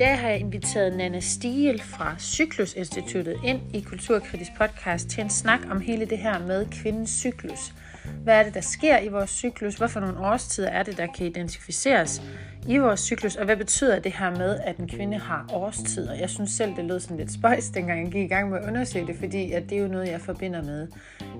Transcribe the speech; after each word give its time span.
dag 0.00 0.18
har 0.18 0.28
jeg 0.28 0.40
inviteret 0.40 0.96
Nana 0.96 1.20
Stiel 1.20 1.82
fra 1.82 2.14
Cyklus 2.18 2.74
Instituttet 2.74 3.36
ind 3.44 3.60
i 3.74 3.80
Kulturkritisk 3.80 4.50
podcast 4.58 5.08
til 5.08 5.24
en 5.24 5.30
snak 5.30 5.60
om 5.70 5.80
hele 5.80 6.04
det 6.04 6.18
her 6.18 6.38
med 6.38 6.66
kvindens 6.66 7.10
cyklus. 7.10 7.74
Hvad 8.22 8.38
er 8.38 8.42
det, 8.42 8.54
der 8.54 8.60
sker 8.60 8.98
i 8.98 9.08
vores 9.08 9.30
cyklus? 9.30 9.74
Hvorfor 9.74 10.00
nogle 10.00 10.18
årstider 10.18 10.68
er 10.68 10.82
det, 10.82 10.96
der 10.96 11.06
kan 11.16 11.26
identificeres 11.26 12.22
i 12.68 12.78
vores 12.78 13.00
cyklus? 13.00 13.36
Og 13.36 13.44
hvad 13.44 13.56
betyder 13.56 13.98
det 13.98 14.12
her 14.12 14.30
med, 14.30 14.60
at 14.64 14.76
en 14.76 14.88
kvinde 14.88 15.18
har 15.18 15.46
årstider? 15.52 16.14
Jeg 16.14 16.30
synes 16.30 16.50
selv, 16.50 16.76
det 16.76 16.84
lød 16.84 17.00
sådan 17.00 17.16
lidt 17.16 17.32
spøjs, 17.32 17.68
dengang 17.68 18.04
jeg 18.04 18.12
gik 18.12 18.24
i 18.24 18.34
gang 18.34 18.50
med 18.50 18.58
at 18.58 18.68
undersøge 18.68 19.06
det, 19.06 19.16
fordi 19.16 19.52
at 19.52 19.62
det 19.70 19.78
er 19.78 19.82
jo 19.82 19.88
noget, 19.88 20.08
jeg 20.08 20.20
forbinder 20.20 20.62
med 20.62 20.88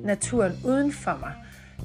naturen 0.04 0.52
uden 0.64 0.92
for 0.92 1.16
mig. 1.20 1.32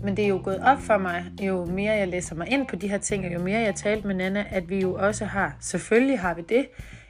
Men 0.03 0.17
det 0.17 0.23
er 0.23 0.29
jo 0.29 0.41
gået 0.43 0.59
op 0.59 0.79
for 0.79 0.97
mig, 0.97 1.25
jo 1.41 1.65
mere 1.65 1.93
jeg 1.93 2.07
læser 2.07 2.35
mig 2.35 2.51
ind 2.51 2.67
på 2.67 2.75
de 2.75 2.89
her 2.89 2.97
ting, 2.97 3.25
og 3.25 3.33
jo 3.33 3.39
mere 3.39 3.59
jeg 3.59 3.75
talte 3.75 4.07
med 4.07 4.15
Nana, 4.15 4.45
at 4.49 4.69
vi 4.69 4.81
jo 4.81 4.93
også 4.93 5.25
har, 5.25 5.57
selvfølgelig 5.59 6.19
har 6.19 6.33
vi 6.33 6.41
det, 6.49 6.65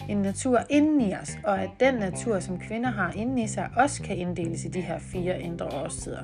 en 0.09 0.17
natur 0.17 0.59
inden 0.69 1.01
i 1.01 1.13
os, 1.13 1.37
og 1.43 1.61
at 1.61 1.69
den 1.79 1.93
natur, 1.95 2.39
som 2.39 2.59
kvinder 2.59 2.91
har 2.91 3.11
inden 3.15 3.37
i 3.37 3.47
sig, 3.47 3.69
også 3.75 4.03
kan 4.03 4.17
inddeles 4.17 4.65
i 4.65 4.67
de 4.67 4.81
her 4.81 4.99
fire 4.99 5.41
indre 5.41 5.65
årstider. 5.65 6.23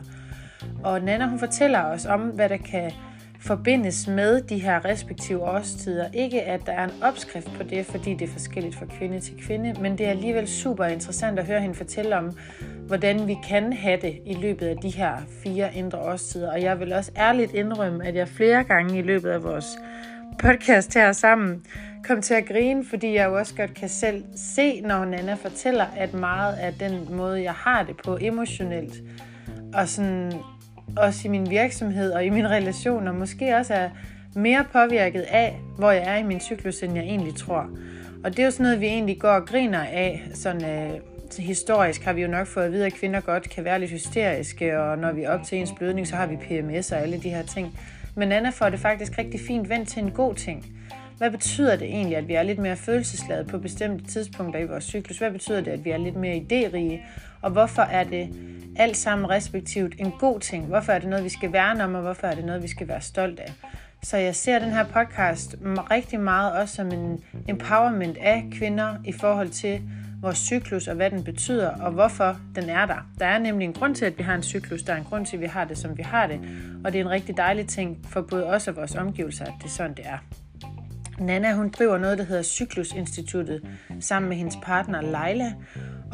Og 0.84 1.02
Nana, 1.02 1.28
hun 1.28 1.40
fortæller 1.40 1.84
os 1.84 2.06
om, 2.06 2.22
hvad 2.22 2.50
der 2.50 2.58
kan 2.58 2.92
forbindes 3.42 4.08
med 4.08 4.42
de 4.42 4.60
her 4.60 4.86
respektive 4.86 5.42
årstider. 5.42 6.06
Ikke 6.14 6.42
at 6.42 6.66
der 6.66 6.72
er 6.72 6.84
en 6.84 7.04
opskrift 7.04 7.52
på 7.58 7.64
det, 7.64 7.86
fordi 7.86 8.14
det 8.14 8.22
er 8.30 8.32
forskelligt 8.32 8.76
fra 8.76 8.86
kvinde 8.86 9.20
til 9.20 9.34
kvinde, 9.48 9.74
men 9.82 9.98
det 9.98 10.06
er 10.06 10.10
alligevel 10.10 10.48
super 10.48 10.86
interessant 10.86 11.40
at 11.40 11.46
høre 11.46 11.62
hende 11.62 11.76
fortælle 11.76 12.18
om, 12.18 12.38
hvordan 12.88 13.28
vi 13.28 13.38
kan 13.48 13.74
have 13.74 14.02
det 14.02 14.20
i 14.26 14.34
løbet 14.34 14.68
af 14.68 14.78
de 14.78 14.90
her 14.90 15.14
fire 15.44 15.76
indre 15.76 16.00
årstider. 16.00 16.52
Og 16.52 16.62
jeg 16.62 16.80
vil 16.80 16.94
også 16.94 17.12
ærligt 17.18 17.54
indrømme, 17.54 18.06
at 18.06 18.16
jeg 18.16 18.28
flere 18.28 18.64
gange 18.64 19.00
i 19.00 19.02
løbet 19.02 19.30
af 19.30 19.44
vores 19.44 19.78
podcast 20.40 20.94
her 20.94 21.12
sammen 21.12 21.66
kom 22.04 22.22
til 22.22 22.34
at 22.34 22.46
grine, 22.48 22.86
fordi 22.86 23.14
jeg 23.14 23.26
jo 23.26 23.38
også 23.38 23.56
godt 23.56 23.74
kan 23.74 23.90
selv 23.90 24.24
se, 24.36 24.82
når 24.82 25.06
Nana 25.06 25.34
fortæller, 25.34 25.86
at 25.98 26.14
meget 26.14 26.54
af 26.54 26.74
den 26.74 27.08
måde, 27.16 27.44
jeg 27.44 27.54
har 27.54 27.84
det 27.84 27.96
på 28.06 28.18
emotionelt, 28.22 28.94
og 29.74 29.88
sådan 29.88 30.34
også 30.98 31.28
i 31.28 31.32
min 31.32 31.50
virksomhed 31.50 32.12
og 32.12 32.26
i 32.26 32.30
mine 32.30 32.50
relationer, 32.50 33.12
måske 33.12 33.56
også 33.56 33.74
er 33.74 33.90
mere 34.36 34.66
påvirket 34.72 35.22
af, 35.22 35.60
hvor 35.78 35.92
jeg 35.92 36.04
er 36.04 36.18
i 36.18 36.24
min 36.24 36.40
cyklus, 36.40 36.84
end 36.84 36.96
jeg 36.96 37.04
egentlig 37.04 37.36
tror. 37.36 37.70
Og 38.24 38.32
det 38.32 38.40
er 38.40 38.46
jo 38.46 38.52
sådan 38.52 38.64
noget, 38.64 38.82
vi 38.82 38.86
egentlig 38.86 39.20
går 39.20 39.30
og 39.30 39.46
griner 39.46 39.84
af, 39.84 40.24
sådan 40.34 40.66
øh, 40.66 41.00
historisk 41.40 42.04
har 42.04 42.14
vi 42.14 42.22
jo 42.22 42.28
nok 42.28 42.48
fået 42.48 42.66
at 42.66 42.72
vide, 42.72 42.86
at 42.86 42.94
kvinder 42.94 43.22
godt 43.22 43.50
kan 43.50 43.64
være 43.64 43.80
lidt 43.80 43.92
hysteriske, 43.92 44.80
og 44.80 44.98
når 44.98 45.12
vi 45.12 45.24
er 45.24 45.30
op 45.30 45.44
til 45.44 45.58
ens 45.58 45.72
blødning, 45.78 46.08
så 46.08 46.16
har 46.16 46.28
vi 46.28 46.36
PMS 46.36 46.92
og 46.92 47.02
alle 47.02 47.18
de 47.18 47.30
her 47.30 47.44
ting. 47.44 47.80
Men 48.16 48.32
Anna 48.32 48.50
får 48.50 48.70
det 48.70 48.80
faktisk 48.80 49.18
rigtig 49.18 49.40
fint 49.40 49.70
vendt 49.70 49.90
til 49.90 50.04
en 50.04 50.12
god 50.12 50.36
ting. 50.36 50.66
Hvad 51.18 51.32
betyder 51.32 51.76
det 51.76 51.88
egentlig, 51.88 52.18
at 52.18 52.28
vi 52.28 52.34
er 52.34 52.44
lidt 52.44 52.60
mere 52.60 52.76
følelsesladet 52.76 53.48
på 53.48 53.58
bestemte 53.58 54.06
tidspunkter 54.06 54.60
i 54.60 54.66
vores 54.66 54.84
cyklus? 54.84 55.18
Hvad 55.18 55.32
betyder 55.32 55.62
det, 55.62 55.72
at 55.72 55.86
vi 55.86 55.90
er 55.90 55.98
lidt 55.98 56.16
mere 56.16 56.36
idérige? 56.36 57.00
Og 57.42 57.52
hvorfor 57.52 57.82
er 57.82 58.04
det 58.04 58.30
alt 58.76 58.98
sammen 58.98 59.30
respektivt 59.30 59.96
en 59.98 60.12
god 60.20 60.40
ting? 60.40 60.66
Hvorfor 60.66 60.92
er 60.92 61.00
det 61.00 61.10
noget, 61.10 61.24
vi 61.24 61.30
skal 61.30 61.54
værne 61.54 61.84
om, 61.84 61.96
og 61.96 62.02
hvorfor 62.02 62.28
er 62.28 62.36
det 62.36 62.46
noget, 62.46 62.64
vi 62.64 62.68
skal 62.68 62.88
være 62.88 63.02
stolt 63.02 63.40
af? 63.40 63.54
Så 64.04 64.18
jeg 64.18 64.36
ser 64.36 64.60
den 64.60 64.72
her 64.72 64.84
podcast 64.84 65.56
rigtig 65.66 66.20
meget 66.20 66.54
også 66.54 66.76
som 66.76 66.92
en 66.92 67.24
empowerment 67.48 68.18
af 68.18 68.46
kvinder 68.52 68.96
i 69.06 69.12
forhold 69.12 69.50
til, 69.50 69.82
vores 70.22 70.38
cyklus 70.38 70.88
og 70.88 70.96
hvad 70.96 71.12
den 71.12 71.24
betyder 71.24 71.70
og 71.70 71.92
hvorfor 71.92 72.40
den 72.56 72.70
er 72.70 72.86
der. 72.86 73.08
Der 73.20 73.26
er 73.26 73.40
nemlig 73.40 73.66
en 73.66 73.74
grund 73.74 73.96
til, 73.96 74.06
at 74.06 74.18
vi 74.18 74.24
har 74.24 74.36
en 74.36 74.44
cyklus. 74.44 74.84
Der 74.84 74.94
er 74.94 74.98
en 74.98 75.04
grund 75.04 75.26
til, 75.26 75.38
at 75.38 75.42
vi 75.42 75.46
har 75.46 75.66
det, 75.66 75.78
som 75.78 75.98
vi 75.98 76.04
har 76.04 76.28
det. 76.28 76.40
Og 76.84 76.94
det 76.94 77.00
er 77.02 77.04
en 77.04 77.10
rigtig 77.10 77.38
dejlig 77.38 77.68
ting 77.68 78.06
for 78.10 78.22
både 78.22 78.46
os 78.46 78.68
og 78.68 78.76
vores 78.76 78.96
omgivelser, 78.96 79.46
at 79.46 79.54
det 79.58 79.66
er 79.66 79.70
sådan, 79.70 79.94
det 79.94 80.06
er. 80.06 80.18
Nana, 81.20 81.54
hun 81.54 81.70
driver 81.70 81.98
noget, 81.98 82.18
der 82.18 82.24
hedder 82.24 82.44
Cyklusinstituttet, 82.44 83.62
sammen 84.00 84.30
med 84.30 84.38
hendes 84.38 84.58
partner 84.64 85.02
Leila, 85.02 85.54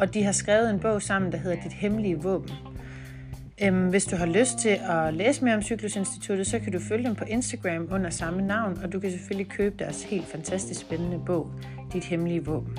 og 0.00 0.14
de 0.14 0.22
har 0.22 0.32
skrevet 0.32 0.70
en 0.70 0.80
bog 0.80 1.02
sammen, 1.02 1.32
der 1.32 1.38
hedder 1.38 1.62
Dit 1.62 1.72
Hemmelige 1.72 2.22
Våben. 2.22 2.54
Øhm, 3.62 3.88
hvis 3.88 4.04
du 4.04 4.16
har 4.16 4.26
lyst 4.26 4.58
til 4.58 4.78
at 4.88 5.14
læse 5.14 5.44
mere 5.44 5.54
om 5.54 5.62
Cyklusinstituttet, 5.62 6.46
så 6.46 6.58
kan 6.58 6.72
du 6.72 6.78
følge 6.88 7.04
dem 7.04 7.14
på 7.14 7.24
Instagram 7.24 7.88
under 7.92 8.10
samme 8.10 8.42
navn, 8.42 8.78
og 8.84 8.92
du 8.92 9.00
kan 9.00 9.10
selvfølgelig 9.10 9.52
købe 9.52 9.76
deres 9.78 10.02
helt 10.02 10.26
fantastisk 10.26 10.80
spændende 10.80 11.22
bog, 11.26 11.50
Dit 11.92 12.04
Hemmelige 12.04 12.44
Våben. 12.44 12.78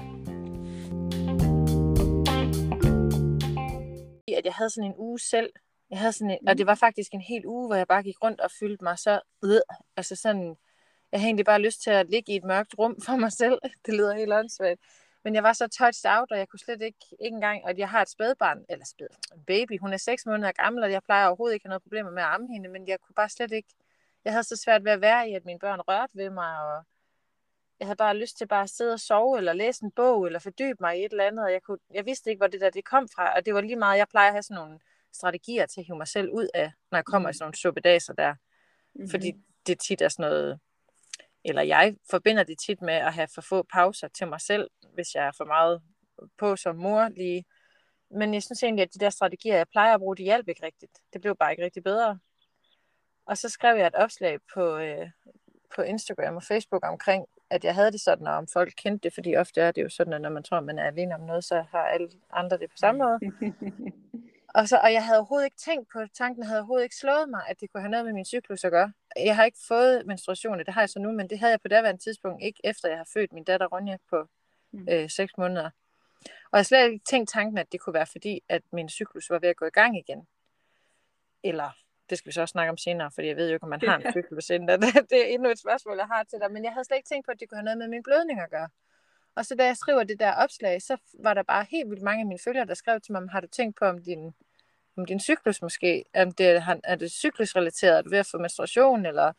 at 4.39 4.45
jeg 4.45 4.53
havde 4.53 4.69
sådan 4.69 4.89
en 4.89 4.97
uge 4.97 5.19
selv. 5.19 5.49
Jeg 5.89 5.99
havde 5.99 6.13
sådan 6.13 6.31
en, 6.31 6.47
og 6.47 6.57
det 6.57 6.65
var 6.65 6.75
faktisk 6.75 7.11
en 7.13 7.21
hel 7.21 7.45
uge, 7.45 7.67
hvor 7.67 7.75
jeg 7.75 7.87
bare 7.87 8.03
gik 8.03 8.23
rundt 8.23 8.41
og 8.41 8.51
fyldte 8.59 8.83
mig 8.83 8.99
så 8.99 9.19
øh, 9.45 9.61
altså 9.97 10.15
sådan, 10.15 10.55
jeg 11.11 11.19
havde 11.19 11.27
egentlig 11.27 11.45
bare 11.45 11.61
lyst 11.61 11.81
til 11.83 11.89
at 11.89 12.09
ligge 12.09 12.33
i 12.33 12.35
et 12.35 12.43
mørkt 12.43 12.75
rum 12.79 12.95
for 13.05 13.15
mig 13.15 13.31
selv. 13.31 13.59
Det 13.85 13.93
lyder 13.93 14.15
helt 14.15 14.33
åndssvagt. 14.33 14.81
Men 15.23 15.35
jeg 15.35 15.43
var 15.43 15.53
så 15.53 15.67
touched 15.67 16.11
out, 16.11 16.31
og 16.31 16.37
jeg 16.37 16.47
kunne 16.47 16.59
slet 16.59 16.81
ikke, 16.81 17.05
ikke 17.19 17.35
engang, 17.35 17.65
og 17.65 17.77
jeg 17.77 17.89
har 17.89 18.01
et 18.01 18.09
spædbarn, 18.09 18.65
eller 18.69 18.85
spæd, 18.85 19.07
en 19.35 19.43
baby, 19.43 19.79
hun 19.79 19.93
er 19.93 19.97
6 19.97 20.25
måneder 20.25 20.51
gammel, 20.51 20.83
og 20.83 20.91
jeg 20.91 21.03
plejer 21.03 21.27
overhovedet 21.27 21.53
ikke 21.53 21.63
at 21.63 21.67
have 21.67 21.71
noget 21.71 21.83
problemer 21.83 22.11
med 22.11 22.21
at 22.21 22.29
amme 22.29 22.47
hende, 22.53 22.69
men 22.69 22.87
jeg 22.87 22.99
kunne 22.99 23.15
bare 23.15 23.29
slet 23.29 23.51
ikke, 23.51 23.69
jeg 24.25 24.33
havde 24.33 24.43
så 24.43 24.55
svært 24.55 24.83
ved 24.83 24.91
at 24.91 25.01
være 25.01 25.29
i, 25.29 25.33
at 25.33 25.45
mine 25.45 25.59
børn 25.59 25.79
rørte 25.79 26.11
ved 26.13 26.29
mig, 26.29 26.59
og 26.59 26.83
jeg 27.79 27.87
havde 27.87 27.95
bare 27.95 28.17
lyst 28.17 28.37
til 28.37 28.47
bare 28.47 28.63
at 28.63 28.69
sidde 28.69 28.93
og 28.93 28.99
sove, 28.99 29.37
eller 29.37 29.53
læse 29.53 29.83
en 29.83 29.91
bog, 29.91 30.25
eller 30.25 30.39
fordybe 30.39 30.77
mig 30.79 30.99
i 30.99 31.05
et 31.05 31.11
eller 31.11 31.27
andet, 31.27 31.45
og 31.45 31.51
jeg, 31.51 31.61
kunne, 31.61 31.77
jeg 31.93 32.05
vidste 32.05 32.29
ikke, 32.29 32.39
hvor 32.39 32.47
det 32.47 32.61
der 32.61 32.69
det 32.69 32.85
kom 32.85 33.07
fra, 33.15 33.35
og 33.35 33.45
det 33.45 33.53
var 33.53 33.61
lige 33.61 33.75
meget, 33.75 33.97
jeg 33.97 34.07
plejer 34.07 34.27
at 34.27 34.33
have 34.33 34.43
sådan 34.43 34.55
nogle 34.55 34.79
strategier 35.13 35.65
til 35.65 35.81
at 35.81 35.85
hive 35.85 35.97
mig 35.97 36.07
selv 36.07 36.29
ud 36.31 36.47
af, 36.53 36.71
når 36.91 36.97
jeg 36.97 37.05
kommer 37.05 37.29
mm. 37.29 37.31
i 37.31 37.33
sådan 37.33 37.43
nogle 37.43 37.57
suppedaser 37.57 38.13
der, 38.13 38.33
mm-hmm. 38.33 39.09
fordi 39.09 39.33
det 39.67 39.79
tit 39.79 40.01
er 40.01 40.09
sådan 40.09 40.29
noget, 40.31 40.59
eller 41.45 41.61
jeg 41.61 41.95
forbinder 42.09 42.43
det 42.43 42.59
tit 42.59 42.81
med 42.81 42.93
at 42.93 43.13
have 43.13 43.27
for 43.35 43.41
få 43.41 43.65
pauser 43.73 44.07
til 44.07 44.27
mig 44.27 44.41
selv, 44.41 44.69
hvis 44.93 45.15
jeg 45.15 45.27
er 45.27 45.31
for 45.37 45.45
meget 45.45 45.81
på 46.37 46.55
som 46.55 46.75
mor 46.75 47.09
lige. 47.09 47.45
Men 48.11 48.33
jeg 48.33 48.43
synes 48.43 48.63
egentlig, 48.63 48.83
at 48.83 48.93
de 48.93 48.99
der 48.99 49.09
strategier, 49.09 49.55
jeg 49.55 49.67
plejer 49.67 49.93
at 49.93 49.99
bruge, 49.99 50.17
de 50.17 50.23
hjalp 50.23 50.47
ikke 50.47 50.65
rigtigt. 50.65 50.91
Det 51.13 51.21
blev 51.21 51.35
bare 51.35 51.51
ikke 51.51 51.63
rigtig 51.63 51.83
bedre. 51.83 52.19
Og 53.25 53.37
så 53.37 53.49
skrev 53.49 53.77
jeg 53.77 53.87
et 53.87 53.95
opslag 53.95 54.39
på, 54.53 54.77
øh, 54.77 55.09
på 55.75 55.81
Instagram 55.81 56.35
og 56.35 56.43
Facebook 56.43 56.85
omkring, 56.85 57.25
at 57.49 57.63
jeg 57.63 57.75
havde 57.75 57.91
det 57.91 58.01
sådan, 58.01 58.27
og 58.27 58.33
om 58.33 58.47
folk 58.53 58.73
kendte 58.77 59.03
det, 59.03 59.13
fordi 59.13 59.35
ofte 59.35 59.61
er 59.61 59.71
det 59.71 59.83
jo 59.83 59.89
sådan, 59.89 60.13
at 60.13 60.21
når 60.21 60.29
man 60.29 60.43
tror, 60.43 60.59
man 60.59 60.79
er 60.79 60.87
alene 60.87 61.15
om 61.15 61.21
noget, 61.21 61.43
så 61.43 61.65
har 61.71 61.83
alle 61.83 62.09
andre 62.31 62.57
det 62.57 62.69
på 62.69 62.77
samme 62.77 62.99
måde. 62.99 63.19
og, 64.55 64.69
så, 64.69 64.77
og 64.83 64.93
jeg 64.93 65.05
havde 65.05 65.17
overhovedet 65.17 65.45
ikke 65.45 65.57
tænkt 65.57 65.89
på, 65.93 65.99
tanken 66.13 66.43
havde 66.43 66.59
overhovedet 66.59 66.83
ikke 66.83 66.95
slået 66.95 67.29
mig, 67.29 67.41
at 67.47 67.59
det 67.59 67.71
kunne 67.71 67.81
have 67.81 67.91
noget 67.91 68.05
med 68.05 68.13
min 68.13 68.25
cyklus 68.25 68.63
at 68.63 68.71
gøre. 68.71 68.93
Jeg 69.15 69.35
har 69.35 69.45
ikke 69.45 69.57
fået 69.67 70.05
menstruation, 70.05 70.59
det 70.59 70.73
har 70.73 70.81
jeg 70.81 70.89
så 70.89 70.99
nu, 70.99 71.11
men 71.11 71.29
det 71.29 71.39
havde 71.39 71.51
jeg 71.51 71.61
på 71.61 71.67
daværende 71.67 72.03
tidspunkt 72.03 72.43
ikke, 72.43 72.59
efter 72.63 72.89
jeg 72.89 72.97
har 72.97 73.07
født 73.13 73.33
min 73.33 73.43
datter 73.43 73.67
Ronja 73.67 73.97
på 74.09 74.29
mm. 74.71 74.87
øh, 74.89 75.09
6 75.09 75.37
måneder. 75.37 75.69
Og 76.25 76.53
jeg 76.53 76.59
har 76.59 76.63
slet 76.63 76.91
ikke 76.91 77.05
tænkt 77.05 77.29
tanken, 77.29 77.57
at 77.57 77.71
det 77.71 77.79
kunne 77.79 77.93
være 77.93 78.05
fordi, 78.05 78.43
at 78.49 78.61
min 78.71 78.89
cyklus 78.89 79.29
var 79.29 79.39
ved 79.39 79.49
at 79.49 79.55
gå 79.55 79.65
i 79.65 79.69
gang 79.69 79.97
igen. 79.97 80.27
Eller 81.43 81.71
det 82.09 82.17
skal 82.17 82.29
vi 82.29 82.33
så 82.33 82.41
også 82.41 82.51
snakke 82.51 82.69
om 82.69 82.77
senere, 82.77 83.11
fordi 83.11 83.27
jeg 83.27 83.35
ved 83.35 83.47
jo 83.47 83.53
ikke, 83.53 83.63
om 83.63 83.69
man 83.69 83.81
har 83.81 83.97
en 83.97 84.11
cyklus 84.17 84.49
inden. 84.49 84.81
Det 85.11 85.19
er 85.21 85.25
endnu 85.25 85.49
et 85.49 85.59
spørgsmål, 85.59 85.97
jeg 85.97 86.07
har 86.07 86.23
til 86.23 86.39
dig. 86.39 86.51
Men 86.51 86.63
jeg 86.63 86.73
havde 86.73 86.85
slet 86.85 86.97
ikke 86.97 87.09
tænkt 87.09 87.25
på, 87.25 87.31
at 87.31 87.39
det 87.39 87.49
kunne 87.49 87.57
have 87.57 87.65
noget 87.65 87.77
med 87.77 87.87
min 87.87 88.03
blødning 88.03 88.39
at 88.39 88.49
gøre. 88.49 88.69
Og 89.35 89.45
så 89.45 89.55
da 89.55 89.65
jeg 89.65 89.77
skriver 89.77 90.03
det 90.03 90.19
der 90.19 90.33
opslag, 90.33 90.81
så 90.81 90.97
var 91.19 91.33
der 91.33 91.43
bare 91.43 91.65
helt 91.69 91.89
vildt 91.89 92.03
mange 92.03 92.21
af 92.21 92.27
mine 92.27 92.39
følgere, 92.43 92.65
der 92.65 92.73
skrev 92.73 93.01
til 93.01 93.11
mig, 93.11 93.29
har 93.31 93.41
du 93.41 93.47
tænkt 93.47 93.77
på, 93.77 93.85
om 93.85 94.03
din, 94.03 94.33
om 94.97 95.05
din 95.05 95.19
cyklus 95.19 95.61
måske, 95.61 96.05
om 96.15 96.31
det, 96.31 96.63
er 96.83 96.95
det 96.95 97.11
cyklusrelateret, 97.11 97.97
er 97.97 98.01
du 98.01 98.09
ved 98.09 98.17
at 98.17 98.27
få 98.31 98.37
menstruation, 98.37 99.05
eller, 99.05 99.33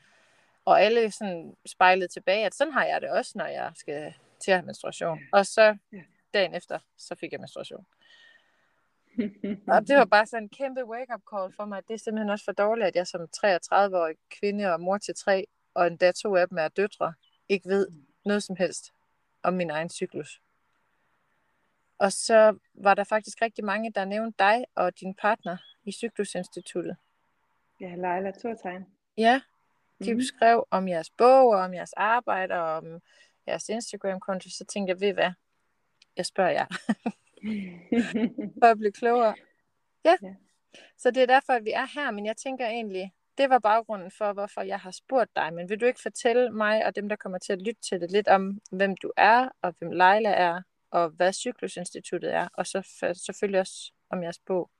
og 0.64 0.82
alle 0.82 1.10
sådan 1.10 1.54
spejlede 1.66 2.08
tilbage, 2.08 2.46
at 2.46 2.54
sådan 2.54 2.72
har 2.72 2.84
jeg 2.84 3.00
det 3.00 3.10
også, 3.10 3.32
når 3.34 3.46
jeg 3.46 3.72
skal 3.74 4.14
til 4.40 4.50
at 4.50 4.56
have 4.56 4.66
menstruation. 4.66 5.18
Og 5.32 5.46
så 5.46 5.76
dagen 6.34 6.54
efter, 6.54 6.78
så 6.98 7.14
fik 7.14 7.32
jeg 7.32 7.40
menstruation. 7.40 7.86
Og 9.74 9.88
det 9.88 9.96
var 9.96 10.04
bare 10.04 10.26
sådan 10.26 10.42
en 10.42 10.48
kæmpe 10.48 10.84
wake-up 10.84 11.20
call 11.32 11.52
for 11.56 11.64
mig. 11.64 11.82
Det 11.88 11.94
er 11.94 11.98
simpelthen 11.98 12.30
også 12.30 12.44
for 12.44 12.52
dårligt, 12.52 12.86
at 12.86 12.96
jeg 12.96 13.06
som 13.06 13.20
33-årig 13.36 14.16
kvinde 14.40 14.72
og 14.72 14.80
mor 14.80 14.98
til 14.98 15.14
tre, 15.14 15.44
og 15.74 15.86
endda 15.86 16.12
to 16.12 16.36
af 16.36 16.48
dem 16.48 16.58
er 16.58 16.68
døtre, 16.68 17.14
ikke 17.48 17.68
ved 17.68 17.88
noget 18.24 18.42
som 18.42 18.56
helst 18.56 18.92
om 19.42 19.54
min 19.54 19.70
egen 19.70 19.88
cyklus. 19.88 20.40
Og 21.98 22.12
så 22.12 22.58
var 22.74 22.94
der 22.94 23.04
faktisk 23.04 23.42
rigtig 23.42 23.64
mange, 23.64 23.92
der 23.92 24.04
nævnte 24.04 24.36
dig 24.38 24.64
og 24.74 25.00
din 25.00 25.14
partner 25.14 25.56
i 25.84 25.92
Cyklusinstituttet. 25.92 26.96
Ja, 27.80 27.94
Leila 27.94 28.30
Thortegn. 28.30 28.86
Ja, 29.16 29.40
de 30.04 30.10
mm-hmm. 30.10 30.22
skrev 30.22 30.66
om 30.70 30.88
jeres 30.88 31.10
bog, 31.10 31.48
og 31.48 31.58
om 31.58 31.74
jeres 31.74 31.92
arbejde, 31.92 32.54
og 32.54 32.76
om 32.76 33.00
jeres 33.46 33.68
Instagram-konto, 33.68 34.50
så 34.50 34.64
tænkte 34.64 34.90
jeg, 34.90 35.00
ved 35.00 35.12
hvad, 35.12 35.32
jeg 36.16 36.26
spørger 36.26 36.50
jer. 36.50 36.66
for 38.60 38.66
at 38.66 38.78
blive 38.78 38.92
klogere. 38.92 39.34
Ja. 40.04 40.16
ja. 40.22 40.34
Så 40.96 41.10
det 41.10 41.22
er 41.22 41.26
derfor, 41.26 41.52
at 41.52 41.64
vi 41.64 41.70
er 41.70 41.86
her, 41.94 42.10
men 42.10 42.26
jeg 42.26 42.36
tænker 42.36 42.66
egentlig, 42.66 43.12
det 43.40 43.50
var 43.50 43.58
baggrunden 43.58 44.10
for, 44.10 44.32
hvorfor 44.32 44.62
jeg 44.62 44.78
har 44.78 44.90
spurgt 44.90 45.36
dig. 45.36 45.54
Men 45.54 45.68
vil 45.68 45.80
du 45.80 45.86
ikke 45.86 46.02
fortælle 46.02 46.50
mig 46.50 46.86
og 46.86 46.96
dem, 46.96 47.08
der 47.08 47.16
kommer 47.16 47.38
til 47.38 47.52
at 47.52 47.62
lytte 47.62 47.80
til 47.80 48.00
det, 48.00 48.10
lidt 48.10 48.28
om, 48.28 48.60
hvem 48.72 48.96
du 48.96 49.12
er, 49.16 49.48
og 49.62 49.74
hvem 49.78 49.90
Leila 49.90 50.30
er, 50.30 50.62
og 50.90 51.10
hvad 51.10 51.32
Cyklusinstituttet 51.32 52.34
er, 52.34 52.48
og 52.54 52.66
så 52.66 52.94
for, 52.98 53.12
selvfølgelig 53.12 53.60
også 53.60 53.92
om 54.10 54.22
jeres 54.22 54.38
bog? 54.38 54.70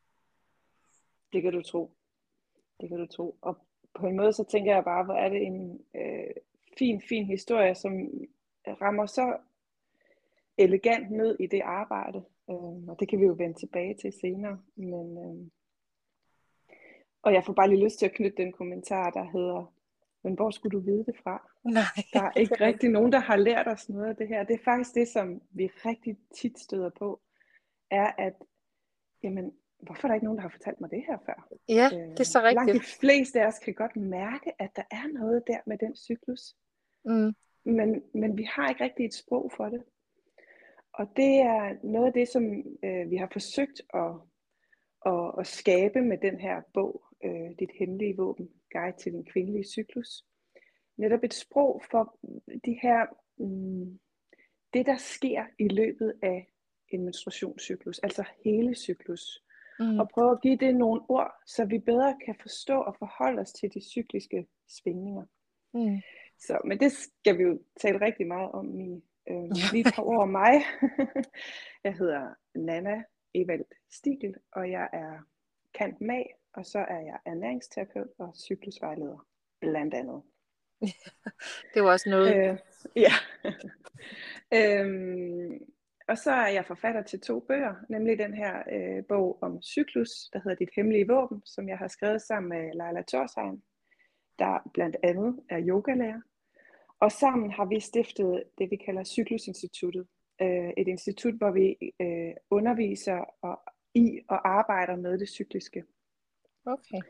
Det 1.33 1.43
kan 1.43 1.53
du 1.53 1.63
tro. 1.63 1.91
Det 2.81 2.89
kan 2.89 2.99
du 2.99 3.07
tro. 3.07 3.37
Og 3.43 3.59
på 3.95 4.07
en 4.07 4.17
måde, 4.17 4.33
så 4.33 4.45
tænker 4.45 4.75
jeg 4.75 4.85
bare, 4.85 5.05
hvor 5.05 5.15
er 5.15 5.29
det 5.29 5.43
en 5.43 5.81
øh, 5.95 6.31
fin, 6.79 7.03
fin 7.09 7.25
historie, 7.25 7.75
som 7.75 7.93
rammer 8.67 9.07
så 9.07 9.37
elegant 10.59 11.11
ned 11.11 11.37
i 11.41 11.47
det 11.47 11.61
arbejde, 11.61 12.19
øh, 12.51 12.89
og 12.89 12.97
det 13.01 13.09
kan 13.09 13.21
vi 13.21 13.25
jo 13.25 13.35
vende 13.39 13.59
tilbage 13.59 13.95
til 13.95 14.13
senere. 14.21 14.59
Men, 14.77 15.19
øh, 15.19 15.51
og 17.23 17.33
jeg 17.33 17.45
får 17.45 17.53
bare 17.53 17.69
lige 17.69 17.85
lyst 17.85 17.99
til 17.99 18.07
at 18.07 18.13
knytte 18.13 18.43
den 18.43 18.53
kommentar, 18.53 19.11
der 19.11 19.25
hedder, 19.25 19.75
men 20.23 20.35
hvor 20.35 20.51
skulle 20.51 20.79
du 20.79 20.85
vide 20.85 21.05
det 21.05 21.17
fra? 21.23 21.51
Nej. 21.65 21.83
Der 22.13 22.23
er 22.23 22.31
ikke 22.37 22.55
rigtig 22.61 22.91
nogen, 22.91 23.13
der 23.13 23.19
har 23.19 23.37
lært 23.37 23.69
os 23.69 23.89
noget 23.89 24.09
af 24.09 24.17
det 24.17 24.29
her. 24.29 24.45
Det 24.45 24.55
er 24.55 24.65
faktisk 24.65 24.95
det, 24.95 25.09
som 25.09 25.43
vi 25.51 25.67
rigtig 25.67 26.17
tit 26.37 26.59
støder 26.59 26.91
på, 26.99 27.21
er 27.91 28.13
at, 28.19 28.35
jamen, 29.23 29.53
hvorfor 29.81 30.05
er 30.05 30.09
der 30.09 30.15
ikke 30.15 30.25
nogen, 30.25 30.39
der 30.39 30.43
har 30.43 30.49
fortalt 30.49 30.81
mig 30.81 30.91
det 30.91 31.05
her 31.07 31.19
før? 31.27 31.49
Ja, 31.69 31.89
det 31.93 32.21
er 32.21 32.25
så 32.25 32.39
rigtigt. 32.39 32.55
Langt 32.55 32.75
de 32.75 32.99
fleste 33.01 33.41
af 33.41 33.47
os 33.47 33.59
kan 33.59 33.75
godt 33.75 33.97
mærke, 33.97 34.53
at 34.59 34.71
der 34.77 34.83
er 34.91 35.13
noget 35.13 35.43
der 35.47 35.59
med 35.67 35.79
den 35.79 35.97
cyklus. 35.97 36.55
Mm. 37.05 37.35
Men, 37.65 38.03
men 38.15 38.37
vi 38.37 38.43
har 38.43 38.69
ikke 38.69 38.85
rigtig 38.85 39.07
et 39.07 39.15
sprog 39.15 39.53
for 39.57 39.65
det. 39.65 39.83
Og 40.93 41.07
det 41.17 41.41
er 41.41 41.77
noget 41.83 42.07
af 42.07 42.13
det, 42.13 42.29
som 42.29 42.45
øh, 42.85 43.11
vi 43.11 43.17
har 43.17 43.29
forsøgt 43.33 43.83
at, 43.95 44.13
at, 45.07 45.35
at 45.39 45.47
skabe 45.47 46.03
med 46.03 46.19
den 46.19 46.41
her 46.41 46.61
bog, 46.75 47.03
øh, 47.25 47.51
Dit 47.59 47.71
hemmelige 47.79 48.17
våben, 48.17 48.51
Guide 48.73 48.97
til 48.97 49.13
den 49.13 49.25
kvindelige 49.25 49.65
cyklus. 49.65 50.25
Netop 50.97 51.25
et 51.25 51.35
sprog 51.35 51.83
for 51.91 52.19
de 52.65 52.79
her, 52.83 53.07
mm, 53.37 53.99
det 54.75 54.87
der 54.87 54.97
sker 54.97 55.45
i 55.59 55.69
løbet 55.69 56.15
af 56.23 56.47
en 56.89 57.05
menstruationscyklus, 57.05 57.99
altså 57.99 58.25
hele 58.45 58.75
cyklus. 58.75 59.43
Mm. 59.81 60.01
Og 60.01 60.09
prøve 60.09 60.31
at 60.31 60.41
give 60.41 60.57
det 60.57 60.77
nogle 60.77 61.01
ord, 61.09 61.33
så 61.47 61.65
vi 61.65 61.79
bedre 61.79 62.19
kan 62.25 62.35
forstå 62.41 62.81
og 62.81 62.97
forholde 62.99 63.41
os 63.41 63.53
til 63.53 63.75
de 63.75 63.81
cykliske 63.91 64.47
svingninger. 64.69 65.25
Mm. 65.75 66.01
Så, 66.39 66.61
men 66.65 66.81
det 66.81 66.93
skal 66.93 67.39
vi 67.39 67.43
jo 67.43 67.61
tale 67.81 68.01
rigtig 68.01 68.27
meget 68.27 68.53
om 68.53 68.81
i 68.81 69.03
øh, 69.31 69.51
lige 69.73 69.89
et 69.89 69.95
par 69.95 70.03
ord 70.03 70.23
om 70.23 70.29
mig. 70.29 70.53
jeg 71.85 71.95
hedder 71.95 72.35
Nana 72.55 73.03
Evald 73.35 73.65
Stigel, 73.91 74.35
og 74.53 74.71
jeg 74.71 74.89
er 74.93 75.19
kant 75.75 76.01
mag, 76.01 76.27
og 76.61 76.67
så 76.67 76.79
er 76.79 77.01
jeg 77.01 77.19
ernæringsterapeut 77.27 78.09
og 78.19 78.37
cyklusvejleder, 78.37 79.27
blandt 79.61 79.95
andet. 79.95 80.23
det 81.75 81.83
var 81.83 81.91
også 81.91 82.11
noget. 82.11 82.37
Øh, 82.37 82.59
ja. 83.05 83.13
øhm, 84.55 85.67
og 86.09 86.19
så 86.19 86.31
er 86.31 86.49
jeg 86.49 86.67
forfatter 86.67 87.03
til 87.03 87.21
to 87.21 87.41
bøger, 87.41 87.75
nemlig 87.89 88.19
den 88.19 88.35
her 88.35 88.63
øh, 88.73 89.05
bog 89.09 89.39
om 89.43 89.63
cyklus, 89.63 90.11
der 90.33 90.39
hedder 90.39 90.57
Dit 90.57 90.69
Hemmelige 90.77 91.09
Våben, 91.09 91.43
som 91.45 91.69
jeg 91.69 91.79
har 91.79 91.89
skrevet 91.89 92.23
sammen 92.23 92.49
med 92.49 92.65
Leila 92.75 93.03
Torsheim, 93.03 93.63
der 94.39 94.71
blandt 94.75 94.97
andet 95.03 95.41
er 95.49 95.61
yogalærer. 95.69 96.21
Og 97.01 97.13
sammen 97.13 97.51
har 97.51 97.65
vi 97.65 97.81
stiftet 97.81 98.43
det, 98.59 98.71
vi 98.71 98.77
kalder 98.77 99.05
Cyklusinstituttet. 99.05 100.07
Øh, 100.43 100.71
et 100.77 100.89
institut, 100.89 101.35
hvor 101.35 101.51
vi 101.51 101.77
øh, 102.01 102.35
underviser 102.51 103.25
og, 103.43 103.61
i 103.95 104.21
og 104.29 104.49
arbejder 104.49 104.97
med 104.97 105.19
det 105.19 105.29
cykliske. 105.29 105.85
Okay. 106.67 107.01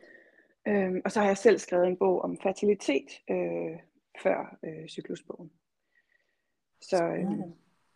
Øhm, 0.69 1.03
og 1.05 1.13
så 1.13 1.21
har 1.21 1.27
jeg 1.27 1.39
selv 1.39 1.59
skrevet 1.59 1.87
en 1.87 1.97
bog 1.97 2.23
om 2.23 2.39
fertilitet 2.43 3.07
øh, 3.31 3.79
før 4.23 4.57
øh, 4.65 4.89
cyklusbogen. 4.89 5.53
Så 6.81 7.05
øh, 7.05 7.31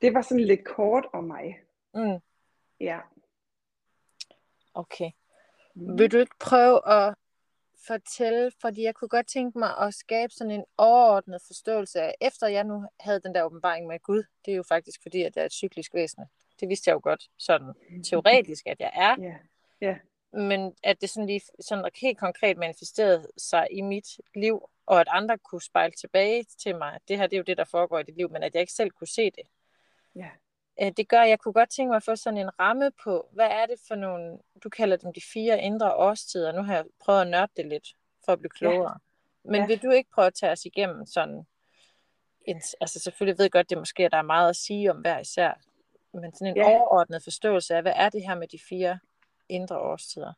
det 0.00 0.14
var 0.14 0.22
sådan 0.22 0.44
lidt 0.44 0.64
kort 0.64 1.06
om 1.12 1.24
mig. 1.24 1.60
Mm. 1.94 2.18
Ja. 2.80 2.98
Okay. 4.74 5.10
Mm. 5.74 5.98
Vil 5.98 6.12
du 6.12 6.18
ikke 6.18 6.36
prøve 6.40 6.88
at 6.88 7.14
fortælle, 7.86 8.50
fordi 8.60 8.82
jeg 8.82 8.94
kunne 8.94 9.08
godt 9.08 9.26
tænke 9.26 9.58
mig 9.58 9.78
at 9.78 9.94
skabe 9.94 10.32
sådan 10.32 10.50
en 10.50 10.64
overordnet 10.76 11.42
forståelse 11.46 12.00
af, 12.00 12.14
efter 12.20 12.46
jeg 12.46 12.64
nu 12.64 12.84
havde 13.00 13.20
den 13.20 13.34
der 13.34 13.42
åbenbaring 13.42 13.86
med 13.86 13.98
Gud, 13.98 14.24
det 14.44 14.52
er 14.52 14.56
jo 14.56 14.62
faktisk 14.62 15.02
fordi, 15.02 15.22
at 15.22 15.36
jeg 15.36 15.42
er 15.42 15.46
et 15.46 15.52
cyklisk 15.52 15.94
væsen. 15.94 16.24
Det 16.60 16.68
vidste 16.68 16.88
jeg 16.88 16.94
jo 16.94 17.00
godt 17.02 17.30
sådan 17.38 17.72
teoretisk, 18.10 18.66
at 18.66 18.80
jeg 18.80 18.90
er. 18.94 19.16
Ja. 19.18 19.24
Yeah. 19.24 19.38
Yeah 19.82 19.96
men 20.34 20.74
at 20.82 21.00
det 21.00 21.10
sådan 21.10 21.26
lige 21.26 21.40
sådan 21.60 21.90
helt 22.00 22.18
konkret 22.18 22.58
manifesterede 22.58 23.28
sig 23.38 23.68
i 23.70 23.80
mit 23.80 24.20
liv, 24.34 24.70
og 24.86 25.00
at 25.00 25.08
andre 25.10 25.38
kunne 25.38 25.62
spejle 25.62 25.92
tilbage 25.92 26.44
til 26.58 26.76
mig. 26.76 27.00
Det 27.08 27.18
her 27.18 27.26
det 27.26 27.36
er 27.36 27.38
jo 27.38 27.44
det, 27.46 27.56
der 27.56 27.64
foregår 27.64 27.98
i 27.98 28.02
dit 28.02 28.16
liv, 28.16 28.30
men 28.30 28.42
at 28.42 28.54
jeg 28.54 28.60
ikke 28.60 28.72
selv 28.72 28.90
kunne 28.90 29.08
se 29.08 29.30
det. 29.30 29.44
Ja. 30.16 30.28
Øh, 30.82 30.92
det 30.96 31.08
gør, 31.08 31.20
at 31.20 31.28
jeg 31.28 31.38
kunne 31.38 31.52
godt 31.52 31.70
tænke 31.70 31.88
mig 31.88 31.96
at 31.96 32.02
få 32.02 32.16
sådan 32.16 32.38
en 32.38 32.60
ramme 32.60 32.90
på, 33.04 33.28
hvad 33.32 33.48
er 33.50 33.66
det 33.66 33.80
for 33.88 33.94
nogle, 33.94 34.38
du 34.64 34.68
kalder 34.68 34.96
dem 34.96 35.12
de 35.12 35.20
fire 35.32 35.60
indre 35.60 35.94
årstider. 35.94 36.52
Nu 36.52 36.62
har 36.62 36.74
jeg 36.74 36.84
prøvet 37.00 37.20
at 37.20 37.26
nørde 37.26 37.52
det 37.56 37.66
lidt, 37.66 37.88
for 38.24 38.32
at 38.32 38.38
blive 38.38 38.50
klogere. 38.50 38.98
Ja. 39.44 39.50
Men 39.50 39.60
ja. 39.60 39.66
vil 39.66 39.82
du 39.82 39.90
ikke 39.90 40.10
prøve 40.10 40.26
at 40.26 40.34
tage 40.34 40.52
os 40.52 40.64
igennem 40.64 41.06
sådan, 41.06 41.46
en, 42.44 42.62
altså 42.80 42.98
selvfølgelig 42.98 43.38
ved 43.38 43.44
jeg 43.44 43.52
godt, 43.52 43.70
det 43.70 43.78
måske, 43.78 44.04
at 44.04 44.12
der 44.12 44.18
er 44.18 44.22
meget 44.22 44.50
at 44.50 44.56
sige 44.56 44.90
om 44.90 44.96
hver 44.96 45.18
især, 45.18 45.60
men 46.12 46.34
sådan 46.34 46.46
en 46.46 46.56
ja. 46.56 46.64
overordnet 46.64 47.22
forståelse 47.24 47.74
af, 47.74 47.82
hvad 47.82 47.92
er 47.96 48.08
det 48.08 48.22
her 48.22 48.34
med 48.34 48.48
de 48.48 48.58
fire 48.68 48.98
indre 49.54 49.78
årstider? 49.78 50.32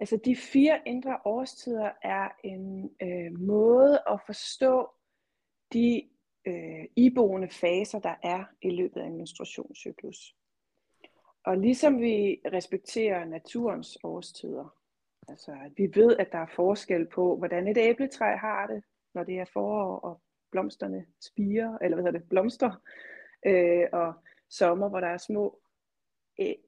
Altså 0.00 0.16
de 0.24 0.36
fire 0.36 0.80
indre 0.86 1.18
årstider 1.24 1.90
er 2.02 2.28
en 2.44 2.90
øh, 3.02 3.40
måde 3.40 4.02
at 4.10 4.20
forstå 4.26 4.90
de 5.72 6.10
øh, 6.46 6.84
iboende 6.96 7.48
faser, 7.48 7.98
der 7.98 8.14
er 8.22 8.44
i 8.62 8.70
løbet 8.70 9.00
af 9.00 9.06
en 9.06 9.16
menstruationscyklus. 9.16 10.34
Og 11.44 11.58
ligesom 11.58 12.00
vi 12.00 12.40
respekterer 12.52 13.24
naturens 13.24 13.98
årstider, 14.04 14.76
altså 15.28 15.52
at 15.52 15.72
vi 15.76 15.90
ved, 15.94 16.16
at 16.16 16.32
der 16.32 16.38
er 16.38 16.52
forskel 16.56 17.06
på, 17.06 17.36
hvordan 17.36 17.68
et 17.68 17.78
æbletræ 17.78 18.36
har 18.36 18.66
det, 18.66 18.82
når 19.14 19.24
det 19.24 19.38
er 19.38 19.44
forår 19.44 19.96
og 19.96 20.20
blomsterne 20.50 21.06
spiger, 21.20 21.78
eller 21.78 21.96
hvad 21.96 22.04
hedder 22.04 22.18
det, 22.18 22.28
blomster, 22.28 22.82
øh, 23.46 23.86
og 23.92 24.14
sommer, 24.48 24.88
hvor 24.88 25.00
der 25.00 25.08
er 25.08 25.18
små 25.18 25.60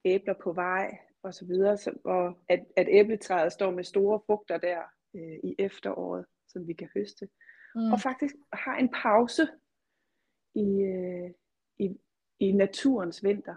æbler 0.05 0.33
på 0.43 0.51
vej, 0.51 0.97
og 1.23 1.33
så 1.33 1.45
videre, 1.45 1.77
så, 1.77 1.91
og 2.03 2.37
at, 2.49 2.65
at 2.75 2.87
æbletræet 2.89 3.51
står 3.51 3.71
med 3.71 3.83
store 3.83 4.19
frugter 4.25 4.57
der 4.57 4.79
øh, 5.15 5.39
i 5.43 5.55
efteråret, 5.59 6.25
som 6.47 6.67
vi 6.67 6.73
kan 6.73 6.89
høste. 6.93 7.29
Mm. 7.75 7.91
Og 7.91 7.99
faktisk 7.99 8.35
har 8.53 8.77
en 8.77 8.89
pause 8.89 9.47
i, 10.55 10.81
øh, 10.81 11.31
i, 11.79 11.97
i 12.39 12.51
naturens 12.51 13.23
vinter. 13.23 13.55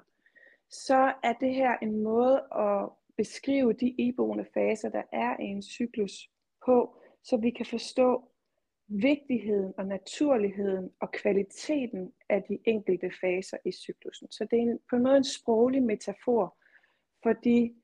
Så 0.71 1.15
er 1.23 1.33
det 1.33 1.55
her 1.55 1.79
en 1.83 2.03
måde 2.03 2.45
at 2.57 2.89
beskrive 3.17 3.73
de 3.73 3.89
iboende 3.99 4.47
faser, 4.55 4.89
der 4.89 5.03
er 5.13 5.41
i 5.41 5.45
en 5.45 5.63
cyklus 5.63 6.31
på, 6.67 6.97
så 7.23 7.37
vi 7.37 7.51
kan 7.51 7.67
forstå 7.67 8.31
vigtigheden 8.89 9.75
og 9.79 9.87
naturligheden 9.87 10.91
og 11.01 11.13
kvaliteten 11.13 12.13
af 12.29 12.43
de 12.43 12.59
enkelte 12.65 13.11
faser 13.21 13.57
i 13.65 13.73
cyklusen. 13.73 14.31
Så 14.31 14.47
det 14.51 14.59
er 14.59 14.63
en, 14.63 14.79
på 14.91 14.97
en 14.97 15.03
måde 15.03 15.17
en 15.17 15.25
sproglig 15.25 15.83
metafor 15.83 16.57
for 17.27 17.33
de 17.33 17.75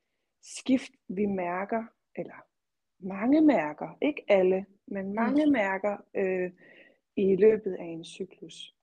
skift, 0.43 0.93
vi 1.09 1.27
mærker, 1.27 1.85
eller 2.17 2.47
mange 2.99 3.41
mærker, 3.41 3.99
ikke 4.03 4.25
alle, 4.29 4.67
men 4.87 5.15
mange 5.15 5.47
mm. 5.47 5.53
mærker 5.53 5.97
øh, 6.15 6.53
i 7.17 7.37
løbet 7.37 7.75
af 7.75 7.85
en 7.85 8.05
cyklus. 8.05 8.75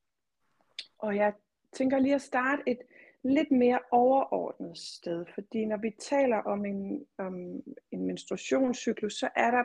Og 0.97 1.15
jeg 1.15 1.33
tænker 1.73 1.99
lige 1.99 2.15
at 2.15 2.21
starte 2.21 2.63
et 2.67 2.79
lidt 3.23 3.51
mere 3.51 3.79
overordnet 3.91 4.77
sted, 4.77 5.25
fordi 5.33 5.65
når 5.65 5.77
vi 5.77 5.91
taler 5.99 6.37
om 6.37 6.65
en, 6.65 7.05
om 7.17 7.35
en 7.91 8.05
menstruationscyklus, 8.05 9.13
så 9.13 9.29
er 9.35 9.51
der 9.51 9.63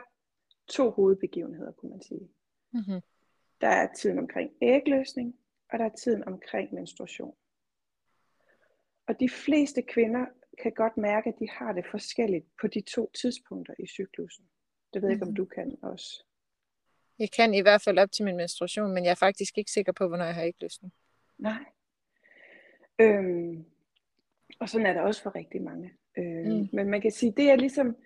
to 0.67 0.89
hovedbegivenheder, 0.89 1.71
kunne 1.71 1.91
man 1.91 2.01
sige. 2.01 2.29
Mm-hmm. 2.73 3.01
Der 3.61 3.67
er 3.67 3.93
tiden 3.93 4.19
omkring 4.19 4.51
ægløsning, 4.61 5.35
og 5.71 5.79
der 5.79 5.85
er 5.85 5.95
tiden 5.95 6.23
omkring 6.23 6.73
menstruation. 6.73 7.35
Og 9.07 9.19
de 9.19 9.29
fleste 9.29 9.81
kvinder 9.81 10.25
kan 10.63 10.71
godt 10.71 10.97
mærke, 10.97 11.29
at 11.29 11.35
de 11.39 11.49
har 11.49 11.73
det 11.73 11.85
forskelligt 11.91 12.45
på 12.61 12.67
de 12.67 12.81
to 12.81 13.11
tidspunkter 13.21 13.73
i 13.79 13.87
cyklusen. 13.87 14.45
Det 14.93 15.01
ved 15.01 15.09
jeg 15.09 15.15
ikke, 15.15 15.23
om 15.23 15.27
mhm. 15.27 15.35
du 15.35 15.45
kan 15.45 15.77
også. 15.81 16.25
Jeg 17.19 17.31
kan 17.31 17.53
i 17.53 17.61
hvert 17.61 17.81
fald 17.81 17.99
op 17.99 18.11
til 18.11 18.25
min 18.25 18.37
menstruation, 18.37 18.93
men 18.93 19.03
jeg 19.03 19.11
er 19.11 19.15
faktisk 19.15 19.57
ikke 19.57 19.71
sikker 19.71 19.91
på, 19.91 20.07
hvornår 20.07 20.25
jeg 20.25 20.35
har 20.35 20.43
ikke 20.43 20.63
lysten. 20.63 20.91
Nej. 21.37 21.65
Øhm, 22.99 23.65
og 24.59 24.69
sådan 24.69 24.87
er 24.87 24.93
der 24.93 25.01
også 25.01 25.23
for 25.23 25.35
rigtig 25.35 25.61
mange. 25.61 25.93
Øhm, 26.17 26.57
mm. 26.57 26.69
Men 26.73 26.89
man 26.89 27.01
kan 27.01 27.11
sige, 27.11 27.31
det 27.31 27.49
er 27.49 27.55
ligesom 27.55 27.97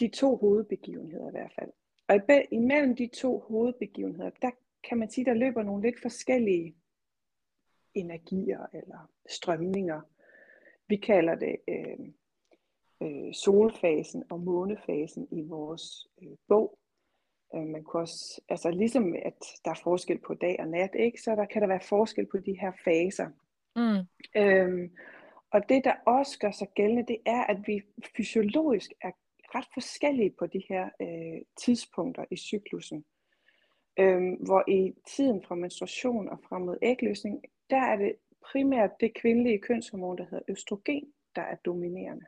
de 0.00 0.08
to 0.08 0.36
hovedbegivenheder 0.36 1.28
i 1.28 1.30
hvert 1.30 1.52
fald. 1.58 1.70
Og 2.08 2.20
imellem 2.50 2.96
de 2.96 3.06
to 3.06 3.38
hovedbegivenheder, 3.38 4.30
der 4.42 4.50
kan 4.88 4.98
man 4.98 5.10
sige, 5.10 5.24
der 5.24 5.34
løber 5.34 5.62
nogle 5.62 5.82
lidt 5.82 6.02
forskellige 6.02 6.76
energier 7.94 8.66
eller 8.72 9.10
strømninger. 9.28 10.00
Vi 10.88 10.96
kalder 10.96 11.34
det 11.34 11.56
øh, 11.68 11.98
øh, 13.02 13.34
solfasen 13.34 14.24
og 14.30 14.40
månefasen 14.40 15.28
i 15.30 15.42
vores 15.42 16.06
øh, 16.22 16.36
bog. 16.48 16.78
Øh, 17.54 17.62
man 17.62 17.84
kan 17.84 18.00
også, 18.00 18.40
altså 18.48 18.70
ligesom 18.70 19.14
at 19.22 19.44
der 19.64 19.70
er 19.70 19.80
forskel 19.82 20.18
på 20.18 20.34
dag 20.34 20.56
og 20.60 20.68
nat, 20.68 20.90
ikke? 20.94 21.22
så 21.22 21.36
der 21.36 21.44
kan 21.44 21.62
der 21.62 21.68
være 21.68 21.80
forskel 21.80 22.26
på 22.26 22.38
de 22.38 22.58
her 22.60 22.72
faser. 22.84 23.28
Mm. 23.76 24.06
Øhm, 24.40 24.90
og 25.50 25.68
det 25.68 25.84
der 25.84 25.94
også 26.06 26.38
gør 26.38 26.50
sig 26.50 26.68
gældende, 26.74 27.06
det 27.08 27.18
er, 27.26 27.44
at 27.44 27.58
vi 27.66 27.82
fysiologisk 28.16 28.90
er 29.00 29.10
ret 29.54 29.68
forskellige 29.74 30.30
på 30.38 30.46
de 30.46 30.62
her 30.68 30.88
øh, 31.02 31.42
tidspunkter 31.56 32.24
i 32.30 32.36
cyklusen. 32.36 33.04
Øhm, 33.98 34.34
hvor 34.34 34.64
i 34.68 34.94
tiden 35.08 35.42
fra 35.42 35.54
menstruation 35.54 36.28
og 36.28 36.38
frem 36.48 36.62
mod 36.62 36.78
ægløsning, 36.82 37.44
der 37.70 37.80
er 37.80 37.96
det 37.96 38.12
primært 38.52 38.90
det 39.00 39.14
kvindelige 39.14 39.58
kønshormon, 39.58 40.18
der 40.18 40.24
hedder 40.24 40.44
østrogen, 40.48 41.12
der 41.36 41.42
er 41.42 41.56
dominerende. 41.56 42.26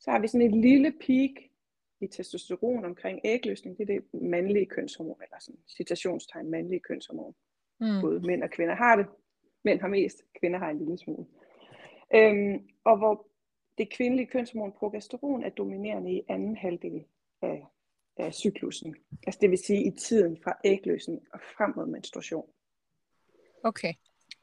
Så 0.00 0.10
har 0.10 0.18
vi 0.18 0.28
sådan 0.28 0.46
et 0.46 0.60
lille 0.60 0.92
peak 0.92 1.30
i 2.00 2.06
testosteron 2.06 2.84
omkring 2.84 3.20
ægløsning. 3.24 3.78
Det 3.78 3.90
er 3.90 4.00
det 4.00 4.22
mandlige 4.22 4.66
kønshormon, 4.66 5.22
eller 5.22 5.36
sådan 5.40 5.60
citationstegn 5.76 6.50
mandlige 6.50 6.80
kønshormon. 6.80 7.34
Mm. 7.80 8.00
Både 8.00 8.20
mænd 8.20 8.42
og 8.42 8.50
kvinder 8.50 8.74
har 8.74 8.96
det. 8.96 9.06
Mænd 9.64 9.80
har 9.80 9.88
mest, 9.88 10.22
kvinder 10.40 10.58
har 10.58 10.70
en 10.70 10.78
lille 10.78 10.98
smule. 10.98 11.26
Øhm, 12.14 12.68
og 12.84 12.98
hvor 12.98 13.26
det 13.78 13.90
kvindelige 13.90 14.26
kønshormon 14.26 14.72
progesteron 14.72 15.44
er 15.44 15.50
dominerende 15.50 16.12
i 16.12 16.22
anden 16.28 16.56
halvdel 16.56 17.04
af, 17.42 17.66
af 18.16 18.34
cyklusen. 18.34 18.96
Altså 19.26 19.38
det 19.40 19.50
vil 19.50 19.58
sige 19.58 19.84
i 19.84 19.90
tiden 19.90 20.38
fra 20.44 20.58
ægløsning 20.64 21.20
og 21.32 21.40
frem 21.40 21.72
mod 21.76 21.86
menstruation. 21.86 22.48
Okay. 23.62 23.94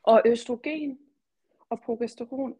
Og 0.03 0.21
østrogen 0.25 0.99
og 1.69 1.81
progesteron 1.81 2.55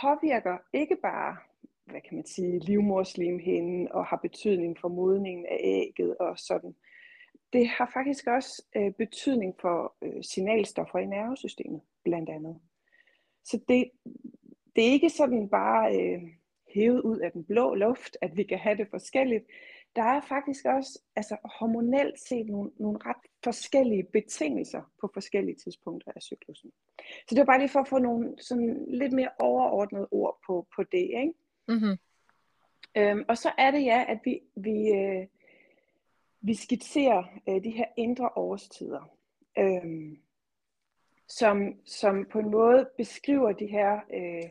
påvirker 0.00 0.58
ikke 0.72 0.96
bare, 1.02 1.36
hvad 1.84 2.00
kan 2.00 2.16
man 2.16 2.26
sige, 2.26 2.58
livmorslimhinden 2.58 3.92
og 3.92 4.06
har 4.06 4.16
betydning 4.16 4.78
for 4.78 4.88
modningen 4.88 5.46
af 5.46 5.58
ægget 5.62 6.16
og 6.18 6.38
sådan. 6.38 6.74
Det 7.52 7.68
har 7.68 7.90
faktisk 7.92 8.26
også 8.26 8.64
øh, 8.76 8.92
betydning 8.92 9.54
for 9.60 9.96
øh, 10.02 10.24
signalstoffer 10.24 10.98
i 10.98 11.06
nervesystemet, 11.06 11.80
blandt 12.04 12.30
andet. 12.30 12.60
Så 13.44 13.60
det, 13.68 13.90
det 14.76 14.88
er 14.88 14.92
ikke 14.92 15.10
sådan 15.10 15.48
bare 15.48 16.00
øh, 16.00 16.22
hævet 16.74 17.00
ud 17.00 17.18
af 17.18 17.32
den 17.32 17.44
blå 17.44 17.74
luft, 17.74 18.16
at 18.20 18.36
vi 18.36 18.42
kan 18.42 18.58
have 18.58 18.76
det 18.76 18.88
forskelligt. 18.90 19.44
Der 19.96 20.02
er 20.02 20.20
faktisk 20.20 20.64
også 20.64 21.02
altså, 21.16 21.36
hormonelt 21.58 22.20
set 22.20 22.46
nogle, 22.46 22.70
nogle 22.76 22.98
ret 23.06 23.30
forskellige 23.44 24.04
betingelser 24.04 24.82
på 25.00 25.10
forskellige 25.14 25.56
tidspunkter 25.56 26.12
af 26.16 26.22
cyklusen. 26.22 26.72
Så 26.98 27.34
det 27.34 27.38
var 27.38 27.44
bare 27.44 27.58
lige 27.58 27.68
for 27.68 27.80
at 27.80 27.88
få 27.88 27.98
nogle 27.98 28.34
sådan 28.40 28.86
lidt 28.88 29.12
mere 29.12 29.28
overordnede 29.38 30.08
ord 30.10 30.38
på, 30.46 30.66
på 30.76 30.82
det. 30.82 31.10
Ikke? 31.22 31.32
Mm-hmm. 31.68 31.98
Øhm, 32.96 33.24
og 33.28 33.38
så 33.38 33.52
er 33.58 33.70
det 33.70 33.84
ja, 33.84 34.04
at 34.08 34.18
vi, 34.24 34.40
vi, 34.56 34.88
øh, 34.88 35.26
vi 36.40 36.54
skitserer 36.54 37.24
øh, 37.48 37.64
de 37.64 37.70
her 37.70 37.86
indre 37.96 38.30
årstider, 38.36 39.16
øh, 39.58 40.16
som, 41.28 41.80
som 41.84 42.24
på 42.32 42.38
en 42.38 42.50
måde 42.50 42.88
beskriver 42.96 43.52
de 43.52 43.66
her 43.66 44.00
øh, 44.14 44.50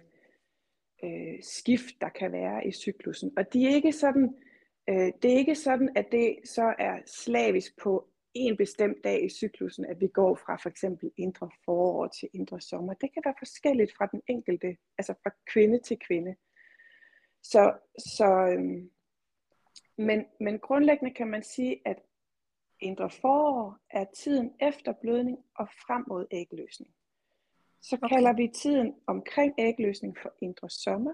øh, 1.04 1.38
skift, 1.42 2.02
der 2.02 2.10
kan 2.10 2.32
være 2.32 2.68
i 2.68 2.72
cyklusen. 2.72 3.34
Og 3.38 3.54
de 3.54 3.66
er 3.66 3.76
ikke 3.76 3.92
sådan, 3.92 4.36
øh, 4.90 5.14
det 5.22 5.34
er 5.34 5.38
ikke 5.38 5.56
sådan, 5.56 5.90
at 5.96 6.12
det 6.12 6.36
så 6.46 6.74
er 6.80 7.00
slavisk 7.06 7.78
på 7.82 8.10
en 8.34 8.58
bestemt 8.58 8.98
dag 9.04 9.26
i 9.26 9.30
cyklusen, 9.30 9.86
at 9.86 10.02
vi 10.02 10.08
går 10.08 10.36
fra 10.36 10.56
for 10.56 10.70
eksempel 10.70 11.12
indre 11.18 11.50
forår 11.66 12.08
til 12.08 12.30
indre 12.34 12.62
sommer. 12.62 12.94
Det 12.94 13.14
kan 13.14 13.22
være 13.26 13.34
forskelligt 13.40 13.94
fra 13.98 14.06
den 14.06 14.22
enkelte, 14.28 14.78
altså 14.98 15.14
fra 15.24 15.32
kvinde 15.54 15.80
til 15.80 16.00
kvinde. 16.00 16.36
Så, 17.44 17.74
så 17.98 18.26
øhm, 18.26 18.92
men, 19.98 20.26
men 20.40 20.60
grundlæggende 20.60 21.14
kan 21.14 21.28
man 21.28 21.44
sige, 21.44 21.82
at 21.86 21.98
indre 22.80 23.10
forår 23.10 23.78
er 23.90 24.06
tiden 24.16 24.54
efter 24.60 24.94
blødning 25.02 25.38
og 25.56 25.68
frem 25.88 26.04
mod 26.08 26.26
ægløsning. 26.32 26.94
Så 27.82 27.96
okay. 27.96 28.16
kalder 28.16 28.34
vi 28.34 28.52
tiden 28.56 28.96
omkring 29.08 29.54
ægløsning 29.58 30.18
for 30.22 30.34
indre 30.42 30.70
sommer, 30.70 31.14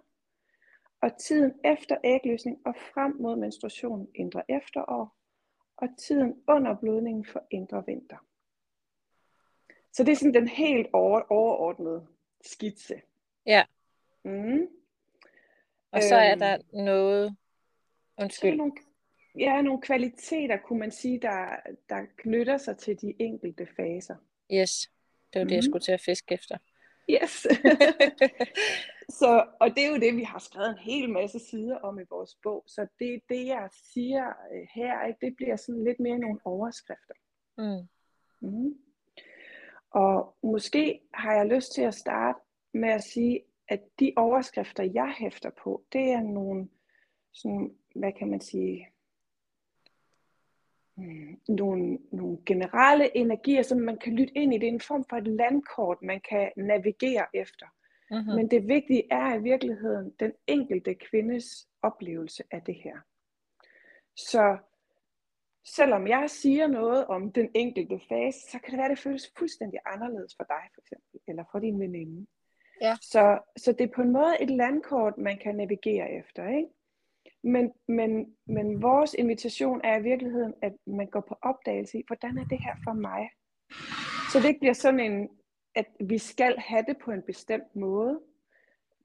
og 1.06 1.18
tiden 1.18 1.54
efter 1.66 1.98
ægløsning 2.04 2.62
og 2.66 2.76
frem 2.76 3.16
mod 3.20 3.36
menstruation 3.36 4.08
indre 4.16 4.52
efterår, 4.52 5.18
og 5.78 5.88
tiden 5.98 6.36
under 6.48 6.76
blødningen 6.76 7.26
for 7.26 7.44
indre 7.52 7.84
vinter. 7.86 8.18
Så 9.92 10.04
det 10.04 10.12
er 10.12 10.16
sådan 10.16 10.34
den 10.34 10.48
helt 10.48 10.88
over, 10.94 11.22
overordnede 11.32 12.08
skitse. 12.42 13.02
Ja. 13.46 13.64
Mm. 14.24 14.68
Og 15.92 16.04
så 16.04 16.16
er 16.16 16.36
der 16.36 16.54
øhm, 16.54 16.84
noget, 16.84 17.36
undskyld. 18.18 18.56
Nogle, 18.56 18.74
ja, 19.38 19.62
nogle 19.62 19.82
kvaliteter, 19.82 20.58
kunne 20.58 20.80
man 20.80 20.92
sige, 20.92 21.20
der, 21.20 21.56
der 21.90 22.06
knytter 22.18 22.58
sig 22.58 22.78
til 22.78 23.02
de 23.02 23.14
enkelte 23.20 23.68
faser. 23.76 24.16
Yes. 24.54 24.92
Det 25.34 25.40
var 25.40 25.44
det, 25.44 25.52
mm. 25.52 25.56
jeg 25.56 25.58
mhm. 25.58 25.72
skulle 25.72 25.84
til 25.84 25.92
at 25.92 26.02
fiske 26.02 26.34
efter. 26.34 26.58
Yes. 27.10 27.48
så, 29.10 29.48
og 29.60 29.70
det 29.70 29.86
er 29.86 29.90
jo 29.90 30.00
det, 30.00 30.16
vi 30.16 30.24
har 30.24 30.40
skrevet 30.40 30.70
en 30.70 30.78
hel 30.78 31.10
masse 31.10 31.40
sider 31.40 31.78
om 31.78 32.00
i 32.00 32.04
vores 32.10 32.36
bog. 32.44 32.64
Så 32.68 32.88
det, 33.00 33.22
det 33.30 33.46
jeg 33.46 33.70
siger 33.94 34.28
øh, 34.28 34.68
her, 34.76 35.06
ikke, 35.06 35.26
det 35.26 35.36
bliver 35.36 35.56
sådan 35.56 35.84
lidt 35.84 36.00
mere 36.00 36.20
nogle 36.20 36.40
overskrifter. 36.46 37.14
Mm. 37.58 37.88
Mm. 38.40 38.78
Og 39.92 40.36
måske 40.44 41.02
har 41.14 41.34
jeg 41.34 41.46
lyst 41.46 41.74
til 41.74 41.82
at 41.82 41.96
starte 41.96 42.40
med 42.74 42.90
at 42.90 43.04
sige, 43.04 43.42
at 43.68 43.82
de 44.00 44.14
overskrifter, 44.16 44.84
jeg 44.84 45.14
hæfter 45.18 45.50
på, 45.64 45.84
det 45.94 46.12
er 46.12 46.22
nogle, 46.22 46.70
sådan, 47.34 47.76
hvad 47.96 48.12
kan 48.14 48.30
man 48.30 48.42
sige, 48.42 48.88
Mm, 50.98 51.40
nogle, 51.48 51.98
nogle 52.12 52.38
generelle 52.46 53.18
energier, 53.18 53.62
som 53.62 53.78
man 53.78 53.98
kan 53.98 54.14
lytte 54.14 54.38
ind 54.38 54.54
i. 54.54 54.58
Det 54.58 54.68
er 54.68 54.74
en 54.74 54.82
form 54.82 55.06
for 55.10 55.18
et 55.18 55.28
landkort, 55.28 56.02
man 56.02 56.22
kan 56.30 56.52
navigere 56.58 57.26
efter. 57.34 57.66
Uh-huh. 58.16 58.36
Men 58.36 58.52
det 58.52 58.68
vigtige 58.68 59.04
er 59.12 59.36
i 59.36 59.42
virkeligheden 59.42 60.14
den 60.20 60.34
enkelte 60.48 60.94
kvindes 60.96 61.68
oplevelse 61.82 62.44
af 62.52 62.62
det 62.62 62.76
her. 62.76 62.98
Så 64.16 64.58
selvom 65.66 66.08
jeg 66.08 66.30
siger 66.30 66.68
noget 66.68 67.06
om 67.06 67.32
den 67.32 67.50
enkelte 67.54 68.00
fase, 68.10 68.40
så 68.52 68.60
kan 68.60 68.72
det 68.72 68.78
være, 68.78 68.86
at 68.86 68.98
det 68.98 69.04
føles 69.04 69.34
fuldstændig 69.38 69.80
anderledes 69.86 70.36
for 70.38 70.44
dig, 70.44 70.64
for 70.74 70.82
eksempel, 70.82 71.20
eller 71.28 71.44
for 71.52 71.60
din 71.60 71.80
veninde. 71.80 72.28
Ja. 72.82 72.96
Så, 73.02 73.40
så 73.58 73.72
det 73.72 73.82
er 73.82 73.96
på 73.96 74.02
en 74.02 74.12
måde 74.12 74.36
et 74.42 74.50
landkort, 74.50 75.18
man 75.18 75.38
kan 75.38 75.56
navigere 75.56 76.12
efter. 76.12 76.48
Ikke? 76.48 76.70
Men, 77.44 77.74
men, 77.88 78.36
men 78.46 78.82
vores 78.82 79.14
invitation 79.14 79.82
er 79.84 79.98
i 79.98 80.04
virkeligheden, 80.04 80.54
at 80.62 80.74
man 80.88 81.08
går 81.08 81.22
på 81.22 81.36
opdagelse 81.42 82.00
i, 82.00 82.04
hvordan 82.08 82.38
er 82.38 82.46
det 82.46 82.64
her 82.64 82.76
for 82.84 82.94
mig? 82.94 83.30
Så 84.32 84.40
det 84.40 84.48
ikke 84.48 84.60
bliver 84.60 84.74
sådan 84.74 85.00
en, 85.00 85.30
at 85.76 85.86
vi 86.00 86.18
skal 86.18 86.58
have 86.58 86.86
det 86.88 86.98
på 86.98 87.12
en 87.12 87.22
bestemt 87.22 87.76
måde, 87.76 88.20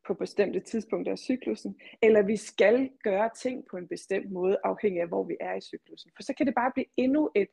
på 0.06 0.14
bestemte 0.14 0.60
tidspunkter 0.60 1.12
af 1.12 1.18
cyklusen, 1.18 1.80
eller 2.02 2.22
vi 2.22 2.36
skal 2.36 2.90
gøre 3.04 3.30
ting 3.36 3.64
på 3.70 3.76
en 3.76 3.88
bestemt 3.88 4.30
måde, 4.32 4.58
afhængig 4.64 5.02
af 5.02 5.08
hvor 5.08 5.24
vi 5.24 5.36
er 5.40 5.54
i 5.54 5.60
cyklusen. 5.60 6.10
For 6.16 6.22
så 6.22 6.34
kan 6.34 6.46
det 6.46 6.54
bare 6.54 6.72
blive 6.74 6.86
endnu 6.96 7.30
et 7.34 7.48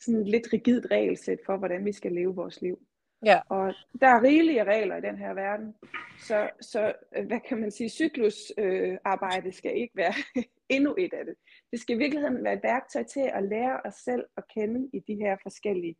sådan 0.00 0.24
lidt 0.24 0.52
rigidt 0.52 0.86
regelsæt 0.90 1.38
for, 1.46 1.56
hvordan 1.56 1.84
vi 1.84 1.92
skal 1.92 2.12
leve 2.12 2.34
vores 2.34 2.60
liv. 2.62 2.78
Ja. 3.24 3.40
Og 3.48 3.74
der 4.00 4.06
er 4.06 4.22
rigelige 4.22 4.64
regler 4.64 4.96
i 4.96 5.00
den 5.00 5.18
her 5.18 5.34
verden. 5.34 5.74
Så, 6.18 6.50
så 6.60 6.94
øh, 7.16 7.26
hvad 7.26 7.40
kan 7.40 7.60
man 7.60 7.70
sige, 7.70 7.88
cyklusarbejde 7.88 9.46
øh, 9.46 9.52
skal 9.52 9.76
ikke 9.76 9.96
være 9.96 10.14
endnu 10.76 10.94
et 10.98 11.12
af 11.12 11.24
det. 11.24 11.34
Det 11.70 11.80
skal 11.80 11.96
i 11.96 11.98
virkeligheden 11.98 12.44
være 12.44 12.54
et 12.54 12.62
værktøj 12.62 13.02
til 13.02 13.30
at 13.34 13.42
lære 13.42 13.80
os 13.84 13.94
selv 13.94 14.24
at 14.36 14.44
kende 14.54 14.90
i 14.92 14.98
de 14.98 15.14
her 15.14 15.36
forskellige 15.42 15.96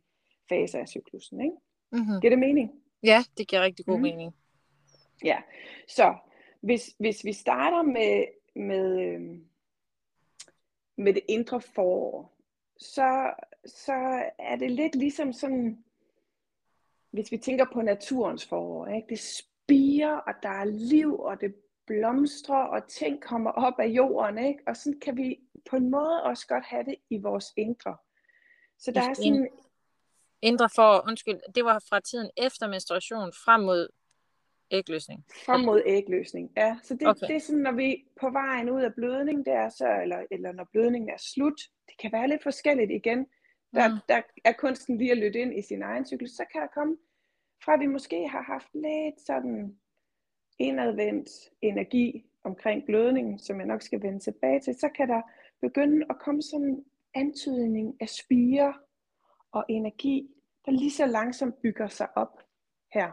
faser 0.49 0.79
af 0.79 0.87
cyklusen. 0.87 1.41
Ikke? 1.41 1.55
Mm-hmm. 1.91 2.21
Giver 2.21 2.29
det 2.29 2.39
mening? 2.39 2.71
Ja, 3.03 3.23
det 3.37 3.47
giver 3.47 3.61
rigtig 3.61 3.85
god 3.85 3.95
mm. 3.95 4.01
mening. 4.01 4.35
Ja, 5.23 5.37
så 5.87 6.15
hvis, 6.61 6.95
hvis 6.99 7.25
vi 7.25 7.33
starter 7.33 7.81
med, 7.81 8.25
med, 8.55 9.01
øh, 9.01 9.39
med 10.97 11.13
det 11.13 11.23
indre 11.27 11.61
forår, 11.61 12.37
så, 12.77 13.33
så 13.65 14.23
er 14.39 14.55
det 14.55 14.71
lidt 14.71 14.95
ligesom 14.95 15.33
sådan 15.33 15.83
hvis 17.11 17.31
vi 17.31 17.37
tænker 17.37 17.65
på 17.73 17.81
naturens 17.81 18.45
forår, 18.45 18.87
ikke? 18.87 19.07
det 19.09 19.19
spiger, 19.19 20.11
og 20.11 20.33
der 20.43 20.49
er 20.49 20.65
liv, 20.65 21.19
og 21.19 21.41
det 21.41 21.55
blomstrer, 21.87 22.63
og 22.63 22.87
ting 22.87 23.21
kommer 23.21 23.51
op 23.51 23.79
af 23.79 23.87
jorden, 23.87 24.37
ikke? 24.37 24.59
og 24.67 24.77
sådan 24.77 24.99
kan 24.99 25.17
vi 25.17 25.39
på 25.69 25.75
en 25.75 25.89
måde 25.89 26.23
også 26.23 26.47
godt 26.47 26.65
have 26.65 26.83
det 26.83 26.95
i 27.09 27.17
vores 27.17 27.53
indre. 27.57 27.97
Så 28.79 28.91
der 28.91 29.01
er 29.01 29.13
sådan... 29.13 29.49
Indre 30.41 30.69
for, 30.75 31.07
undskyld, 31.07 31.39
det 31.55 31.65
var 31.65 31.83
fra 31.89 31.99
tiden 31.99 32.29
efter 32.37 32.67
menstruation 32.67 33.31
frem 33.45 33.61
mod 33.61 33.87
ægløsning? 34.71 35.25
Frem 35.45 35.61
mod 35.61 35.81
ægløsning, 35.85 36.51
ja. 36.57 36.77
Så 36.83 36.93
det, 36.93 37.07
okay. 37.07 37.27
det 37.27 37.35
er 37.35 37.39
sådan, 37.39 37.61
når 37.61 37.71
vi 37.71 38.05
på 38.21 38.29
vejen 38.29 38.69
ud 38.69 38.81
af 38.81 38.93
blødning, 38.93 39.45
det 39.45 39.53
er 39.53 39.69
så, 39.69 39.99
eller, 40.01 40.23
eller 40.31 40.51
når 40.51 40.67
blødningen 40.71 41.09
er 41.09 41.17
slut, 41.17 41.61
det 41.87 41.97
kan 41.99 42.11
være 42.11 42.27
lidt 42.27 42.43
forskelligt 42.43 42.91
igen. 42.91 43.27
Der, 43.73 43.87
mm. 43.87 43.99
der 44.09 44.21
er 44.45 44.51
kunsten 44.51 44.97
lige 44.97 45.11
at 45.11 45.17
lytte 45.17 45.39
ind 45.39 45.59
i 45.59 45.61
sin 45.61 45.81
egen 45.81 46.05
cyklus, 46.05 46.29
så 46.29 46.45
kan 46.51 46.61
der 46.61 46.67
komme, 46.67 46.97
fra 47.63 47.77
vi 47.77 47.87
måske 47.87 48.27
har 48.27 48.41
haft 48.41 48.67
lidt 48.73 49.21
sådan 49.27 49.77
indadvendt 50.59 51.29
energi 51.61 52.25
omkring 52.43 52.85
blødningen, 52.85 53.39
som 53.39 53.59
jeg 53.59 53.67
nok 53.67 53.81
skal 53.81 54.01
vende 54.01 54.19
tilbage 54.19 54.59
til, 54.59 54.75
så 54.75 54.89
kan 54.95 55.07
der 55.07 55.21
begynde 55.61 56.05
at 56.09 56.19
komme 56.19 56.41
sådan 56.41 56.65
en 56.65 56.85
antydning 57.13 57.95
af 57.99 58.09
spire 58.09 58.73
og 59.51 59.65
energi, 59.69 60.29
der 60.65 60.71
lige 60.71 60.91
så 60.91 61.05
langsomt 61.05 61.61
bygger 61.61 61.87
sig 61.87 62.07
op 62.15 62.39
her. 62.93 63.11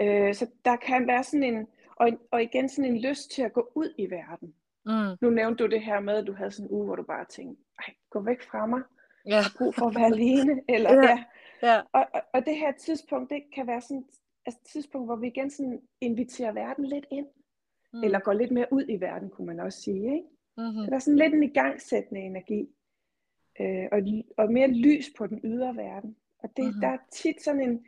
Øh, 0.00 0.34
så 0.34 0.46
der 0.64 0.76
kan 0.76 1.06
være 1.06 1.24
sådan 1.24 1.44
en, 1.44 1.66
og, 1.96 2.08
og 2.30 2.42
igen 2.42 2.68
sådan 2.68 2.90
en 2.90 3.00
lyst 3.00 3.30
til 3.30 3.42
at 3.42 3.52
gå 3.52 3.72
ud 3.74 3.94
i 3.98 4.10
verden. 4.10 4.54
Mm. 4.86 5.16
Nu 5.20 5.30
nævnte 5.30 5.64
du 5.64 5.70
det 5.70 5.82
her 5.82 6.00
med, 6.00 6.16
at 6.16 6.26
du 6.26 6.32
havde 6.32 6.50
sådan 6.50 6.66
en 6.66 6.72
uge, 6.72 6.84
hvor 6.84 6.96
du 6.96 7.02
bare 7.02 7.24
tænkte, 7.24 7.62
ej, 7.78 7.94
gå 8.10 8.20
væk 8.20 8.42
fra 8.42 8.66
mig. 8.66 8.82
ja. 9.26 9.40
har 9.40 9.54
brug 9.58 9.74
for 9.74 9.86
at 9.86 9.94
være 9.94 10.06
alene. 10.06 10.62
Eller, 10.74 10.92
ja. 10.92 11.02
Ja. 11.02 11.24
Ja. 11.62 11.80
Og, 11.92 12.06
og, 12.14 12.22
og 12.32 12.46
det 12.46 12.56
her 12.56 12.72
tidspunkt, 12.72 13.30
det 13.30 13.42
kan 13.54 13.66
være 13.66 13.80
sådan 13.80 14.04
altså, 14.46 14.60
et 14.62 14.68
tidspunkt, 14.68 15.08
hvor 15.08 15.16
vi 15.16 15.26
igen 15.26 15.50
sådan 15.50 15.80
inviterer 16.00 16.52
verden 16.52 16.84
lidt 16.84 17.06
ind. 17.10 17.26
Mm. 17.92 18.04
Eller 18.04 18.18
går 18.18 18.32
lidt 18.32 18.50
mere 18.50 18.66
ud 18.72 18.84
i 18.88 19.00
verden, 19.00 19.30
kunne 19.30 19.46
man 19.46 19.60
også 19.60 19.80
sige. 19.80 20.14
Ikke? 20.14 20.28
Mm-hmm. 20.56 20.84
Så 20.84 20.90
der 20.90 20.96
er 20.96 20.98
sådan 20.98 21.18
lidt 21.18 21.34
en 21.34 21.42
igangsættende 21.42 22.20
energi. 22.20 22.68
Øh, 23.60 23.86
og, 23.92 24.00
og 24.38 24.52
mere 24.52 24.68
lys 24.68 25.10
på 25.18 25.26
den 25.26 25.40
ydre 25.44 25.76
verden. 25.76 26.16
Og 26.42 26.48
det, 26.56 26.64
mm-hmm. 26.64 26.80
der 26.80 26.88
er 26.88 26.98
tit 27.12 27.42
sådan 27.42 27.60
en, 27.60 27.84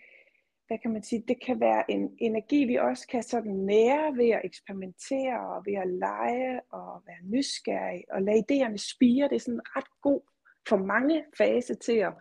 hvad 0.66 0.78
kan 0.78 0.92
man 0.92 1.02
sige, 1.02 1.24
det 1.28 1.44
kan 1.44 1.60
være 1.60 1.90
en 1.90 2.16
energi, 2.18 2.64
vi 2.64 2.76
også 2.76 3.06
kan 3.08 3.22
sådan 3.22 3.52
nære 3.52 4.16
ved 4.16 4.30
at 4.30 4.40
eksperimentere 4.44 5.40
og 5.54 5.62
ved 5.66 5.74
at 5.74 5.88
lege 5.88 6.60
og 6.72 7.02
være 7.06 7.22
nysgerrig 7.24 8.04
og 8.10 8.22
lade 8.22 8.44
idéerne 8.44 8.92
spire. 8.92 9.28
Det 9.28 9.34
er 9.34 9.40
sådan 9.40 9.76
ret 9.76 10.00
god 10.02 10.20
for 10.68 10.76
mange 10.76 11.24
fase 11.38 11.74
til 11.74 11.96
at 11.96 12.12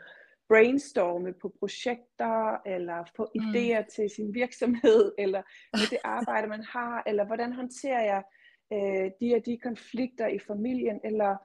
brainstorme 0.49 1.33
på 1.41 1.53
projekter, 1.59 2.61
eller 2.65 3.03
få 3.15 3.31
mm. 3.35 3.41
idéer 3.41 3.83
til 3.95 4.09
sin 4.09 4.33
virksomhed, 4.33 5.11
eller 5.23 5.41
med 5.73 5.89
det 5.89 5.97
arbejde, 6.03 6.47
man 6.47 6.63
har, 6.63 7.03
eller 7.07 7.25
hvordan 7.25 7.53
håndterer 7.53 8.03
jeg 8.11 8.23
øh, 8.73 9.11
de 9.19 9.35
og 9.35 9.45
de 9.45 9.57
konflikter 9.63 10.27
i 10.27 10.39
familien, 10.39 10.99
eller 11.03 11.37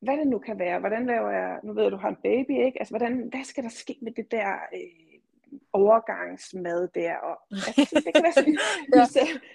hvad 0.00 0.16
det 0.16 0.26
nu 0.26 0.38
kan 0.38 0.58
være. 0.58 0.78
Hvordan 0.78 1.06
laver 1.06 1.30
jeg, 1.30 1.60
nu 1.62 1.72
ved 1.72 1.82
jeg, 1.82 1.92
du 1.92 1.96
har 1.96 2.08
en 2.08 2.22
baby, 2.22 2.50
ikke? 2.50 2.78
Altså, 2.78 2.92
hvordan, 2.92 3.28
hvad 3.30 3.44
skal 3.44 3.64
der 3.64 3.70
ske 3.70 3.98
med 4.02 4.12
det 4.12 4.30
der 4.30 4.52
øh, 4.74 5.16
overgangsmad 5.72 6.88
der. 6.94 7.14
Og, 7.16 7.36
altså, 7.50 8.02
det 8.04 8.14
kan 8.14 8.22
være 8.22 8.32
sådan, 8.32 8.58
ja. 8.94 9.06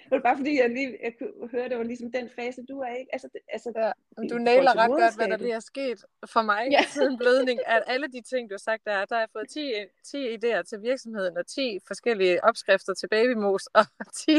det 0.04 0.10
var 0.10 0.20
bare 0.28 0.36
fordi, 0.36 0.60
jeg 0.60 0.70
lige 0.70 0.98
jeg 1.02 1.12
kunne 1.18 1.48
høre, 1.50 1.68
det 1.68 1.78
var 1.78 1.84
ligesom 1.84 2.12
den 2.12 2.30
fase, 2.36 2.60
du 2.68 2.78
er, 2.80 2.94
ikke? 3.00 3.10
Altså, 3.12 3.28
det, 3.32 3.40
altså, 3.48 3.72
ja. 3.76 3.92
Du 4.30 4.38
nailer 4.38 4.76
ret 4.76 4.90
godt, 4.90 5.16
hvad 5.16 5.28
der 5.28 5.36
lige 5.36 5.52
er 5.52 5.60
sket 5.60 6.04
for 6.32 6.42
mig 6.42 6.68
ja. 6.70 6.82
siden 6.88 7.18
blødning. 7.22 7.60
At 7.66 7.82
alle 7.86 8.06
de 8.06 8.20
ting, 8.22 8.50
du 8.50 8.54
har 8.54 8.64
sagt, 8.70 8.82
der, 8.84 9.04
der 9.04 9.14
har 9.14 9.20
jeg 9.20 9.28
fået 9.32 9.48
10, 9.48 9.72
10 10.04 10.34
idéer 10.36 10.62
til 10.62 10.78
virksomheden, 10.82 11.36
og 11.36 11.46
10 11.46 11.78
forskellige 11.86 12.44
opskrifter 12.44 12.94
til 12.94 13.08
babymos, 13.08 13.66
og 13.66 13.84
10... 14.18 14.30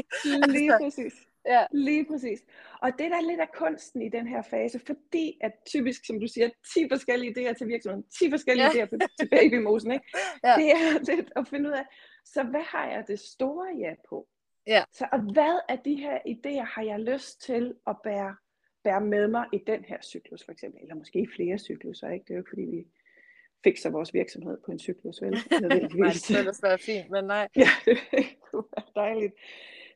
Lige 0.48 0.74
altså, 0.74 0.78
præcis. 0.84 1.14
Ja. 1.46 1.66
Lige 1.72 2.06
præcis. 2.06 2.40
Og 2.82 2.90
det 2.92 3.12
der 3.12 3.18
er 3.18 3.30
lidt 3.30 3.40
af 3.40 3.52
kunsten 3.52 4.02
i 4.02 4.10
den 4.10 4.28
her 4.28 4.42
fase, 4.42 4.80
fordi 4.80 5.38
at 5.42 5.52
typisk, 5.66 6.06
som 6.06 6.20
du 6.20 6.28
siger, 6.28 6.50
10 6.74 6.90
forskellige 6.90 7.32
idéer 7.32 7.54
til 7.54 7.68
virksomheden, 7.68 8.04
10 8.20 8.30
forskellige 8.30 8.78
ja. 8.78 8.86
idéer 8.86 9.16
til 9.20 9.30
babymosen, 9.30 9.92
ikke? 9.92 10.06
Ja. 10.44 10.56
det 10.58 10.72
er 10.72 11.00
lidt 11.16 11.32
at 11.36 11.48
finde 11.48 11.70
ud 11.70 11.74
af, 11.74 11.86
så 12.26 12.44
hvad 12.44 12.64
har 12.64 12.90
jeg 12.90 13.04
det 13.08 13.20
store 13.20 13.68
ja 13.80 13.94
på? 14.10 14.28
Ja. 14.68 14.84
Så 14.92 15.08
og 15.12 15.20
hvad 15.34 15.60
af 15.70 15.80
de 15.80 15.96
her 15.96 16.18
idéer 16.28 16.66
har 16.76 16.84
jeg 16.84 17.00
lyst 17.00 17.42
til 17.42 17.76
at 17.88 17.96
bære, 18.04 18.36
bære 18.84 19.02
med 19.02 19.28
mig 19.28 19.46
i 19.54 19.60
den 19.68 19.84
her 19.84 19.98
cyklus 20.02 20.46
for 20.46 20.52
eksempel, 20.52 20.82
eller 20.82 20.96
måske 20.96 21.20
i 21.20 21.28
flere 21.36 21.58
cykluser, 21.58 22.10
ikke? 22.10 22.24
Det 22.24 22.30
er 22.30 22.36
jo 22.36 22.42
ikke 22.42 22.50
fordi 22.50 22.62
vi 22.62 22.88
fikser 23.64 23.90
vores 23.90 24.14
virksomhed 24.14 24.58
på 24.66 24.72
en 24.72 24.80
cyklus, 24.80 25.22
vel? 25.22 25.32
nej, 25.62 25.80
det 25.80 25.94
ville 25.94 26.54
være 26.64 26.80
fint, 26.80 27.10
men 27.10 27.26
nej. 27.26 27.48
Ja, 27.64 27.70
det 27.86 27.98
kunne 28.42 28.64
være 28.76 28.86
dejligt 28.96 29.34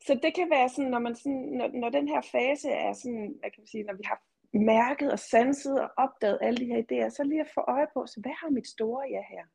så 0.07 0.19
det 0.23 0.33
kan 0.35 0.49
være 0.49 0.69
sådan, 0.69 0.91
når, 0.91 0.99
man 0.99 1.15
sådan, 1.15 1.47
når, 1.59 1.67
når 1.81 1.89
den 1.89 2.07
her 2.07 2.21
fase 2.21 2.69
er 2.69 2.93
sådan, 2.93 3.35
hvad 3.39 3.49
kan 3.51 3.61
man 3.61 3.67
sige, 3.67 3.83
når 3.83 3.93
vi 3.93 4.03
har 4.05 4.19
mærket 4.53 5.11
og 5.11 5.19
sanset 5.19 5.81
og 5.81 5.89
opdaget 5.97 6.37
alle 6.41 6.57
de 6.57 6.65
her 6.65 6.81
idéer, 6.83 7.09
så 7.09 7.23
lige 7.23 7.41
at 7.41 7.51
få 7.53 7.61
øje 7.67 7.87
på, 7.93 8.05
så 8.07 8.19
hvad 8.21 8.31
har 8.41 8.49
mit 8.49 8.67
store 8.67 9.03
ja 9.09 9.23
her? 9.29 9.45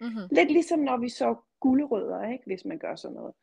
Mm-hmm. 0.00 0.28
Lidt 0.30 0.50
ligesom 0.52 0.78
når 0.78 0.96
vi 0.96 1.08
så 1.08 1.36
gulerødder, 1.60 2.32
ikke, 2.32 2.44
hvis 2.46 2.64
man 2.64 2.78
gør 2.78 2.96
sådan 2.96 3.14
noget. 3.14 3.34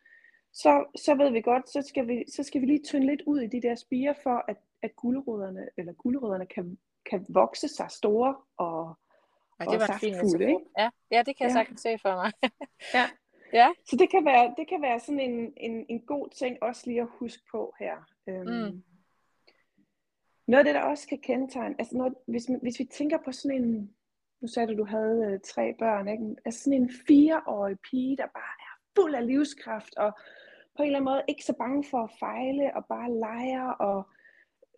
Så, 0.54 0.86
så 0.96 1.16
ved 1.16 1.32
vi 1.32 1.42
godt, 1.42 1.70
så 1.70 1.82
skal 1.82 2.08
vi, 2.08 2.26
så 2.36 2.44
skal 2.44 2.62
vi 2.62 2.66
lige 2.66 2.84
tynde 2.84 3.06
lidt 3.06 3.22
ud 3.22 3.40
i 3.40 3.48
de 3.48 3.62
der 3.62 3.76
spiger, 3.76 4.14
for 4.24 4.46
at, 4.48 4.58
at 4.82 4.96
gulerødderne, 4.96 5.68
eller 5.78 5.94
gulerødderne 5.94 6.46
kan, 6.46 6.78
kan 7.10 7.26
vokse 7.30 7.68
sig 7.68 7.92
store 7.92 8.36
og, 8.58 8.94
ja, 9.60 9.66
det 9.66 9.80
var 9.80 9.88
og 9.94 10.00
saftfulde. 10.00 10.46
Ikke? 10.46 10.66
Ja, 10.78 10.90
ja, 11.12 11.24
det 11.26 11.38
kan 11.38 11.48
jeg 11.48 11.50
ja. 11.50 11.54
sagtens 11.54 11.82
se 11.82 11.98
for 11.98 12.16
mig. 12.16 12.32
ja, 12.94 13.10
Ja. 13.54 13.70
Så 13.86 13.96
det 13.96 14.10
kan 14.10 14.26
være, 14.26 14.54
det 14.58 14.68
kan 14.68 14.82
være 14.82 15.00
sådan 15.00 15.20
en, 15.20 15.54
en, 15.58 15.86
en 15.90 16.00
god 16.00 16.30
ting 16.30 16.64
også 16.64 16.84
lige 16.86 17.02
at 17.02 17.08
huske 17.20 17.44
på 17.52 17.74
her. 17.80 17.96
Øhm, 18.28 18.48
mm. 18.48 18.84
Noget 20.48 20.60
af 20.60 20.66
det, 20.66 20.76
der 20.76 20.82
også 20.82 21.08
kan 21.08 21.20
kendetegne, 21.20 21.76
altså 21.80 21.98
noget, 21.98 22.14
hvis, 22.28 22.50
hvis 22.62 22.80
vi 22.80 22.86
tænker 22.86 23.18
på 23.26 23.32
sådan 23.32 23.64
en, 23.64 23.96
nu 24.42 24.48
sagde 24.48 24.68
du, 24.68 24.78
du 24.78 24.86
havde 24.86 25.26
øh, 25.26 25.40
tre 25.40 25.76
børn, 25.80 26.08
ikke? 26.08 26.36
altså 26.46 26.64
sådan 26.64 26.82
en 26.82 26.92
fireårig 27.08 27.78
pige, 27.80 28.18
der 28.18 28.28
bare 28.28 28.56
er 28.60 28.74
fuld 28.96 29.16
af 29.16 29.28
livskraft, 29.28 29.96
og 29.96 30.12
på 30.76 30.84
en 30.84 30.86
eller 30.86 31.00
anden 31.00 31.12
måde 31.12 31.24
ikke 31.28 31.46
så 31.46 31.54
bange 31.54 31.84
for 31.84 32.04
at 32.04 32.12
fejle, 32.20 32.76
og 32.76 32.86
bare 32.86 33.14
leger, 33.14 33.68
og 33.68 34.10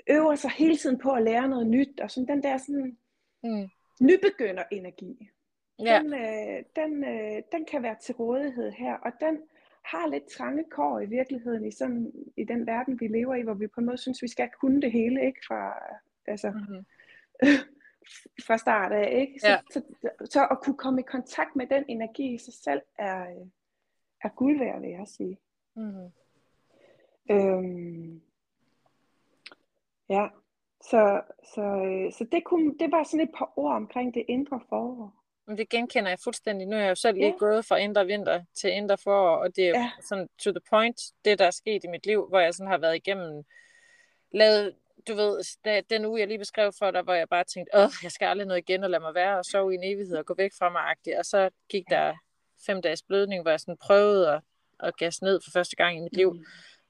øver 0.09 0.36
sig 0.36 0.51
hele 0.51 0.77
tiden 0.77 0.99
på 0.99 1.12
at 1.12 1.23
lære 1.23 1.47
noget 1.47 1.67
nyt, 1.67 1.99
og 1.99 2.12
sådan 2.12 2.27
den 2.27 2.43
der 2.43 2.57
sådan 2.57 2.97
mm. 3.43 3.69
nybegynder 4.01 4.63
energi. 4.71 5.29
Ja. 5.79 5.99
Den, 5.99 6.13
øh, 6.13 6.63
den, 6.75 7.03
øh, 7.03 7.41
den 7.51 7.65
kan 7.65 7.83
være 7.83 7.95
til 8.01 8.15
rådighed 8.15 8.71
her, 8.71 8.93
og 8.93 9.12
den 9.21 9.41
har 9.83 10.07
lidt 10.07 10.27
trange 10.27 10.63
kår 10.71 10.99
i 10.99 11.05
virkeligheden 11.05 11.65
i, 11.65 11.71
sådan, 11.71 12.12
i 12.38 12.43
den 12.43 12.67
verden, 12.67 12.99
vi 12.99 13.07
lever 13.07 13.36
i, 13.36 13.41
hvor 13.41 13.53
vi 13.53 13.67
på 13.67 13.79
en 13.79 13.86
måde 13.86 13.97
synes, 13.97 14.21
vi 14.21 14.27
skal 14.27 14.49
kunne 14.62 14.81
det 14.81 14.91
hele, 14.91 15.25
ikke 15.25 15.39
fra, 15.47 15.73
altså, 16.27 16.51
mm-hmm. 16.51 16.86
fra 18.47 18.57
start 18.57 18.91
af. 18.91 19.19
Ikke? 19.21 19.39
Så, 19.39 19.49
ja. 19.49 19.57
så, 19.71 19.81
så, 20.01 20.09
så 20.25 20.47
at 20.51 20.59
kunne 20.62 20.77
komme 20.77 20.99
i 20.99 21.03
kontakt 21.03 21.55
med 21.55 21.67
den 21.67 21.86
energi 21.88 22.33
i 22.33 22.38
sig 22.38 22.53
selv 22.53 22.81
er, 22.97 23.25
er 24.23 24.29
guld 24.29 24.59
værd, 24.59 24.81
vil 24.81 24.89
jeg 24.89 25.07
sige. 25.07 25.39
Mm-hmm. 25.75 26.12
Øhm, 27.29 28.21
ja, 30.09 30.27
så, 30.81 31.21
så, 31.55 31.62
øh, 31.62 32.13
så 32.13 32.27
det, 32.31 32.43
kunne, 32.43 32.77
det 32.79 32.91
var 32.91 33.03
sådan 33.03 33.27
et 33.27 33.33
par 33.38 33.53
ord 33.55 33.75
omkring 33.75 34.13
det 34.13 34.25
indre 34.27 34.59
forår. 34.69 35.22
Men 35.47 35.58
det 35.58 35.69
genkender 35.69 36.10
jeg 36.10 36.19
fuldstændig. 36.23 36.67
Nu 36.67 36.75
er 36.75 36.82
jeg 36.82 36.89
jo 36.89 36.95
selv 36.95 37.17
lige 37.17 37.27
ja. 37.27 37.38
gået 37.38 37.65
fra 37.65 37.77
indre 37.77 38.06
vinter 38.06 38.43
til 38.53 38.71
indre 38.71 38.97
forår, 38.97 39.36
og 39.36 39.56
det 39.56 39.67
er 39.67 39.79
ja. 39.79 39.91
sådan 40.10 40.29
to 40.43 40.51
the 40.51 40.62
point, 40.69 41.01
det 41.25 41.39
der 41.39 41.45
er 41.45 41.51
sket 41.51 41.84
i 41.84 41.88
mit 41.88 42.06
liv, 42.06 42.27
hvor 42.29 42.39
jeg 42.39 42.53
sådan 42.53 42.71
har 42.71 42.77
været 42.77 42.95
igennem, 42.95 43.43
lavet, 44.32 44.75
du 45.08 45.13
ved, 45.13 45.58
da, 45.65 45.82
den 45.89 46.06
uge 46.06 46.19
jeg 46.19 46.27
lige 46.27 46.39
beskrev 46.39 46.73
for 46.79 46.91
dig, 46.91 47.01
hvor 47.01 47.13
jeg 47.13 47.29
bare 47.29 47.43
tænkte, 47.43 47.77
åh, 47.77 47.89
jeg 48.03 48.12
skal 48.12 48.25
aldrig 48.25 48.47
noget 48.47 48.62
igen 48.62 48.84
og 48.84 48.89
lade 48.89 49.01
mig 49.01 49.13
være 49.13 49.38
og 49.38 49.45
sove 49.45 49.73
i 49.73 49.75
en 49.75 49.84
evighed 49.84 50.17
og 50.17 50.25
gå 50.25 50.34
væk 50.38 50.51
fra 50.60 50.69
mig, 50.69 50.82
-agtigt. 50.82 51.19
og 51.19 51.25
så 51.25 51.49
gik 51.69 51.89
der 51.89 52.15
fem 52.65 52.82
dages 52.82 53.03
blødning, 53.03 53.41
hvor 53.41 53.51
jeg 53.51 53.60
sådan 53.60 53.77
prøvede 53.77 54.32
at, 54.32 54.41
at 54.79 54.97
gas 54.97 55.21
ned 55.21 55.39
for 55.43 55.51
første 55.51 55.75
gang 55.75 55.97
i 55.97 55.99
mit 55.99 56.15
liv, 56.15 56.34
mm. 56.34 56.45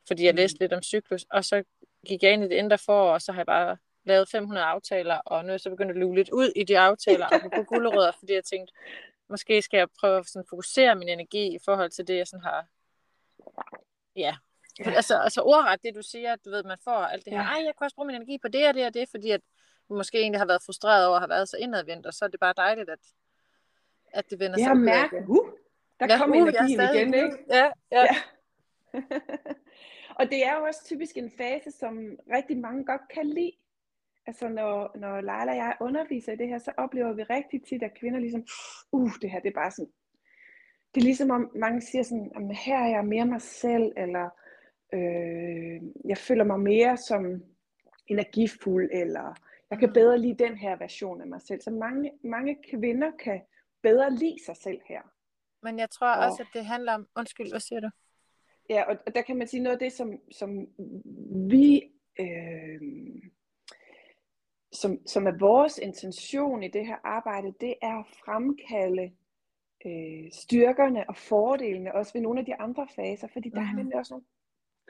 fordi 0.08 0.26
jeg 0.26 0.34
læste 0.34 0.56
mm. 0.56 0.64
lidt 0.64 0.74
om 0.74 0.84
cyklus, 0.84 1.26
og 1.30 1.46
så 1.46 1.64
gik 2.08 2.24
jeg 2.24 2.34
ind 2.34 2.44
i 2.44 2.48
det 2.48 2.56
indre 2.56 2.78
forår, 2.78 3.14
og 3.14 3.22
så 3.22 3.32
har 3.32 3.40
jeg 3.40 3.46
bare 3.46 3.78
lavet 4.04 4.30
500 4.30 4.66
aftaler, 4.66 5.16
og 5.16 5.44
nu 5.44 5.48
er 5.48 5.54
jeg 5.54 5.60
så 5.60 5.70
begyndt 5.70 5.92
at 5.92 5.98
luge 5.98 6.16
lidt 6.16 6.30
ud 6.30 6.52
i 6.56 6.64
de 6.64 6.80
aftaler, 6.80 7.26
og 7.26 7.52
på 7.56 7.64
gulerødder, 7.64 8.12
fordi 8.20 8.34
jeg 8.34 8.44
tænkte, 8.44 8.74
måske 9.30 9.62
skal 9.62 9.78
jeg 9.78 9.88
prøve 10.00 10.18
at 10.20 10.28
sådan 10.28 10.46
fokusere 10.50 10.96
min 10.96 11.10
energi 11.10 11.56
i 11.56 11.60
forhold 11.66 11.90
til 11.90 12.08
det, 12.08 12.18
jeg 12.18 12.28
sådan 12.28 12.44
har, 12.44 12.66
ja, 14.16 14.36
ja. 14.80 14.92
Altså, 14.92 15.18
altså 15.18 15.42
ordret 15.42 15.84
det, 15.84 15.96
du 15.96 16.02
siger, 16.02 16.34
at 16.34 16.46
du 16.46 16.50
ved, 16.50 16.64
man 16.64 16.78
får 16.84 16.92
alt 16.92 17.26
det 17.26 17.34
her, 17.34 17.40
ja. 17.40 17.48
ej, 17.48 17.64
jeg 17.66 17.74
kan 17.78 17.86
også 17.86 17.96
bruge 17.96 18.08
min 18.08 18.16
energi 18.16 18.38
på 18.38 18.48
det 18.48 18.68
og 18.68 18.74
det 18.74 18.86
og 18.86 18.94
det, 18.94 19.10
fordi 19.10 19.32
at 19.32 19.42
måske 19.90 20.20
egentlig 20.20 20.40
har 20.40 20.46
været 20.46 20.64
frustreret 20.66 21.08
over 21.08 21.16
at 21.16 21.22
have 21.22 21.30
været 21.30 21.50
så 21.50 21.58
indadvendt, 21.58 22.06
og 22.06 22.14
så 22.14 22.26
er 22.26 22.30
det 22.30 22.40
bare 22.40 22.54
dejligt, 22.58 22.90
at, 22.90 23.00
at 24.14 24.30
det 24.30 24.40
vender 24.40 24.58
sig 24.58 24.72
ud 24.72 24.80
mærket, 24.80 25.26
uh, 25.28 25.50
der 26.00 26.06
ja, 26.10 26.18
kom 26.18 26.32
uh, 26.32 26.38
energien 26.38 26.82
igen, 26.94 27.14
ikke? 27.14 27.38
Ja, 27.50 27.72
ja. 27.92 28.02
ja. 28.02 28.16
og 30.20 30.30
det 30.30 30.46
er 30.46 30.58
jo 30.58 30.66
også 30.66 30.86
typisk 30.86 31.18
en 31.18 31.32
fase, 31.38 31.72
som 31.72 32.18
rigtig 32.34 32.58
mange 32.58 32.86
godt 32.86 33.02
kan 33.14 33.26
lide 33.26 33.52
altså 34.26 34.50
når, 34.50 34.98
når 34.98 35.22
Leila 35.22 35.52
og 35.52 35.58
jeg 35.58 35.76
underviser 35.82 36.32
i 36.32 36.36
det 36.36 36.48
her, 36.48 36.58
så 36.58 36.72
oplever 36.78 37.14
vi 37.14 37.24
rigtig 37.24 37.64
tit, 37.64 37.84
at 37.84 37.98
kvinder 38.00 38.20
ligesom, 38.20 38.46
uh, 38.92 39.12
det 39.22 39.32
her 39.32 39.40
det 39.40 39.50
er 39.50 39.54
bare 39.54 39.72
sådan, 39.72 39.92
det 40.96 41.02
er 41.02 41.06
ligesom 41.06 41.32
om 41.32 41.52
mange 41.56 41.82
siger 41.82 42.04
sådan, 42.04 42.32
at 42.36 42.58
her 42.58 42.78
er 42.78 42.88
jeg 42.88 43.06
mere 43.06 43.26
mig 43.26 43.42
selv, 43.42 43.94
eller 43.98 44.30
øh, 44.94 45.82
jeg 46.06 46.18
føler 46.18 46.44
mig 46.44 46.60
mere 46.60 46.98
som 46.98 47.44
energifuld, 48.08 48.90
eller 48.94 49.34
jeg 49.70 49.80
kan 49.80 49.90
mm. 49.90 49.94
bedre 49.94 50.18
lide 50.18 50.44
den 50.44 50.58
her 50.58 50.76
version 50.76 51.22
af 51.22 51.28
mig 51.28 51.42
selv. 51.42 51.62
Så 51.62 51.72
mange, 51.72 52.12
mange 52.24 52.58
kvinder 52.70 53.12
kan 53.20 53.42
bedre 53.82 54.16
lide 54.16 54.46
sig 54.46 54.58
selv 54.58 54.80
her. 54.86 55.02
Men 55.62 55.80
jeg 55.80 55.90
tror 55.90 56.16
og, 56.16 56.26
også, 56.26 56.44
at 56.44 56.50
det 56.54 56.66
handler 56.66 56.94
om, 56.94 57.08
undskyld, 57.16 57.52
hvad 57.52 57.60
siger 57.60 57.80
du? 57.80 57.90
Ja, 58.70 58.84
og, 58.84 58.98
og 59.06 59.16
der 59.16 59.22
kan 59.22 59.38
man 59.38 59.48
sige 59.48 59.64
noget 59.64 59.76
af 59.76 59.80
det, 59.80 59.92
som, 59.92 60.20
som 60.32 60.68
vi 61.50 61.92
øh, 62.20 62.82
som, 64.74 65.08
som 65.08 65.28
er 65.28 65.38
vores 65.40 65.78
intention 65.78 66.64
i 66.64 66.68
det 66.68 66.88
her 66.88 66.96
arbejde, 67.04 67.54
det 67.62 67.76
er 67.82 68.00
at 68.00 68.06
fremkalde 68.26 69.12
øh, 69.86 70.32
styrkerne 70.32 71.10
og 71.10 71.18
fordelene, 71.18 71.96
også 71.96 72.14
ved 72.14 72.22
nogle 72.22 72.40
af 72.40 72.46
de 72.46 72.56
andre 72.56 72.88
faser, 72.96 73.28
fordi 73.34 73.50
der 73.50 73.60
mm-hmm. 73.60 73.70
er 73.70 73.72
mhm. 73.72 73.78
nemlig 73.78 73.96
også 73.96 74.14
nogle 74.14 74.26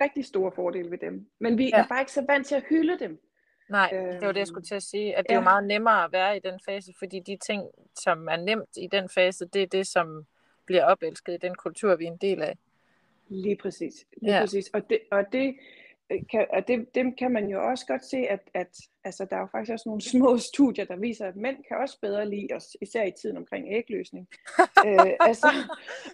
rigtig 0.01 0.25
store 0.25 0.51
fordele 0.55 0.91
ved 0.91 0.97
dem. 0.97 1.29
Men 1.39 1.57
vi 1.57 1.65
ja. 1.65 1.77
er 1.77 1.87
bare 1.87 1.99
ikke 1.99 2.11
så 2.11 2.25
vant 2.27 2.47
til 2.47 2.55
at 2.55 2.63
hylde 2.69 2.99
dem. 2.99 3.21
Nej, 3.69 3.89
det 3.91 4.25
var 4.25 4.31
det, 4.31 4.39
jeg 4.39 4.47
skulle 4.47 4.65
til 4.65 4.75
at 4.75 4.83
sige, 4.83 5.15
at 5.15 5.23
det 5.23 5.29
ja. 5.29 5.35
er 5.35 5.39
jo 5.39 5.43
meget 5.43 5.67
nemmere 5.67 6.03
at 6.03 6.11
være 6.11 6.37
i 6.37 6.39
den 6.39 6.59
fase, 6.65 6.93
fordi 6.99 7.19
de 7.19 7.37
ting, 7.47 7.63
som 7.95 8.27
er 8.27 8.35
nemt 8.35 8.77
i 8.77 8.87
den 8.87 9.09
fase, 9.09 9.45
det 9.45 9.63
er 9.63 9.67
det, 9.67 9.87
som 9.87 10.25
bliver 10.65 10.85
opelsket 10.85 11.33
i 11.33 11.37
den 11.37 11.55
kultur, 11.55 11.95
vi 11.95 12.05
er 12.05 12.11
en 12.11 12.17
del 12.17 12.41
af. 12.41 12.57
Lige 13.27 13.55
præcis. 13.55 14.05
Lige 14.21 14.33
ja. 14.33 14.41
præcis. 14.41 14.69
Og 14.73 14.89
det, 14.89 14.99
og 15.11 15.23
det 15.31 15.55
kan, 16.31 16.47
og 16.49 16.67
det, 16.67 16.95
dem 16.95 17.15
kan 17.15 17.31
man 17.31 17.47
jo 17.47 17.69
også 17.69 17.85
godt 17.85 18.05
se, 18.05 18.17
at, 18.17 18.39
at 18.53 18.77
altså, 19.03 19.25
der 19.29 19.35
er 19.35 19.39
jo 19.39 19.47
faktisk 19.51 19.71
også 19.71 19.89
nogle 19.89 20.01
små 20.01 20.37
studier, 20.37 20.85
der 20.85 20.95
viser, 20.95 21.27
at 21.27 21.35
mænd 21.35 21.57
kan 21.67 21.77
også 21.77 21.97
bedre 22.01 22.29
lide 22.29 22.47
os, 22.55 22.77
især 22.81 23.03
i 23.03 23.11
tiden 23.21 23.37
omkring 23.37 23.65
ægløsning. 23.69 24.27
øh, 24.87 25.13
altså, 25.19 25.47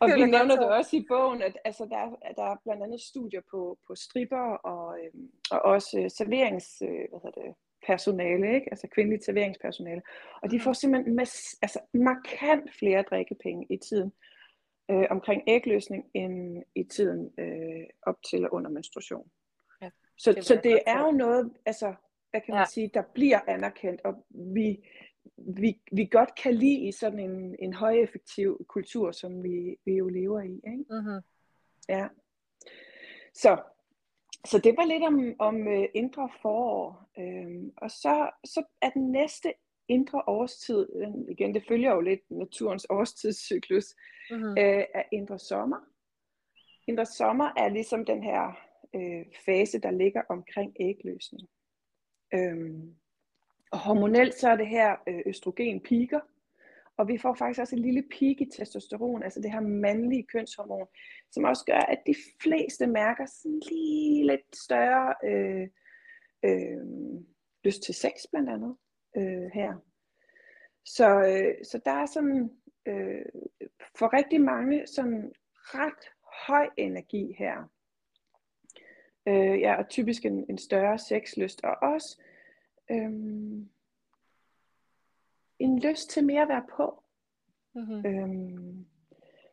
og 0.02 0.10
vi 0.16 0.26
nævner 0.26 0.56
det 0.56 0.70
også 0.70 0.96
i 0.96 1.06
bogen, 1.08 1.42
at 1.42 1.58
altså, 1.66 1.86
der, 1.86 1.98
er, 1.98 2.34
der 2.38 2.44
er 2.44 2.56
blandt 2.64 2.84
andet 2.84 3.02
studier 3.02 3.42
på, 3.52 3.78
på 3.88 3.96
stripper 3.96 4.46
og, 4.72 4.98
øh, 5.00 5.12
og 5.52 5.62
også 5.62 6.00
øh, 6.00 6.10
serverings, 6.10 6.82
øh, 6.82 7.06
hvad 7.10 7.20
hedder 7.24 7.42
det, 7.42 7.56
personale, 7.88 8.56
ikke? 8.56 8.68
altså 8.72 8.88
kvindeligt 8.88 9.26
serveringspersonale. 9.26 10.02
Og 10.42 10.52
de 10.52 10.58
mm. 10.58 10.62
får 10.62 10.74
simpelthen 10.74 11.20
mas- 11.20 11.60
altså, 11.62 11.80
markant 11.94 12.74
flere 12.80 13.02
drikkepenge 13.02 13.66
i 13.70 13.78
tiden 13.78 14.12
øh, 14.92 15.08
omkring 15.10 15.42
ægløsning 15.48 16.06
end 16.14 16.64
i 16.76 16.84
tiden 16.84 17.32
øh, 17.38 17.84
op 18.02 18.16
til 18.30 18.46
og 18.46 18.54
under 18.54 18.72
menstruation. 18.72 19.30
Så 20.20 20.34
det, 20.34 20.46
så 20.46 20.60
det 20.64 20.80
er 20.88 21.00
jo 21.00 21.12
noget, 21.12 21.54
altså, 21.66 21.94
hvad 22.32 22.42
kan 22.42 22.54
man 22.54 22.62
ja. 22.62 22.66
sige, 22.66 22.92
der 22.94 23.04
bliver 23.14 23.40
anerkendt, 23.48 24.02
og 24.02 24.26
vi, 24.30 24.90
vi, 25.38 25.82
vi 25.92 26.06
godt 26.06 26.36
kan 26.36 26.56
lide 26.56 26.88
i 26.88 26.92
sådan 26.92 27.20
en, 27.20 27.56
en 27.60 27.74
højeffektiv 27.74 28.66
kultur, 28.68 29.12
som 29.12 29.44
vi, 29.44 29.78
vi 29.86 29.94
jo 29.94 30.08
lever 30.08 30.42
i. 30.42 30.54
Ikke? 30.54 30.86
Mm-hmm. 30.90 31.22
Ja. 31.90 32.08
Så, 33.34 33.62
så 34.46 34.60
det 34.60 34.78
var 34.78 34.86
lidt 34.86 35.04
om, 35.04 35.36
om 35.40 35.68
uh, 35.68 35.86
indre 35.94 36.30
forår. 36.42 37.10
Øhm, 37.20 37.74
og 37.78 37.92
så, 37.92 38.30
så 38.46 38.64
er 38.82 38.90
den 38.90 39.12
næste 39.12 39.54
indre 39.88 40.24
årstid, 40.28 40.88
igen 41.30 41.54
det 41.54 41.64
følger 41.68 41.92
jo 41.92 42.02
lidt 42.02 42.32
naturens 42.32 42.88
årstidscyklus, 42.90 43.96
mm-hmm. 44.32 44.50
øh, 44.50 44.84
er 44.94 45.04
indre 45.12 45.40
sommer. 45.40 45.78
Indre 46.88 47.06
sommer 47.06 47.52
er 47.58 47.70
ligesom 47.70 48.06
den 48.06 48.24
her 48.24 48.69
øh, 48.96 49.26
fase, 49.46 49.80
der 49.80 49.92
ligger 49.92 50.22
omkring 50.30 50.76
ægløsning. 50.80 51.50
Øhm, 52.34 52.96
og 53.72 53.80
hormonelt 53.80 54.34
så 54.34 54.50
er 54.50 54.56
det 54.56 54.68
her 54.68 54.96
øh, 55.08 55.22
østrogen 55.26 55.82
piker, 55.82 56.20
og 56.98 57.08
vi 57.08 57.18
får 57.18 57.34
faktisk 57.34 57.60
også 57.60 57.76
en 57.76 57.82
lille 57.82 58.04
peak 58.12 58.42
i 58.42 58.50
testosteron, 58.52 59.24
altså 59.24 59.42
det 59.42 59.52
her 59.52 59.60
mandlige 59.60 60.28
kønshormon, 60.34 60.88
som 61.32 61.44
også 61.44 61.66
gør, 61.66 61.80
at 61.80 62.02
de 62.08 62.16
fleste 62.42 62.88
mærker 62.88 63.26
sådan 63.26 63.62
lige 63.70 64.28
lidt 64.28 64.56
større 64.56 65.14
øh, 65.24 65.68
øh, 66.46 66.78
lyst 67.64 67.84
til 67.84 67.96
sex 67.96 68.14
blandt 68.32 68.50
andet 68.50 68.76
øh, 69.18 69.52
her. 69.54 69.74
Så, 70.86 71.08
øh, 71.22 71.66
så 71.66 71.82
der 71.86 71.92
er 71.92 72.06
sådan 72.06 72.50
øh, 72.86 73.26
for 73.98 74.14
rigtig 74.14 74.42
mange 74.42 74.88
sådan 74.88 75.32
ret 75.54 76.10
høj 76.48 76.70
energi 76.78 77.36
her. 77.38 77.70
Øh, 79.28 79.60
ja, 79.60 79.76
og 79.76 79.90
typisk 79.90 80.26
en, 80.26 80.46
en 80.50 80.58
større 80.58 81.00
sexlyst, 81.00 81.64
og 81.64 81.76
også 81.82 82.22
øh, 82.92 83.12
en 85.60 85.80
lyst 85.80 86.10
til 86.10 86.26
mere 86.26 86.42
at 86.42 86.50
være 86.50 86.66
på. 86.76 87.04
Mm-hmm. 87.76 88.06
Øh, 88.06 88.86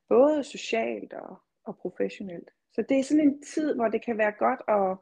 både 0.09 0.45
socialt 0.45 1.13
og, 1.13 1.37
og 1.65 1.79
professionelt. 1.79 2.51
Så 2.73 2.83
det 2.89 2.99
er 2.99 3.03
sådan 3.03 3.29
en 3.29 3.43
tid, 3.43 3.75
hvor 3.75 3.89
det 3.89 4.05
kan 4.05 4.19
være 4.19 4.33
godt 4.33 4.61
at 4.69 4.99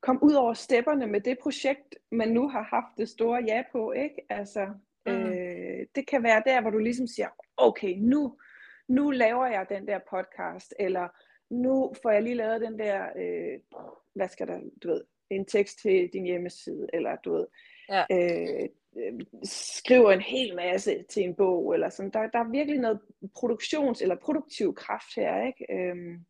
komme 0.00 0.22
ud 0.22 0.32
over 0.32 0.54
stepperne 0.54 1.06
med 1.06 1.20
det 1.20 1.38
projekt, 1.42 1.94
man 2.10 2.28
nu 2.28 2.48
har 2.48 2.62
haft 2.62 2.98
det 2.98 3.08
store 3.08 3.42
ja 3.46 3.62
på, 3.72 3.92
ikke? 3.92 4.26
Altså, 4.28 4.66
mm. 5.06 5.12
øh, 5.12 5.86
det 5.94 6.06
kan 6.06 6.22
være 6.22 6.42
der, 6.46 6.60
hvor 6.60 6.70
du 6.70 6.78
ligesom 6.78 7.06
siger, 7.06 7.28
okay, 7.56 7.94
nu, 7.98 8.38
nu 8.88 9.10
laver 9.10 9.46
jeg 9.46 9.66
den 9.68 9.86
der 9.86 9.98
podcast, 10.10 10.74
eller 10.78 11.08
nu 11.50 11.94
får 12.02 12.10
jeg 12.10 12.22
lige 12.22 12.34
lavet 12.34 12.60
den 12.60 12.78
der, 12.78 13.06
øh, 13.16 13.60
hvad 14.14 14.28
skal 14.28 14.46
der, 14.46 14.60
du 14.82 14.88
ved, 14.88 15.04
en 15.30 15.44
tekst 15.44 15.78
til 15.78 16.10
din 16.12 16.24
hjemmeside, 16.24 16.86
eller 16.92 17.16
du 17.16 17.32
ved, 17.32 17.46
ja. 17.88 18.04
øh, 18.10 18.68
skriver 19.44 20.10
en 20.10 20.20
hel 20.20 20.56
masse 20.56 21.04
til 21.08 21.22
en 21.22 21.34
bog, 21.34 21.74
eller 21.74 21.88
sådan. 21.88 22.10
Der, 22.10 22.26
der 22.26 22.38
er 22.38 22.50
virkelig 22.50 22.80
noget 22.80 23.00
produktions- 23.38 24.02
eller 24.02 24.16
produktiv 24.16 24.74
kraft 24.74 25.14
her, 25.16 25.46
ikke? 25.46 25.66
Øhm, 25.74 26.24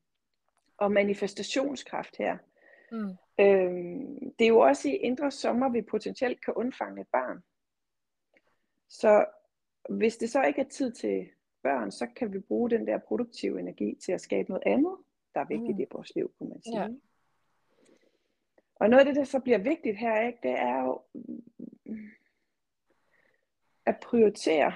og 0.77 0.93
manifestationskraft 0.93 2.17
her. 2.17 2.37
Mm. 2.93 3.17
Øhm, 3.41 4.35
det 4.39 4.45
er 4.45 4.49
jo 4.49 4.59
også 4.59 4.89
i 4.89 4.97
indre 4.97 5.31
sommer, 5.31 5.69
vi 5.69 5.83
potentielt 5.83 6.45
kan 6.45 6.55
undfange 6.55 7.01
et 7.01 7.09
barn. 7.13 7.43
Så 8.89 9.25
hvis 9.89 10.17
det 10.17 10.31
så 10.31 10.43
ikke 10.43 10.61
er 10.61 10.69
tid 10.69 10.93
til 10.93 11.29
børn, 11.63 11.91
så 11.91 12.07
kan 12.17 12.33
vi 12.33 12.39
bruge 12.39 12.71
den 12.71 12.87
der 12.87 12.99
produktive 12.99 13.61
energi 13.61 13.99
til 14.05 14.13
at 14.13 14.21
skabe 14.21 14.49
noget 14.49 14.63
andet, 14.67 14.97
der 15.35 15.40
er 15.40 15.47
vigtigt 15.47 15.77
mm. 15.77 15.81
i 15.81 15.87
vores 15.93 16.14
liv, 16.14 16.33
kunne 16.38 16.49
man 16.49 16.62
sige. 16.62 16.81
Ja. 16.81 16.88
Og 18.75 18.90
noget 18.90 19.01
af 19.01 19.07
det, 19.07 19.16
der 19.16 19.25
så 19.25 19.40
bliver 19.40 19.59
vigtigt 19.59 19.99
her, 19.99 20.27
ikke, 20.27 20.38
det 20.43 20.51
er 20.51 20.85
jo 20.85 21.03
at 23.87 23.97
prioritere. 24.03 24.73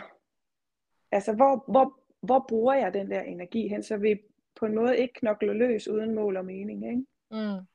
Altså, 1.11 1.33
hvor, 1.33 1.65
hvor, 1.73 2.01
hvor 2.21 2.45
bruger 2.49 2.75
jeg 2.75 2.95
den 2.95 3.11
der 3.11 3.21
energi 3.21 3.69
hen, 3.69 3.83
så 3.83 3.97
vi 3.97 4.23
på 4.55 4.67
en 4.67 4.75
måde 4.75 4.99
ikke 4.99 5.15
knokler 5.15 5.53
løs 5.53 5.89
uden 5.89 6.15
mål 6.15 6.37
og 6.37 6.45
mening, 6.45 6.91
ikke? 6.91 7.07
Mm. 7.31 7.67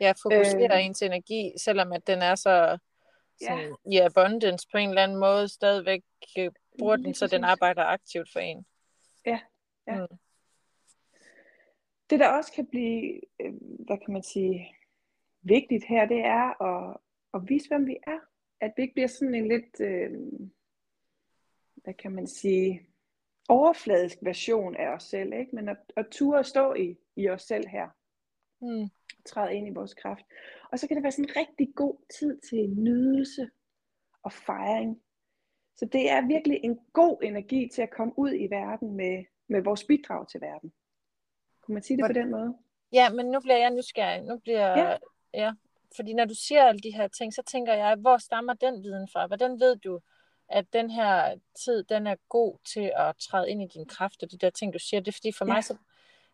Ja, 0.00 0.12
fokusere 0.22 0.78
øh, 0.78 0.84
ens 0.84 1.02
energi, 1.02 1.52
selvom 1.58 1.92
at 1.92 2.06
den 2.06 2.22
er 2.22 2.34
så 2.34 2.78
sådan, 3.42 3.76
ja. 3.86 3.92
i 3.92 3.98
abundance 3.98 4.68
på 4.72 4.78
en 4.78 4.88
eller 4.88 5.02
anden 5.02 5.18
måde, 5.18 5.48
stadigvæk 5.48 6.02
øh, 6.38 6.50
bruger 6.78 6.96
den, 6.96 7.14
så 7.14 7.26
den 7.26 7.44
arbejder 7.44 7.82
aktivt 7.82 8.28
for 8.32 8.40
en. 8.40 8.66
Ja, 9.26 9.40
ja. 9.86 9.96
Mm. 9.96 10.18
Det 12.14 12.20
der 12.20 12.28
også 12.28 12.52
kan 12.52 12.66
blive, 12.66 13.20
øh, 13.40 13.54
hvad 13.86 13.98
kan 13.98 14.12
man 14.12 14.22
sige, 14.22 14.76
vigtigt 15.42 15.84
her, 15.84 16.06
det 16.06 16.18
er 16.18 16.62
at, 16.62 16.96
at 17.34 17.48
vise, 17.48 17.68
hvem 17.68 17.86
vi 17.86 17.96
er. 18.06 18.18
At 18.60 18.72
vi 18.76 18.82
ikke 18.82 18.94
bliver 18.94 19.08
sådan 19.08 19.34
en 19.34 19.48
lidt, 19.48 19.80
øh, 19.80 20.10
hvad 21.74 21.94
kan 21.94 22.12
man 22.12 22.26
sige, 22.26 22.86
overfladisk 23.48 24.18
version 24.22 24.76
af 24.76 24.88
os 24.88 25.02
selv, 25.02 25.32
ikke? 25.32 25.56
men 25.56 25.68
at, 25.68 25.76
at 25.96 26.06
ture 26.10 26.38
at 26.38 26.46
stå 26.46 26.74
i, 26.74 26.96
i 27.16 27.28
os 27.28 27.42
selv 27.42 27.68
her. 27.68 27.88
Mm. 28.60 28.88
Træde 29.26 29.54
ind 29.54 29.68
i 29.68 29.74
vores 29.74 29.94
kraft. 29.94 30.24
Og 30.72 30.78
så 30.78 30.88
kan 30.88 30.96
det 30.96 31.02
være 31.02 31.12
sådan 31.12 31.24
en 31.24 31.36
rigtig 31.36 31.74
god 31.74 31.96
tid 32.18 32.40
til 32.40 32.70
nydelse 32.70 33.50
og 34.22 34.32
fejring. 34.32 35.02
Så 35.76 35.84
det 35.92 36.10
er 36.10 36.26
virkelig 36.26 36.60
en 36.64 36.78
god 36.92 37.22
energi 37.22 37.68
til 37.68 37.82
at 37.82 37.90
komme 37.90 38.14
ud 38.16 38.32
i 38.34 38.46
verden 38.50 38.96
med, 38.96 39.24
med 39.48 39.62
vores 39.62 39.84
bidrag 39.84 40.28
til 40.28 40.40
verden. 40.40 40.72
Kunne 41.66 41.74
man 41.74 41.82
sige 41.82 41.96
det 41.96 42.04
på 42.06 42.12
den 42.12 42.30
måde? 42.30 42.54
Ja, 42.92 43.10
men 43.10 43.26
nu 43.26 43.40
bliver 43.40 43.56
jeg 43.56 43.70
nysgerrig. 43.70 44.22
Nu 44.22 44.38
bliver, 44.38 44.78
ja. 44.78 44.96
ja. 45.34 45.52
Fordi 45.96 46.14
når 46.14 46.24
du 46.24 46.34
siger 46.34 46.64
alle 46.64 46.80
de 46.80 46.94
her 46.94 47.08
ting, 47.08 47.34
så 47.34 47.42
tænker 47.42 47.74
jeg, 47.74 47.94
hvor 47.94 48.18
stammer 48.18 48.54
den 48.54 48.82
viden 48.82 49.08
fra? 49.12 49.26
Hvordan 49.26 49.60
ved 49.60 49.76
du, 49.76 50.00
at 50.48 50.72
den 50.72 50.90
her 50.90 51.34
tid, 51.64 51.84
den 51.84 52.06
er 52.06 52.16
god 52.28 52.58
til 52.74 52.92
at 52.96 53.16
træde 53.16 53.50
ind 53.50 53.62
i 53.62 53.66
din 53.66 53.86
kraft, 53.86 54.22
og 54.22 54.30
de 54.30 54.38
der 54.38 54.50
ting, 54.50 54.72
du 54.72 54.78
siger? 54.78 55.00
Det 55.00 55.08
er 55.08 55.12
fordi 55.12 55.32
for 55.32 55.44
ja. 55.46 55.52
mig, 55.52 55.64
så 55.64 55.76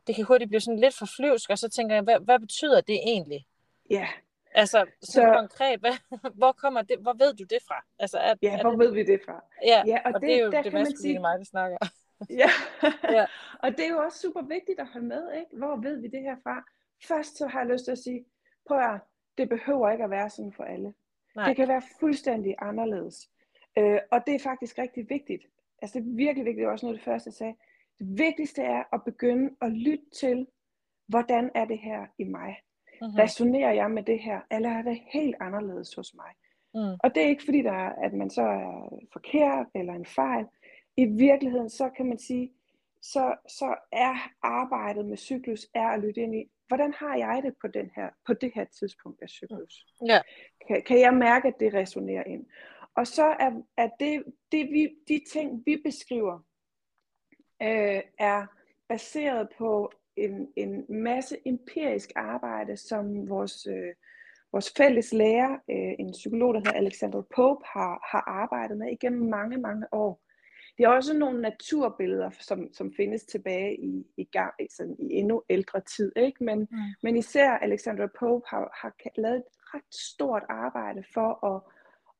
det 0.06 0.14
kan 0.14 0.24
hurtigt 0.24 0.48
blive 0.48 0.60
sådan 0.60 0.80
lidt 0.80 0.94
for 0.94 1.06
flyvsk, 1.16 1.50
og 1.50 1.58
så 1.58 1.68
tænker 1.68 1.94
jeg, 1.94 2.02
hvad, 2.02 2.20
hvad 2.20 2.38
betyder 2.38 2.80
det 2.80 2.94
egentlig? 2.94 3.46
Ja. 3.90 4.08
Altså, 4.54 4.86
så, 5.02 5.12
så 5.12 5.32
konkret, 5.36 5.80
hvad, 5.80 5.92
hvor 6.40 6.52
kommer 6.52 6.82
det, 6.82 6.98
hvor 6.98 7.12
ved 7.12 7.34
du 7.34 7.44
det 7.44 7.58
fra? 7.68 7.84
Altså, 7.98 8.18
er, 8.18 8.34
ja, 8.42 8.60
hvor 8.60 8.70
det, 8.70 8.78
ved 8.78 8.92
vi 8.92 9.02
det 9.04 9.20
fra? 9.26 9.44
Ja, 9.64 9.82
ja 9.86 9.98
og, 10.04 10.12
og 10.14 10.20
det, 10.20 10.28
det 10.28 10.36
er 10.36 10.44
jo 10.44 10.50
der 10.50 10.62
det 10.62 10.72
maskuline 10.72 10.96
sige... 11.00 11.18
mig, 11.18 11.38
der 11.38 11.44
snakker. 11.44 11.78
Ja. 12.30 12.50
ja, 13.10 13.26
og 13.62 13.70
det 13.70 13.84
er 13.84 13.88
jo 13.88 13.98
også 13.98 14.18
super 14.18 14.42
vigtigt 14.42 14.80
at 14.80 14.86
holde 14.86 15.06
med, 15.06 15.32
ikke? 15.32 15.56
Hvor 15.56 15.76
ved 15.76 16.00
vi 16.00 16.08
det 16.08 16.20
her 16.20 16.36
fra? 16.42 16.64
Først 17.08 17.36
så 17.36 17.46
har 17.46 17.60
jeg 17.60 17.68
lyst 17.68 17.84
til 17.84 17.92
at 17.92 17.98
sige, 17.98 18.24
prøv 18.66 18.78
at 18.78 19.00
det 19.38 19.48
behøver 19.48 19.90
ikke 19.90 20.04
at 20.04 20.10
være 20.10 20.30
sådan 20.30 20.52
for 20.52 20.64
alle. 20.64 20.94
Nej. 21.36 21.48
Det 21.48 21.56
kan 21.56 21.68
være 21.68 21.82
fuldstændig 22.00 22.54
anderledes. 22.58 23.30
Øh, 23.78 23.98
og 24.10 24.26
det 24.26 24.34
er 24.34 24.38
faktisk 24.38 24.78
rigtig 24.78 25.10
vigtigt. 25.10 25.46
Altså 25.82 25.98
det 25.98 26.06
er 26.06 26.16
virkelig 26.16 26.44
vigtigt, 26.44 26.62
det 26.62 26.66
er 26.66 26.72
også 26.72 26.86
noget 26.86 26.96
af 26.96 26.98
det 26.98 27.04
første, 27.04 27.28
jeg 27.28 27.34
sagde. 27.34 27.54
Det 27.98 28.18
vigtigste 28.18 28.62
er 28.62 28.82
at 28.92 29.04
begynde 29.04 29.56
at 29.60 29.72
lytte 29.72 30.04
til, 30.20 30.46
hvordan 31.06 31.50
er 31.54 31.64
det 31.64 31.78
her 31.78 32.06
i 32.18 32.24
mig? 32.24 32.56
Mm-hmm. 33.00 33.14
Resonerer 33.18 33.72
jeg 33.72 33.90
med 33.90 34.02
det 34.02 34.18
her, 34.18 34.40
eller 34.50 34.70
er 34.70 34.82
det 34.82 35.00
helt 35.12 35.36
anderledes 35.40 35.94
hos 35.94 36.14
mig? 36.14 36.32
Mm. 36.74 36.96
Og 37.02 37.14
det 37.14 37.22
er 37.22 37.28
ikke 37.28 37.44
fordi, 37.44 37.62
der 37.62 37.72
er, 37.72 37.92
at 37.92 38.12
man 38.12 38.30
så 38.30 38.42
er 38.42 38.98
forkert 39.12 39.66
eller 39.74 39.92
en 39.94 40.06
fejl. 40.06 40.46
I 40.96 41.04
virkeligheden, 41.04 41.70
så 41.70 41.90
kan 41.96 42.06
man 42.06 42.18
sige, 42.18 42.52
så, 43.02 43.36
så 43.48 43.74
er 43.92 44.14
arbejdet 44.42 45.06
med 45.06 45.16
cyklus 45.16 45.66
er 45.74 45.86
at 45.88 46.00
lytte 46.00 46.20
ind 46.20 46.34
i, 46.34 46.50
hvordan 46.68 46.94
har 46.94 47.16
jeg 47.16 47.40
det 47.44 47.54
på, 47.60 47.68
den 47.68 47.90
her, 47.96 48.08
på 48.26 48.34
det 48.34 48.52
her 48.54 48.64
tidspunkt 48.64 49.22
af 49.22 49.28
cyklus? 49.28 49.86
Ja. 50.06 50.20
Kan, 50.66 50.82
kan 50.82 51.00
jeg 51.00 51.14
mærke, 51.14 51.48
at 51.48 51.54
det 51.60 51.74
resonerer 51.74 52.24
ind? 52.24 52.46
Og 52.94 53.06
så 53.06 53.24
er, 53.24 53.62
er 53.76 53.88
det, 54.00 54.24
det 54.52 54.70
vi, 54.70 54.88
de 55.08 55.20
ting, 55.32 55.62
vi 55.66 55.76
beskriver, 55.84 56.38
øh, 57.62 58.02
er 58.18 58.46
baseret 58.88 59.48
på 59.58 59.92
en, 60.16 60.52
en 60.56 60.86
masse 60.88 61.36
empirisk 61.46 62.10
arbejde, 62.16 62.76
som 62.76 63.28
vores, 63.28 63.66
øh, 63.66 63.94
vores 64.52 64.72
fælles 64.76 65.12
lærer, 65.12 65.52
øh, 65.70 65.94
en 65.98 66.12
psykolog, 66.12 66.54
der 66.54 66.60
hedder 66.60 66.72
Alexander 66.72 67.22
Pope, 67.34 67.64
har, 67.66 68.08
har 68.10 68.24
arbejdet 68.26 68.78
med 68.78 68.92
igennem 68.92 69.28
mange, 69.28 69.56
mange 69.56 69.86
år. 69.92 70.22
Det 70.80 70.86
er 70.86 70.90
også 70.90 71.14
nogle 71.14 71.40
naturbilleder, 71.40 72.30
som, 72.30 72.72
som 72.72 72.92
findes 72.92 73.24
tilbage 73.24 73.76
i, 73.80 74.06
i, 74.16 74.24
gang, 74.24 74.54
sådan 74.70 74.96
i 74.98 75.12
endnu 75.12 75.42
ældre 75.50 75.80
tid. 75.80 76.12
Ikke? 76.16 76.44
Men, 76.44 76.58
mm. 76.58 76.78
men 77.02 77.16
især 77.16 77.50
Alexandra 77.50 78.06
Pope 78.18 78.46
har, 78.48 78.78
har 78.82 79.20
lavet 79.20 79.36
et 79.36 79.44
ret 79.74 79.94
stort 79.94 80.42
arbejde 80.48 81.04
for 81.14 81.46
at, 81.46 81.62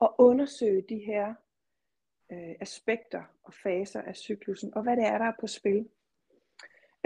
at 0.03 0.09
undersøge 0.19 0.85
de 0.89 0.99
her 0.99 1.35
øh, 2.33 2.55
aspekter 2.61 3.23
og 3.43 3.55
faser 3.55 4.03
af 4.03 4.17
cyklusen, 4.17 4.75
og 4.75 4.83
hvad 4.83 4.97
det 4.97 5.05
er, 5.05 5.19
der 5.19 5.25
er 5.25 5.41
på 5.41 5.47
spil. 5.47 5.89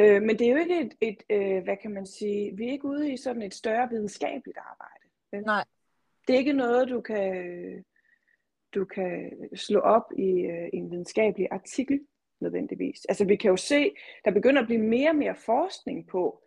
Øh, 0.00 0.22
men 0.22 0.38
det 0.38 0.46
er 0.46 0.50
jo 0.50 0.58
ikke 0.58 0.80
et, 0.80 0.94
et 1.00 1.22
øh, 1.30 1.64
hvad 1.64 1.76
kan 1.76 1.90
man 1.90 2.06
sige, 2.06 2.56
vi 2.56 2.66
er 2.66 2.72
ikke 2.72 2.88
ude 2.88 3.12
i 3.12 3.16
sådan 3.16 3.42
et 3.42 3.54
større 3.54 3.88
videnskabeligt 3.88 4.58
arbejde. 4.58 5.04
Vel? 5.32 5.42
Nej. 5.42 5.64
Det 6.26 6.34
er 6.34 6.38
ikke 6.38 6.52
noget, 6.52 6.88
du 6.88 7.00
kan, 7.00 7.84
du 8.74 8.84
kan 8.84 9.30
slå 9.54 9.80
op 9.80 10.12
i, 10.18 10.30
øh, 10.30 10.68
en 10.72 10.90
videnskabelig 10.90 11.48
artikel 11.50 12.00
nødvendigvis. 12.40 13.04
Altså 13.04 13.24
vi 13.24 13.36
kan 13.36 13.50
jo 13.50 13.56
se, 13.56 13.94
der 14.24 14.30
begynder 14.30 14.60
at 14.60 14.66
blive 14.66 14.82
mere 14.82 15.10
og 15.10 15.16
mere 15.16 15.34
forskning 15.34 16.08
på, 16.08 16.40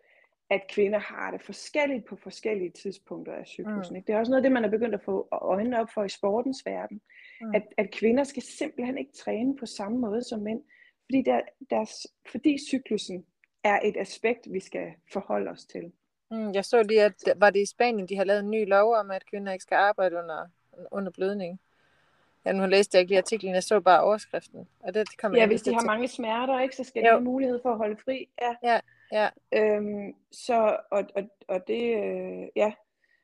at 0.50 0.62
kvinder 0.70 0.98
har 0.98 1.30
det 1.30 1.42
forskelligt 1.42 2.04
på 2.04 2.16
forskellige 2.16 2.70
tidspunkter 2.70 3.32
af 3.32 3.46
cyklusen. 3.46 3.96
Mm. 3.96 4.02
Det 4.02 4.14
er 4.14 4.18
også 4.18 4.30
noget 4.30 4.42
af 4.42 4.42
det, 4.42 4.52
man 4.52 4.64
er 4.64 4.70
begyndt 4.70 4.94
at 4.94 5.02
få 5.02 5.28
øjnene 5.32 5.80
op 5.80 5.88
for 5.94 6.04
i 6.04 6.08
sportens 6.08 6.66
verden. 6.66 7.00
Mm. 7.40 7.54
At, 7.54 7.62
at 7.76 7.90
kvinder 7.90 8.24
skal 8.24 8.42
simpelthen 8.42 8.98
ikke 8.98 9.12
træne 9.12 9.56
på 9.56 9.66
samme 9.66 9.98
måde 9.98 10.22
som 10.22 10.40
mænd, 10.40 10.62
fordi, 11.04 11.22
der, 11.22 11.40
deres, 11.70 12.06
fordi 12.30 12.58
cyklusen 12.68 13.26
er 13.64 13.78
et 13.84 13.96
aspekt, 13.96 14.52
vi 14.52 14.60
skal 14.60 14.92
forholde 15.12 15.50
os 15.50 15.64
til. 15.64 15.92
Mm, 16.30 16.52
jeg 16.52 16.64
så 16.64 16.82
lige, 16.82 17.02
at 17.02 17.14
var 17.36 17.50
det 17.50 17.60
i 17.60 17.66
Spanien, 17.66 18.08
de 18.08 18.16
har 18.16 18.24
lavet 18.24 18.40
en 18.40 18.50
ny 18.50 18.68
lov 18.68 18.94
om, 18.94 19.10
at 19.10 19.26
kvinder 19.30 19.52
ikke 19.52 19.62
skal 19.62 19.76
arbejde 19.76 20.16
under, 20.16 20.46
under 20.92 21.10
blødning. 21.10 21.60
Ja, 22.44 22.52
nu 22.52 22.66
læste 22.66 22.96
jeg 22.96 23.00
ikke 23.00 23.10
lige 23.10 23.18
artiklen, 23.18 23.54
jeg 23.54 23.62
så 23.62 23.80
bare 23.80 24.02
overskriften. 24.02 24.68
Og 24.80 24.94
det 24.94 25.18
kom 25.18 25.34
ja, 25.34 25.46
hvis 25.46 25.62
de 25.62 25.72
har 25.72 25.80
til. 25.80 25.86
mange 25.86 26.08
smerter, 26.08 26.60
ikke, 26.60 26.76
så 26.76 26.84
skal 26.84 27.00
jo. 27.00 27.06
de 27.06 27.10
have 27.10 27.22
mulighed 27.22 27.60
for 27.62 27.70
at 27.70 27.76
holde 27.76 27.96
fri. 27.96 28.28
Ja, 28.42 28.54
ja. 28.62 28.80
ja. 29.12 29.28
Øhm, 29.52 30.14
så, 30.32 30.76
og, 30.90 31.04
og, 31.14 31.22
og 31.48 31.60
det, 31.68 32.04
øh, 32.04 32.48
ja. 32.56 32.72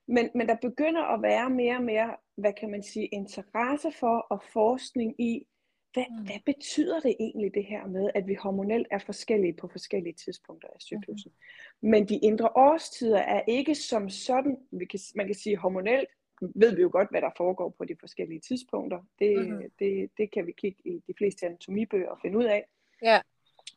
Men, 0.06 0.30
men 0.34 0.48
der 0.48 0.56
begynder 0.62 1.02
at 1.02 1.22
være 1.22 1.50
mere 1.50 1.76
og 1.76 1.82
mere, 1.82 2.16
hvad 2.34 2.52
kan 2.52 2.70
man 2.70 2.82
sige, 2.82 3.06
interesse 3.06 3.92
for 3.92 4.18
og 4.18 4.42
forskning 4.52 5.20
i, 5.20 5.46
hvad, 5.92 6.04
mm. 6.10 6.24
hvad 6.24 6.40
betyder 6.46 7.00
det 7.00 7.16
egentlig 7.20 7.50
det 7.54 7.64
her 7.64 7.86
med, 7.86 8.10
at 8.14 8.26
vi 8.26 8.34
hormonelt 8.34 8.86
er 8.90 8.98
forskellige 8.98 9.52
på 9.52 9.68
forskellige 9.68 10.14
tidspunkter 10.14 10.68
af 10.68 10.80
cyklusen? 10.80 11.32
Mm. 11.80 11.90
Men 11.90 12.08
de 12.08 12.16
indre 12.16 12.48
årstider 12.56 13.18
er 13.18 13.42
ikke 13.48 13.74
som 13.74 14.08
sådan, 14.08 14.56
vi 14.70 14.84
kan, 14.84 15.00
man 15.14 15.26
kan 15.26 15.34
sige 15.34 15.56
hormonelt, 15.56 16.08
ved 16.40 16.76
vi 16.76 16.82
jo 16.82 16.88
godt, 16.92 17.10
hvad 17.10 17.20
der 17.20 17.30
foregår 17.36 17.74
på 17.78 17.84
de 17.84 17.96
forskellige 18.00 18.40
tidspunkter. 18.40 18.98
Det, 19.18 19.48
mm-hmm. 19.48 19.70
det, 19.78 20.10
det 20.18 20.30
kan 20.30 20.46
vi 20.46 20.52
kigge 20.52 20.82
i 20.84 21.02
de 21.06 21.14
fleste 21.18 21.46
anatomibøger 21.46 22.08
og 22.08 22.18
finde 22.22 22.38
ud 22.38 22.44
af. 22.44 22.66
Ja. 23.02 23.20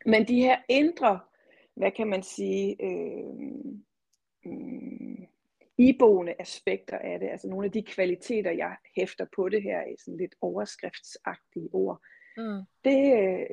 Men 0.06 0.28
de 0.28 0.42
her 0.42 0.58
indre, 0.70 1.20
hvad 1.76 1.92
kan 1.92 2.08
man 2.08 2.24
sige, 2.24 2.76
øh, 2.84 3.24
øh, 4.46 5.28
iboende 5.78 6.36
aspekter 6.40 6.98
af 6.98 7.20
det, 7.20 7.28
altså 7.28 7.48
nogle 7.48 7.66
af 7.66 7.72
de 7.72 7.84
kvaliteter, 7.84 8.52
jeg 8.52 8.76
hæfter 8.96 9.26
på 9.36 9.50
det 9.50 9.64
her 9.64 9.86
i 9.86 9.96
sådan 9.98 10.18
lidt 10.18 10.36
overskriftsagtige 10.42 11.70
ord, 11.74 12.02
mm. 12.38 12.62
det, 12.84 13.48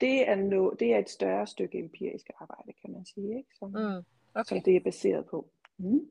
det, 0.00 0.28
er 0.28 0.34
no, 0.34 0.70
det 0.70 0.94
er 0.94 0.98
et 0.98 1.10
større 1.10 1.46
stykke 1.46 1.78
empirisk 1.78 2.30
arbejde, 2.40 2.72
kan 2.80 2.92
man 2.92 3.04
sige, 3.04 3.36
ikke? 3.36 3.50
Som, 3.58 3.68
mm. 3.70 4.04
okay. 4.34 4.44
som 4.48 4.62
det 4.62 4.76
er 4.76 4.80
baseret 4.80 5.26
på. 5.26 5.50
Mm. 5.78 6.10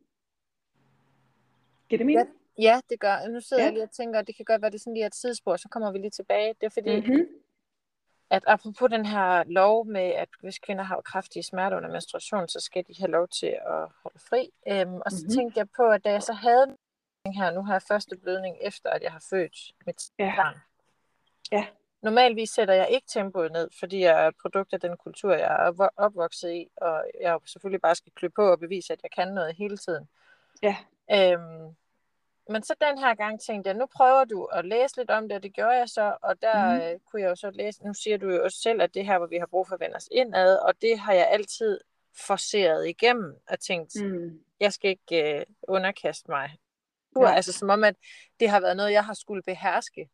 Giver 1.90 1.98
det 1.98 2.06
mening? 2.06 2.30
Ja, 2.58 2.64
ja, 2.64 2.80
det 2.90 3.00
gør. 3.00 3.28
Nu 3.28 3.42
sidder 3.42 3.64
ja. 3.64 3.66
jeg 3.66 3.74
lige 3.74 3.84
og 3.84 3.92
tænker, 3.92 4.20
at 4.20 4.28
det 4.28 4.36
kan 4.36 4.46
godt 4.46 4.62
være, 4.62 4.72
det 4.72 4.76
er 4.76 4.80
sådan 4.80 4.94
lige 4.94 5.06
et 5.06 5.16
sidespor, 5.16 5.56
så 5.56 5.70
kommer 5.70 5.92
vi 5.92 5.98
lige 5.98 6.10
tilbage. 6.10 6.54
Det 6.62 6.66
er 6.66 6.70
fordi, 6.70 7.00
mm-hmm. 7.00 7.28
at 8.30 8.44
apropos 8.48 8.90
den 8.90 9.06
her 9.06 9.44
lov 9.44 9.86
med, 9.86 10.02
at 10.02 10.30
hvis 10.42 10.60
kvinder 10.60 10.84
har 10.84 11.02
kraftige 11.02 11.44
smerter 11.44 11.78
under 11.78 11.90
menstruation, 11.90 12.48
så 12.48 12.60
skal 12.60 12.84
de 12.88 12.94
have 13.00 13.12
lov 13.12 13.28
til 13.28 13.48
at 13.48 13.88
holde 14.04 14.20
fri. 14.30 14.50
Øhm, 14.68 14.96
og 15.06 15.12
så 15.12 15.18
mm-hmm. 15.18 15.36
tænkte 15.36 15.58
jeg 15.60 15.68
på, 15.78 15.84
at 15.84 16.04
da 16.06 16.12
jeg 16.12 16.24
så 16.24 16.34
havde 16.34 16.78
her, 17.26 17.52
nu 17.52 17.62
har 17.62 17.74
jeg 17.74 17.82
første 17.82 18.18
blødning 18.18 18.58
efter, 18.62 18.90
at 18.90 19.04
jeg 19.04 19.12
har 19.12 19.24
født 19.30 19.58
mit 19.86 20.02
ja. 20.20 20.34
barn. 20.36 20.56
Ja. 21.52 21.66
Normalvis 22.02 22.50
sætter 22.50 22.74
jeg 22.74 22.90
ikke 22.90 23.08
tempoet 23.08 23.52
ned, 23.52 23.70
fordi 23.80 24.00
jeg 24.00 24.24
er 24.24 24.28
et 24.28 24.36
produkt 24.42 24.74
af 24.74 24.80
den 24.80 24.98
kultur, 24.98 25.34
jeg 25.34 25.68
er 25.68 25.90
opvokset 25.98 26.52
i, 26.52 26.68
og 26.78 27.06
jeg 27.22 27.40
selvfølgelig 27.46 27.82
bare 27.82 27.96
skal 27.96 28.12
klø 28.16 28.28
på 28.36 28.52
og 28.52 28.60
bevise, 28.60 28.94
at 28.94 29.00
jeg 29.04 29.12
kan 29.12 29.28
noget 29.28 29.56
hele 29.56 29.78
tiden. 29.78 30.10
Ja. 30.64 30.76
Øhm, 31.12 31.76
men 32.50 32.64
så 32.64 32.76
den 32.82 32.98
her 32.98 33.16
gang 33.16 33.42
tænkte 33.42 33.68
jeg, 33.68 33.78
nu 33.78 33.86
prøver 33.86 34.26
du 34.26 34.46
at 34.46 34.66
læse 34.66 34.98
lidt 34.98 35.10
om 35.10 35.30
det, 35.30 35.36
og 35.36 35.44
det 35.44 35.54
gjorde 35.54 35.78
jeg 35.78 35.90
så, 35.90 36.18
og 36.22 36.42
der 36.42 36.74
mm. 36.74 36.82
øh, 36.82 37.00
kunne 37.00 37.22
jeg 37.22 37.30
jo 37.30 37.36
så 37.36 37.52
læse, 37.52 37.86
nu 37.86 37.94
siger 37.94 38.18
du 38.18 38.30
jo 38.30 38.44
også 38.44 38.58
selv, 38.62 38.82
at 38.82 38.94
det 38.94 39.06
her, 39.06 39.18
hvor 39.18 39.28
vi 39.28 39.38
har 39.38 39.46
brug 39.46 39.68
for 39.68 39.76
at 39.76 39.80
vende 39.80 39.96
os 39.96 40.10
indad, 40.12 40.58
og 40.58 40.82
det 40.82 41.00
har 41.00 41.14
jeg 41.14 41.28
altid 41.30 41.80
forceret 42.28 42.88
igennem, 42.88 43.36
og 43.50 43.60
tænkt, 43.60 43.92
mm. 44.04 44.44
jeg 44.60 44.74
skal 44.74 44.90
ikke 44.90 45.40
øh, 45.40 45.46
underkaste 45.68 46.32
mig. 46.32 46.58
Ja. 47.20 47.32
Altså 47.32 47.54
som 47.54 47.70
om, 47.70 47.84
at 47.84 47.96
det 48.40 48.50
har 48.50 48.60
været 48.60 48.78
noget, 48.78 48.92
jeg 48.92 49.06
har 49.06 49.14
skulle 49.14 49.44
beherske, 49.44 50.10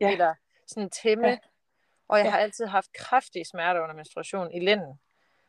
ja. 0.00 0.12
eller 0.12 0.34
sådan 0.66 0.90
tæmme, 0.90 1.28
ja. 1.28 1.38
og 2.08 2.18
jeg 2.18 2.24
ja. 2.24 2.30
har 2.30 2.38
altid 2.38 2.66
haft 2.66 2.92
kraftige 2.92 3.44
smerter 3.44 3.80
under 3.80 3.94
menstruation 3.94 4.52
i 4.52 4.60
lænden. 4.60 5.00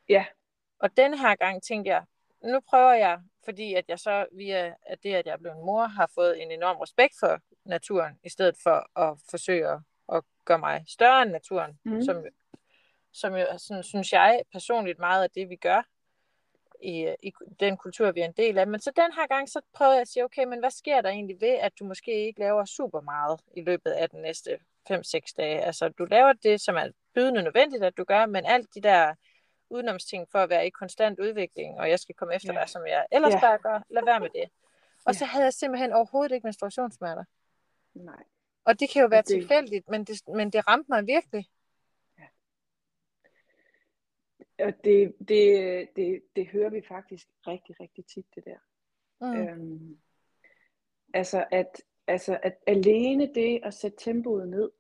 Ja. 0.10 0.26
Og 0.80 0.98
den 0.98 1.18
her 1.18 1.36
gang 1.36 1.64
tænkte 1.64 1.92
jeg, 1.92 2.04
nu 2.44 2.60
prøver 2.60 2.94
jeg, 2.94 3.20
fordi 3.46 3.74
at 3.74 3.86
jeg 3.88 4.00
så 4.00 4.26
via 4.32 4.74
at 4.86 5.04
det, 5.04 5.14
at 5.14 5.26
jeg 5.26 5.34
er 5.34 5.38
blevet 5.38 5.58
mor, 5.58 5.86
har 5.86 6.12
fået 6.16 6.42
en 6.42 6.52
enorm 6.52 6.78
respekt 6.78 7.14
for 7.20 7.40
naturen, 7.66 8.20
i 8.24 8.30
stedet 8.30 8.56
for 8.64 9.00
at 9.00 9.18
forsøge 9.30 9.68
at, 9.68 9.80
at 10.14 10.24
gøre 10.46 10.60
mig 10.60 10.84
større 10.88 11.22
end 11.22 11.32
naturen, 11.32 11.80
mm. 11.84 12.02
som, 12.02 12.26
som 13.14 13.36
jo, 13.36 13.46
sådan, 13.58 13.84
synes 13.84 14.14
jeg 14.14 14.42
personligt 14.52 15.00
meget 15.00 15.24
af 15.24 15.30
det, 15.30 15.50
vi 15.50 15.56
gør 15.56 15.82
i, 16.82 17.16
i 17.24 17.32
den 17.60 17.78
kultur, 17.78 18.12
vi 18.12 18.22
er 18.22 18.26
en 18.26 18.32
del 18.32 18.58
af. 18.58 18.68
Men 18.68 18.80
så 18.80 18.92
den 18.96 19.14
her 19.14 19.28
gang, 19.28 19.50
så 19.50 19.62
prøvede 19.74 19.96
jeg 19.96 20.02
at 20.02 20.08
sige, 20.08 20.24
okay, 20.24 20.44
men 20.46 20.60
hvad 20.60 20.72
sker 20.72 21.02
der 21.02 21.10
egentlig 21.10 21.42
ved, 21.42 21.54
at 21.62 21.72
du 21.80 21.86
måske 21.86 22.26
ikke 22.26 22.40
laver 22.40 22.66
super 22.66 23.02
meget 23.02 23.40
i 23.56 23.62
løbet 23.62 23.92
af 23.92 24.10
den 24.10 24.22
næste 24.22 24.60
5-6 24.92 25.34
dage? 25.38 25.62
Altså, 25.62 25.90
du 25.90 26.06
laver 26.06 26.34
det, 26.34 26.62
som 26.62 26.76
er 26.76 26.90
bydende 27.16 27.44
nødvendigt, 27.44 27.84
at 27.84 27.98
du 27.98 28.04
gør, 28.04 28.26
men 28.26 28.46
alt 28.46 28.76
de 28.76 28.82
der 28.82 29.14
udenomsting 29.70 30.28
for 30.32 30.40
at 30.40 30.50
være 30.50 30.68
i 30.68 30.70
konstant 30.70 31.20
udvikling, 31.20 31.80
og 31.80 31.90
jeg 31.90 32.00
skal 32.00 32.16
komme 32.16 32.36
efter 32.36 32.54
ja. 32.54 32.60
dig, 32.60 32.70
som 32.70 32.88
jeg 32.88 33.06
ellers 33.12 33.34
ja. 33.34 33.40
bare 33.40 33.58
gør. 33.58 33.82
Lad 33.90 34.06
være 34.06 34.20
med 34.20 34.30
det. 34.30 34.50
Og 35.06 35.14
ja. 35.14 35.18
så 35.18 35.26
havde 35.26 35.44
jeg 35.44 35.54
simpelthen 35.54 35.94
overhovedet 35.94 36.36
ikke 36.36 36.48
menstruationssmerter. 36.48 37.24
Nej. 37.94 38.24
Og 38.66 38.80
det 38.80 38.90
kan 38.90 39.02
jo 39.02 39.08
være 39.08 39.22
det... 39.22 39.28
tilfældigt, 39.28 39.90
men 39.90 40.04
det, 40.04 40.28
men 40.28 40.50
det 40.50 40.68
ramte 40.68 40.92
mig 40.92 41.08
virkelig. 41.08 41.46
Ja. 42.20 42.26
Og 44.66 44.74
det, 44.84 45.16
det, 45.28 45.90
det, 45.96 46.22
det 46.36 46.48
hører 46.48 46.70
vi 46.70 46.82
faktisk 46.88 47.28
rigtig, 47.48 47.80
rigtig 47.80 48.06
tit, 48.06 48.26
det 48.36 48.46
der. 48.46 48.58
Mm. 49.22 49.38
Øhm, 49.38 49.98
altså, 51.14 51.46
at, 51.52 51.82
altså, 52.08 52.40
at 52.44 52.58
alene 52.68 53.34
det 53.34 53.60
at 53.64 53.74
sætte 53.74 53.98
tempoet 53.98 54.50
ned, 54.50 54.72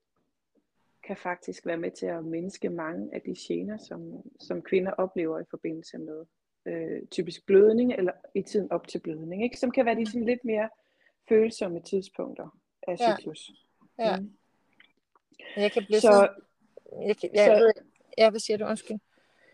kan 1.08 1.18
faktisk 1.18 1.66
være 1.66 1.78
med 1.78 1.92
til 1.92 2.06
at 2.06 2.26
mindske 2.26 2.70
mange 2.70 3.10
af 3.14 3.22
de 3.22 3.36
gener, 3.48 3.78
som, 3.78 4.24
som 4.40 4.62
kvinder 4.62 4.92
oplever 4.92 5.40
i 5.40 5.46
forbindelse 5.50 5.98
med 5.98 6.26
øh, 6.66 7.02
typisk 7.12 7.46
blødning, 7.46 7.94
eller 7.94 8.12
i 8.36 8.42
tiden 8.42 8.72
op 8.72 8.88
til 8.88 9.00
blødning, 9.00 9.44
ikke? 9.44 9.58
som 9.58 9.72
kan 9.72 9.86
være 9.86 9.96
de 9.96 10.06
sådan 10.06 10.26
lidt 10.26 10.46
mere 10.46 10.70
følsomme 11.30 11.82
tidspunkter 11.82 12.60
af 12.88 12.98
cyklus. 13.00 13.52
Ja. 14.00 14.08
ja. 14.10 14.20
Mm. 14.20 14.32
Jeg 15.58 15.72
kan 15.72 15.86
blive 15.86 16.00
så, 16.00 16.08
så 16.08 16.30
jeg, 17.08 17.18
kan, 17.18 17.30
jeg, 17.34 17.46
så, 17.46 17.64
ved, 17.64 17.72
ja, 18.18 18.30
hvad 18.30 18.40
siger 18.40 18.58
du? 18.58 18.66
Undskyld. 18.66 18.98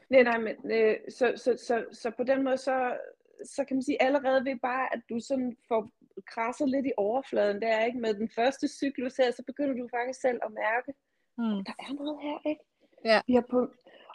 Nej, 0.10 0.24
nej, 0.24 0.38
men 0.38 0.72
øh, 0.72 0.98
så, 1.10 1.34
så, 1.36 1.58
så, 1.58 1.86
så 1.92 2.12
på 2.18 2.24
den 2.24 2.44
måde, 2.44 2.58
så, 2.58 2.98
så 3.46 3.64
kan 3.66 3.76
man 3.76 3.84
sige 3.84 4.02
allerede 4.02 4.46
ved 4.46 4.56
bare, 4.62 4.94
at 4.94 5.02
du 5.10 5.20
sådan 5.20 5.58
får 5.68 5.92
krasset 6.28 6.70
lidt 6.70 6.86
i 6.86 6.92
overfladen, 6.98 7.62
der 7.62 7.86
ikke 7.86 8.00
med 8.00 8.14
den 8.14 8.30
første 8.30 8.68
cyklus 8.68 9.18
her, 9.18 9.32
så 9.32 9.44
begynder 9.44 9.74
du 9.74 9.88
faktisk 9.88 10.22
selv 10.22 10.40
at 10.44 10.52
mærke, 10.52 10.94
Mm. 11.41 11.63
Der 11.67 11.75
er 11.86 11.93
noget 11.93 12.17
her, 12.21 12.38
ikke? 12.51 12.63
Ja. 13.06 13.21
Vi 13.27 13.34
har 13.34 13.45
på, 13.49 13.60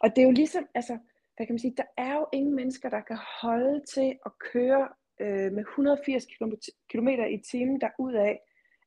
og 0.02 0.08
det 0.10 0.18
er 0.18 0.26
jo 0.26 0.30
ligesom, 0.42 0.64
altså, 0.74 0.98
hvad 1.36 1.46
kan 1.46 1.54
man 1.54 1.58
sige, 1.58 1.74
der 1.76 1.88
er 1.96 2.14
jo 2.14 2.26
ingen 2.32 2.54
mennesker, 2.54 2.88
der 2.88 3.00
kan 3.00 3.18
holde 3.42 3.84
til 3.94 4.18
at 4.26 4.32
køre 4.52 4.88
øh, 5.20 5.52
med 5.52 5.62
180 5.62 6.26
km 6.90 7.08
i 7.08 7.38
timen 7.50 7.80
derudad, 7.80 8.36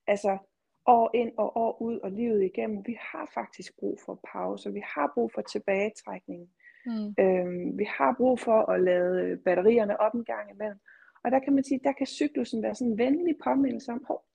altså 0.08 0.38
år 0.86 1.12
ind 1.14 1.32
og 1.38 1.58
år 1.58 1.82
ud 1.82 2.00
og 2.00 2.12
livet 2.12 2.44
igennem. 2.44 2.84
Vi 2.88 2.98
har 3.12 3.32
faktisk 3.34 3.80
brug 3.80 4.00
for 4.06 4.20
pauser, 4.32 4.72
vi 4.72 4.84
har 4.86 5.12
brug 5.14 5.32
for 5.34 5.42
tilbagetrækning. 5.42 6.50
Mm. 6.86 7.16
Øhm, 7.20 7.78
vi 7.78 7.84
har 7.84 8.16
brug 8.18 8.40
for 8.40 8.72
at 8.72 8.84
lade 8.84 9.38
batterierne 9.46 10.00
op 10.00 10.14
en 10.14 10.26
gang 10.26 10.52
imellem. 10.52 10.80
Og 11.24 11.32
der 11.32 11.40
kan 11.40 11.54
man 11.54 11.64
sige, 11.64 11.80
der 11.84 11.92
kan 11.92 12.08
cyklusen 12.08 12.64
være 12.64 12.76
sådan 12.76 12.92
en 12.92 12.98
venlig 12.98 13.36
påmindelse 13.44 13.92
om, 13.92 14.04
hov, 14.08 14.26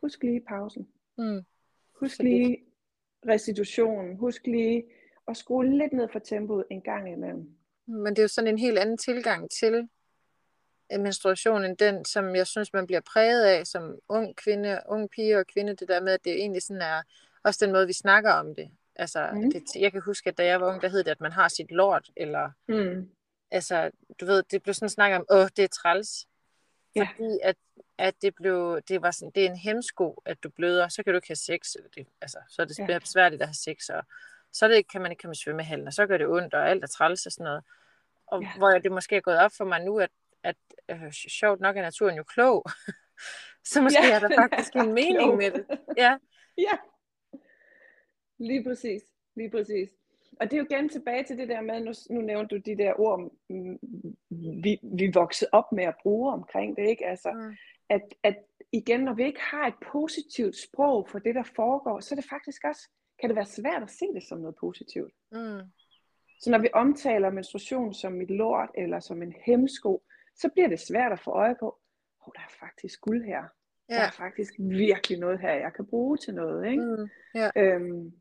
husk 0.00 0.22
lige 0.22 0.40
pausen. 0.48 0.88
Mm. 1.18 1.40
Husk 2.00 2.22
lige 2.22 2.69
restitution. 3.28 4.16
Husk 4.16 4.46
lige 4.46 4.84
at 5.28 5.36
skrue 5.36 5.78
lidt 5.78 5.92
ned 5.92 6.08
for 6.12 6.18
tempoet 6.18 6.64
en 6.70 6.82
gang 6.82 7.12
imellem. 7.12 7.50
Men 7.86 8.06
det 8.06 8.18
er 8.18 8.22
jo 8.22 8.28
sådan 8.28 8.48
en 8.48 8.58
helt 8.58 8.78
anden 8.78 8.98
tilgang 8.98 9.50
til 9.50 9.88
menstruation 10.98 11.64
end 11.64 11.76
den, 11.76 12.04
som 12.04 12.36
jeg 12.36 12.46
synes, 12.46 12.72
man 12.72 12.86
bliver 12.86 13.00
præget 13.00 13.44
af 13.44 13.66
som 13.66 13.98
ung 14.08 14.36
kvinde, 14.36 14.80
ung 14.88 15.10
pige 15.10 15.38
og 15.38 15.46
kvinde, 15.46 15.76
det 15.76 15.88
der 15.88 16.00
med, 16.00 16.12
at 16.12 16.24
det 16.24 16.32
egentlig 16.32 16.62
sådan 16.62 16.82
er 16.82 17.02
også 17.44 17.66
den 17.66 17.72
måde, 17.72 17.86
vi 17.86 17.92
snakker 17.92 18.32
om 18.32 18.54
det. 18.54 18.70
Altså, 18.96 19.30
mm. 19.32 19.52
det, 19.52 19.62
jeg 19.76 19.92
kan 19.92 20.02
huske, 20.04 20.28
at 20.28 20.38
da 20.38 20.44
jeg 20.44 20.60
var 20.60 20.72
ung, 20.72 20.82
der 20.82 20.88
hed 20.88 21.04
det, 21.04 21.10
at 21.10 21.20
man 21.20 21.32
har 21.32 21.48
sit 21.48 21.70
lort, 21.70 22.10
eller 22.16 22.50
mm. 22.68 23.10
altså, 23.50 23.90
du 24.20 24.26
ved, 24.26 24.42
det 24.50 24.62
blev 24.62 24.74
sådan 24.74 24.88
snakket 24.88 25.18
om, 25.18 25.26
åh, 25.30 25.46
det 25.56 25.64
er 25.64 25.68
træls. 25.68 26.26
Ja. 26.96 27.08
Fordi 27.16 27.38
at, 27.42 27.56
at 27.98 28.14
det 28.22 28.34
blev, 28.34 28.80
det 28.88 29.02
var 29.02 29.10
sådan, 29.10 29.32
det 29.34 29.46
er 29.46 29.50
en 29.50 29.56
hemsko, 29.56 30.22
at 30.24 30.42
du 30.42 30.50
bløder, 30.50 30.88
så 30.88 31.02
kan 31.02 31.12
du 31.12 31.16
ikke 31.16 31.28
have 31.28 31.36
sex, 31.36 31.72
det, 31.94 32.06
altså, 32.20 32.38
så 32.48 32.62
er 32.62 32.66
det 32.66 32.78
ja. 32.78 32.98
besværligt 32.98 33.42
at 33.42 33.48
have 33.48 33.54
sex, 33.54 33.88
og 33.88 34.04
så 34.52 34.68
det, 34.68 34.90
kan 34.90 35.02
man 35.02 35.12
ikke 35.12 35.20
komme 35.20 35.32
i 35.32 35.42
svømmehallen, 35.44 35.86
og 35.86 35.92
så 35.92 36.06
gør 36.06 36.18
det 36.18 36.26
ondt, 36.26 36.54
og 36.54 36.70
alt 36.70 36.84
er 36.84 36.88
træls 36.88 37.26
og 37.26 37.32
sådan 37.32 37.44
noget. 37.44 37.64
Og 38.26 38.42
ja. 38.42 38.48
hvor 38.58 38.70
det 38.70 38.92
måske 38.92 39.16
er 39.16 39.20
gået 39.20 39.38
op 39.38 39.52
for 39.56 39.64
mig 39.64 39.84
nu, 39.84 39.98
at, 39.98 40.10
at 40.42 40.56
øh, 40.88 41.12
sjovt 41.12 41.60
nok 41.60 41.76
er 41.76 41.82
naturen 41.82 42.16
jo 42.16 42.22
klog, 42.22 42.64
så 43.70 43.82
måske 43.82 44.06
ja, 44.06 44.14
er 44.14 44.18
der 44.18 44.34
faktisk 44.34 44.76
en 44.76 44.92
mening 44.92 45.18
klog. 45.18 45.36
med 45.36 45.50
det. 45.50 45.66
Ja. 45.96 46.18
ja, 46.66 46.78
lige 48.38 48.64
præcis, 48.64 49.02
lige 49.34 49.50
præcis. 49.50 49.90
Og 50.40 50.50
det 50.50 50.52
er 50.52 50.58
jo 50.58 50.66
igen 50.70 50.88
tilbage 50.88 51.24
til 51.24 51.38
det 51.38 51.48
der 51.48 51.60
med, 51.60 51.80
nu, 51.80 51.92
nu 52.10 52.20
nævnte 52.20 52.56
du 52.56 52.60
de 52.60 52.76
der 52.76 53.00
ord, 53.00 53.32
mm, 53.48 53.78
vi, 54.62 54.80
vi 54.82 55.10
voksede 55.14 55.48
op 55.52 55.72
med 55.72 55.84
at 55.84 55.94
bruge 56.02 56.32
omkring 56.32 56.76
det, 56.76 56.88
ikke? 56.88 57.06
Altså, 57.06 57.32
mm. 57.32 57.56
at, 57.88 58.02
at 58.22 58.36
igen, 58.72 59.00
når 59.00 59.14
vi 59.14 59.24
ikke 59.24 59.40
har 59.40 59.66
et 59.66 59.74
positivt 59.92 60.56
sprog 60.56 61.08
for 61.08 61.18
det, 61.18 61.34
der 61.34 61.42
foregår, 61.42 62.00
så 62.00 62.14
er 62.14 62.16
det 62.16 62.28
faktisk 62.30 62.64
også, 62.64 62.88
kan 63.20 63.28
det 63.28 63.36
være 63.36 63.46
svært 63.46 63.82
at 63.82 63.90
se 63.90 64.04
det 64.14 64.22
som 64.22 64.38
noget 64.38 64.56
positivt. 64.60 65.12
Mm. 65.32 65.60
Så 66.40 66.50
når 66.50 66.58
vi 66.58 66.68
omtaler 66.72 67.30
menstruation 67.30 67.94
som 67.94 68.20
et 68.20 68.30
lort, 68.30 68.70
eller 68.74 69.00
som 69.00 69.22
en 69.22 69.34
hemsko, 69.44 70.02
så 70.36 70.48
bliver 70.48 70.68
det 70.68 70.80
svært 70.80 71.12
at 71.12 71.20
få 71.20 71.30
øje 71.30 71.56
på, 71.60 71.78
oh, 72.20 72.32
der 72.34 72.40
er 72.40 72.66
faktisk 72.66 73.00
guld 73.00 73.24
her. 73.24 73.44
Ja. 73.90 73.94
Der 73.94 74.00
er 74.00 74.10
faktisk 74.10 74.54
virkelig 74.58 75.18
noget 75.18 75.40
her, 75.40 75.52
jeg 75.52 75.72
kan 75.72 75.86
bruge 75.86 76.16
til 76.16 76.34
noget. 76.34 76.70
Ikke? 76.70 76.84
Mm. 76.84 77.08
Ja. 77.34 77.50
Øhm, 77.56 78.12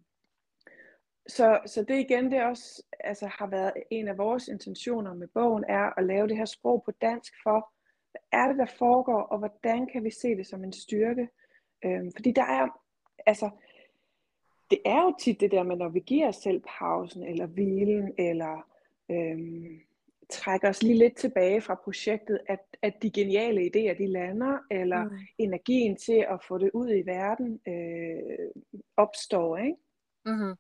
så, 1.30 1.60
så 1.66 1.84
det 1.84 2.00
igen, 2.00 2.32
det 2.32 2.44
også 2.44 2.84
altså, 3.00 3.28
har 3.28 3.48
været 3.48 3.74
en 3.92 4.08
af 4.08 4.18
vores 4.18 4.48
intentioner 4.48 5.14
med 5.14 5.28
bogen, 5.28 5.64
er 5.68 6.00
at 6.00 6.06
lave 6.06 6.28
det 6.28 6.38
her 6.38 6.46
sprog 6.46 6.84
på 6.86 6.92
dansk 6.92 7.34
for, 7.44 7.74
hvad 8.12 8.42
er 8.42 8.48
det, 8.48 8.58
der 8.58 8.66
foregår, 8.78 9.22
og 9.22 9.38
hvordan 9.38 9.88
kan 9.88 10.04
vi 10.04 10.12
se 10.12 10.36
det 10.36 10.48
som 10.48 10.64
en 10.64 10.74
styrke? 10.74 11.30
Øhm, 11.86 12.12
fordi 12.16 12.32
der 12.32 12.44
er, 12.44 12.68
altså, 13.26 13.50
det 14.72 14.80
er 14.86 15.02
jo 15.02 15.16
tit 15.20 15.40
det 15.40 15.52
der 15.52 15.64
med, 15.64 15.76
når 15.76 15.90
vi 15.90 16.00
giver 16.00 16.28
os 16.28 16.36
selv 16.36 16.64
pausen, 16.80 17.24
eller 17.24 17.46
hvilen, 17.46 18.14
eller 18.18 18.68
øhm, 19.12 19.80
trækker 20.30 20.70
os 20.70 20.84
lige 20.84 20.98
lidt 20.98 21.16
tilbage 21.16 21.62
fra 21.62 21.76
projektet, 21.84 22.40
at, 22.48 22.60
at 22.82 22.94
de 23.02 23.12
geniale 23.12 23.62
idéer, 23.62 23.98
de 23.98 24.08
lander, 24.08 24.58
eller 24.72 25.04
mm. 25.04 25.18
energien 25.38 25.96
til 25.96 26.26
at 26.30 26.44
få 26.48 26.58
det 26.58 26.72
ud 26.74 26.90
i 26.90 27.06
verden 27.06 27.60
øh, 27.68 28.50
opstår, 28.98 29.58
ikke? 29.58 29.78
Mm-hmm. 30.26 30.56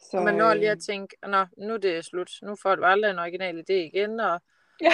Så, 0.00 0.16
og 0.16 0.24
man 0.24 0.34
når 0.34 0.54
lige 0.54 0.70
at 0.70 0.76
øh, 0.76 0.80
tænke, 0.80 1.16
Nå, 1.22 1.46
nu 1.58 1.74
er 1.74 1.78
det 1.78 2.04
slut, 2.04 2.30
nu 2.42 2.56
får 2.62 2.74
du 2.74 2.84
aldrig 2.84 3.10
en 3.10 3.18
original 3.18 3.58
idé 3.58 3.72
igen, 3.72 4.20
og 4.20 4.40
ja. 4.80 4.92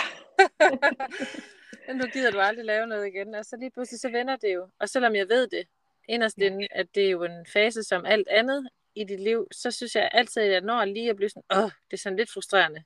nu 1.99 2.05
gider 2.13 2.31
du 2.31 2.41
aldrig 2.41 2.65
lave 2.65 2.87
noget 2.87 3.07
igen, 3.07 3.35
og 3.35 3.45
så 3.45 3.57
lige 3.57 3.71
pludselig 3.71 4.01
så 4.01 4.11
vender 4.11 4.37
det 4.37 4.55
jo. 4.55 4.69
Og 4.81 4.89
selvom 4.89 5.15
jeg 5.15 5.29
ved 5.29 5.49
det, 5.49 5.67
inderst 6.09 6.39
inde, 6.39 6.69
at 6.71 6.87
det 6.95 7.07
er 7.07 7.11
jo 7.11 7.25
en 7.25 7.47
fase 7.53 7.83
som 7.83 8.05
alt 8.05 8.29
andet 8.29 8.69
i 8.95 9.05
dit 9.05 9.21
liv, 9.21 9.49
så 9.53 9.71
synes 9.71 9.95
jeg 9.95 10.11
altid, 10.13 10.43
at 10.43 10.51
jeg 10.51 10.61
når 10.61 10.85
lige 10.85 11.11
at 11.11 11.17
blive 11.17 11.29
sådan, 11.29 11.43
åh, 11.57 11.71
det 11.91 11.93
er 11.93 11.97
sådan 11.97 12.17
lidt 12.17 12.33
frustrerende. 12.33 12.83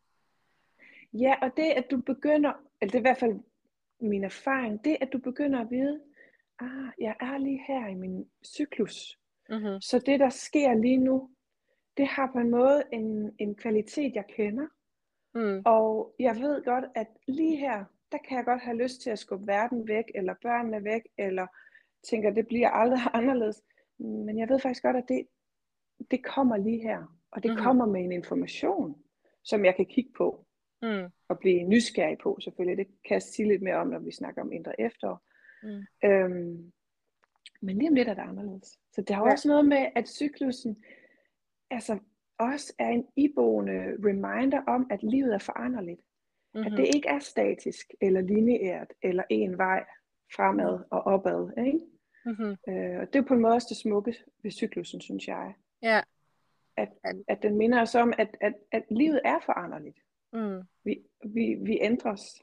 Ja, 1.12 1.34
og 1.42 1.50
det 1.56 1.70
at 1.70 1.84
du 1.90 1.96
begynder, 1.96 2.52
eller 2.80 2.90
det 2.90 2.94
er 2.94 2.98
i 2.98 3.08
hvert 3.08 3.18
fald 3.18 3.40
min 4.00 4.24
erfaring, 4.24 4.84
det 4.84 4.96
at 5.00 5.08
du 5.12 5.18
begynder 5.18 5.60
at 5.60 5.70
vide, 5.70 6.00
ah, 6.60 6.88
jeg 7.00 7.16
er 7.20 7.38
lige 7.38 7.64
her 7.68 7.88
i 7.88 7.94
min 7.94 8.30
cyklus. 8.46 9.18
Mm-hmm. 9.48 9.80
Så 9.80 9.98
det 9.98 10.20
der 10.20 10.30
sker 10.30 10.74
lige 10.74 10.96
nu, 10.96 11.30
det 12.00 12.08
har 12.08 12.30
på 12.32 12.38
en 12.38 12.50
måde 12.50 12.82
en, 12.92 13.34
en 13.38 13.54
kvalitet, 13.54 14.14
jeg 14.14 14.24
kender. 14.28 14.66
Mm. 15.34 15.62
Og 15.64 16.14
jeg 16.18 16.36
ved 16.36 16.64
godt, 16.64 16.84
at 16.94 17.06
lige 17.28 17.56
her, 17.56 17.84
der 18.12 18.18
kan 18.28 18.36
jeg 18.36 18.44
godt 18.44 18.60
have 18.60 18.82
lyst 18.82 19.00
til 19.00 19.10
at 19.10 19.18
skubbe 19.18 19.46
verden 19.46 19.88
væk, 19.88 20.04
eller 20.14 20.34
børnene 20.42 20.84
væk, 20.84 21.02
eller 21.18 21.46
tænker, 22.08 22.30
det 22.30 22.46
bliver 22.46 22.70
aldrig 22.70 23.00
anderledes. 23.18 23.62
Men 23.98 24.38
jeg 24.38 24.48
ved 24.48 24.58
faktisk 24.58 24.82
godt, 24.82 24.96
at 24.96 25.04
det, 25.08 25.26
det 26.10 26.24
kommer 26.24 26.56
lige 26.56 26.82
her. 26.82 27.18
Og 27.32 27.42
det 27.42 27.50
mm. 27.50 27.56
kommer 27.56 27.86
med 27.86 28.00
en 28.00 28.12
information, 28.12 29.02
som 29.42 29.64
jeg 29.64 29.76
kan 29.76 29.86
kigge 29.86 30.10
på. 30.16 30.46
Mm. 30.82 31.04
Og 31.28 31.38
blive 31.38 31.62
nysgerrig 31.62 32.18
på, 32.18 32.38
selvfølgelig. 32.40 32.86
Det 32.86 32.94
kan 33.04 33.14
jeg 33.14 33.22
sige 33.22 33.48
lidt 33.48 33.62
mere 33.62 33.76
om, 33.76 33.86
når 33.86 33.98
vi 33.98 34.12
snakker 34.12 34.42
om 34.42 34.52
indre 34.52 34.80
efterår. 34.80 35.22
Mm. 35.62 36.08
Øhm, 36.08 36.72
men 37.62 37.78
lige 37.78 37.88
om 37.88 37.94
lidt 37.94 38.08
er 38.08 38.14
det 38.14 38.22
anderledes. 38.22 38.78
Så 38.92 39.02
det 39.02 39.16
har 39.16 39.26
ja. 39.26 39.32
også 39.32 39.48
noget 39.48 39.64
med, 39.64 39.86
at 39.96 40.08
cyklusen 40.08 40.84
altså, 41.70 41.98
også 42.38 42.72
er 42.78 42.88
en 42.88 43.06
iboende 43.16 43.96
reminder 44.06 44.62
om, 44.66 44.86
at 44.90 45.02
livet 45.02 45.34
er 45.34 45.38
foranderligt. 45.38 46.00
Mm-hmm. 46.54 46.66
At 46.66 46.78
det 46.78 46.94
ikke 46.94 47.08
er 47.08 47.18
statisk, 47.18 47.86
eller 48.00 48.20
lineært, 48.20 48.92
eller 49.02 49.22
en 49.30 49.58
vej 49.58 49.84
fremad 50.36 50.78
og 50.90 51.02
opad. 51.02 51.64
Ikke? 51.66 51.80
Mm-hmm. 52.24 52.56
Øh, 52.68 53.00
og 53.00 53.12
det 53.12 53.16
er 53.16 53.22
på 53.22 53.34
en 53.34 53.40
måde 53.40 53.54
også 53.54 53.66
det 53.70 53.76
smukke 53.76 54.14
ved 54.42 54.50
cyklusen, 54.50 55.00
synes 55.00 55.28
jeg. 55.28 55.54
Ja. 55.82 56.00
At, 56.76 56.88
at 57.28 57.42
den 57.42 57.56
minder 57.56 57.82
os 57.82 57.94
om, 57.94 58.12
at, 58.18 58.36
at, 58.40 58.54
at 58.72 58.84
livet 58.90 59.20
er 59.24 59.38
foranderligt. 59.46 59.98
Mm. 60.32 60.60
Vi, 60.84 60.98
vi, 61.24 61.54
vi 61.54 61.78
ændres. 61.80 62.42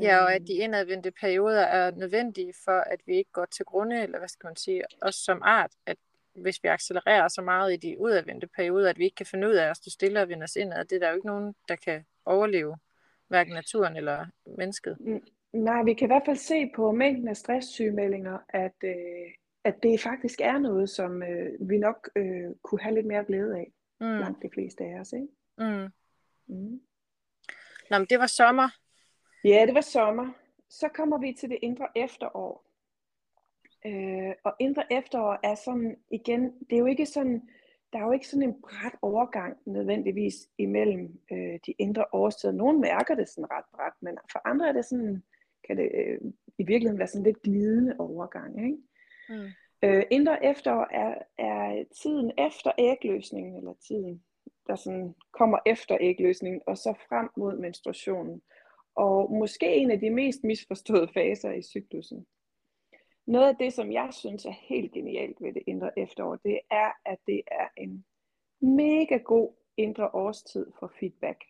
Ja, 0.00 0.18
og 0.18 0.34
at 0.34 0.46
de 0.46 0.52
indadvendte 0.52 1.10
perioder 1.10 1.60
er 1.60 1.90
nødvendige 1.90 2.54
for, 2.64 2.80
at 2.80 3.00
vi 3.06 3.16
ikke 3.16 3.30
går 3.32 3.44
til 3.44 3.64
grunde, 3.64 4.02
eller 4.02 4.18
hvad 4.18 4.28
skal 4.28 4.46
man 4.46 4.56
sige, 4.56 4.82
også 5.02 5.20
som 5.24 5.42
art, 5.44 5.72
at 5.86 5.96
hvis 6.34 6.62
vi 6.62 6.68
accelererer 6.68 7.28
så 7.28 7.42
meget 7.42 7.72
i 7.72 7.76
de 7.76 8.00
udadvendte 8.00 8.46
perioder, 8.46 8.90
at 8.90 8.98
vi 8.98 9.04
ikke 9.04 9.14
kan 9.14 9.26
finde 9.26 9.48
ud 9.48 9.52
af 9.52 9.70
at 9.70 9.76
stå 9.76 9.90
stille 9.90 10.22
og 10.22 10.28
vende 10.28 10.44
os 10.44 10.56
indad, 10.56 10.84
det 10.84 10.96
er 10.96 11.00
der 11.00 11.08
jo 11.08 11.14
ikke 11.14 11.26
nogen, 11.26 11.54
der 11.68 11.76
kan 11.76 12.04
overleve, 12.24 12.76
hverken 13.28 13.54
naturen 13.54 13.96
eller 13.96 14.26
mennesket. 14.58 14.96
Nej, 15.52 15.82
vi 15.82 15.94
kan 15.94 16.06
i 16.06 16.12
hvert 16.12 16.22
fald 16.26 16.36
se 16.36 16.70
på 16.76 16.92
mængden 16.92 17.28
af 17.28 17.36
stresssygemeldinger, 17.36 18.38
at, 18.48 18.74
øh, 18.84 19.32
at 19.64 19.82
det 19.82 20.00
faktisk 20.00 20.40
er 20.40 20.58
noget, 20.58 20.90
som 20.90 21.22
øh, 21.22 21.68
vi 21.68 21.78
nok 21.78 22.10
øh, 22.16 22.50
kunne 22.62 22.80
have 22.80 22.94
lidt 22.94 23.06
mere 23.06 23.24
glæde 23.24 23.56
af, 23.58 23.72
mm. 24.00 24.06
langt 24.06 24.42
de 24.42 24.50
fleste 24.54 24.84
af 24.84 25.00
os. 25.00 25.12
Ikke? 25.12 25.28
Mm. 25.58 25.88
Mm. 26.46 26.80
Nå, 27.90 27.98
men 27.98 28.06
det 28.10 28.18
var 28.18 28.26
sommer. 28.26 28.68
Ja, 29.44 29.66
det 29.66 29.74
var 29.74 29.80
sommer. 29.80 30.32
Så 30.68 30.88
kommer 30.88 31.18
vi 31.18 31.36
til 31.40 31.50
det 31.50 31.58
indre 31.62 31.88
efterår. 31.96 32.69
Øh, 33.86 34.32
og 34.44 34.54
indre 34.58 34.92
efterår 34.92 35.38
er 35.42 35.54
sådan, 35.54 35.96
igen, 36.10 36.42
det 36.70 36.76
er 36.76 36.80
jo 36.80 36.86
ikke 36.86 37.06
sådan, 37.06 37.48
der 37.92 37.98
er 37.98 38.04
jo 38.04 38.12
ikke 38.12 38.28
sådan 38.28 38.48
en 38.48 38.62
bræt 38.62 38.94
overgang 39.02 39.56
nødvendigvis 39.66 40.34
imellem 40.58 41.20
øh, 41.32 41.58
de 41.66 41.74
indre 41.78 42.04
årstider. 42.12 42.52
Nogle 42.52 42.80
mærker 42.80 43.14
det 43.14 43.28
sådan 43.28 43.50
ret 43.50 43.64
bræt, 43.74 43.92
men 44.00 44.18
for 44.32 44.48
andre 44.48 44.68
er 44.68 44.72
det 44.72 44.84
sådan, 44.84 45.22
kan 45.66 45.76
det 45.76 45.90
øh, 45.94 46.18
i 46.58 46.62
virkeligheden 46.62 46.98
være 46.98 47.08
sådan 47.08 47.24
lidt 47.24 47.42
glidende 47.42 47.96
overgang. 47.98 48.64
Ikke? 48.64 48.78
Mm. 49.28 49.48
Øh, 49.82 50.02
indre 50.10 50.44
efterår 50.44 50.86
er, 50.90 51.14
er 51.38 51.84
tiden 52.02 52.32
efter 52.38 52.70
ægløsningen, 52.78 53.56
eller 53.56 53.74
tiden 53.88 54.22
der 54.66 54.76
sådan 54.76 55.14
kommer 55.32 55.58
efter 55.66 55.96
ægløsningen, 56.00 56.60
og 56.66 56.78
så 56.78 56.94
frem 57.08 57.28
mod 57.36 57.58
menstruationen. 57.58 58.42
Og 58.94 59.32
måske 59.32 59.76
en 59.76 59.90
af 59.90 60.00
de 60.00 60.10
mest 60.10 60.44
misforståede 60.44 61.08
faser 61.14 61.52
i 61.52 61.62
cyklusen. 61.62 62.26
Noget 63.30 63.48
af 63.48 63.56
det, 63.56 63.72
som 63.72 63.92
jeg 63.92 64.08
synes 64.12 64.44
er 64.44 64.54
helt 64.68 64.92
genialt 64.92 65.36
ved 65.40 65.52
det 65.52 65.62
indre 65.66 65.98
efterår, 65.98 66.36
det 66.36 66.60
er, 66.70 66.90
at 67.04 67.18
det 67.26 67.42
er 67.46 67.68
en 67.76 68.04
mega 68.60 69.16
god 69.16 69.54
indre 69.76 70.10
årstid 70.14 70.66
for 70.78 70.92
feedback. 71.00 71.44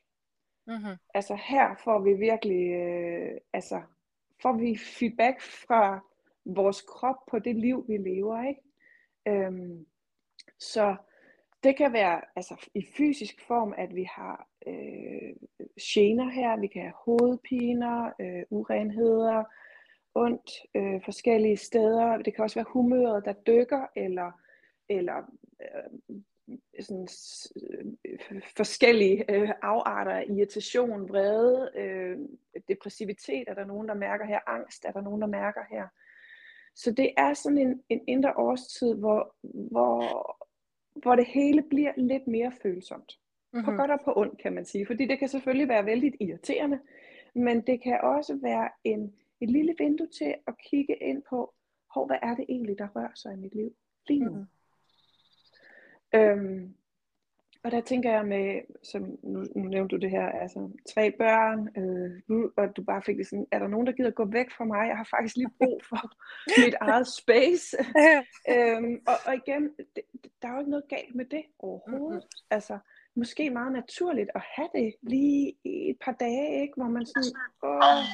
Mm-hmm. 0.66 0.96
Altså 1.14 1.34
her 1.34 1.74
får 1.84 1.98
vi 2.00 2.12
virkelig, 2.12 2.72
øh, 2.72 3.40
altså 3.52 3.82
får 4.42 4.52
vi 4.52 4.76
feedback 4.76 5.40
fra 5.40 6.00
vores 6.44 6.80
krop 6.82 7.26
på 7.30 7.38
det 7.38 7.56
liv, 7.56 7.84
vi 7.88 7.96
lever, 7.96 8.48
ikke? 8.48 8.62
Øhm, 9.28 9.86
så 10.58 10.96
det 11.62 11.76
kan 11.76 11.92
være 11.92 12.20
altså, 12.36 12.70
i 12.74 12.86
fysisk 12.96 13.46
form, 13.46 13.74
at 13.78 13.94
vi 13.94 14.04
har 14.04 14.48
øh, 14.66 15.32
gener 15.82 16.30
her, 16.30 16.60
vi 16.60 16.66
kan 16.66 16.82
have 16.82 16.94
hovedpiner, 17.04 18.12
øh, 18.20 18.42
urenheder, 18.50 19.44
ondt 20.20 20.50
øh, 20.74 21.04
forskellige 21.04 21.56
steder. 21.56 22.16
Det 22.16 22.34
kan 22.34 22.44
også 22.44 22.56
være 22.56 22.72
humøret, 22.72 23.24
der 23.24 23.32
dykker, 23.32 23.86
eller, 23.96 24.30
eller 24.88 25.16
øh, 25.60 26.20
sådan, 26.80 27.08
øh, 27.62 28.42
forskellige 28.56 29.24
øh, 29.34 29.50
afarter 29.62 30.12
af 30.12 30.24
irritation, 30.28 31.08
vrede, 31.08 31.70
øh, 31.76 32.18
depressivitet 32.68 33.44
er 33.46 33.54
der 33.54 33.64
nogen, 33.64 33.88
der 33.88 33.94
mærker 33.94 34.26
her, 34.26 34.38
angst 34.46 34.84
er 34.84 34.92
der 34.92 35.00
nogen, 35.00 35.20
der 35.20 35.26
mærker 35.26 35.60
her. 35.70 35.86
Så 36.74 36.92
det 36.92 37.12
er 37.16 37.34
sådan 37.34 37.58
en, 37.58 37.82
en 37.88 38.00
indre 38.08 38.32
årstid, 38.36 38.94
hvor, 38.94 39.34
hvor, 39.70 40.02
hvor 41.02 41.16
det 41.16 41.26
hele 41.26 41.62
bliver 41.62 41.92
lidt 41.96 42.26
mere 42.26 42.52
følsomt. 42.62 43.18
Mm-hmm. 43.52 43.64
På 43.64 43.72
godt 43.72 43.90
og 43.90 44.00
på 44.04 44.12
ondt, 44.16 44.42
kan 44.42 44.52
man 44.52 44.64
sige. 44.64 44.86
Fordi 44.86 45.06
det 45.06 45.18
kan 45.18 45.28
selvfølgelig 45.28 45.68
være 45.68 45.86
vældig 45.86 46.12
irriterende, 46.20 46.80
men 47.34 47.60
det 47.60 47.82
kan 47.82 48.00
også 48.02 48.38
være 48.42 48.68
en 48.84 49.14
et 49.40 49.50
lille 49.50 49.74
vindue 49.78 50.08
til 50.18 50.34
at 50.46 50.54
kigge 50.70 50.96
ind 50.96 51.22
på, 51.30 51.54
hov, 51.94 52.06
hvad 52.06 52.18
er 52.22 52.34
det 52.34 52.44
egentlig, 52.48 52.78
der 52.78 52.88
rører 52.88 53.14
sig 53.14 53.32
i 53.32 53.36
mit 53.36 53.54
liv? 53.54 53.74
lige 54.10 54.24
nu. 54.24 54.30
Mm. 54.32 54.46
Øhm, 56.18 56.74
og 57.64 57.70
der 57.70 57.80
tænker 57.80 58.10
jeg 58.10 58.26
med, 58.26 58.60
som 58.82 59.02
nu, 59.22 59.38
nu 59.56 59.68
nævnte 59.68 59.96
du 59.96 60.00
det 60.00 60.10
her, 60.10 60.26
altså 60.28 60.70
tre 60.94 61.12
børn, 61.18 61.60
øh, 61.80 62.50
og 62.56 62.76
du 62.76 62.82
bare 62.82 63.02
fik 63.02 63.16
det 63.16 63.26
sådan, 63.26 63.46
er 63.52 63.58
der 63.58 63.68
nogen, 63.68 63.86
der 63.86 63.92
gider 63.92 64.10
gå 64.10 64.24
væk 64.24 64.50
fra 64.56 64.64
mig? 64.64 64.88
Jeg 64.88 64.96
har 64.96 65.08
faktisk 65.10 65.36
lige 65.36 65.54
brug 65.58 65.80
for 65.88 66.02
mit 66.64 66.74
eget 66.80 67.06
space. 67.20 67.76
øhm, 68.52 68.94
og, 69.06 69.16
og 69.26 69.34
igen, 69.34 69.62
det, 69.96 70.04
der 70.42 70.48
er 70.48 70.52
jo 70.52 70.58
ikke 70.58 70.70
noget 70.70 70.88
galt 70.88 71.14
med 71.14 71.24
det 71.24 71.44
overhovedet. 71.58 72.24
Mm-hmm. 72.24 72.56
Altså, 72.56 72.78
måske 73.14 73.50
meget 73.50 73.72
naturligt 73.72 74.30
at 74.34 74.42
have 74.56 74.68
det 74.74 74.94
lige 75.02 75.54
i 75.64 75.90
et 75.90 75.96
par 76.04 76.12
dage, 76.12 76.62
ikke? 76.62 76.74
hvor 76.76 76.88
man 76.88 77.06
sådan, 77.06 77.34
åh, 77.62 78.04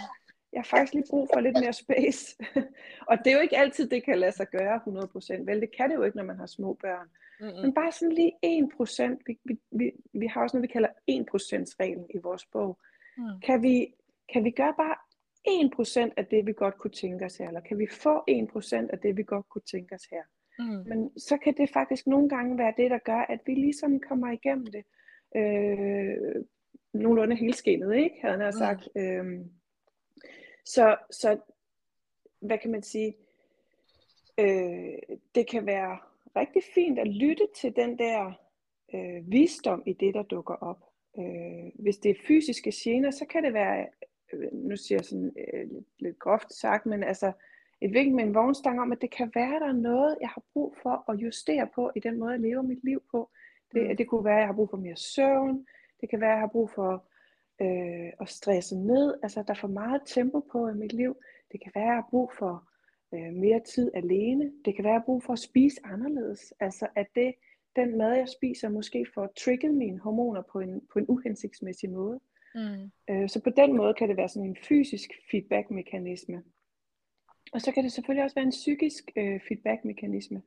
jeg 0.52 0.60
har 0.60 0.64
faktisk 0.64 0.94
lige 0.94 1.06
brug 1.10 1.28
for 1.32 1.40
lidt 1.40 1.56
mere 1.60 1.72
space. 1.72 2.36
og 3.10 3.18
det 3.18 3.26
er 3.26 3.36
jo 3.36 3.40
ikke 3.40 3.58
altid, 3.58 3.88
det 3.88 4.04
kan 4.04 4.18
lade 4.18 4.32
sig 4.32 4.48
gøre 4.48 4.80
100%. 4.86 5.44
Vel, 5.44 5.60
det 5.60 5.76
kan 5.76 5.90
det 5.90 5.96
jo 5.96 6.02
ikke, 6.02 6.16
når 6.16 6.24
man 6.24 6.38
har 6.38 6.46
små 6.46 6.74
børn. 6.74 7.08
Mm-hmm. 7.40 7.62
Men 7.62 7.74
bare 7.74 7.92
sådan 7.92 8.12
lige 8.12 8.32
1%, 8.44 9.22
vi, 9.26 9.38
vi, 9.44 9.58
vi, 9.70 9.92
vi 10.12 10.26
har 10.26 10.42
også 10.42 10.56
noget, 10.56 10.68
vi 10.68 10.72
kalder 10.72 10.88
1%-reglen 11.10 12.06
i 12.14 12.18
vores 12.22 12.44
bog. 12.52 12.78
Mm. 13.16 13.40
Kan, 13.42 13.62
vi, 13.62 13.94
kan 14.32 14.44
vi 14.44 14.50
gøre 14.50 14.74
bare 14.76 14.96
1% 16.08 16.12
af 16.16 16.26
det, 16.26 16.46
vi 16.46 16.52
godt 16.52 16.78
kunne 16.78 16.90
tænke 16.90 17.24
os 17.24 17.36
her? 17.36 17.48
Eller 17.48 17.60
kan 17.60 17.78
vi 17.78 17.86
få 17.90 18.24
1% 18.30 18.86
af 18.92 18.98
det, 18.98 19.16
vi 19.16 19.22
godt 19.22 19.48
kunne 19.48 19.68
tænke 19.70 19.94
os 19.94 20.04
her? 20.10 20.22
Mm. 20.58 20.88
Men 20.88 21.18
så 21.18 21.36
kan 21.36 21.54
det 21.56 21.70
faktisk 21.70 22.06
nogle 22.06 22.28
gange 22.28 22.58
være 22.58 22.74
det, 22.76 22.90
der 22.90 22.98
gør, 22.98 23.20
at 23.28 23.40
vi 23.46 23.54
ligesom 23.54 24.00
kommer 24.00 24.32
igennem 24.32 24.66
det. 24.66 24.84
Øh, 25.36 26.44
nogenlunde 26.94 27.36
helskinnet, 27.36 27.94
ikke? 27.94 28.16
Havde 28.22 28.38
han 28.38 28.52
sagt. 28.52 28.88
Mm. 28.94 29.00
Øhm, 29.00 29.50
så, 30.66 30.96
så, 31.10 31.38
hvad 32.40 32.58
kan 32.58 32.70
man 32.70 32.82
sige? 32.82 33.16
Øh, 34.38 35.16
det 35.34 35.46
kan 35.50 35.66
være 35.66 35.98
rigtig 36.36 36.62
fint 36.74 36.98
at 36.98 37.08
lytte 37.08 37.48
til 37.56 37.76
den 37.76 37.98
der 37.98 38.32
øh, 38.94 39.30
visdom 39.30 39.82
i 39.86 39.92
det, 39.92 40.14
der 40.14 40.22
dukker 40.22 40.54
op. 40.54 40.84
Øh, 41.18 41.72
hvis 41.74 41.98
det 41.98 42.10
er 42.10 42.24
fysiske 42.26 42.72
gener, 42.74 43.10
så 43.10 43.24
kan 43.24 43.44
det 43.44 43.54
være, 43.54 43.86
øh, 44.32 44.52
nu 44.52 44.76
siger 44.76 44.98
jeg 44.98 45.04
sådan 45.04 45.32
øh, 45.38 45.70
lidt, 45.70 45.86
lidt 45.98 46.18
groft 46.18 46.52
sagt, 46.52 46.86
men 46.86 47.04
altså 47.04 47.32
et 47.80 47.92
vink 47.92 48.14
med 48.14 48.24
en 48.24 48.34
vognstang 48.34 48.80
om, 48.80 48.92
at 48.92 49.00
det 49.00 49.10
kan 49.10 49.32
være, 49.34 49.60
der 49.60 49.68
er 49.68 49.72
noget, 49.72 50.18
jeg 50.20 50.28
har 50.28 50.42
brug 50.52 50.76
for 50.82 51.10
at 51.10 51.16
justere 51.16 51.68
på 51.74 51.90
i 51.96 52.00
den 52.00 52.18
måde, 52.18 52.32
jeg 52.32 52.40
lever 52.40 52.62
mit 52.62 52.84
liv 52.84 53.02
på. 53.10 53.30
Det, 53.72 53.90
mm. 53.90 53.96
det 53.96 54.08
kunne 54.08 54.24
være, 54.24 54.34
at 54.34 54.40
jeg 54.40 54.48
har 54.48 54.54
brug 54.54 54.70
for 54.70 54.76
mere 54.76 54.96
søvn. 54.96 55.66
Det 56.00 56.10
kan 56.10 56.20
være, 56.20 56.30
at 56.30 56.34
jeg 56.34 56.40
har 56.40 56.52
brug 56.52 56.70
for 56.70 57.04
øh, 57.60 58.12
at 58.20 58.28
stresse 58.28 58.76
ned. 58.76 59.14
Altså, 59.22 59.42
der 59.42 59.54
er 59.54 59.58
for 59.60 59.68
meget 59.68 60.02
tempo 60.06 60.40
på 60.40 60.68
i 60.68 60.74
mit 60.74 60.92
liv. 60.92 61.16
Det 61.52 61.60
kan 61.62 61.72
være, 61.74 61.84
at 61.84 61.88
jeg 61.88 61.94
har 61.94 62.08
brug 62.10 62.32
for 62.38 62.68
øh, 63.14 63.32
mere 63.32 63.60
tid 63.60 63.90
alene. 63.94 64.52
Det 64.64 64.74
kan 64.74 64.84
være, 64.84 64.92
at 64.92 64.94
jeg 64.94 65.00
har 65.00 65.04
brug 65.04 65.22
for 65.22 65.32
at 65.32 65.38
spise 65.38 65.80
anderledes. 65.84 66.54
Altså, 66.60 66.88
at 66.96 67.06
det, 67.14 67.34
den 67.76 67.98
mad, 67.98 68.14
jeg 68.14 68.28
spiser, 68.28 68.68
måske 68.68 69.06
får 69.14 69.32
trigget 69.36 69.74
mine 69.74 69.98
hormoner 69.98 70.42
på 70.52 70.60
en, 70.60 70.82
på 70.92 70.98
en 70.98 71.06
uhensigtsmæssig 71.08 71.90
måde. 71.90 72.20
Mm. 72.54 72.90
Øh, 73.10 73.28
så 73.28 73.40
på 73.42 73.50
den 73.50 73.76
måde 73.76 73.94
kan 73.94 74.08
det 74.08 74.16
være 74.16 74.28
sådan 74.28 74.48
en 74.48 74.56
fysisk 74.56 75.10
feedback-mekanisme. 75.30 76.42
Og 77.52 77.60
så 77.60 77.72
kan 77.72 77.84
det 77.84 77.92
selvfølgelig 77.92 78.24
også 78.24 78.34
være 78.34 78.44
en 78.44 78.50
psykisk 78.50 79.10
øh, 79.16 79.40
feedback-mekanisme. 79.48 80.42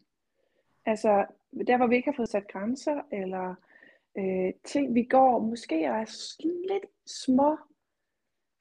Altså, 0.86 1.26
der 1.68 1.78
hvor 1.78 1.88
vi 1.88 1.96
ikke 1.96 2.08
har 2.08 2.16
fået 2.16 2.30
sat 2.30 2.48
grænser, 2.48 3.02
eller 3.12 3.56
øh, 4.18 4.54
ting, 4.64 4.96
vi 4.96 5.04
går 5.04 5.40
måske 5.40 5.84
er 5.84 6.06
lidt 6.68 6.86
små 7.06 7.58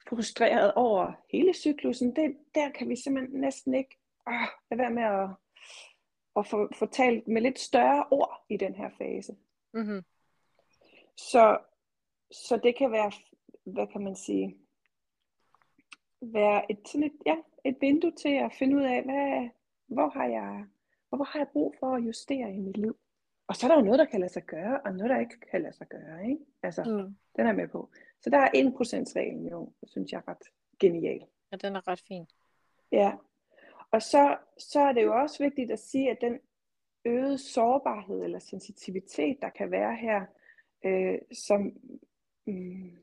frustreret 0.09 0.75
over 0.75 1.13
hele 1.33 1.55
cyklusen, 1.55 2.17
det, 2.17 2.37
der 2.55 2.71
kan 2.71 2.89
vi 2.89 2.97
simpelthen 2.97 3.41
næsten 3.41 3.75
ikke 3.75 3.99
øh, 4.29 4.49
lade 4.71 4.81
være 4.81 4.91
med 4.91 5.03
at, 5.03 5.29
at 6.37 6.47
få, 6.47 6.69
få 6.75 6.87
talt 6.87 7.29
med 7.29 7.43
lidt 7.43 7.59
større 7.59 8.05
ord 8.11 8.45
i 8.49 8.57
den 8.57 8.75
her 8.75 8.91
fase. 8.99 9.37
Mm-hmm. 9.75 10.05
Så, 11.17 11.59
så 12.31 12.61
det 12.63 12.77
kan 12.77 12.93
være, 12.93 13.13
hvad 13.65 13.87
kan 13.87 14.05
man 14.05 14.17
sige, 14.17 14.57
være 16.21 16.71
et, 16.71 16.89
sådan 16.89 17.05
et, 17.05 17.13
ja, 17.27 17.37
et 17.65 17.77
vindue 17.81 18.13
til 18.13 18.29
at 18.29 18.53
finde 18.59 18.77
ud 18.77 18.83
af, 18.83 19.03
hvad, 19.03 19.49
hvor, 19.87 20.09
har 20.09 20.27
jeg, 20.27 20.67
hvor 21.09 21.25
har 21.25 21.39
jeg 21.39 21.49
brug 21.53 21.75
for 21.81 21.95
at 21.95 22.07
justere 22.07 22.55
i 22.55 22.59
mit 22.59 22.77
liv. 22.77 22.97
Og 23.49 23.57
så 23.57 23.67
er 23.67 23.71
der 23.71 23.79
jo 23.79 23.85
noget, 23.85 23.99
der 23.99 24.05
kan 24.05 24.21
lade 24.21 24.33
sig 24.33 24.43
gøre, 24.43 24.81
og 24.85 24.93
noget, 24.93 25.11
der 25.11 25.19
ikke 25.19 25.41
kan 25.51 25.63
lade 25.63 25.73
sig 25.77 25.89
gøre. 25.89 26.29
Ikke? 26.29 26.45
Altså, 26.63 26.85
mm. 26.85 27.17
den 27.37 27.47
er 27.47 27.53
med 27.53 27.69
på. 27.69 27.91
Så 28.21 28.31
der 28.31 28.39
er 28.39 28.49
1%-reglen 28.49 29.49
jo, 29.49 29.73
synes 29.87 30.13
jeg 30.13 30.19
er 30.19 30.29
ret 30.29 30.43
genial. 30.79 31.27
Ja, 31.53 31.57
den 31.57 31.77
er 31.77 31.89
ret 31.89 32.01
fin. 32.09 32.27
Ja. 32.93 33.13
Og 33.91 34.03
så, 34.03 34.37
så 34.59 34.81
er 34.81 34.93
det 34.93 35.03
jo 35.03 35.21
også 35.21 35.45
vigtigt 35.45 35.71
at 35.71 35.79
sige, 35.79 36.11
at 36.11 36.19
den 36.21 36.39
øgede 37.05 37.39
sårbarhed 37.39 38.23
eller 38.25 38.39
sensitivitet, 38.39 39.39
der 39.43 39.49
kan 39.49 39.71
være 39.71 39.97
her, 39.97 40.25
øh, 40.85 41.19
som, 41.33 41.73
mm, 42.47 42.99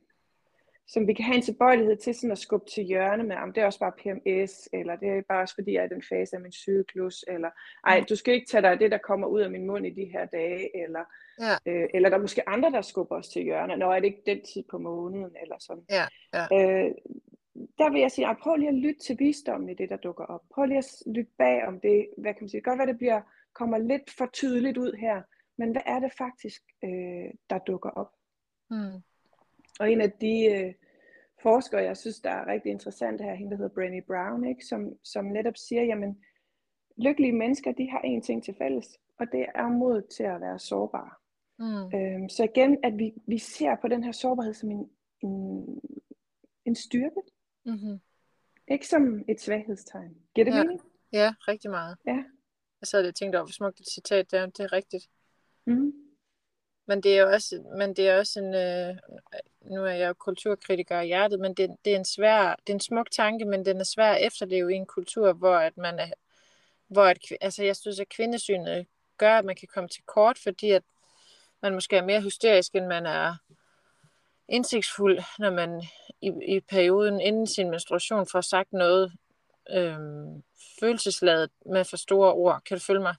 som 0.88 1.08
vi 1.08 1.14
kan 1.14 1.26
have 1.26 1.36
en 1.36 1.42
tilbøjelighed 1.42 1.98
til 1.98 2.16
sådan 2.16 2.32
at 2.32 2.38
skubbe 2.38 2.66
til 2.70 2.84
hjørne 2.84 3.24
med, 3.24 3.36
om 3.36 3.54
det 3.54 3.62
er 3.62 3.66
også 3.66 3.80
bare 3.80 3.92
PMS, 3.92 4.70
eller 4.74 4.96
det 4.96 5.10
er 5.10 5.22
bare 5.30 5.42
også 5.42 5.56
fordi, 5.56 5.74
jeg 5.74 5.82
er 5.82 5.86
i 5.86 5.94
den 5.94 6.04
fase 6.10 6.36
af 6.36 6.42
min 6.42 6.52
cyklus, 6.52 7.26
eller 7.28 7.50
ej, 7.88 8.04
du 8.10 8.16
skal 8.16 8.34
ikke 8.34 8.48
tage 8.48 8.62
dig 8.62 8.72
af 8.72 8.80
det, 8.80 8.92
der 8.92 8.98
kommer 8.98 9.28
ud 9.28 9.42
af 9.42 9.52
min 9.52 9.68
mund 9.68 9.86
i 9.86 9.90
de 9.90 10.06
her 10.06 10.26
dage, 10.26 10.84
eller, 10.84 11.04
ja. 11.40 11.72
øh, 11.72 11.90
eller 11.94 12.10
der 12.10 12.18
er 12.18 12.22
måske 12.22 12.50
andre, 12.50 12.72
der 12.72 12.82
skubber 12.82 13.16
os 13.16 13.30
til 13.30 13.44
hjørne, 13.44 13.78
når 13.78 13.94
er 13.94 14.00
det 14.00 14.06
ikke 14.06 14.24
den 14.26 14.42
tid 14.54 14.64
på 14.72 14.78
måneden, 14.78 15.36
eller 15.42 15.56
sådan. 15.60 15.84
Ja, 15.90 16.06
ja. 16.34 16.44
Øh, 16.44 16.92
der 17.78 17.92
vil 17.92 18.02
jeg 18.02 18.12
sige, 18.12 18.26
ej, 18.26 18.36
prøv 18.42 18.56
lige 18.56 18.70
at 18.70 18.76
lytte 18.76 19.00
til 19.00 19.20
visdommen 19.20 19.70
i 19.70 19.74
det, 19.74 19.90
der 19.90 19.98
dukker 19.98 20.26
op. 20.26 20.42
Prøv 20.54 20.66
lige 20.66 20.78
at 20.78 21.04
lytte 21.06 21.32
bag 21.38 21.68
om 21.68 21.80
det, 21.80 22.08
hvad 22.18 22.34
kan 22.34 22.44
man 22.44 22.50
sige, 22.50 22.62
godt 22.62 22.78
være, 22.78 22.88
det 22.88 22.98
bliver, 22.98 23.22
kommer 23.54 23.78
lidt 23.78 24.12
for 24.18 24.30
tydeligt 24.34 24.78
ud 24.78 24.94
her, 24.94 25.22
men 25.58 25.72
hvad 25.72 25.82
er 25.86 26.00
det 26.00 26.12
faktisk, 26.18 26.62
øh, 26.84 27.30
der 27.50 27.58
dukker 27.68 27.90
op? 27.90 28.12
Hmm. 28.70 29.02
Og 29.80 29.92
en 29.92 30.02
af 30.02 30.12
de 30.12 30.46
øh, 30.46 30.74
forskere, 31.44 31.82
jeg 31.82 31.98
synes, 31.98 32.20
der 32.20 32.30
er 32.30 32.48
rigtig 32.48 32.72
interessant 32.72 33.22
her, 33.22 33.34
hende 33.34 33.52
der 33.52 33.58
hedder 33.58 33.76
Brené 33.82 34.06
Brown, 34.08 34.46
ikke? 34.46 34.66
Som, 34.66 34.98
som 35.04 35.26
netop 35.26 35.58
siger, 35.58 35.84
jamen, 35.84 36.24
lykkelige 36.98 37.34
mennesker, 37.34 37.72
de 37.72 37.90
har 37.90 38.00
én 38.00 38.22
ting 38.22 38.44
til 38.44 38.56
fælles, 38.58 39.00
og 39.20 39.26
det 39.32 39.46
er 39.56 39.68
mod 39.68 40.02
til 40.02 40.24
at 40.24 40.42
være 40.42 40.60
sårbare. 40.60 41.12
Mm. 41.60 41.98
Øhm, 41.98 42.30
så 42.30 42.44
igen, 42.44 42.78
at 42.84 42.98
vi, 42.98 43.14
vi 43.28 43.38
ser 43.38 43.76
på 43.82 43.88
den 43.88 44.04
her 44.04 44.12
sårbarhed 44.12 44.54
som 44.54 44.72
en, 44.72 44.90
en, 45.22 45.66
en 46.66 46.76
styrke. 46.76 47.22
Mm-hmm. 47.66 48.00
Ikke 48.68 48.88
som 48.88 49.24
et 49.28 49.42
svaghedstegn. 49.42 50.18
Giver 50.36 50.46
det 50.46 50.56
ja. 50.56 50.64
mening? 50.64 50.82
Ja, 51.14 51.34
rigtig 51.48 51.72
meget. 51.72 51.98
Ja. 52.08 52.24
Jeg 52.82 52.88
sad 52.88 53.08
og 53.08 53.16
tænkte 53.16 53.38
over, 53.38 53.46
hvor 53.46 53.52
smukt 53.52 53.80
et 53.80 53.88
citat 53.88 54.32
der, 54.32 54.46
det 54.46 54.60
er 54.60 54.74
rigtigt. 54.74 55.10
Mm-hmm. 55.66 55.94
Men 56.88 57.04
det 57.04 57.18
er 57.18 57.22
jo 57.22 57.32
også, 57.32 57.64
men 57.78 57.96
det 57.96 58.10
er 58.10 58.20
også 58.20 58.40
en, 58.40 58.54
øh, 58.54 58.96
nu 59.62 59.86
er 59.86 59.92
jeg 59.92 60.08
jo 60.08 60.14
kulturkritiker 60.14 61.02
i 61.02 61.08
hjertet, 61.08 61.40
men 61.40 61.54
det, 61.54 61.76
det, 61.86 61.94
er 61.94 61.98
en 61.98 62.06
svær, 62.06 62.56
det 62.68 62.70
er 62.70 62.74
en 62.74 62.80
smuk 62.80 63.12
tanke, 63.12 63.46
men 63.46 63.66
den 63.66 63.80
er 63.80 63.84
svær 63.84 64.12
at 64.12 64.26
efterleve 64.28 64.74
i 64.74 64.76
en 64.76 64.86
kultur, 64.86 65.34
hvor 65.34 65.56
at 65.56 65.78
man 65.78 66.00
er, 66.00 66.10
hvor 66.88 67.06
at, 67.06 67.18
altså 67.42 67.64
jeg 67.64 67.76
synes, 67.76 68.00
at 68.00 68.10
kvindesynet 68.10 68.88
gør, 69.18 69.38
at 69.38 69.46
man 69.46 69.56
kan 69.56 69.68
komme 69.74 69.88
til 69.88 70.04
kort, 70.04 70.38
fordi 70.38 70.72
at 70.72 70.84
man 71.62 71.74
måske 71.74 71.98
er 71.98 72.06
mere 72.06 72.22
hysterisk, 72.22 72.76
end 72.76 72.86
man 72.86 73.06
er 73.06 73.36
indsigtsfuld, 74.50 75.20
når 75.40 75.52
man 75.52 75.84
i, 76.22 76.32
i 76.48 76.60
perioden 76.60 77.22
inden 77.22 77.48
sin 77.48 77.70
menstruation 77.70 78.28
får 78.28 78.42
sagt 78.42 78.74
noget 78.74 79.14
øhm, 79.70 80.44
følelsesladet 80.80 81.50
med 81.66 81.86
for 81.86 81.98
store 81.98 82.34
ord. 82.34 82.62
Kan 82.66 82.78
du 82.78 82.84
følge 82.84 83.02
mig? 83.02 83.16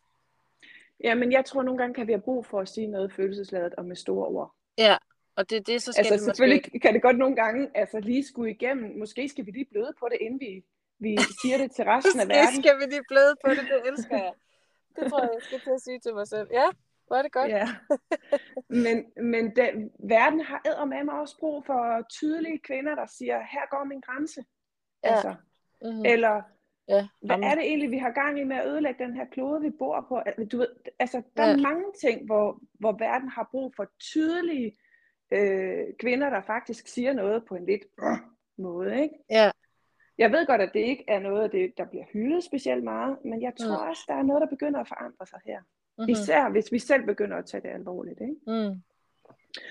Ja, 1.04 1.14
men 1.14 1.32
jeg 1.32 1.44
tror 1.44 1.62
nogle 1.62 1.78
gange 1.78 1.94
kan 1.94 2.06
vi 2.06 2.12
have 2.12 2.22
brug 2.22 2.46
for 2.46 2.60
at 2.60 2.68
sige 2.68 2.86
noget 2.86 3.12
følelsesladet 3.12 3.74
og 3.74 3.84
med 3.84 3.96
store 3.96 4.26
ord. 4.26 4.54
Ja, 4.78 4.96
og 5.36 5.50
det, 5.50 5.66
det 5.66 5.82
så 5.82 5.92
skal 5.92 6.00
altså, 6.00 6.14
det 6.14 6.22
selvfølgelig 6.22 6.62
måske... 6.64 6.78
kan 6.78 6.94
det 6.94 7.02
godt 7.02 7.18
nogle 7.18 7.36
gange 7.36 7.70
altså, 7.74 8.00
lige 8.00 8.26
skulle 8.26 8.50
igennem. 8.50 8.98
Måske 8.98 9.28
skal 9.28 9.46
vi 9.46 9.50
lige 9.50 9.64
bløde 9.70 9.92
på 10.00 10.08
det, 10.10 10.18
inden 10.20 10.40
vi, 10.40 10.64
vi 10.98 11.18
siger 11.42 11.58
det 11.58 11.70
til 11.70 11.84
resten 11.94 12.20
af 12.20 12.28
verden. 12.28 12.62
skal 12.62 12.76
vi 12.80 12.84
lige 12.84 13.04
bløde 13.08 13.34
på 13.44 13.50
det, 13.50 13.58
det 13.58 13.88
elsker 13.90 14.16
jeg. 14.16 14.32
Det 14.96 15.10
tror 15.10 15.20
jeg, 15.20 15.30
jeg 15.34 15.42
skal 15.42 15.60
til 15.60 15.70
at 15.70 15.80
sige 15.80 15.98
til 15.98 16.14
mig 16.14 16.26
selv. 16.26 16.48
Ja, 16.52 16.68
hvor 17.06 17.16
er 17.16 17.22
det 17.22 17.32
godt. 17.32 17.50
Ja. 17.50 17.68
Men, 18.68 18.96
men 19.32 19.56
den, 19.56 19.90
verden 19.98 20.40
har 20.40 20.84
med 20.84 21.12
også 21.12 21.38
brug 21.38 21.66
for 21.66 22.06
tydelige 22.10 22.58
kvinder, 22.58 22.94
der 22.94 23.06
siger, 23.06 23.38
her 23.38 23.66
går 23.70 23.84
min 23.84 24.00
grænse. 24.00 24.44
Ja. 25.04 25.14
Altså, 25.14 25.34
mm-hmm. 25.82 26.04
Eller 26.04 26.42
Ja, 26.88 27.08
Hvad 27.20 27.36
er 27.36 27.54
det 27.54 27.64
egentlig, 27.64 27.90
vi 27.90 27.98
har 27.98 28.10
gang 28.10 28.40
i 28.40 28.44
med 28.44 28.56
at 28.56 28.66
ødelægge 28.66 29.04
den 29.04 29.14
her 29.14 29.24
klode, 29.24 29.60
vi 29.60 29.70
bor 29.70 30.06
på? 30.08 30.20
Du 30.52 30.58
ved, 30.58 30.68
altså, 30.98 31.22
der 31.36 31.44
ja. 31.46 31.52
er 31.52 31.56
mange 31.56 31.84
ting, 32.00 32.26
hvor, 32.26 32.60
hvor 32.74 32.92
verden 32.92 33.28
har 33.28 33.48
brug 33.50 33.74
for 33.76 33.86
tydelige 34.00 34.76
øh, 35.30 35.84
kvinder, 35.98 36.30
der 36.30 36.40
faktisk 36.40 36.88
siger 36.88 37.12
noget 37.12 37.44
på 37.44 37.54
en 37.54 37.66
lidt 37.66 37.82
øh, 38.02 38.18
måde. 38.64 39.02
Ikke? 39.02 39.14
Ja. 39.30 39.50
Jeg 40.18 40.32
ved 40.32 40.46
godt, 40.46 40.60
at 40.60 40.70
det 40.74 40.80
ikke 40.80 41.04
er 41.08 41.18
noget 41.18 41.52
det, 41.52 41.72
der 41.76 41.84
bliver 41.84 42.04
hyldet 42.12 42.44
specielt 42.44 42.84
meget, 42.84 43.16
men 43.24 43.42
jeg 43.42 43.52
tror 43.60 43.84
mm. 43.84 43.88
også, 43.88 44.02
der 44.08 44.14
er 44.14 44.22
noget, 44.22 44.40
der 44.40 44.46
begynder 44.46 44.80
at 44.80 44.88
forandre 44.88 45.26
sig 45.26 45.40
her. 45.46 45.60
Mm-hmm. 45.60 46.10
Især 46.10 46.48
hvis 46.48 46.72
vi 46.72 46.78
selv 46.78 47.06
begynder 47.06 47.36
at 47.36 47.46
tage 47.46 47.60
det 47.60 47.68
alvorligt. 47.68 48.20
Ikke? 48.20 48.36
Mm. 48.46 48.82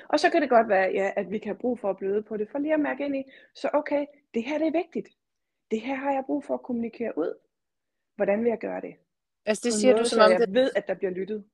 Og 0.09 0.19
så 0.19 0.29
kan 0.29 0.41
det 0.41 0.49
godt 0.49 0.69
være, 0.69 0.91
ja, 0.93 1.11
at 1.15 1.31
vi 1.31 1.37
kan 1.37 1.47
have 1.47 1.59
brug 1.59 1.79
for 1.79 1.89
at 1.89 1.97
bløde 1.97 2.23
på 2.23 2.37
det, 2.37 2.49
for 2.49 2.59
lige 2.59 2.73
at 2.73 2.79
mærke 2.79 3.05
ind 3.05 3.15
i, 3.15 3.23
så 3.55 3.69
okay, 3.73 4.05
det 4.33 4.43
her 4.43 4.57
det 4.57 4.67
er 4.67 4.71
vigtigt 4.71 5.09
det 5.71 5.81
her 5.81 5.95
har 5.95 6.11
jeg 6.11 6.23
brug 6.25 6.43
for 6.43 6.53
at 6.53 6.63
kommunikere 6.63 7.17
ud. 7.17 7.33
Hvordan 8.15 8.43
vil 8.43 8.49
jeg 8.49 8.59
gøre 8.59 8.81
det? 8.81 8.95
Altså 9.45 9.61
det 9.65 9.73
siger 9.73 9.91
noget, 9.93 10.05
du 10.05 10.09
som 10.09 10.19
om, 10.19 10.31
jeg 10.31 10.39
det, 10.39 10.53
ved, 10.53 10.71
at 10.75 10.87
der 10.87 10.93
bliver 10.93 11.11
lyttet. 11.11 11.45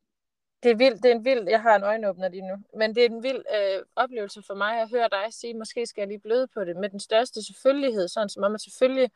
det 0.64 0.72
er 0.72 0.76
vildt, 0.76 1.04
det 1.04 1.12
er 1.12 1.16
en 1.16 1.26
vild, 1.26 1.50
jeg 1.50 1.62
har 1.62 1.76
en 1.76 1.84
øjenåbner 1.84 2.30
lige 2.30 2.48
nu, 2.48 2.56
men 2.78 2.96
det 2.96 3.06
er 3.06 3.10
en 3.10 3.24
vild 3.24 3.44
øh, 3.56 3.84
oplevelse 3.96 4.44
for 4.48 4.56
mig 4.56 4.82
at 4.82 4.90
høre 4.90 5.10
dig 5.12 5.34
sige, 5.34 5.54
måske 5.54 5.86
skal 5.86 6.02
jeg 6.02 6.08
lige 6.08 6.20
bløde 6.20 6.48
på 6.48 6.64
det, 6.64 6.76
med 6.76 6.90
den 6.90 7.00
største 7.00 7.44
selvfølgelighed, 7.44 8.08
sådan 8.08 8.30
som 8.30 8.44
om, 8.44 8.56
at 8.56 8.62
selvfølgelig 8.62 9.12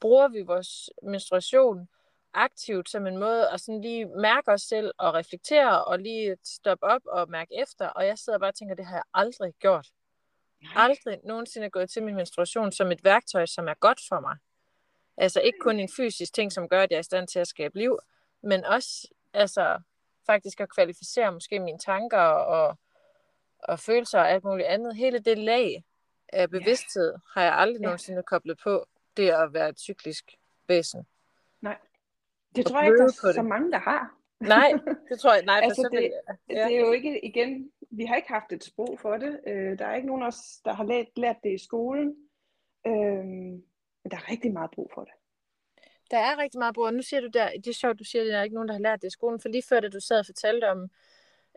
bruger 0.00 0.28
vi 0.28 0.40
vores 0.42 0.90
menstruation 1.02 1.88
aktivt 2.36 2.90
som 2.90 3.06
en 3.06 3.16
måde 3.16 3.50
at 3.50 3.60
sådan 3.60 3.80
lige 3.80 4.04
mærke 4.04 4.52
os 4.52 4.62
selv 4.62 4.92
og 4.98 5.14
reflektere 5.14 5.84
og 5.84 5.98
lige 5.98 6.36
stoppe 6.44 6.86
op 6.86 7.00
og 7.06 7.30
mærke 7.30 7.54
efter. 7.62 7.86
Og 7.88 8.06
jeg 8.06 8.18
sidder 8.18 8.38
bare 8.38 8.50
og 8.50 8.54
tænker, 8.54 8.74
det 8.74 8.86
har 8.86 8.96
jeg 8.96 9.02
aldrig 9.14 9.54
gjort. 9.58 9.88
Aldrig 10.74 11.20
nogensinde 11.24 11.70
gået 11.70 11.90
til 11.90 12.02
min 12.02 12.14
menstruation 12.14 12.72
som 12.72 12.92
et 12.92 13.04
værktøj, 13.04 13.46
som 13.46 13.68
er 13.68 13.74
godt 13.74 14.00
for 14.08 14.20
mig. 14.20 14.36
Altså 15.16 15.40
ikke 15.40 15.58
kun 15.58 15.80
en 15.80 15.88
fysisk 15.96 16.34
ting, 16.34 16.52
som 16.52 16.68
gør, 16.68 16.82
at 16.82 16.90
jeg 16.90 16.96
er 16.96 17.00
i 17.00 17.02
stand 17.02 17.28
til 17.28 17.38
at 17.38 17.48
skabe 17.48 17.78
liv, 17.78 17.98
men 18.42 18.64
også 18.64 19.08
altså, 19.32 19.78
faktisk 20.26 20.60
at 20.60 20.68
kvalificere 20.74 21.32
måske 21.32 21.58
mine 21.58 21.78
tanker 21.78 22.18
og, 22.18 22.76
og 23.58 23.78
følelser 23.80 24.18
og 24.20 24.30
alt 24.30 24.44
muligt 24.44 24.68
andet. 24.68 24.96
Hele 24.96 25.18
det 25.18 25.38
lag 25.38 25.84
af 26.28 26.50
bevidsthed 26.50 27.14
har 27.34 27.42
jeg 27.42 27.54
aldrig 27.54 27.80
Ja. 27.80 27.84
nogensinde 27.84 28.22
koblet 28.22 28.58
på, 28.58 28.86
det 29.16 29.30
at 29.30 29.52
være 29.52 29.68
et 29.68 29.78
cyklisk 29.80 30.34
væsen. 30.68 31.06
Nej. 31.60 31.76
Det 32.56 32.64
Og 32.64 32.70
tror 32.70 32.78
jeg 32.80 32.86
ikke, 32.86 32.98
der 32.98 33.02
er 33.04 33.26
det. 33.26 33.34
så 33.34 33.42
mange, 33.42 33.72
der 33.72 33.78
har. 33.78 34.14
Nej, 34.40 34.72
det 35.08 35.20
tror 35.20 35.34
jeg, 35.34 35.44
nej, 35.44 35.60
for 35.60 35.64
Altså, 35.64 35.82
så 35.82 35.88
det- 35.96 36.02
jeg. 36.02 36.36
Ja. 36.50 36.64
Det 36.68 36.76
er 36.76 36.80
jo 36.80 36.92
ikke, 36.92 37.24
igen, 37.24 37.72
vi 37.96 38.04
har 38.04 38.16
ikke 38.16 38.28
haft 38.28 38.52
et 38.52 38.64
sprog 38.64 38.98
for 39.00 39.16
det. 39.16 39.40
Øh, 39.46 39.78
der 39.78 39.86
er 39.86 39.94
ikke 39.94 40.06
nogen 40.06 40.22
af 40.22 40.26
os, 40.26 40.60
der 40.64 40.72
har 40.72 40.84
lært, 40.84 41.06
lært 41.16 41.36
det 41.42 41.52
i 41.54 41.64
skolen. 41.64 42.16
Øhm, 42.86 43.62
men 44.02 44.10
der 44.10 44.16
er 44.16 44.30
rigtig 44.30 44.52
meget 44.52 44.70
brug 44.70 44.90
for 44.94 45.04
det. 45.04 45.12
Der 46.10 46.18
er 46.18 46.38
rigtig 46.38 46.58
meget 46.58 46.74
brug, 46.74 46.84
og 46.84 46.94
nu 46.94 47.02
siger 47.02 47.20
du 47.20 47.26
der, 47.26 47.50
det 47.50 47.66
er 47.66 47.74
sjovt, 47.74 47.98
du 47.98 48.04
siger, 48.04 48.22
at 48.22 48.28
der 48.28 48.38
er 48.38 48.42
ikke 48.42 48.54
nogen, 48.54 48.68
der 48.68 48.74
har 48.74 48.80
lært 48.80 49.02
det 49.02 49.08
i 49.08 49.10
skolen, 49.10 49.40
for 49.40 49.48
lige 49.48 49.62
før, 49.68 49.80
da 49.80 49.88
du 49.88 50.00
sad 50.00 50.18
og 50.18 50.26
fortalte 50.26 50.70
om, 50.70 50.90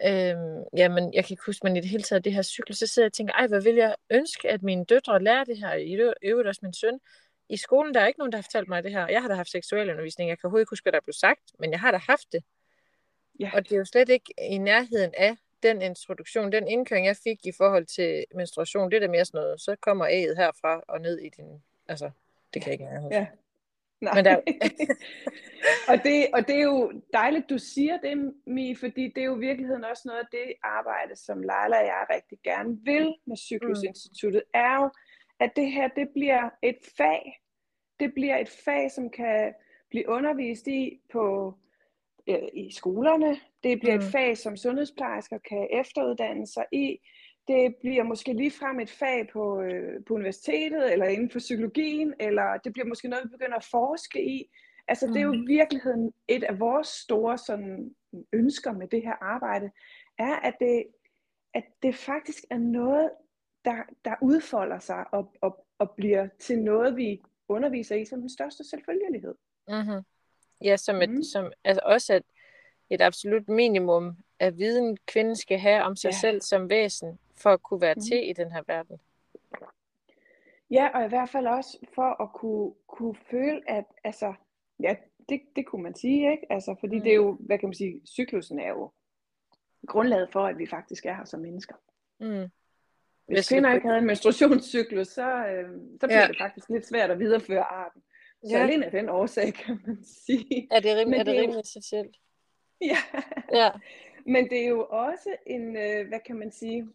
øhm, 0.05 0.63
jamen, 0.77 1.13
jeg 1.13 1.25
kan 1.25 1.33
ikke 1.33 1.43
huske, 1.45 1.63
men 1.63 1.75
i 1.77 1.81
det 1.81 1.89
hele 1.89 2.03
taget, 2.03 2.25
det 2.25 2.33
her 2.33 2.41
cykel, 2.41 2.75
så 2.75 2.87
sidder 2.87 3.05
jeg 3.05 3.09
og 3.09 3.13
tænker, 3.13 3.33
ej, 3.33 3.47
hvad 3.47 3.61
vil 3.61 3.75
jeg 3.75 3.95
ønske, 4.09 4.49
at 4.49 4.63
mine 4.63 4.85
døtre 4.85 5.23
lærer 5.23 5.43
det 5.43 5.57
her, 5.57 5.73
i 5.73 5.93
øvrigt 6.23 6.47
også 6.47 6.59
min 6.63 6.73
søn. 6.73 6.99
I 7.49 7.57
skolen, 7.57 7.93
der 7.93 8.01
er 8.01 8.07
ikke 8.07 8.19
nogen, 8.19 8.31
der 8.31 8.37
har 8.37 8.43
fortalt 8.43 8.67
mig 8.67 8.83
det 8.83 8.91
her. 8.91 9.07
Jeg 9.07 9.21
har 9.21 9.27
da 9.27 9.35
haft 9.35 9.51
seksualundervisning, 9.51 10.29
jeg 10.29 10.39
kan 10.39 10.47
overhovedet 10.47 10.63
ikke 10.63 10.71
huske, 10.71 10.83
hvad 10.83 10.91
der 10.91 10.99
blev 11.03 11.13
sagt, 11.13 11.51
men 11.59 11.71
jeg 11.71 11.79
har 11.79 11.91
da 11.91 11.97
haft 11.97 12.31
det. 12.31 12.43
Ja. 13.39 13.51
Og 13.53 13.63
det 13.63 13.71
er 13.71 13.77
jo 13.77 13.85
slet 13.85 14.09
ikke 14.09 14.33
i 14.51 14.57
nærheden 14.57 15.13
af 15.17 15.37
den 15.63 15.81
introduktion, 15.81 16.51
den 16.51 16.67
indkøring, 16.67 17.05
jeg 17.05 17.15
fik 17.23 17.45
i 17.45 17.51
forhold 17.57 17.85
til 17.85 18.25
menstruation, 18.35 18.91
det 18.91 18.95
er 18.97 18.99
da 18.99 19.07
mere 19.07 19.25
sådan 19.25 19.41
noget, 19.41 19.61
så 19.61 19.75
kommer 19.81 20.07
æget 20.07 20.37
herfra 20.37 20.81
og 20.87 21.01
ned 21.01 21.19
i 21.19 21.29
din, 21.29 21.63
altså, 21.87 22.09
det 22.53 22.61
kan 22.61 22.71
jeg 22.71 22.73
ikke 22.73 22.83
engang. 22.85 23.11
Ja. 23.13 23.27
Nej. 24.01 24.15
Men 24.15 24.25
der- 24.25 24.41
og, 25.91 25.97
det, 26.03 26.27
og 26.33 26.47
det 26.47 26.55
er 26.55 26.63
jo 26.63 27.01
dejligt, 27.13 27.49
du 27.49 27.57
siger 27.57 27.97
det, 27.97 28.33
Mi, 28.47 28.75
fordi 28.75 29.07
det 29.15 29.21
er 29.21 29.25
jo 29.25 29.35
i 29.35 29.39
virkeligheden 29.39 29.83
også 29.83 30.03
noget 30.05 30.19
af 30.19 30.27
det 30.31 30.53
arbejde, 30.63 31.15
som 31.15 31.37
Leila 31.41 31.79
og 31.79 31.85
jeg 31.85 32.05
rigtig 32.13 32.37
gerne 32.43 32.77
vil 32.83 33.15
med 33.25 33.37
Cyklusinstituttet, 33.37 34.43
er 34.53 34.75
jo, 34.75 34.89
at 35.39 35.51
det 35.55 35.71
her, 35.71 35.87
det 35.87 36.09
bliver 36.13 36.49
et 36.63 36.77
fag. 36.97 37.41
Det 37.99 38.13
bliver 38.13 38.37
et 38.37 38.49
fag, 38.65 38.91
som 38.91 39.09
kan 39.09 39.53
blive 39.89 40.09
undervist 40.09 40.67
i 40.67 41.01
på 41.11 41.53
øh, 42.29 42.47
i 42.53 42.71
skolerne. 42.71 43.39
Det 43.63 43.79
bliver 43.79 43.95
mm. 43.95 44.01
Mm. 44.01 44.05
et 44.05 44.11
fag, 44.11 44.37
som 44.37 44.57
sundhedsplejersker 44.57 45.37
kan 45.37 45.67
efteruddanne 45.71 46.47
sig 46.47 46.65
i. 46.71 46.99
Det 47.47 47.75
bliver 47.81 48.03
måske 48.03 48.33
ligefrem 48.33 48.79
et 48.79 48.89
fag 48.89 49.29
på, 49.33 49.61
øh, 49.61 50.03
på 50.07 50.13
universitetet, 50.13 50.93
eller 50.93 51.05
inden 51.05 51.29
for 51.29 51.39
psykologien, 51.39 52.13
eller 52.19 52.57
det 52.57 52.73
bliver 52.73 52.87
måske 52.87 53.07
noget, 53.07 53.25
vi 53.25 53.29
begynder 53.29 53.57
at 53.57 53.67
forske 53.71 54.25
i. 54.25 54.49
Altså, 54.87 55.07
det 55.07 55.17
er 55.17 55.21
jo 55.21 55.33
i 55.33 55.45
virkeligheden 55.47 56.13
et 56.27 56.43
af 56.43 56.59
vores 56.59 56.87
store 56.87 57.37
sådan, 57.37 57.95
ønsker 58.33 58.71
med 58.71 58.87
det 58.87 59.01
her 59.01 59.23
arbejde, 59.23 59.71
er, 60.17 60.35
at 60.35 60.55
det, 60.59 60.83
at 61.53 61.63
det 61.83 61.95
faktisk 61.95 62.43
er 62.49 62.57
noget, 62.57 63.11
der, 63.65 63.83
der 64.05 64.15
udfolder 64.21 64.79
sig 64.79 65.05
og, 65.13 65.33
og, 65.41 65.65
og 65.77 65.91
bliver 65.91 66.27
til 66.39 66.59
noget, 66.59 66.95
vi 66.97 67.21
underviser 67.49 67.95
i 67.95 68.05
som 68.05 68.19
den 68.19 68.29
største 68.29 68.63
selvfølgelighed. 68.63 69.35
Mm-hmm. 69.67 70.03
Ja, 70.61 70.77
som, 70.77 71.01
et, 71.01 71.09
Mm. 71.09 71.23
som 71.23 71.51
altså 71.63 71.81
også 71.85 72.15
et, 72.15 72.23
et 72.89 73.01
absolut 73.01 73.49
minimum 73.49 74.17
af 74.39 74.57
viden, 74.57 74.97
kvinden 75.07 75.35
skal 75.35 75.59
have 75.59 75.83
om 75.83 75.95
sig 75.95 76.09
Ja. 76.09 76.17
selv 76.21 76.41
som 76.41 76.69
væsen, 76.69 77.19
for 77.35 77.49
at 77.49 77.63
kunne 77.63 77.81
være 77.81 77.93
Mm. 77.95 78.01
til 78.01 78.29
i 78.29 78.33
den 78.33 78.51
her 78.51 78.61
verden. 78.67 78.99
Ja, 80.71 80.87
og 80.93 81.05
i 81.05 81.07
hvert 81.07 81.29
fald 81.29 81.47
også 81.47 81.77
for 81.95 82.23
at 82.23 82.33
kunne, 82.33 82.73
kunne 82.87 83.15
føle, 83.31 83.61
at 83.69 83.85
altså, 84.03 84.33
ja, 84.79 84.95
det, 85.29 85.41
det 85.55 85.65
kunne 85.65 85.83
man 85.83 85.95
sige, 85.95 86.31
ikke? 86.31 86.51
Altså, 86.51 86.75
fordi 86.79 86.95
Mm. 86.97 87.03
det 87.03 87.11
er 87.11 87.15
jo, 87.15 87.37
hvad 87.39 87.57
kan 87.57 87.69
man 87.69 87.73
sige, 87.73 88.01
cyklusen 88.07 88.59
er 88.59 88.69
jo 88.69 88.91
grundlaget 89.87 90.31
for, 90.31 90.45
at 90.45 90.57
vi 90.57 90.67
faktisk 90.67 91.05
er 91.05 91.13
her 91.13 91.25
som 91.25 91.39
mennesker. 91.39 91.75
Mm. 92.19 92.27
Hvis, 92.27 92.49
Hvis 93.27 93.51
vi 93.51 93.55
kvinder 93.55 93.73
ikke 93.73 93.87
havde 93.87 93.99
en 93.99 94.05
menstruationscyklus, 94.05 95.07
så, 95.07 95.45
øh, 95.47 95.69
så 96.01 96.07
bliver 96.07 96.21
Ja. 96.21 96.27
det 96.27 96.37
faktisk 96.39 96.69
lidt 96.69 96.87
svært 96.87 97.11
at 97.11 97.19
videreføre 97.19 97.63
arten. 97.63 98.01
Så 98.43 98.57
Ja. 98.57 98.63
alene 98.63 98.85
af 98.85 98.91
den 98.91 99.09
årsag, 99.09 99.53
kan 99.53 99.79
man 99.87 100.03
sige. 100.03 100.67
Er 100.71 100.79
det, 100.79 100.97
rim, 100.97 101.13
er 101.13 101.17
det 101.17 101.25
det 101.25 101.35
jo- 101.35 101.41
rimelig 101.41 101.59
essentielt? 101.61 102.17
Ja. 102.81 102.97
Ja. 103.53 103.69
Men 104.25 104.49
det 104.49 104.63
er 104.63 104.67
jo 104.67 104.85
også 104.89 105.35
en, 105.45 105.75
øh, 105.75 106.07
hvad 106.07 106.19
kan 106.25 106.35
man 106.35 106.51
sige, 106.51 106.89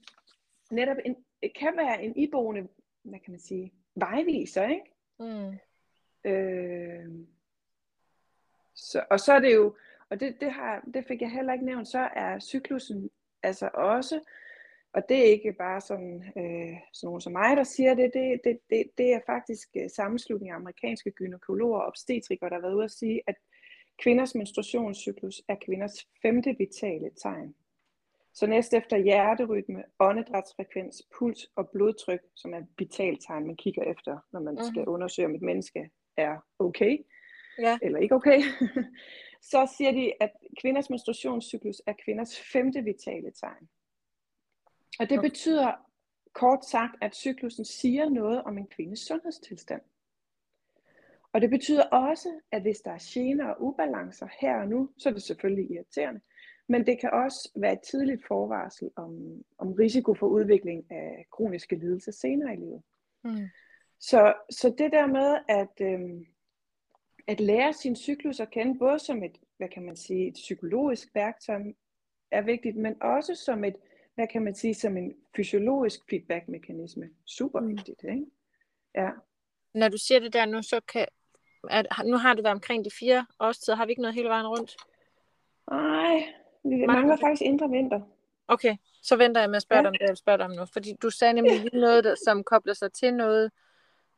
netop 0.71 0.97
en, 1.05 1.17
kan 1.61 1.77
være 1.77 2.03
en 2.05 2.17
iboende, 2.17 2.69
hvad 3.03 3.19
kan 3.19 3.31
man 3.31 3.41
sige, 3.41 3.73
vejviser, 3.95 4.69
ikke? 4.69 4.85
Mm. 5.19 5.59
Øh, 6.31 7.27
så, 8.75 9.05
og 9.11 9.21
så 9.21 9.33
er 9.33 9.39
det 9.39 9.55
jo, 9.55 9.77
og 10.09 10.21
det, 10.21 10.37
det, 10.41 10.53
har, 10.53 10.85
det 10.95 11.05
fik 11.07 11.21
jeg 11.21 11.31
heller 11.31 11.53
ikke 11.53 11.65
nævnt, 11.65 11.89
så 11.89 11.99
er 11.99 12.39
cyklusen 12.41 13.11
altså 13.43 13.71
også, 13.75 14.21
og 14.95 15.03
det 15.09 15.19
er 15.19 15.25
ikke 15.25 15.53
bare 15.53 15.81
sådan, 15.81 16.15
øh, 16.37 16.77
sådan 16.93 17.07
nogen 17.07 17.21
som 17.21 17.33
mig, 17.33 17.57
der 17.57 17.65
siger 17.65 17.95
det, 17.95 18.11
det, 18.15 18.41
det, 18.45 18.59
det, 18.71 18.91
det 18.99 19.13
er 19.15 19.21
faktisk 19.27 19.69
øh, 19.77 19.91
sammenslutning 19.91 20.51
af 20.51 20.57
amerikanske 20.57 21.11
gynækologer 21.11 21.79
og 21.79 21.87
obstetrikere, 21.87 22.49
der 22.51 22.55
har 22.55 22.63
været 22.63 22.75
ude 22.75 22.85
at 22.85 22.91
sige, 22.91 23.21
at 23.27 23.35
kvinders 23.99 24.35
menstruationscyklus 24.35 25.43
er 25.49 25.57
kvinders 25.65 26.09
femte 26.23 26.55
vitale 26.59 27.11
tegn. 27.23 27.55
Så 28.35 28.47
næst 28.47 28.75
efter 28.75 28.97
hjerterytme, 28.97 29.85
åndedrætsfrekvens, 29.99 31.03
puls 31.19 31.47
og 31.57 31.69
blodtryk, 31.71 32.21
som 32.37 32.55
er 32.55 32.63
vitaltegn, 32.79 33.47
man 33.47 33.57
kigger 33.57 33.83
efter, 33.83 34.19
når 34.33 34.41
man 34.41 34.55
Mhm. 34.55 34.65
skal 34.65 34.89
undersøge, 34.89 35.27
om 35.27 35.35
et 35.35 35.43
menneske 35.43 35.91
er 36.17 36.37
okay 36.59 36.99
Ja. 37.59 37.79
eller 37.83 37.99
ikke 37.99 38.15
okay, 38.15 38.41
så 39.53 39.75
siger 39.79 39.93
de, 39.93 40.13
at 40.21 40.31
kvinders 40.61 40.91
menstruationscyklus 40.91 41.83
er 41.87 41.93
kvinders 42.05 42.41
femte 42.53 42.83
vitale 42.83 43.31
tegn. 43.41 43.69
Og 45.01 45.11
det 45.11 45.21
betyder 45.21 45.73
kort 46.33 46.65
sagt, 46.65 46.97
at 47.01 47.15
cyklusen 47.15 47.65
siger 47.65 48.09
noget 48.09 48.43
om 48.43 48.59
en 48.59 48.67
kvindes 48.67 49.01
sundhedstilstand. 49.01 49.83
Og 51.33 51.41
det 51.41 51.51
betyder 51.51 51.83
også, 51.83 52.29
at 52.53 52.63
hvis 52.63 52.81
der 52.81 52.91
er 52.91 53.13
gener 53.15 53.47
og 53.47 53.63
ubalancer 53.63 54.29
her 54.41 54.57
og 54.57 54.69
nu, 54.69 54.91
så 54.99 55.09
er 55.09 55.13
det 55.13 55.23
selvfølgelig 55.23 55.71
irriterende. 55.71 56.21
Men 56.69 56.87
det 56.87 57.01
kan 57.01 57.11
også 57.13 57.51
være 57.57 57.73
et 57.73 57.81
tidligt 57.81 58.27
forvarsel 58.27 58.91
om, 58.97 59.43
om 59.59 59.73
risiko 59.73 60.15
for 60.15 60.27
udvikling 60.27 60.91
af 60.91 61.27
kroniske 61.33 61.77
lidelser 61.77 62.13
senere 62.13 62.53
i 62.53 62.57
livet. 62.57 62.83
Mm. 63.25 63.49
Så, 64.01 64.35
så 64.51 64.75
det 64.79 64.93
der 64.93 65.07
med 65.07 65.39
at, 65.49 65.81
øhm, 65.81 66.27
at 67.27 67.41
lære 67.41 67.73
sin 67.73 67.97
cyklus 67.97 68.41
at 68.41 68.51
kende, 68.51 68.79
både 68.79 68.99
som 68.99 69.23
et, 69.23 69.39
hvad 69.57 69.69
kan 69.69 69.83
man 69.83 69.97
sige, 69.97 70.29
et 70.29 70.35
psykologisk 70.35 71.15
værktøj, 71.15 71.63
er 72.31 72.43
vigtigt, 72.43 72.77
men 72.77 73.03
også 73.03 73.35
som 73.35 73.65
et, 73.65 73.77
hvad 74.15 74.27
kan 74.29 74.43
man 74.45 74.55
sige, 74.55 74.75
som 74.75 74.97
en 74.97 75.15
fysiologisk 75.37 76.01
feedback-mekanisme. 76.11 77.11
Super 77.27 77.61
Mm. 77.61 77.69
vigtigt, 77.69 78.03
ikke? 78.03 78.27
Ja. 78.95 79.11
Når 79.75 79.89
du 79.89 79.99
siger 79.99 80.21
det 80.21 80.33
der 80.33 80.47
nu, 80.47 80.63
så 80.63 80.81
kan... 80.93 81.07
At, 81.71 81.87
nu 82.05 82.17
har 82.17 82.35
du 82.35 82.43
været 82.43 82.55
omkring 82.55 82.85
de 82.85 82.91
fire 82.99 83.27
årstider. 83.41 83.77
Har 83.77 83.87
vi 83.87 83.91
ikke 83.93 84.03
noget 84.03 84.15
hele 84.15 84.29
vejen 84.29 84.47
rundt? 84.47 84.77
Ej, 85.71 86.35
vi 86.65 86.87
Mangler 86.87 87.17
faktisk 87.17 87.43
indre 87.43 87.71
vinter. 87.71 88.01
Okay, 88.49 88.77
så 89.03 89.17
venter 89.17 89.41
jeg 89.41 89.51
med 89.51 89.57
at 89.57 89.63
spørge 89.63 89.79
Ja. 89.79 89.83
dig 89.83 89.89
om 89.89 89.93
det, 89.93 90.01
jeg 90.01 90.09
vil 90.09 90.17
spørge 90.17 90.39
dig 90.39 90.45
om 90.47 90.51
nu. 90.53 90.65
Fordi 90.73 90.95
du 91.03 91.11
sagde 91.11 91.33
nemlig 91.33 91.61
lige 91.61 91.81
noget, 91.81 92.05
der, 92.05 92.15
som 92.25 92.45
kobler 92.45 92.73
sig 92.75 92.93
til 92.93 93.15
noget, 93.15 93.51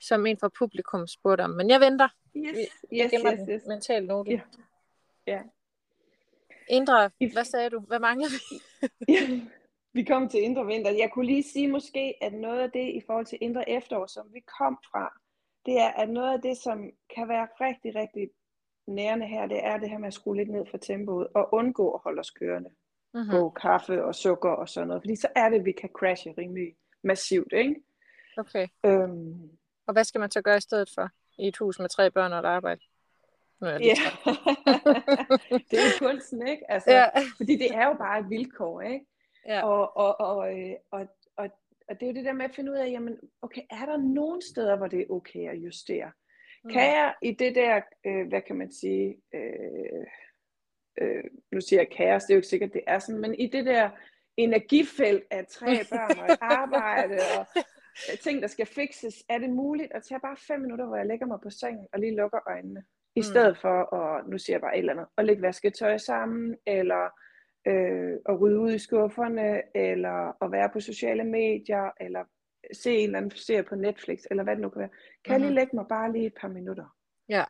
som 0.01 0.27
en 0.27 0.39
fra 0.39 0.49
publikum 0.59 1.07
spurgte 1.07 1.43
om. 1.43 1.51
Men 1.51 1.71
jeg 1.71 1.81
venter. 1.81 2.09
Yes, 2.37 2.57
Jeg 2.93 3.05
yes, 3.05 3.11
gemmer 3.11 3.33
yes, 3.33 3.49
yes. 3.51 3.63
mental 3.67 4.05
note. 4.07 4.31
Ja. 4.31 4.41
Ja. 5.27 5.43
Indre, 6.69 7.11
hvad 7.33 7.45
sagde 7.45 7.71
du? 7.71 7.81
Hvad 7.81 7.99
mangler 7.99 8.27
vi? 8.29 8.61
Vi 9.97 10.05
kom 10.05 10.29
til 10.29 10.43
indre 10.43 10.67
vinter. 10.67 10.91
Jeg 10.91 11.11
kunne 11.13 11.27
lige 11.27 11.43
sige 11.43 11.69
måske, 11.69 12.15
at 12.21 12.33
noget 12.33 12.61
af 12.61 12.71
det 12.71 12.89
i 12.95 13.01
forhold 13.07 13.27
til 13.27 13.39
indre 13.41 13.71
efterår, 13.71 14.07
som 14.07 14.27
vi 14.33 14.41
kom 14.59 14.79
fra, 14.91 15.21
det 15.67 15.81
er, 15.81 15.89
at 15.89 16.09
noget 16.09 16.33
af 16.33 16.43
det, 16.43 16.57
som 16.57 16.91
kan 17.17 17.29
være 17.29 17.49
rigtig, 17.61 17.95
rigtig 17.95 18.31
nærende 18.87 19.27
her, 19.27 19.47
det 19.47 19.65
er 19.65 19.77
det 19.79 19.91
her 19.91 19.99
med 19.99 20.07
at 20.07 20.15
skrue 20.15 20.37
lidt 20.37 20.51
ned 20.51 20.67
for 20.71 20.79
tempoet 20.79 21.27
og 21.35 21.49
undgå 21.55 21.91
at 21.91 22.01
holde 22.05 22.21
os 22.21 22.31
kørende 22.31 22.71
Mm-hmm. 23.15 23.31
på 23.31 23.51
kaffe 23.51 24.05
og 24.05 24.15
sukker 24.15 24.51
og 24.51 24.69
sådan 24.69 24.89
noget. 24.89 25.03
Fordi 25.03 25.17
så 25.17 25.29
er 25.37 25.49
det, 25.49 25.59
at 25.59 25.65
vi 25.65 25.73
kan 25.73 25.89
crashe 25.99 26.35
rimelig 26.39 26.77
massivt, 27.03 27.53
ikke? 27.53 27.75
Okay. 28.37 28.69
Øhm, 28.87 29.51
Og 29.87 29.93
hvad 29.93 30.05
skal 30.05 30.19
man 30.19 30.31
så 30.31 30.43
gøre 30.43 30.57
i 30.57 30.61
stedet 30.61 30.91
for? 30.95 31.09
I 31.39 31.49
et 31.49 31.57
hus 31.57 31.79
med 31.79 31.89
tre 31.89 32.11
børn 32.11 32.33
og 32.33 32.39
et 32.39 32.45
arbejde? 32.45 32.81
Nu 33.61 33.67
er 33.67 33.79
ja. 33.81 33.95
træt. 33.97 34.39
det 35.71 35.79
er 35.79 35.99
kunsten, 35.99 36.49
ikke? 36.49 36.71
Altså, 36.71 36.91
Ja. 36.91 37.05
Fordi 37.37 37.57
det 37.57 37.75
er 37.75 37.87
jo 37.87 37.95
bare 37.95 38.19
et 38.21 38.31
vilkår, 38.31 38.81
ikke? 38.81 39.07
Ja. 39.49 39.63
Og, 39.69 39.97
og, 39.97 40.21
og, 40.21 40.61
øh, 40.61 40.77
og, 40.91 41.07
og, 41.37 41.49
og 41.89 42.01
det 42.01 42.03
er 42.03 42.07
jo 42.07 42.15
det 42.15 42.25
der 42.25 42.33
med 42.33 42.45
at 42.45 42.55
finde 42.55 42.73
ud 42.73 42.77
af, 42.77 42.91
jamen, 42.91 43.19
okay, 43.43 43.63
er 43.71 43.87
der 43.87 43.97
nogen 43.97 44.43
steder, 44.43 44.77
hvor 44.77 44.87
det 44.87 45.01
er 45.01 45.11
okay 45.11 45.49
at 45.51 45.57
justere? 45.57 46.13
Mm. 46.65 46.71
Kan 46.71 46.83
jeg 46.83 47.15
i 47.23 47.33
det 47.33 47.55
der, 47.55 47.81
øh, 48.07 48.29
hvad 48.29 48.43
kan 48.43 48.57
man 48.57 48.73
sige, 48.73 49.17
øh, 49.35 50.07
øh, 51.01 51.25
nu 51.53 51.61
siger 51.61 51.81
jeg 51.81 51.91
kaos, 51.97 52.25
det 52.25 52.31
er 52.31 52.35
jo 52.35 52.39
ikke 52.39 52.49
sikkert, 52.49 52.73
det 52.73 52.83
er 52.87 52.99
sådan, 52.99 53.21
men 53.21 53.35
i 53.35 53.47
det 53.47 53.67
der 53.67 53.91
energifelt 54.37 55.25
af 55.31 55.47
tre 55.47 55.67
børn 55.91 56.19
og 56.19 56.27
et 56.33 56.39
arbejde 56.41 57.19
og 57.39 57.47
øh, 58.13 58.19
ting, 58.19 58.43
der 58.43 58.49
skal 58.49 58.67
fikses, 58.67 59.25
er 59.29 59.39
det 59.39 59.51
muligt 59.51 59.93
at 59.93 60.03
tage 60.09 60.21
bare 60.21 60.37
fem 60.37 60.61
minutter, 60.61 60.87
hvor 60.87 60.97
jeg 60.97 61.07
lægger 61.07 61.27
mig 61.27 61.39
på 61.43 61.51
sengen 61.51 61.87
og 61.93 62.01
lige 62.01 62.17
lukker 62.17 62.39
øjnene, 62.47 62.85
i 63.17 63.19
Mm. 63.21 63.23
stedet 63.23 63.59
for 63.59 63.95
at, 63.95 64.29
nu 64.29 64.39
siger 64.39 64.55
jeg 64.55 64.61
bare 64.61 64.75
et 64.75 64.79
eller 64.79 64.93
andet, 64.93 65.07
at 65.19 65.25
lægge 65.25 65.43
vasketøj 65.43 65.99
sammen, 65.99 66.57
eller 66.67 67.11
øh, 67.67 68.13
at 68.29 68.41
rydde 68.41 68.59
ud 68.59 68.73
i 68.73 68.79
skufferne, 68.79 69.63
eller 69.77 70.45
at 70.45 70.53
være 70.53 70.71
på 70.73 70.81
sociale 70.81 71.25
medier, 71.25 71.91
eller 72.01 72.25
se 72.73 72.97
en 72.97 73.05
eller 73.05 73.19
anden 73.19 73.31
serie 73.31 73.63
på 73.63 73.75
Netflix, 73.75 74.19
eller 74.31 74.43
hvad 74.45 74.55
det 74.57 74.63
nu 74.63 74.69
kan 74.69 74.81
være. 74.81 74.91
Kan 75.25 75.33
jeg 75.33 75.41
lige 75.41 75.51
Mhm. 75.51 75.55
lægge 75.55 75.77
mig 75.77 75.85
bare 75.89 76.13
lige 76.13 76.27
et 76.27 76.35
par 76.41 76.49
minutter? 76.49 76.97
Ja. 77.29 77.45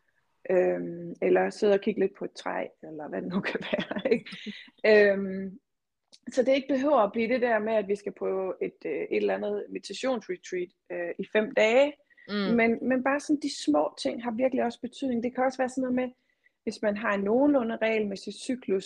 Øhm, 0.49 1.13
eller 1.21 1.49
sidde 1.49 1.73
og 1.73 1.81
kigge 1.81 1.99
lidt 1.99 2.15
på 2.19 2.25
et 2.25 2.31
træ, 2.33 2.67
eller 2.83 3.09
hvad 3.09 3.21
det 3.21 3.29
nu 3.33 3.39
kan 3.41 3.59
være. 3.71 4.01
Ikke? 4.13 5.11
øhm, 5.11 5.59
så 6.31 6.43
det 6.43 6.51
ikke 6.55 6.73
behøver 6.73 6.97
at 6.97 7.11
blive 7.11 7.27
det 7.33 7.41
der 7.41 7.59
med, 7.59 7.73
at 7.73 7.87
vi 7.87 7.95
skal 7.95 8.13
på 8.19 8.55
et, 8.61 8.75
øh, 8.85 8.91
et 8.91 9.07
eller 9.17 9.35
andet 9.35 9.65
meditationsretreat 9.69 10.69
øh, 10.91 11.09
i 11.19 11.25
fem 11.33 11.53
dage, 11.53 11.93
Mm. 12.29 12.33
men, 12.55 12.87
men 12.89 13.03
bare 13.03 13.19
sådan 13.19 13.39
de 13.41 13.63
små 13.65 13.93
ting 14.03 14.23
har 14.23 14.31
virkelig 14.31 14.63
også 14.63 14.81
betydning. 14.81 15.23
Det 15.23 15.35
kan 15.35 15.43
også 15.43 15.57
være 15.57 15.69
sådan 15.69 15.81
noget 15.81 15.95
med, 15.95 16.09
hvis 16.63 16.81
man 16.81 16.97
har 16.97 17.13
en 17.13 17.23
nogenlunde 17.23 17.77
regelmæssig 17.77 18.33
cyklus, 18.33 18.85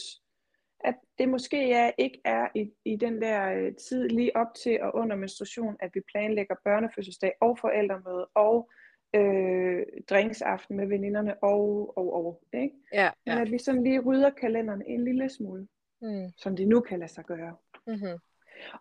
at 0.84 0.96
det 1.18 1.30
måske 1.30 1.72
er, 1.72 1.92
ikke 1.98 2.22
er 2.26 2.48
i, 2.56 2.72
i 2.86 2.96
den 2.96 3.22
der 3.22 3.54
øh, 3.54 3.76
tid 3.76 4.10
lige 4.10 4.36
op 4.36 4.48
til 4.64 4.82
og 4.82 4.96
under 4.96 5.16
menstruation, 5.16 5.76
at 5.80 5.90
vi 5.94 6.02
planlægger 6.12 6.56
børnefødselsdag 6.64 7.34
og 7.42 7.58
forældremøde 7.60 8.26
og 8.26 8.70
øh, 9.16 9.86
drinksaften 10.10 10.78
med 10.78 10.88
veninderne 10.88 11.44
og, 11.44 11.94
og, 11.98 12.14
og. 12.14 12.44
Ikke? 12.54 12.76
Ja, 12.94 13.10
Men 13.26 13.36
ja. 13.36 13.42
at 13.42 13.52
vi 13.52 13.58
sådan 13.58 13.84
lige 13.84 14.00
rydder 14.00 14.30
kalenderen 14.30 14.84
en 14.88 15.04
lille 15.04 15.30
smule, 15.30 15.68
Mm. 16.04 16.30
som 16.38 16.56
det 16.56 16.68
nu 16.68 16.80
kan 16.80 17.00
lade 17.00 17.12
sig 17.12 17.26
gøre. 17.26 17.56
Mm-hmm. 17.88 18.20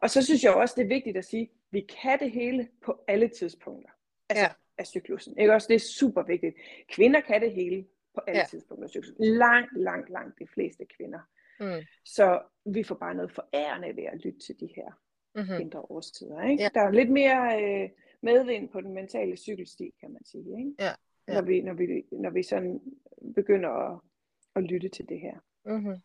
Og 0.03 0.11
så 0.11 0.23
synes 0.23 0.45
jeg 0.45 0.55
også, 0.55 0.75
det 0.79 0.85
er 0.85 0.89
vigtigt 0.89 1.17
at 1.17 1.25
sige, 1.25 1.43
at 1.43 1.49
vi 1.71 1.81
kan 2.03 2.19
det 2.19 2.31
hele 2.31 2.69
på 2.85 3.05
alle 3.09 3.29
tidspunkter 3.29 3.91
altså, 4.29 4.45
Ja. 4.45 4.51
af 4.79 4.87
cyklusen. 4.87 5.39
Ikke 5.39 5.53
også? 5.55 5.69
Det 5.69 5.75
er 5.75 5.79
super 5.79 6.23
vigtigt. 6.23 6.57
Kvinder 6.89 7.21
kan 7.21 7.41
det 7.41 7.53
hele 7.53 7.87
på 8.15 8.21
alle 8.27 8.39
ja. 8.41 8.47
tidspunkter 8.51 8.85
af 8.85 8.91
cyklusen. 8.91 9.25
Langt, 9.25 9.73
langt, 9.77 10.11
langt 10.11 10.39
de 10.39 10.47
fleste 10.47 10.85
kvinder. 10.97 11.21
Mm. 11.61 11.83
Så 12.05 12.43
vi 12.67 12.83
får 12.83 12.95
bare 12.95 13.15
noget 13.15 13.33
forærende 13.33 13.97
ved 13.97 14.05
at 14.05 14.19
lytte 14.25 14.39
til 14.39 14.61
de 14.61 14.69
her 14.77 15.01
Mm-hmm. 15.35 15.61
indre 15.61 15.81
årstider. 15.81 16.43
Ikke? 16.43 16.63
Ja. 16.63 16.69
Der 16.75 16.81
er 16.81 16.91
lidt 16.91 17.11
mere 17.11 17.63
øh, 17.65 17.91
medvind 18.23 18.69
på 18.69 18.81
den 18.81 18.95
mentale 18.95 19.37
cykelsti, 19.37 19.91
kan 20.01 20.13
man 20.13 20.25
sige. 20.25 20.59
Ikke? 20.59 20.75
Ja, 20.79 20.91
ja. 21.29 21.35
Når, 21.35 21.43
vi, 21.43 21.61
når, 21.61 21.73
vi, 21.75 22.05
når 22.13 22.31
vi 22.31 22.43
sådan 22.43 22.81
begynder 23.35 23.69
at, 23.69 24.01
at 24.57 24.63
lytte 24.63 24.89
til 24.89 25.09
det 25.09 25.21
her. 25.21 25.39
Mm-hmm. 25.65 25.97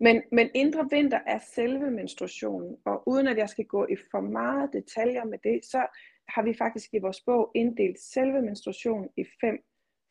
Men, 0.00 0.22
men 0.32 0.50
indre 0.54 0.88
vinter 0.90 1.20
er 1.26 1.38
selve 1.38 1.90
menstruationen, 1.90 2.76
og 2.84 3.02
uden 3.08 3.26
at 3.26 3.38
jeg 3.38 3.48
skal 3.48 3.64
gå 3.64 3.86
i 3.86 3.96
for 4.10 4.20
meget 4.20 4.72
detaljer 4.72 5.24
med 5.24 5.38
det, 5.44 5.64
så 5.64 5.86
har 6.28 6.42
vi 6.42 6.54
faktisk 6.54 6.94
i 6.94 6.98
vores 6.98 7.20
bog 7.20 7.50
inddelt 7.54 8.00
selve 8.00 8.42
menstruationen 8.42 9.08
i 9.16 9.24
fem 9.40 9.64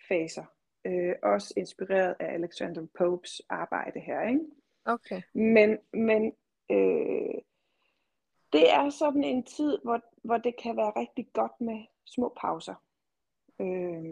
faser. 0.08 0.46
Øh, 0.86 1.16
også 1.24 1.54
inspireret 1.58 2.16
af 2.20 2.34
Alexander 2.34 2.88
Popes 2.98 3.42
arbejde 3.50 4.00
her. 4.00 4.22
Ikke? 4.28 4.42
Okay. 4.86 5.22
Men, 5.34 5.78
men 5.94 6.34
øh, 6.72 7.42
det 8.54 8.72
er 8.72 8.90
sådan 8.90 9.24
en 9.24 9.44
tid, 9.44 9.78
hvor, 9.84 10.02
hvor 10.24 10.38
det 10.38 10.56
kan 10.64 10.78
være 10.78 10.92
rigtig 10.96 11.28
godt 11.34 11.62
med 11.62 11.86
små 12.06 12.34
pauser. 12.42 12.76
Øh, 13.60 14.04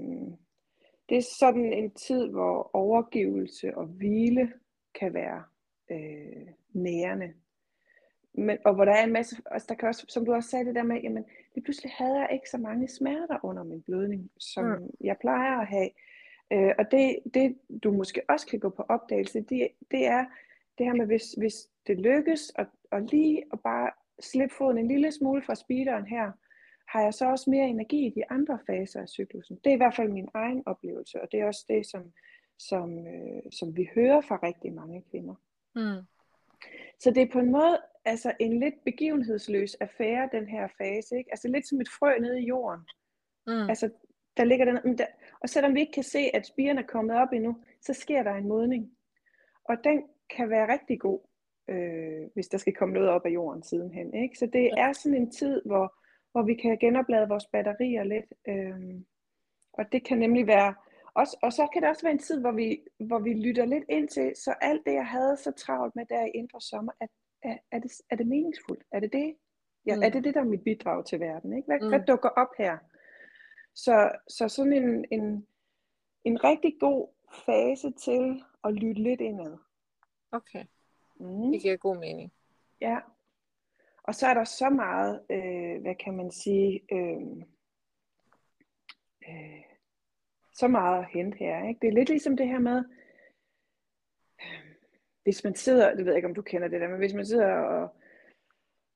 det 1.10 1.18
er 1.18 1.36
sådan 1.40 1.74
en 1.74 1.92
tid, 1.92 2.28
hvor 2.28 2.70
overgivelse 2.74 3.78
og 3.78 3.86
hvile 3.86 4.54
kan 5.00 5.14
være 5.14 5.44
øh, 5.92 6.48
nærende. 6.74 7.34
Men, 8.34 8.58
og 8.66 8.74
hvor 8.76 8.86
der 8.86 8.92
er 8.94 9.04
en 9.04 9.14
masse, 9.14 9.36
altså 9.46 9.66
der 9.70 9.76
kan 9.76 9.88
også, 9.88 10.06
som 10.10 10.26
du 10.26 10.34
også 10.34 10.50
sagde 10.50 10.66
det 10.66 10.76
der 10.76 10.84
med, 10.84 11.02
jamen, 11.02 11.26
lige 11.56 11.64
pludselig 11.64 11.92
havde 11.98 12.20
jeg 12.20 12.30
ikke 12.34 12.50
så 12.50 12.58
mange 12.58 12.88
smerter 12.88 13.38
under 13.44 13.64
min 13.64 13.82
blødning, 13.82 14.32
som 14.38 14.66
Mm. 14.66 14.90
jeg 15.02 15.18
plejer 15.22 15.60
at 15.60 15.68
have. 15.68 15.90
Øh, 16.54 16.74
og 16.80 16.92
det, 16.92 17.20
det, 17.34 17.58
du 17.84 17.92
måske 17.92 18.22
også 18.30 18.48
kan 18.48 18.60
gå 18.60 18.70
på 18.70 18.84
opdagelse, 18.90 19.42
det, 19.42 19.68
det 19.92 20.06
er 20.08 20.26
det 20.80 20.88
her 20.88 20.94
med, 20.94 21.06
hvis, 21.06 21.32
hvis 21.32 21.54
det 21.88 22.00
lykkes, 22.00 22.52
at, 22.56 22.68
at 22.92 23.12
lige 23.12 23.44
at 23.54 23.60
bare 23.64 23.92
slippe 24.20 24.56
foden 24.56 24.78
en 24.78 24.88
lille 24.88 25.12
smule 25.12 25.42
fra 25.42 25.56
speederen 25.56 26.06
her, 26.06 26.32
har 26.88 27.02
jeg 27.02 27.14
så 27.14 27.26
også 27.26 27.50
mere 27.50 27.68
energi 27.68 28.08
i 28.08 28.10
de 28.10 28.32
andre 28.32 28.60
faser 28.68 29.02
af 29.02 29.10
cyklusen. 29.10 29.60
Det 29.64 29.70
er 29.70 29.74
i 29.74 29.78
hvert 29.78 29.96
fald 29.96 30.10
min 30.10 30.30
egen 30.34 30.64
oplevelse, 30.66 31.22
og 31.22 31.32
det 31.32 31.40
er 31.40 31.46
også 31.46 31.66
det, 31.70 31.86
som, 31.86 32.14
som, 32.60 33.08
øh, 33.08 33.42
som 33.52 33.78
vi 33.78 33.90
hører 33.96 34.22
fra 34.22 34.40
rigtig 34.44 34.74
mange 34.74 35.04
kvinder. 35.12 35.36
Mm. 35.76 36.06
Så 37.00 37.12
det 37.12 37.24
er 37.24 37.32
på 37.34 37.40
en 37.40 37.52
måde 37.52 37.80
altså 38.06 38.34
en 38.40 38.60
lidt 38.60 38.84
begivenhedsløs 38.86 39.76
affære, 39.76 40.30
den 40.32 40.48
her 40.48 40.68
fase. 40.78 41.18
Ikke? 41.18 41.32
Altså 41.32 41.48
lidt 41.48 41.68
som 41.68 41.82
et 41.82 41.90
frø 42.00 42.20
nede 42.20 42.42
i 42.42 42.46
jorden. 42.46 42.82
Mm. 43.48 43.70
Altså, 43.70 43.90
der 44.38 44.44
ligger 44.44 44.66
den, 44.66 44.98
der, 44.98 45.06
og 45.40 45.50
selvom 45.50 45.76
vi 45.76 45.80
ikke 45.80 45.92
kan 45.92 46.04
se, 46.04 46.20
at 46.34 46.46
spiren 46.46 46.78
er 46.78 46.88
kommet 46.88 47.16
op 47.16 47.34
endnu, 47.34 47.58
så 47.82 47.94
sker 47.94 48.24
der 48.24 48.34
en 48.34 48.48
modning. 48.48 48.92
Og 49.64 49.84
den 49.84 50.04
kan 50.38 50.50
være 50.50 50.72
rigtig 50.74 51.00
god, 51.00 51.20
øh, 51.70 52.30
hvis 52.34 52.48
der 52.48 52.58
skal 52.58 52.76
komme 52.76 52.94
noget 52.94 53.10
op 53.10 53.26
af 53.26 53.30
jorden 53.30 53.64
sidenhen. 53.64 54.14
Ikke? 54.14 54.38
Så 54.38 54.46
det 54.46 54.72
er 54.78 54.94
sådan 54.94 55.18
en 55.22 55.32
tid, 55.32 55.62
hvor, 55.66 55.96
hvor 56.32 56.42
vi 56.42 56.54
kan 56.54 56.78
genoplade 56.78 57.28
vores 57.30 57.46
batterier 57.46 58.04
lidt. 58.04 58.34
Øh, 58.48 59.02
og 59.74 59.92
det 59.92 60.06
kan 60.06 60.18
nemlig 60.18 60.48
være, 60.48 60.74
også, 61.16 61.38
og 61.42 61.54
så 61.54 61.68
kan 61.74 61.82
det 61.82 61.90
også 61.90 62.04
være 62.04 62.14
en 62.14 62.20
tid, 62.20 62.42
hvor 62.42 62.52
vi, 62.52 62.80
hvor 63.00 63.20
vi 63.20 63.34
lytter 63.34 63.66
lidt 63.66 63.84
ind 63.90 64.08
til, 64.08 64.34
så 64.36 64.54
alt 64.62 64.82
det, 64.86 64.94
jeg 64.94 65.08
havde 65.08 65.38
så 65.38 65.52
travlt 65.52 65.96
med 65.96 66.06
der 66.06 66.26
i 66.26 66.30
indre 66.30 66.62
sommer, 66.62 66.92
er, 67.02 67.08
er, 67.44 67.58
er, 67.72 67.80
det, 67.80 67.92
er 68.10 68.16
det 68.16 68.28
meningsfuldt? 68.28 68.84
Er 68.92 69.00
det 69.00 69.14
det? 69.14 69.36
Ja, 69.86 69.96
Mm. 69.96 70.04
er 70.04 70.10
det 70.10 70.24
det, 70.24 70.34
der 70.34 70.40
er 70.40 70.46
mit 70.46 70.64
bidrag 70.64 71.06
til 71.06 71.20
verden? 71.20 71.54
Ikke? 71.54 71.66
Hvad, 71.66 71.80
mm. 71.82 71.90
hvad 71.90 72.00
dukker 72.08 72.30
op 72.30 72.48
her? 72.58 72.78
Så, 73.76 74.12
så 74.28 74.48
sådan 74.48 74.74
en, 74.74 75.06
en, 75.12 75.48
en 76.24 76.44
rigtig 76.44 76.74
god 76.80 77.08
fase 77.46 77.92
til 77.92 78.44
at 78.64 78.74
lytte 78.74 79.02
lidt 79.02 79.22
indad. 79.22 79.58
Okay, 80.32 80.66
Mm. 81.20 81.52
det 81.52 81.62
giver 81.62 81.78
god 81.78 81.98
mening. 81.98 82.32
Ja. 82.82 83.00
Og 84.04 84.16
så 84.16 84.28
er 84.28 84.34
der 84.34 84.44
så 84.44 84.70
meget, 84.70 85.22
øh, 85.30 85.82
hvad 85.82 85.96
kan 85.96 86.18
man 86.18 86.32
sige, 86.32 86.82
øh, 86.92 87.22
øh, 89.30 89.64
så 90.54 90.68
meget 90.68 91.00
at 91.00 91.10
hente 91.10 91.38
her. 91.38 91.68
Ikke? 91.68 91.80
Det 91.82 91.88
er 91.88 91.94
lidt 91.94 92.10
ligesom 92.10 92.38
det 92.38 92.48
her 92.48 92.60
med, 92.60 92.84
øh, 94.42 94.76
hvis 95.24 95.44
man 95.44 95.56
sidder, 95.56 95.96
det 95.96 96.06
ved 96.06 96.12
jeg 96.12 96.16
ikke 96.18 96.28
om 96.28 96.36
du 96.36 96.42
kender 96.42 96.68
det 96.68 96.82
der, 96.82 96.88
men 96.88 96.98
hvis 96.98 97.14
man 97.14 97.26
sidder 97.26 97.54
og, 97.54 97.96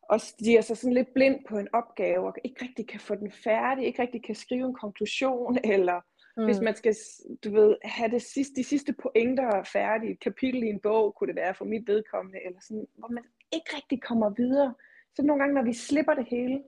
og 0.01 0.21
stiger 0.21 0.61
sig 0.61 0.77
sådan 0.77 0.93
lidt 0.93 1.13
blind 1.13 1.45
på 1.45 1.57
en 1.57 1.67
opgave, 1.73 2.27
og 2.27 2.35
ikke 2.43 2.65
rigtig 2.65 2.87
kan 2.87 2.99
få 2.99 3.15
den 3.15 3.31
færdig, 3.31 3.85
ikke 3.85 4.01
rigtig 4.01 4.23
kan 4.23 4.35
skrive 4.35 4.65
en 4.65 4.73
konklusion, 4.73 5.57
eller 5.63 6.01
Mm. 6.37 6.45
hvis 6.45 6.59
man 6.61 6.75
skal, 6.75 6.95
du 7.43 7.51
ved, 7.51 7.75
have 7.83 8.11
det 8.11 8.21
sidste, 8.21 8.55
de 8.55 8.63
sidste 8.63 8.93
pointer 8.93 9.63
færdige, 9.63 10.11
et 10.11 10.19
kapitel 10.19 10.63
i 10.63 10.67
en 10.67 10.79
bog, 10.79 11.15
kunne 11.15 11.27
det 11.27 11.35
være 11.35 11.55
for 11.55 11.65
mit 11.65 11.87
vedkommende, 11.87 12.39
eller 12.45 12.59
sådan, 12.61 12.87
hvor 12.97 13.07
man 13.07 13.23
ikke 13.51 13.75
rigtig 13.75 14.01
kommer 14.01 14.29
videre. 14.29 14.73
Så 15.15 15.23
nogle 15.23 15.41
gange, 15.41 15.55
når 15.55 15.63
vi 15.63 15.73
slipper 15.73 16.13
det 16.13 16.25
hele, 16.25 16.63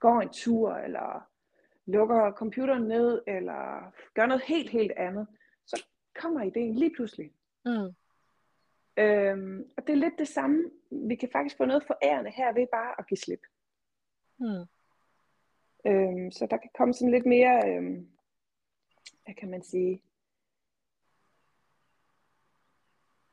går 0.00 0.20
en 0.20 0.28
tur, 0.32 0.74
eller 0.74 1.28
lukker 1.86 2.32
computeren 2.32 2.82
ned, 2.82 3.22
eller 3.26 3.92
gør 4.14 4.26
noget 4.26 4.42
helt, 4.42 4.70
helt 4.70 4.92
andet, 4.92 5.26
så 5.66 5.86
kommer 6.14 6.42
ideen 6.42 6.74
lige 6.74 6.94
pludselig. 6.94 7.32
Mm. 7.64 7.94
Øhm, 8.96 9.70
og 9.76 9.86
det 9.86 9.92
er 9.92 9.96
lidt 9.96 10.18
det 10.18 10.28
samme. 10.28 10.70
Vi 10.90 11.14
kan 11.14 11.28
faktisk 11.32 11.56
få 11.56 11.64
noget 11.64 11.84
forærende 11.86 12.30
her 12.30 12.52
ved 12.52 12.66
bare 12.72 12.94
at 12.98 13.06
give 13.06 13.18
slip. 13.18 13.40
Mm. 14.38 14.64
Øhm, 15.86 16.30
så 16.30 16.46
der 16.50 16.56
kan 16.56 16.70
komme 16.78 16.94
sådan 16.94 17.12
lidt 17.12 17.26
mere, 17.26 17.68
øhm, 17.68 18.08
hvad 19.28 19.34
kan 19.34 19.50
man 19.50 19.62
sige, 19.62 20.02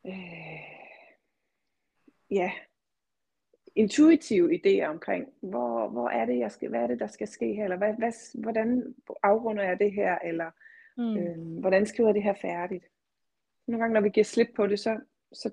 øh, 0.06 0.60
ja, 2.32 2.52
intuitive 3.76 4.60
idéer 4.60 4.86
omkring, 4.86 5.34
hvor, 5.41 5.88
hvor 5.88 6.10
er 6.10 6.26
det, 6.26 6.39
jeg 6.39 6.52
skal, 6.52 6.70
hvad 6.70 6.80
er 6.80 6.88
det, 6.88 7.00
der 7.00 7.08
skal 7.08 7.28
ske 7.28 7.54
her, 7.54 7.64
eller 7.64 7.78
hvad, 7.78 7.93
hvad, 7.98 8.41
hvordan 8.41 8.96
afrunder 9.24 9.64
jeg 9.64 9.80
det 9.80 9.91
her, 9.91 10.18
eller 10.20 10.52
Mm. 10.98 11.18
øhm, 11.18 11.60
hvordan 11.60 11.86
skriver 11.86 12.10
jeg 12.10 12.16
det 12.16 12.24
her 12.24 12.34
færdigt. 12.41 12.86
Nogle 13.68 13.82
gange, 13.84 13.93
når 13.93 14.02
vi 14.02 14.10
giver 14.10 14.24
slip 14.24 14.48
på 14.56 14.68
det, 14.68 14.80
så, 14.80 15.00
så 15.34 15.52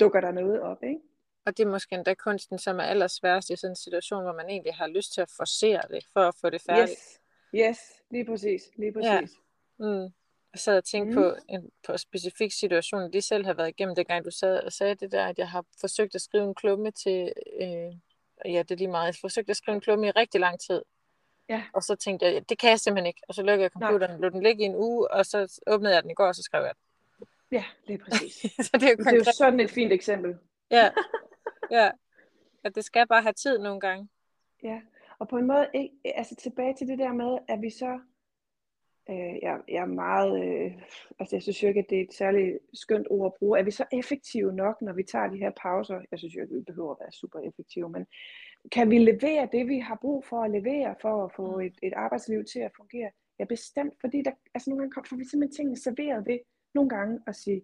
dukker 0.00 0.20
der 0.20 0.32
noget 0.32 0.60
op, 0.60 0.82
ikke? 0.82 1.00
Og 1.46 1.56
det 1.56 1.66
er 1.66 1.70
måske 1.70 1.94
endda 1.94 2.14
kunsten, 2.14 2.58
som 2.58 2.78
er 2.78 2.82
allersværest 2.82 3.50
i 3.50 3.56
sådan 3.56 3.72
en 3.72 3.76
situation, 3.76 4.22
hvor 4.22 4.32
man 4.32 4.48
egentlig 4.48 4.74
har 4.74 4.86
lyst 4.86 5.14
til 5.14 5.20
at 5.20 5.30
forcere 5.36 5.82
det, 5.90 6.06
for 6.12 6.20
at 6.20 6.34
få 6.40 6.50
det 6.50 6.62
færdigt. 6.62 6.90
Yes, 6.90 7.20
yes, 7.54 7.78
lige 8.10 8.24
præcis, 8.24 8.62
lige 8.76 8.92
præcis. 8.92 9.36
Ja. 9.36 9.43
Mm. 9.78 10.04
og 10.52 10.58
sad 10.58 10.76
og 10.76 10.84
tænkte 10.84 11.18
mm. 11.18 11.22
på 11.22 11.36
en 11.48 11.70
på 11.86 11.96
specifik 11.96 12.52
situation, 12.52 13.12
de 13.12 13.20
selv 13.20 13.44
har 13.44 13.54
været 13.54 13.68
igennem, 13.68 13.94
dengang 13.94 14.24
du 14.24 14.30
sad 14.30 14.60
og 14.60 14.72
sagde 14.72 14.94
det 14.94 15.12
der, 15.12 15.26
at 15.26 15.38
jeg 15.38 15.50
har 15.50 15.64
forsøgt 15.80 16.14
at 16.14 16.20
skrive 16.20 16.44
en 16.44 16.54
klumme 16.54 16.90
til, 16.90 17.32
øh, 17.60 17.92
ja, 18.52 18.62
det 18.62 18.70
er 18.70 18.76
lige 18.76 18.88
meget, 18.88 19.04
jeg 19.04 19.14
har 19.14 19.18
forsøgt 19.20 19.50
at 19.50 19.56
skrive 19.56 19.74
en 19.74 19.80
klumme 19.80 20.06
i 20.06 20.10
rigtig 20.10 20.40
lang 20.40 20.60
tid. 20.60 20.82
Ja. 21.48 21.62
Og 21.72 21.82
så 21.82 21.94
tænkte 21.94 22.26
jeg, 22.26 22.48
det 22.48 22.58
kan 22.58 22.70
jeg 22.70 22.80
simpelthen 22.80 23.06
ikke. 23.06 23.20
Og 23.28 23.34
så 23.34 23.42
lukkede 23.42 23.62
jeg 23.62 23.70
computeren, 23.70 24.20
lod 24.20 24.30
den 24.30 24.42
ligge 24.42 24.62
i 24.62 24.66
en 24.66 24.76
uge, 24.76 25.10
og 25.10 25.26
så 25.26 25.60
åbnede 25.66 25.94
jeg 25.94 26.02
den 26.02 26.10
i 26.10 26.14
går, 26.14 26.26
og 26.26 26.34
så 26.34 26.42
skrev 26.42 26.62
jeg 26.62 26.72
den. 26.74 27.26
Ja, 27.52 27.64
det 27.86 27.94
er 27.94 28.04
præcis. 28.04 28.34
så 28.66 28.70
det 28.72 28.82
er 28.82 28.90
jo, 28.90 28.96
det 28.96 29.06
er 29.06 29.16
jo 29.16 29.24
sådan 29.24 29.60
et 29.60 29.70
fint 29.70 29.92
eksempel. 29.92 30.38
ja, 30.70 30.90
ja. 31.70 31.90
At 32.64 32.74
det 32.74 32.84
skal 32.84 33.06
bare 33.06 33.22
have 33.22 33.32
tid 33.32 33.58
nogle 33.58 33.80
gange. 33.80 34.08
Ja, 34.62 34.80
og 35.18 35.28
på 35.28 35.36
en 35.36 35.46
måde, 35.46 35.66
ikke, 35.74 35.94
altså 36.04 36.34
tilbage 36.34 36.74
til 36.74 36.88
det 36.88 36.98
der 36.98 37.12
med, 37.12 37.38
at 37.48 37.62
vi 37.62 37.70
så 37.70 38.00
Øh, 39.10 39.34
jeg, 39.42 39.60
jeg 39.68 39.82
er 39.82 39.86
meget, 39.86 40.44
øh, 40.44 40.72
altså 41.18 41.36
jeg 41.36 41.42
synes 41.42 41.62
jo 41.62 41.68
ikke, 41.68 41.80
at 41.80 41.90
det 41.90 41.98
er 41.98 42.02
et 42.02 42.14
særligt 42.14 42.58
skønt 42.72 43.06
ord 43.10 43.26
at 43.26 43.38
bruge. 43.38 43.58
Er 43.58 43.62
vi 43.62 43.70
så 43.70 43.84
effektive 43.92 44.52
nok, 44.52 44.82
når 44.82 44.92
vi 44.92 45.02
tager 45.02 45.26
de 45.26 45.38
her 45.38 45.50
pauser? 45.62 46.00
Jeg 46.10 46.18
synes 46.18 46.36
jo 46.36 46.42
ikke, 46.42 46.54
vi 46.54 46.60
behøver 46.60 46.90
at 46.90 47.00
være 47.00 47.12
super 47.12 47.40
effektive, 47.40 47.88
men 47.88 48.06
kan 48.72 48.90
vi 48.90 48.98
levere 48.98 49.48
det, 49.52 49.68
vi 49.68 49.78
har 49.78 49.98
brug 50.00 50.24
for 50.24 50.42
at 50.42 50.50
levere, 50.50 50.94
for 51.00 51.24
at 51.24 51.32
få 51.36 51.56
mm. 51.56 51.66
et, 51.66 51.74
et 51.82 51.92
arbejdsliv 51.96 52.44
til 52.44 52.58
at 52.60 52.70
fungere? 52.76 53.10
Ja, 53.38 53.44
bestemt, 53.44 53.94
fordi 54.00 54.22
der, 54.22 54.30
altså 54.54 54.70
nogle 54.70 54.82
gange 54.82 55.08
får 55.08 55.16
vi 55.16 55.24
simpelthen 55.24 55.56
tingene 55.56 55.76
serveret 55.76 56.26
ved 56.26 56.38
nogle 56.74 56.90
gange 56.90 57.20
at 57.26 57.36
sige, 57.36 57.62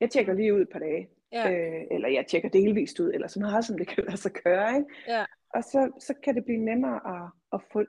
jeg 0.00 0.10
tjekker 0.10 0.32
lige 0.32 0.54
ud 0.54 0.60
et 0.60 0.68
par 0.72 0.78
dage, 0.78 1.08
ja. 1.32 1.52
øh, 1.52 1.82
eller 1.90 2.08
jeg 2.08 2.26
tjekker 2.26 2.48
delvist 2.48 3.00
ud, 3.00 3.10
eller 3.12 3.28
så 3.28 3.40
meget, 3.40 3.64
som 3.64 3.78
det 3.78 3.88
kan 3.88 4.04
lade 4.04 4.16
sig 4.16 4.32
gøre. 4.32 4.76
Ikke? 4.76 4.88
Ja. 5.08 5.24
Og 5.54 5.64
så, 5.64 5.90
så 5.98 6.14
kan 6.24 6.34
det 6.34 6.44
blive 6.44 6.64
nemmere 6.64 7.00
at, 7.14 7.30
at 7.52 7.60
få 7.72 7.84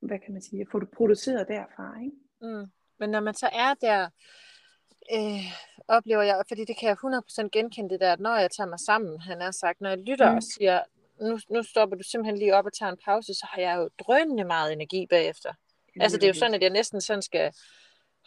hvad 0.00 0.18
kan 0.18 0.32
man 0.32 0.42
sige, 0.42 0.60
at 0.60 0.68
få 0.72 0.80
det 0.80 0.90
produceret 0.90 1.48
derfra. 1.48 2.00
Ikke? 2.04 2.16
Mm. 2.40 2.66
Men 2.98 3.10
når 3.10 3.20
man 3.20 3.34
så 3.34 3.48
er 3.52 3.74
der, 3.74 4.08
øh, 5.12 5.44
oplever 5.88 6.22
jeg, 6.22 6.42
fordi 6.48 6.64
det 6.64 6.76
kan 6.78 6.88
jeg 6.88 6.96
100% 6.96 7.48
genkende 7.52 7.90
det 7.90 8.00
der, 8.00 8.12
at 8.12 8.20
når 8.20 8.36
jeg 8.36 8.50
tager 8.50 8.68
mig 8.68 8.80
sammen, 8.80 9.20
han 9.20 9.40
har 9.40 9.50
sagt, 9.50 9.80
når 9.80 9.88
jeg 9.88 9.98
lytter 9.98 10.30
mm. 10.30 10.36
og 10.36 10.42
siger, 10.42 10.82
nu, 11.20 11.38
nu 11.50 11.62
stopper 11.62 11.96
du 11.96 12.02
simpelthen 12.02 12.38
lige 12.38 12.54
op 12.54 12.66
og 12.66 12.72
tager 12.72 12.92
en 12.92 12.98
pause, 13.04 13.34
så 13.34 13.46
har 13.50 13.62
jeg 13.62 13.76
jo 13.76 13.88
drønende 13.98 14.44
meget 14.44 14.72
energi 14.72 15.06
bagefter. 15.06 15.52
Ja, 15.96 16.02
altså 16.02 16.18
det 16.18 16.24
er 16.24 16.28
jo 16.28 16.34
sådan, 16.34 16.54
at 16.54 16.62
jeg 16.62 16.70
næsten 16.70 17.00
sådan 17.00 17.22
skal 17.22 17.52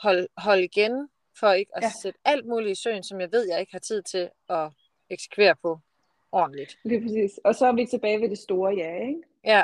holde, 0.02 0.28
holde 0.38 0.64
igen, 0.64 1.10
for 1.40 1.52
ikke 1.52 1.72
at 1.76 1.84
ja. 1.84 1.92
sætte 2.02 2.20
alt 2.26 2.46
muligt 2.46 2.80
i 2.80 2.82
søen, 2.82 3.04
som 3.04 3.22
jeg 3.22 3.32
ved, 3.32 3.48
jeg 3.50 3.60
ikke 3.60 3.72
har 3.72 3.80
tid 3.80 4.04
til 4.04 4.30
at 4.50 4.70
eksekvere 5.10 5.56
på 5.56 5.80
ordentligt. 6.32 6.78
Lige 6.84 7.02
præcis. 7.02 7.40
Og 7.44 7.56
så 7.56 7.66
er 7.66 7.74
vi 7.74 7.86
tilbage 7.86 8.22
ved 8.22 8.30
det 8.30 8.38
store 8.38 8.74
ja, 8.74 9.08
ikke? 9.08 9.22
Ja, 9.46 9.64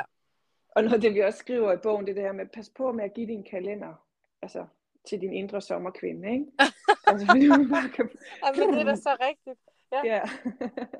og 0.78 0.84
noget 0.84 0.94
af 0.94 1.00
det, 1.00 1.14
vi 1.14 1.20
også 1.20 1.38
skriver 1.38 1.72
i 1.72 1.76
bogen, 1.76 2.06
det 2.06 2.16
der 2.16 2.32
med, 2.32 2.46
pas 2.46 2.70
på 2.76 2.92
med 2.92 3.04
at 3.04 3.14
give 3.14 3.26
din 3.26 3.42
kalender, 3.42 3.94
altså 4.42 4.66
til 5.08 5.20
din 5.20 5.32
indre 5.32 5.60
sommerkvinde, 5.60 6.32
ikke? 6.32 6.46
altså, 7.06 7.26
fordi 7.26 7.48
man 7.48 7.68
bare 7.68 7.88
kan... 7.88 8.10
ja, 8.44 8.52
men 8.52 8.74
det 8.74 8.80
er 8.80 8.84
da 8.84 8.94
så 8.94 9.16
rigtigt. 9.20 9.60
Ja. 9.92 10.00
ja. 10.04 10.22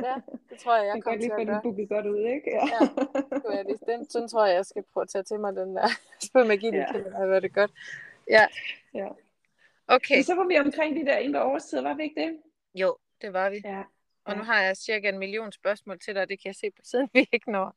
ja, 0.09 0.15
det 0.51 0.59
tror 0.59 0.77
jeg, 0.77 0.87
jeg 0.87 1.03
kommer 1.03 1.21
til 1.21 1.31
at 1.31 1.47
gøre. 1.47 1.61
Det 1.65 1.77
kan 1.77 1.87
godt 1.87 2.07
ud, 2.07 2.19
ikke? 2.19 2.51
Ja. 2.51 2.67
ja 3.57 3.63
den, 3.93 4.11
sådan 4.11 4.29
tror 4.29 4.47
jeg, 4.47 4.55
jeg 4.55 4.67
skal 4.67 4.85
prøve 4.93 5.03
at 5.03 5.09
tage 5.09 5.23
til 5.23 5.41
mig 5.41 5.57
den 5.57 5.77
der. 5.77 5.89
Spørg 6.29 6.51
at 6.51 6.61
give 6.61 6.75
ja. 6.77 6.93
kalender, 6.93 7.27
hvor 7.27 7.41
det 7.41 7.55
godt. 7.55 7.71
Ja. 8.31 8.47
ja. 8.95 9.09
Okay. 9.89 10.17
Men 10.17 10.25
så 10.25 10.35
var 10.35 10.47
vi 10.49 10.59
omkring 10.59 10.97
de 10.97 11.07
der 11.07 11.17
indre 11.17 11.43
årstider, 11.43 11.83
var 11.83 11.95
vi 11.95 12.03
ikke 12.03 12.21
det? 12.21 12.39
Jo, 12.75 12.97
det 13.23 13.33
var 13.33 13.51
vi. 13.51 13.61
Ja. 13.65 13.83
Og 14.25 14.37
nu 14.37 14.43
har 14.43 14.63
jeg 14.63 14.77
cirka 14.77 15.09
en 15.09 15.19
million 15.19 15.53
spørgsmål 15.53 16.01
til 16.01 16.15
dig, 16.15 16.29
det 16.29 16.43
kan 16.43 16.49
jeg 16.49 16.55
se 16.55 16.71
på 16.71 16.83
siden, 16.85 17.09
vi 17.15 17.29
ikke 17.33 17.53
når. 17.53 17.77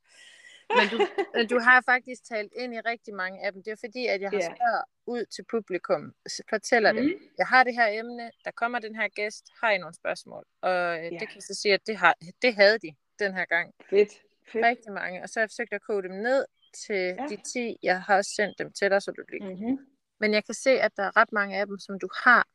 Men 0.78 0.86
du, 0.94 0.98
du 1.56 1.60
har 1.60 1.82
faktisk 1.82 2.24
talt 2.24 2.54
ind 2.56 2.74
i 2.74 2.80
rigtig 2.80 3.14
mange 3.14 3.46
af 3.46 3.52
dem. 3.54 3.64
Det 3.64 3.72
er 3.72 3.76
fordi, 3.86 4.08
at 4.08 4.22
jeg 4.22 4.30
har 4.30 4.42
yeah. 4.42 4.56
spørget 4.56 4.84
ud 5.06 5.26
til 5.26 5.44
publikum, 5.52 6.14
fortæller 6.50 6.92
mm. 6.92 6.98
dem, 6.98 7.08
jeg 7.38 7.48
har 7.48 7.64
det 7.64 7.74
her 7.74 7.88
emne, 7.88 8.32
der 8.46 8.52
kommer 8.52 8.80
den 8.80 8.96
her 8.96 9.08
gæst, 9.08 9.46
har 9.62 9.72
I 9.72 9.78
nogle 9.78 9.96
spørgsmål? 9.96 10.46
Og 10.62 10.72
yeah. 10.72 11.20
det 11.20 11.30
kan 11.30 11.42
så 11.42 11.54
sige, 11.62 11.74
at 11.74 11.88
det, 11.88 11.98
har, 11.98 12.16
det 12.42 12.56
havde 12.56 12.78
de 12.80 12.92
den 13.20 13.34
her 13.34 13.46
gang. 13.46 13.74
Fedt. 13.90 14.10
Fedt. 14.52 14.66
Rigtig 14.66 14.92
mange. 14.92 15.24
Og 15.24 15.30
så 15.30 15.40
har 15.40 15.42
jeg 15.42 15.50
forsøgt 15.50 15.74
at 15.74 15.82
kode 15.82 16.04
dem 16.04 16.12
ned 16.12 16.46
til 16.86 16.96
ja. 16.96 17.26
de 17.30 17.38
10. 17.54 17.78
Jeg 17.84 18.02
har 18.02 18.18
også 18.18 18.32
sendt 18.36 18.60
dem 18.60 18.72
til 18.72 18.90
dig, 18.92 19.02
så 19.02 19.12
du 19.12 19.24
lige 19.30 19.46
mm-hmm. 19.46 19.88
Men 20.20 20.34
jeg 20.34 20.46
kan 20.46 20.56
se, 20.56 20.70
at 20.70 20.92
der 20.98 21.04
er 21.04 21.18
ret 21.18 21.32
mange 21.32 21.58
af 21.58 21.66
dem, 21.68 21.80
som 21.80 22.00
du 22.00 22.10
har 22.24 22.48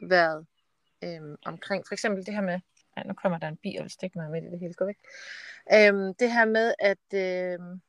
været 0.00 0.46
øhm, 1.04 1.36
omkring. 1.44 1.86
For 1.86 1.94
eksempel 1.94 2.26
det 2.26 2.34
her 2.34 2.40
med, 2.40 2.60
ej, 2.96 3.02
nu 3.06 3.14
kommer 3.14 3.38
der 3.38 3.48
en 3.48 3.56
bil 3.56 3.78
og 3.78 3.82
vil 3.82 3.90
stikke 3.90 4.18
mig 4.18 4.30
med 4.30 4.42
i 4.42 4.50
det 4.50 4.58
hele. 4.58 4.74
Gå 4.74 4.84
væk. 4.84 4.98
Øhm, 5.74 6.14
det 6.14 6.32
her 6.32 6.44
med, 6.44 6.74
at 6.78 7.14
øhm, 7.14 7.80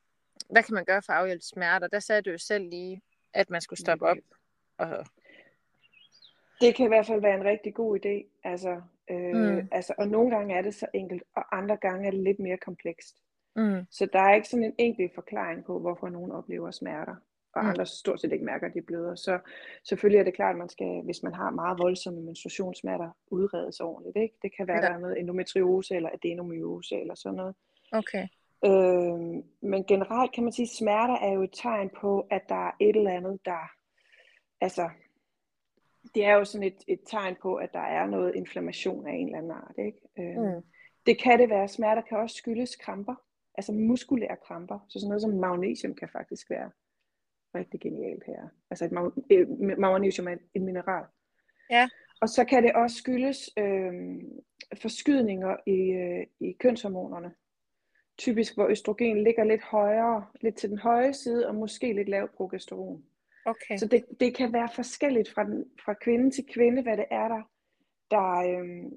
hvad 0.49 0.63
kan 0.63 0.73
man 0.73 0.85
gøre 0.85 1.01
for 1.01 1.13
at 1.13 1.19
afhjælpe 1.19 1.43
smerter? 1.43 1.87
Der 1.87 1.99
sagde 1.99 2.21
du 2.21 2.29
jo 2.29 2.37
selv 2.37 2.69
lige, 2.69 3.01
at 3.33 3.49
man 3.49 3.61
skulle 3.61 3.79
stoppe 3.79 4.05
op. 4.05 4.17
Og... 4.77 5.05
Det 6.61 6.75
kan 6.75 6.85
i 6.85 6.87
hvert 6.87 7.05
fald 7.05 7.21
være 7.21 7.35
en 7.35 7.43
rigtig 7.43 7.73
god 7.73 7.99
idé. 7.99 8.39
Altså, 8.43 8.81
øh, 9.09 9.35
mm. 9.35 9.67
altså, 9.71 9.93
og 9.97 10.07
nogle 10.07 10.35
gange 10.35 10.55
er 10.55 10.61
det 10.61 10.75
så 10.75 10.87
enkelt, 10.93 11.23
og 11.35 11.57
andre 11.57 11.77
gange 11.77 12.07
er 12.07 12.11
det 12.11 12.19
lidt 12.19 12.39
mere 12.39 12.57
komplekst. 12.57 13.15
Mm. 13.55 13.85
Så 13.91 14.07
der 14.13 14.19
er 14.19 14.35
ikke 14.35 14.47
sådan 14.47 14.63
en 14.63 14.75
enkel 14.77 15.09
forklaring 15.15 15.65
på, 15.65 15.79
hvorfor 15.79 16.09
nogen 16.09 16.31
oplever 16.31 16.71
smerter 16.71 17.15
og 17.55 17.63
mm. 17.63 17.69
andre 17.69 17.85
stort 17.85 18.21
set 18.21 18.31
ikke 18.31 18.45
mærker, 18.45 18.67
at 18.67 18.73
de 18.73 18.81
bløder. 18.81 19.15
Så 19.15 19.39
selvfølgelig 19.89 20.19
er 20.19 20.23
det 20.23 20.33
klart, 20.33 20.55
at 20.55 20.59
man 20.59 20.69
skal, 20.69 21.01
hvis 21.03 21.23
man 21.23 21.33
har 21.33 21.49
meget 21.49 21.79
voldsomme 21.79 22.21
menstruationssmerter, 22.21 23.09
udredes 23.27 23.79
ordentligt. 23.79 24.17
Ikke? 24.23 24.35
Det 24.41 24.51
kan 24.57 24.67
være, 24.67 24.77
ja. 24.77 24.87
der 24.87 24.93
er 24.93 24.99
noget 24.99 25.19
endometriose 25.19 25.95
eller 25.95 26.09
adenomyose 26.09 26.95
eller 26.95 27.15
sådan 27.15 27.35
noget. 27.35 27.55
Okay. 27.91 28.27
Øh, 28.65 29.43
men 29.61 29.83
generelt 29.87 30.31
kan 30.31 30.43
man 30.43 30.53
sige, 30.53 30.63
at 30.63 30.77
smerter 30.77 31.13
er 31.15 31.31
jo 31.31 31.43
et 31.43 31.53
tegn 31.53 31.89
på, 32.01 32.27
at 32.31 32.41
der 32.49 32.67
er 32.67 32.71
et 32.79 32.95
eller 32.95 33.11
andet, 33.11 33.39
der... 33.45 33.71
Altså, 34.61 34.89
det 36.15 36.25
er 36.25 36.33
jo 36.33 36.45
sådan 36.45 36.67
et, 36.67 36.83
et 36.87 36.99
tegn 37.07 37.35
på, 37.41 37.55
at 37.55 37.73
der 37.73 37.79
er 37.79 38.05
noget 38.05 38.35
inflammation 38.35 39.07
af 39.07 39.13
en 39.13 39.25
eller 39.25 39.37
anden 39.37 39.51
art. 39.51 39.75
Ikke? 39.77 39.99
Øh, 40.19 40.55
mm. 40.55 40.63
Det 41.05 41.21
kan 41.21 41.39
det 41.39 41.49
være. 41.49 41.67
Smerter 41.67 42.01
kan 42.01 42.17
også 42.17 42.35
skyldes 42.35 42.75
kramper. 42.75 43.15
Altså 43.55 43.71
muskulære 43.71 44.37
kramper. 44.47 44.79
Så 44.89 44.99
sådan 44.99 45.07
noget 45.07 45.21
som 45.21 45.31
magnesium 45.31 45.95
kan 45.95 46.09
faktisk 46.09 46.49
være 46.49 46.71
rigtig 47.57 47.79
genialt 47.79 48.23
her. 48.25 48.47
Altså 48.69 48.85
et 48.85 49.79
magnesium 49.79 50.27
er 50.27 50.37
et 50.55 50.61
mineral. 50.61 51.05
Ja. 51.69 51.89
Og 52.21 52.29
så 52.29 52.45
kan 52.45 52.63
det 52.63 52.73
også 52.73 52.95
skyldes 52.95 53.49
øh, 53.57 53.93
forskydninger 54.81 55.55
i, 55.65 55.91
øh, 55.91 56.27
i 56.39 56.51
kønshormonerne. 56.59 57.33
Typisk 58.17 58.55
hvor 58.55 58.67
østrogen 58.67 59.23
ligger 59.23 59.43
lidt 59.43 59.63
højere, 59.63 60.25
lidt 60.41 60.55
til 60.55 60.69
den 60.69 60.77
høje 60.77 61.13
side, 61.13 61.47
og 61.47 61.55
måske 61.55 61.93
lidt 61.93 62.09
lavt 62.09 62.33
progesteron. 62.33 63.03
Okay. 63.45 63.77
Så 63.77 63.87
det, 63.87 64.05
det 64.19 64.35
kan 64.35 64.53
være 64.53 64.69
forskelligt 64.75 65.29
fra, 65.29 65.43
den, 65.43 65.65
fra 65.85 65.93
kvinde 65.93 66.31
til 66.31 66.45
kvinde, 66.53 66.81
hvad 66.81 66.97
det 66.97 67.05
er, 67.11 67.27
der, 67.27 67.41
der, 68.11 68.31
øh, 68.33 68.91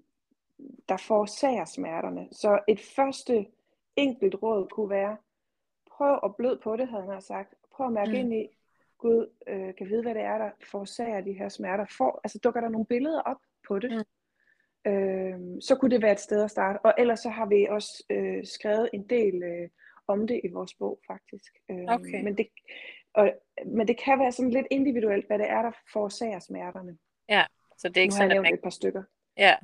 der 0.89 0.97
forårsager 0.97 1.65
smerterne. 1.65 2.29
Så 2.33 2.59
et 2.69 2.81
første 2.81 3.47
enkelt 3.97 4.35
råd 4.43 4.69
kunne 4.69 4.91
være, 4.91 5.17
prøv 5.91 6.21
at 6.25 6.37
blød 6.37 6.59
på 6.59 6.77
det, 6.77 6.89
havde 6.89 7.13
han 7.13 7.23
sagt, 7.23 7.55
prøv 7.73 7.87
at 7.87 7.93
mærke 7.93 8.11
mm. 8.11 8.16
ind 8.16 8.35
i, 8.35 8.49
Gud 9.01 9.27
øh, 9.47 9.75
kan 9.75 9.89
vide, 9.89 10.03
hvad 10.03 10.14
det 10.14 10.23
er, 10.23 10.39
der 10.39 10.51
forårsager 10.71 11.21
de 11.21 11.33
her 11.33 11.49
smerter. 11.49 11.87
For, 11.97 12.21
altså 12.25 12.39
dukker 12.39 12.61
der 12.61 12.68
nogle 12.68 12.87
billeder 12.87 13.21
op 13.21 13.37
på 13.68 13.79
det, 13.79 13.91
mm. 14.85 14.93
øh, 14.93 15.39
så 15.61 15.77
kunne 15.77 15.91
det 15.91 16.03
være 16.03 16.12
et 16.12 16.21
sted 16.21 16.45
at 16.45 16.51
starte. 16.51 16.79
Og 16.79 16.95
ellers 16.99 17.21
så 17.21 17.29
har 17.29 17.47
vi 17.47 17.66
også 17.71 18.05
øh, 18.11 18.47
skrevet 18.47 18.91
en 18.93 19.07
del 19.09 19.43
øh, 19.43 19.68
om 20.07 20.27
det 20.27 20.41
i 20.45 20.49
vores 20.49 20.75
bog, 20.75 21.01
faktisk. 21.07 21.53
Øh, 21.71 21.85
okay. 21.89 22.23
men, 22.23 22.37
det, 22.37 22.49
og, 23.12 23.33
men 23.66 23.89
det 23.89 23.99
kan 23.99 24.18
være 24.18 24.33
sådan 24.33 24.51
lidt 24.51 24.66
individuelt, 24.71 25.27
hvad 25.27 25.39
det 25.39 25.51
er, 25.51 25.62
der 25.62 25.73
forårsager 25.93 26.39
smerterne. 26.39 26.99
Ja, 27.29 27.45
så 27.79 27.89
det 27.89 27.97
er 27.97 28.03
ikke 28.03 28.12
nu 28.12 28.16
sådan, 28.16 28.37
at 28.37 28.43
man... 28.43 28.55
et 28.55 28.61
par 28.62 28.71
stykker. 28.71 29.03
Ja, 29.37 29.55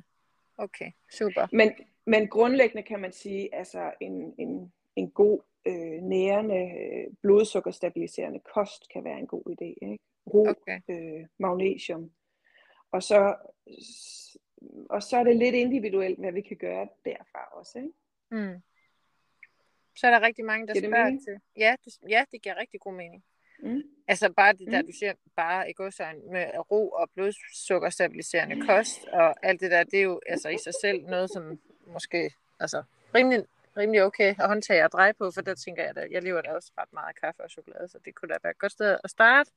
okay, 0.57 0.91
super. 1.11 1.47
Men, 1.51 1.73
men 2.05 2.27
grundlæggende 2.27 2.83
kan 2.83 2.99
man 2.99 3.11
sige, 3.11 3.55
altså 3.55 3.91
en, 4.01 4.33
en, 4.37 4.73
en 4.95 5.11
god 5.11 5.39
øh, 5.67 6.01
nærende, 6.01 6.55
øh, 6.55 7.13
blodsukkerstabiliserende 7.21 8.39
kost 8.39 8.89
kan 8.93 9.03
være 9.03 9.19
en 9.19 9.27
god 9.27 9.43
idé. 9.49 9.89
Ikke? 9.91 10.03
Ro, 10.33 10.47
okay. 10.47 10.79
øh, 10.89 11.27
magnesium. 11.39 12.11
Og 12.91 13.03
så, 13.03 13.35
og 14.89 15.03
så 15.03 15.17
er 15.17 15.23
det 15.23 15.35
lidt 15.35 15.55
individuelt, 15.55 16.19
hvad 16.19 16.31
vi 16.31 16.41
kan 16.41 16.57
gøre 16.57 16.87
derfra 17.05 17.59
også. 17.59 17.77
Ikke? 17.79 17.91
Mm. 18.31 18.61
Så 19.95 20.07
er 20.07 20.11
der 20.11 20.21
rigtig 20.21 20.45
mange, 20.45 20.67
der 20.67 20.73
giver 20.73 20.89
spørger 20.89 21.09
til. 21.09 21.39
Ja 21.57 21.75
det, 21.85 21.93
ja, 22.09 22.25
det 22.31 22.41
giver 22.41 22.55
rigtig 22.55 22.79
god 22.79 22.93
mening. 22.93 23.23
Mm. 23.59 23.81
Altså 24.07 24.33
bare 24.33 24.53
det 24.53 24.71
der, 24.71 24.81
mm. 24.81 24.87
du 24.87 24.93
siger, 24.99 25.13
bare 25.35 25.69
i 25.69 25.73
godsøjne 25.73 26.19
med 26.31 26.71
ro 26.71 26.89
og 26.89 27.09
blodsukkerstabiliserende 27.15 28.65
kost, 28.65 29.05
og 29.05 29.45
alt 29.45 29.61
det 29.61 29.71
der, 29.71 29.83
det 29.83 29.99
er 29.99 30.03
jo 30.03 30.19
altså 30.27 30.49
i 30.49 30.57
sig 30.57 30.73
selv 30.81 31.05
noget, 31.05 31.29
som 31.29 31.59
måske 31.87 32.33
altså, 32.59 32.83
rimelig 33.15 33.45
rimelig 33.77 34.03
okay 34.03 34.35
at 34.39 34.47
håndtage 34.47 34.83
og 34.83 34.91
dreje 34.91 35.13
på, 35.13 35.31
for 35.31 35.41
der 35.41 35.55
tænker 35.55 35.83
jeg, 35.83 35.97
at 35.97 36.11
jeg 36.11 36.23
lever 36.23 36.41
da 36.41 36.51
også 36.51 36.71
ret 36.77 36.93
meget 36.93 37.07
af 37.07 37.15
kaffe 37.15 37.43
og 37.43 37.49
chokolade, 37.49 37.87
så 37.87 37.99
det 38.05 38.15
kunne 38.15 38.29
da 38.29 38.37
være 38.43 38.51
et 38.51 38.57
godt 38.57 38.71
sted 38.71 38.97
at 39.03 39.09
starte. 39.09 39.51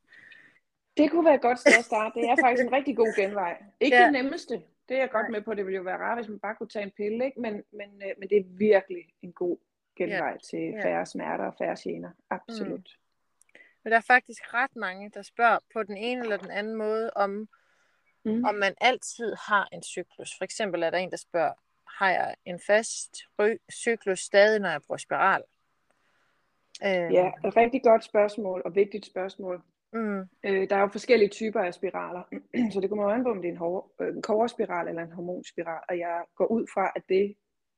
Det 0.97 1.11
kunne 1.11 1.25
være 1.25 1.35
et 1.35 1.41
godt 1.41 1.59
sted 1.59 1.73
at 1.79 1.85
starte. 1.85 2.21
Det 2.21 2.29
er 2.31 2.37
faktisk 2.45 2.67
en 2.67 2.73
rigtig 2.73 2.97
god 2.97 3.17
genvej. 3.17 3.63
Ikke 3.81 3.97
ja. 3.97 4.05
det 4.05 4.13
nemmeste. 4.13 4.63
Det 4.89 4.97
er 4.97 5.01
jeg 5.01 5.11
godt 5.11 5.31
med 5.31 5.43
på. 5.43 5.55
Det 5.55 5.67
ville 5.67 5.77
jo 5.77 5.83
være 5.83 5.99
rart, 5.99 6.19
hvis 6.19 6.29
man 6.29 6.39
bare 6.39 6.55
kunne 6.55 6.69
tage 6.69 6.83
en 6.83 6.91
pille, 6.91 7.25
ikke? 7.25 7.41
Men, 7.41 7.53
men, 7.73 8.03
øh, 8.03 8.15
men 8.19 8.29
det 8.29 8.39
er 8.39 8.45
virkelig 8.47 9.05
en 9.23 9.33
god 9.33 9.57
genvej 9.97 10.31
ja. 10.31 10.37
til 10.51 10.75
færre 10.83 11.07
smerter 11.07 11.45
og 11.45 11.55
færre 11.59 11.77
gener. 11.83 12.11
Absolut. 12.31 12.79
Mm. 12.79 13.61
Men 13.85 13.91
der 13.91 13.97
er 13.97 14.03
faktisk 14.07 14.55
ret 14.55 14.77
mange, 14.77 15.11
der 15.15 15.23
spørger 15.23 15.59
på 15.73 15.83
den 15.83 15.97
ene 15.97 16.23
eller 16.23 16.37
den 16.37 16.51
anden 16.51 16.75
måde 16.75 17.11
om, 17.17 17.49
mm. 18.25 18.45
om 18.45 18.55
man 18.55 18.75
altid 18.81 19.35
har 19.35 19.69
en 19.73 19.83
cyklus. 19.83 20.31
For 20.39 20.45
eksempel 20.45 20.83
er 20.83 20.91
der 20.91 20.99
en, 20.99 21.11
der 21.11 21.17
spørger, 21.17 21.53
har 21.99 22.11
jeg 22.11 22.35
en 22.45 22.61
fast 22.67 23.17
cyklus 23.73 24.21
stadig, 24.21 24.61
når 24.61 24.69
jeg 24.69 24.83
bruger 24.87 24.99
spiral? 24.99 25.43
Øh... 26.85 27.13
Ja, 27.13 27.31
et 27.47 27.57
rigtig 27.57 27.83
godt 27.83 28.05
spørgsmål 28.05 28.63
og 28.65 28.75
vigtigt 28.75 29.07
spørgsmål. 29.07 29.63
Mm. 29.93 30.21
Øh, 30.45 30.71
der 30.71 30.77
er 30.77 30.81
jo 30.81 30.89
forskellige 30.89 31.29
typer 31.29 31.61
af 31.61 31.75
spiraler, 31.75 32.23
så 32.73 32.81
det 32.81 32.89
kommer 32.89 33.09
an 33.09 33.25
på, 33.25 33.31
om 33.31 33.43
det 33.43 33.49
er 33.49 33.53
en, 33.53 33.59
hår, 33.59 33.93
øh, 34.01 34.09
en 34.09 34.23
koverspiral 34.23 34.89
eller 34.89 35.03
en 35.03 35.13
hormonspiral, 35.13 35.81
og 35.89 35.99
jeg 35.99 36.23
går 36.37 36.47
ud 36.47 36.67
fra, 36.75 36.93
at 36.97 37.03
det, 37.09 37.35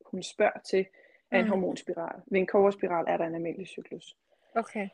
hun 0.06 0.22
spørger 0.22 0.60
til, 0.70 0.86
er 1.30 1.38
en 1.38 1.44
mm. 1.44 1.50
hormonspiral. 1.50 2.20
Ved 2.26 2.40
en 2.40 2.46
koverspiral 2.46 3.04
er 3.08 3.16
der 3.16 3.24
en 3.24 3.34
almindelig 3.34 3.68
cyklus. 3.68 4.16
Okay. 4.54 4.88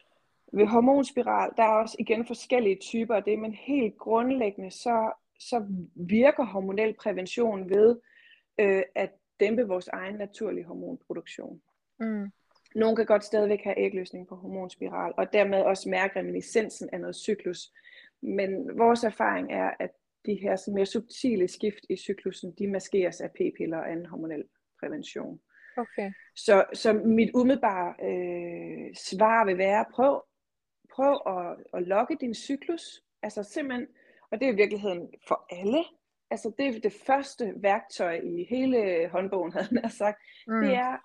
Ved 0.53 0.67
hormonspiral, 0.67 1.51
der 1.57 1.63
er 1.63 1.69
også 1.83 1.97
igen 1.99 2.27
forskellige 2.27 2.79
typer 2.81 3.15
af 3.15 3.25
det, 3.25 3.39
men 3.39 3.55
helt 3.55 3.99
grundlæggende, 3.99 4.71
så, 4.71 5.13
så 5.41 5.67
virker 5.95 6.45
hormonel 6.45 6.95
prævention 6.95 7.71
ved 7.71 8.01
øh, 8.59 8.83
at 8.95 9.11
dæmpe 9.41 9.63
vores 9.63 9.89
egen 9.89 10.15
naturlige 10.15 10.65
hormonproduktion. 10.65 11.63
Mm. 12.01 12.33
Nogle 12.75 12.97
kan 12.97 13.07
godt 13.07 13.25
stadigvæk 13.25 13.61
have 13.65 13.79
ægløsning 13.79 14.29
på 14.29 14.37
hormonspiral, 14.37 15.13
og 15.17 15.33
dermed 15.33 15.63
også 15.63 15.89
mærke 15.89 16.19
reminiscensen 16.19 16.89
af 16.93 17.01
noget 17.01 17.17
cyklus. 17.17 17.73
Men 18.23 18.79
vores 18.79 19.05
erfaring 19.05 19.53
er, 19.53 19.71
at 19.79 19.91
de 20.27 20.35
her 20.35 20.71
mere 20.71 20.87
subtile 20.87 21.49
skift 21.49 21.87
i 21.89 21.97
cyklusen, 21.97 22.55
de 22.59 22.67
maskeres 22.67 23.21
af 23.21 23.31
p-piller 23.31 23.79
og 23.79 23.91
anden 23.91 24.07
hormonel 24.07 24.45
prævention. 24.81 25.41
Okay. 25.77 26.13
Så, 26.37 26.65
så 26.73 26.93
mit 26.93 27.31
umiddelbare 27.35 27.95
øh, 28.03 28.95
svar 28.95 29.45
vil 29.45 29.59
være, 29.59 29.85
prøv, 29.93 30.25
prøv 30.95 31.21
at, 31.27 31.57
at 31.75 31.83
logge 31.89 32.17
din 32.21 32.35
cyklus. 32.35 33.03
Altså 33.23 33.43
simpelthen, 33.43 33.87
og 34.31 34.41
det 34.41 34.49
er 34.49 34.53
i 34.53 34.57
virkeligheden 34.57 35.09
for 35.29 35.47
alle. 35.51 35.85
Altså 36.31 36.53
det 36.59 36.67
er 36.67 36.81
det 36.81 36.93
første 36.93 37.55
værktøj 37.57 38.21
i 38.25 38.47
hele 38.51 39.09
håndbogen, 39.09 39.53
havde 39.53 39.69
jeg 39.83 39.91
sagt. 39.91 40.19
Mm. 40.47 40.61
Det 40.61 40.75
er 40.75 40.97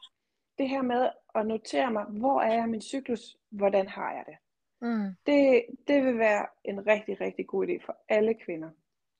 det 0.57 0.69
her 0.69 0.82
med 0.82 1.09
at 1.36 1.47
notere 1.47 1.91
mig, 1.91 2.05
hvor 2.05 2.41
er 2.41 2.53
jeg 2.53 2.69
min 2.69 2.82
cyklus, 2.82 3.38
hvordan 3.49 3.88
har 3.88 4.11
jeg 4.11 4.24
det. 4.28 4.38
Mm. 4.82 5.15
det. 5.26 5.65
Det 5.88 6.03
vil 6.03 6.17
være 6.17 6.45
en 6.65 6.88
rigtig, 6.88 7.21
rigtig 7.21 7.47
god 7.47 7.67
idé 7.67 7.86
for 7.86 7.97
alle 8.09 8.34
kvinder, 8.34 8.69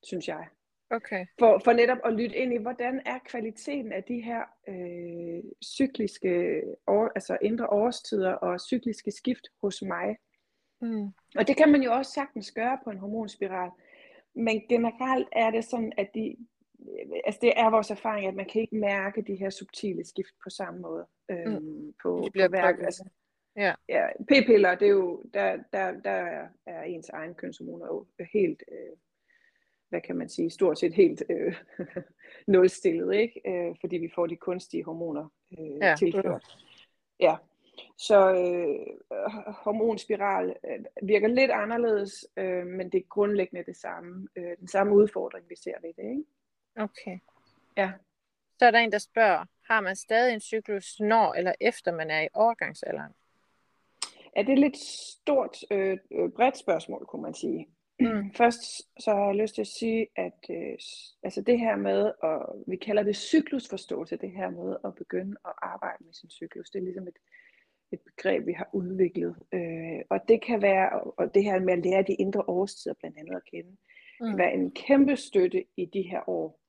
synes 0.02 0.28
jeg. 0.28 0.46
Okay. 0.90 1.26
For, 1.38 1.60
for 1.64 1.72
netop 1.72 1.98
at 2.04 2.12
lytte 2.12 2.36
ind 2.36 2.52
i, 2.54 2.56
hvordan 2.56 3.02
er 3.06 3.18
kvaliteten 3.24 3.92
af 3.92 4.04
de 4.04 4.20
her 4.20 4.42
øh, 4.68 5.42
cykliske, 5.64 6.62
år, 6.86 7.10
altså 7.14 7.38
indre 7.42 7.66
årstider 7.66 8.32
og 8.32 8.60
cykliske 8.60 9.10
skift 9.10 9.46
hos 9.62 9.82
mig. 9.82 10.16
Mm. 10.80 11.06
Og 11.36 11.48
det 11.48 11.56
kan 11.56 11.72
man 11.72 11.82
jo 11.82 11.92
også 11.92 12.12
sagtens 12.12 12.52
gøre 12.52 12.78
på 12.84 12.90
en 12.90 12.98
hormonspiral. 12.98 13.70
Men 14.34 14.62
generelt 14.68 15.28
er 15.32 15.50
det 15.50 15.64
sådan, 15.64 15.92
at 15.96 16.10
de, 16.14 16.36
altså 17.24 17.38
det 17.42 17.52
er 17.56 17.70
vores 17.70 17.90
erfaring, 17.90 18.26
at 18.26 18.34
man 18.34 18.46
kan 18.46 18.60
ikke 18.60 18.76
mærke 18.76 19.22
de 19.22 19.34
her 19.34 19.50
subtile 19.50 20.04
skift 20.04 20.34
på 20.44 20.50
samme 20.50 20.80
måde. 20.80 21.06
Øhm, 21.30 21.62
mm. 21.62 21.94
på, 22.02 22.22
de 22.24 22.30
bliver 22.30 22.48
på 22.48 22.52
værk. 22.52 22.78
Altså, 22.80 23.08
ja. 23.56 23.74
ja. 23.88 24.06
P-piller, 24.28 24.74
det 24.74 24.86
er 24.86 24.92
jo, 24.92 25.22
der, 25.34 25.58
der, 25.72 25.92
der 26.00 26.46
er 26.66 26.82
ens 26.82 27.08
egen 27.08 27.34
kønshormoner 27.34 27.86
jo 27.86 28.06
helt, 28.32 28.62
øh, 28.72 28.96
hvad 29.88 30.00
kan 30.00 30.16
man 30.16 30.28
sige, 30.28 30.50
stort 30.50 30.78
set 30.78 30.94
helt 30.94 31.22
øh, 31.30 31.56
nulstillet, 32.52 33.14
ikke? 33.14 33.40
Øh, 33.46 33.74
fordi 33.80 33.96
vi 33.96 34.10
får 34.14 34.26
de 34.26 34.36
kunstige 34.36 34.84
hormoner 34.84 35.28
øh, 35.58 35.76
ja. 35.82 35.94
tilført. 35.98 36.58
Ja, 37.20 37.36
så 37.96 38.30
øh, 38.30 38.86
hormonspiral 39.64 40.56
øh, 40.70 41.08
virker 41.08 41.28
lidt 41.28 41.50
anderledes, 41.50 42.26
øh, 42.36 42.66
men 42.66 42.92
det 42.92 42.98
er 42.98 43.08
grundlæggende 43.08 43.64
det 43.66 43.76
samme, 43.76 44.28
øh, 44.36 44.56
den 44.60 44.68
samme 44.68 44.94
udfordring, 44.94 45.44
vi 45.48 45.56
ser 45.56 45.74
ved 45.80 45.94
det. 45.96 46.10
Ikke? 46.10 46.24
Okay. 46.76 47.18
Ja. 47.76 47.92
Så 48.58 48.66
er 48.66 48.70
der 48.70 48.78
en, 48.78 48.92
der 48.92 48.98
spørger, 48.98 49.44
har 49.68 49.80
man 49.80 49.96
stadig 49.96 50.34
en 50.34 50.40
cyklus, 50.40 51.00
når 51.00 51.32
eller 51.32 51.52
efter 51.60 51.92
man 51.92 52.10
er 52.10 52.20
i 52.20 52.28
overgangsalderen? 52.34 53.12
Ja, 54.36 54.42
det 54.42 54.48
er 54.48 54.52
et 54.52 54.58
lidt 54.58 54.76
stort, 54.76 55.56
øh, 55.70 55.98
øh, 56.10 56.30
bredt 56.30 56.58
spørgsmål, 56.58 57.06
kunne 57.06 57.22
man 57.22 57.34
sige. 57.34 57.68
Mm. 58.00 58.32
Først 58.40 58.62
så 59.02 59.10
har 59.10 59.26
jeg 59.26 59.36
lyst 59.36 59.54
til 59.54 59.60
at 59.60 59.66
sige, 59.66 60.06
at 60.16 60.46
øh, 60.50 60.78
altså 61.22 61.40
det 61.40 61.58
her 61.58 61.76
med, 61.76 62.12
og 62.22 62.64
vi 62.66 62.76
kalder 62.76 63.02
det 63.02 63.16
cyklusforståelse, 63.16 64.16
det 64.16 64.30
her 64.30 64.50
med 64.50 64.76
at 64.84 64.94
begynde 64.94 65.36
at 65.44 65.52
arbejde 65.62 66.04
med 66.04 66.12
sin 66.14 66.30
cyklus, 66.30 66.70
det 66.70 66.78
er 66.78 66.82
ligesom 66.82 67.08
et, 67.08 67.18
et 67.92 68.00
begreb, 68.00 68.46
vi 68.46 68.52
har 68.52 68.68
udviklet. 68.72 69.36
Øh, 69.52 70.00
og 70.10 70.28
det 70.28 70.42
kan 70.42 70.62
være, 70.62 71.00
og 71.00 71.34
det 71.34 71.44
her 71.44 71.60
med 71.60 71.72
at 71.72 71.84
lære 71.84 72.02
de 72.02 72.14
indre 72.14 72.44
årstider 72.46 72.94
blandt 73.00 73.18
andet 73.18 73.34
at 73.34 73.44
kende, 73.44 73.70
mm. 74.20 74.26
kan 74.26 74.38
være 74.38 74.54
en 74.54 74.70
kæmpe 74.70 75.16
støtte 75.16 75.64
i 75.76 75.84
de 75.84 76.02
her 76.02 76.28
år 76.28 76.60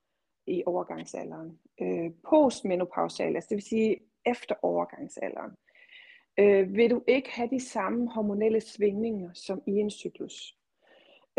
i 0.47 0.63
overgangsalderen. 0.65 1.59
Øh, 1.81 2.11
postmenopausal, 2.29 3.35
altså 3.35 3.47
det 3.49 3.55
vil 3.55 3.63
sige 3.63 3.99
efter 4.25 4.55
overgangsalderen, 4.61 5.51
øh, 6.39 6.75
vil 6.75 6.89
du 6.89 7.03
ikke 7.07 7.31
have 7.31 7.49
de 7.49 7.59
samme 7.59 8.11
hormonelle 8.11 8.61
svingninger 8.61 9.29
som 9.33 9.61
i 9.67 9.71
en 9.71 9.91
cyklus. 9.91 10.57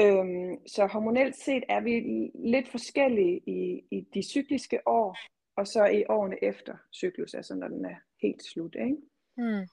Øhm, 0.01 0.66
så 0.66 0.87
hormonelt 0.87 1.37
set 1.37 1.64
er 1.68 1.81
vi 1.81 1.95
lidt 2.35 2.68
forskellige 2.68 3.41
i, 3.47 3.85
i 3.91 4.01
de 4.14 4.22
cykliske 4.22 4.79
år, 4.87 5.16
og 5.57 5.66
så 5.66 5.87
i 5.87 6.05
årene 6.09 6.45
efter 6.45 6.77
cyklus, 6.95 7.35
altså 7.35 7.55
når 7.55 7.68
den 7.68 7.85
er 7.85 7.97
helt 8.22 8.43
slut. 8.45 8.74
Ikke? 8.74 8.97
Mm. 9.37 9.66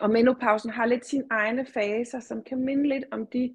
Og 0.00 0.10
menopausen 0.10 0.70
har 0.70 0.86
lidt 0.86 1.06
sine 1.06 1.24
egne 1.30 1.66
faser, 1.66 2.20
som 2.20 2.42
kan 2.42 2.58
minde 2.58 2.88
lidt 2.88 3.04
om 3.10 3.26
de 3.26 3.54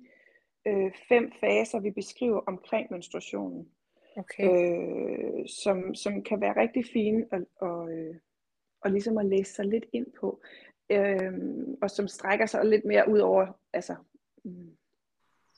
øh, 0.68 0.92
fem 1.10 1.32
faser, 1.40 1.80
vi 1.80 1.92
beskriver 1.92 2.40
omkring 2.48 2.88
menstruationen. 2.92 3.70
Okay. 4.18 4.44
Øh, 4.44 5.48
som, 5.64 5.96
som 5.96 6.24
kan 6.24 6.42
være 6.42 6.62
rigtig 6.62 6.86
fine 6.94 7.26
at, 7.32 7.44
og, 7.60 7.92
øh, 7.92 8.16
og 8.82 8.92
ligesom 8.92 9.18
at 9.18 9.26
læse 9.26 9.54
sig 9.54 9.66
lidt 9.66 9.86
ind 9.94 10.08
på. 10.20 10.42
Øh, 10.90 11.34
og 11.82 11.92
som 11.92 12.08
strækker 12.08 12.46
sig 12.46 12.66
lidt 12.66 12.86
mere 12.86 13.10
ud 13.10 13.20
over, 13.20 13.48
altså, 13.74 13.96
mm, 14.44 14.78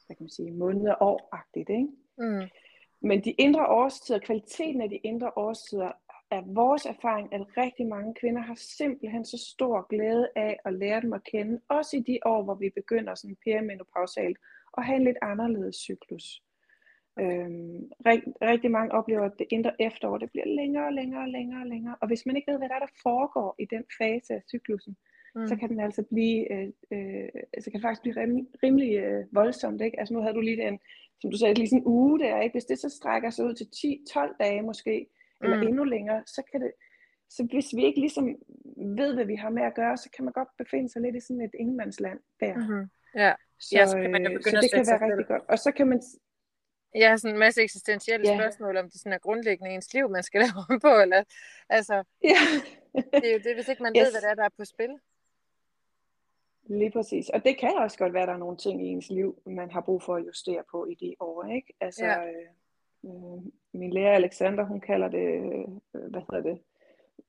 hvad 0.05 0.15
kan 0.15 0.23
man 0.23 0.29
sige, 0.29 0.51
måneder 0.51 0.93
og 0.93 1.07
år-agtigt, 1.07 1.69
ikke? 1.69 1.87
Mm. 2.17 2.47
Men 3.01 3.23
de 3.23 3.31
indre 3.31 3.67
årstider, 3.67 4.19
kvaliteten 4.19 4.81
af 4.81 4.89
de 4.89 4.95
indre 4.95 5.31
årstider, 5.35 5.91
er 6.37 6.43
vores 6.45 6.85
erfaring, 6.85 7.33
at 7.33 7.57
rigtig 7.57 7.87
mange 7.87 8.13
kvinder 8.19 8.41
har 8.41 8.55
simpelthen 8.55 9.25
så 9.25 9.37
stor 9.53 9.87
glæde 9.87 10.27
af 10.35 10.59
at 10.65 10.73
lære 10.73 11.01
dem 11.01 11.13
at 11.13 11.23
kende, 11.23 11.61
også 11.69 11.97
i 11.97 11.99
de 11.99 12.19
år, 12.25 12.43
hvor 12.43 12.55
vi 12.55 12.69
begynder 12.69 13.15
sådan 13.15 13.37
perimenopausalt, 13.43 14.37
og 14.73 14.83
have 14.85 14.95
en 14.95 15.03
lidt 15.03 15.17
anderledes 15.21 15.75
cyklus. 15.75 16.41
Øhm, 17.19 17.91
rigt, 18.05 18.25
rigtig 18.41 18.71
mange 18.71 18.91
oplever, 18.91 19.25
at 19.25 19.39
det 19.39 19.47
indre 19.49 19.81
efterår, 19.81 20.17
det 20.17 20.31
bliver 20.31 20.45
længere 20.45 20.85
og 20.85 20.93
længere 20.93 21.21
og 21.21 21.29
længere 21.29 21.61
og 21.61 21.67
længere. 21.67 21.95
Og 22.01 22.07
hvis 22.07 22.25
man 22.25 22.35
ikke 22.35 22.51
ved, 22.51 22.57
hvad 22.57 22.69
der, 22.69 22.75
er, 22.75 22.79
der 22.79 22.99
foregår 23.03 23.55
i 23.59 23.65
den 23.65 23.83
fase 23.99 24.33
af 24.33 24.41
cyklusen, 24.49 24.97
mm. 25.35 25.47
så 25.47 25.55
kan 25.55 25.69
den 25.69 25.79
altså 25.79 26.03
blive, 26.11 26.51
øh, 26.53 26.67
øh, 26.93 27.29
så 27.61 27.71
kan 27.71 27.73
det 27.73 27.81
faktisk 27.81 28.01
blive 28.01 28.15
rim, 28.21 28.47
rimelig 28.63 28.91
øh, 28.97 29.25
voldsomt. 29.31 29.81
Ikke? 29.81 29.99
Altså 29.99 30.13
nu 30.13 30.21
havde 30.21 30.35
du 30.35 30.41
lige 30.41 30.63
den, 30.65 30.79
som 31.21 31.31
du 31.31 31.37
sagde, 31.37 31.53
lige 31.53 31.67
sådan 31.67 31.81
en 31.81 31.87
uge 31.87 32.19
der, 32.19 32.41
ikke? 32.41 32.53
hvis 32.53 32.65
det 32.65 32.79
så 32.79 32.89
strækker 32.89 33.29
sig 33.29 33.45
ud 33.45 33.53
til 33.53 33.67
10-12 34.09 34.37
dage 34.39 34.61
måske, 34.61 35.07
eller 35.43 35.57
mm. 35.57 35.67
endnu 35.67 35.83
længere, 35.83 36.23
så 36.25 36.41
kan 36.51 36.61
det, 36.61 36.71
så 37.29 37.47
hvis 37.51 37.75
vi 37.75 37.85
ikke 37.85 37.99
ligesom 37.99 38.25
ved, 38.97 39.13
hvad 39.13 39.25
vi 39.25 39.35
har 39.35 39.49
med 39.49 39.63
at 39.63 39.75
gøre, 39.75 39.97
så 39.97 40.09
kan 40.15 40.25
man 40.25 40.33
godt 40.33 40.49
befinde 40.57 40.89
sig 40.89 41.01
lidt 41.01 41.15
i 41.15 41.19
sådan 41.19 41.41
et 41.41 41.55
ingenmandsland 41.59 42.19
der. 42.39 42.55
Mm-hmm. 42.57 42.89
Ja. 43.15 43.33
Så, 43.59 43.75
ja, 43.77 43.85
så, 43.85 43.97
kan 43.97 44.11
man 44.11 44.23
jo 44.25 44.31
øh, 44.31 44.43
så 44.43 44.59
det 44.61 44.71
kan 44.73 44.85
være 44.87 45.11
rigtig 45.11 45.27
godt. 45.27 45.43
Og 45.49 45.59
så 45.59 45.71
kan 45.71 45.87
man... 45.87 46.01
Ja, 46.95 47.17
sådan 47.17 47.35
en 47.35 47.39
masse 47.39 47.61
eksistentielle 47.61 48.29
ja. 48.29 48.37
spørgsmål, 48.37 48.77
om 48.77 48.89
det 48.89 48.99
sådan 48.99 49.13
er 49.13 49.17
grundlæggende 49.17 49.71
i 49.71 49.73
ens 49.73 49.93
liv, 49.93 50.09
man 50.09 50.23
skal 50.23 50.41
lave 50.43 50.57
om 50.69 50.79
på, 50.79 51.01
eller, 51.01 51.23
altså, 51.69 52.03
ja. 52.23 52.41
det 53.21 53.27
er 53.29 53.33
jo 53.33 53.41
det, 53.43 53.55
hvis 53.55 53.67
ikke 53.67 53.83
man 53.83 53.93
yes. 53.95 54.01
ved, 54.01 54.11
hvad 54.11 54.21
det 54.21 54.29
er, 54.29 54.35
der 54.35 54.43
er 54.43 54.55
på 54.57 54.65
spil. 54.65 54.99
Lige 56.63 56.91
præcis. 56.91 57.29
Og 57.29 57.43
det 57.45 57.57
kan 57.57 57.73
også 57.77 57.97
godt 57.97 58.13
være, 58.13 58.23
at 58.23 58.27
der 58.27 58.33
er 58.33 58.37
nogle 58.45 58.57
ting 58.57 58.87
i 58.87 58.89
ens 58.89 59.09
liv, 59.09 59.41
man 59.45 59.71
har 59.71 59.81
brug 59.81 60.03
for 60.03 60.15
at 60.15 60.25
justere 60.25 60.63
på 60.71 60.85
i 60.85 60.95
de 60.95 61.15
år, 61.19 61.45
ikke? 61.55 61.73
Altså, 61.81 62.05
ja. 62.05 62.25
øh, 62.25 62.47
øh 63.05 63.53
min 63.73 63.93
lærer 63.93 64.15
Alexander, 64.15 64.63
hun 64.63 64.81
kalder 64.81 65.07
det, 65.07 65.27
øh, 65.27 66.09
hvad 66.11 66.21
hedder 66.21 66.41
det, 66.49 66.59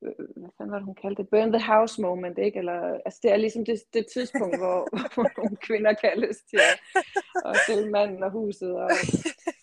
øh, 0.01 0.25
hvad 0.35 0.49
fanden 0.57 0.71
var 0.71 0.77
det, 0.77 0.85
hun 0.85 0.95
kaldte 0.95 1.21
det? 1.21 1.29
Burn 1.29 1.51
the 1.51 1.73
house 1.73 2.01
moment, 2.01 2.37
ikke? 2.37 2.59
Eller, 2.59 2.99
altså 3.05 3.19
det 3.23 3.31
er 3.31 3.37
ligesom 3.37 3.65
det, 3.65 3.83
det 3.93 4.05
tidspunkt, 4.13 4.57
hvor, 4.57 4.87
hvor 5.13 5.29
nogle 5.37 5.57
kvinder 5.57 6.17
lyst 6.27 6.49
til 6.49 6.59
at, 6.69 7.03
at 7.45 7.57
sælge 7.67 7.89
manden 7.89 8.23
og 8.23 8.31
huset 8.31 8.75
og 8.75 8.89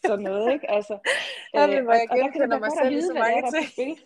sådan 0.07 0.25
noget, 0.25 0.53
ikke? 0.53 0.71
Altså, 0.71 0.99
ja, 1.55 1.67
men, 1.67 1.79
øh, 1.79 1.87
og, 1.87 1.95
og 2.11 2.17
der 2.17 2.31
kan 2.31 2.49
man 2.49 2.71
selv 2.83 2.95
vide, 2.95 3.13
hvad 3.13 3.23
der 3.23 3.29
er 3.29 3.43
på 3.43 3.57
spil. 3.73 3.99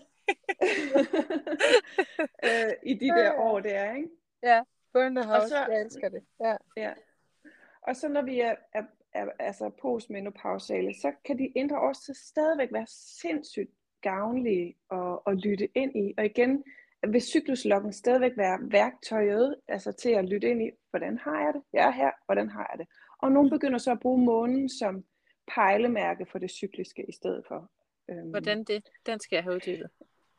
øh, 2.49 2.73
I 2.83 2.95
de 2.95 3.09
der 3.09 3.33
år, 3.39 3.61
det 3.61 3.75
er, 3.77 3.95
ikke? 3.95 4.09
Ja, 4.43 4.63
burn 4.93 5.15
the 5.15 5.25
house, 5.25 5.49
så, 5.49 5.57
jeg 5.57 5.81
elsker 5.83 6.09
det. 6.09 6.23
Ja. 6.41 6.57
ja. 6.77 6.93
Og 7.83 7.97
så 7.97 8.09
når 8.09 8.23
vi 8.23 8.41
er, 8.41 8.55
er, 8.73 8.83
er 9.17 9.27
altså 9.39 9.71
postmenopausale, 9.83 10.95
så 10.95 11.13
kan 11.25 11.39
de 11.39 11.47
indre 11.47 11.81
årstider 11.81 12.19
stadigvæk 12.25 12.69
være 12.73 12.87
sindssygt 13.21 13.71
gavnlige 14.03 14.77
at, 14.91 15.19
at 15.27 15.37
lytte 15.37 15.69
ind 15.75 15.97
i. 15.97 16.15
Og 16.19 16.25
igen, 16.25 16.65
vil 17.09 17.23
cykluslokken 17.23 17.93
stadigvæk 17.93 18.33
være 18.37 18.59
værktøjet 18.63 19.57
altså 19.69 19.93
til 19.93 20.11
at 20.11 20.25
lytte 20.25 20.51
ind 20.51 20.63
i, 20.63 20.71
hvordan 20.91 21.19
har 21.19 21.41
jeg 21.45 21.55
det? 21.55 21.63
Jeg 21.73 21.87
er 21.87 21.91
her, 21.91 22.11
hvordan 22.27 22.51
har 22.51 22.71
jeg 22.73 22.79
det? 22.79 22.95
Og 23.19 23.33
nogle 23.33 23.51
begynder 23.51 23.79
så 23.79 23.91
at 23.93 24.01
bruge 24.01 24.25
månen 24.25 24.69
som 24.69 25.05
pejlemærke 25.55 26.27
for 26.27 26.39
det 26.39 26.51
cykliske 26.51 27.05
i 27.09 27.13
stedet 27.13 27.45
for. 27.49 27.71
Øhm, 28.11 28.31
Hvordan 28.31 28.65
det? 28.65 28.89
Den 29.07 29.21
skal 29.21 29.37
jeg 29.37 29.43
have 29.45 29.55
uddybet. 29.55 29.91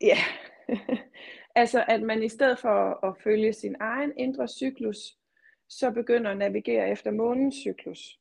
Ja, 0.02 0.18
altså 1.62 1.86
at 1.88 2.02
man 2.02 2.24
i 2.24 2.30
stedet 2.30 2.60
for 2.60 3.06
at 3.06 3.18
følge 3.24 3.54
sin 3.54 3.76
egen 3.80 4.14
indre 4.18 4.48
cyklus, 4.48 4.98
så 5.70 5.92
begynder 5.92 6.32
at 6.32 6.38
navigere 6.38 6.90
efter 6.90 7.12
månens 7.12 7.56
cyklus. 7.56 8.20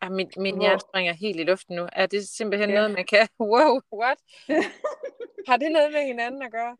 Ah, 0.00 0.12
min 0.12 0.30
min 0.36 0.54
Hvor... 0.54 0.62
hjerne 0.62 0.80
springer 0.80 1.12
helt 1.12 1.40
i 1.40 1.44
luften 1.44 1.76
nu. 1.76 1.88
Er 1.92 2.06
det 2.06 2.28
simpelthen 2.28 2.70
ja. 2.70 2.74
noget, 2.74 2.90
man 2.90 3.06
kan? 3.06 3.28
Wow, 3.40 3.80
what? 3.92 4.18
Har 5.48 5.56
det 5.56 5.72
noget 5.72 5.92
med 5.92 6.06
hinanden 6.06 6.42
at 6.42 6.52
gøre? 6.52 6.76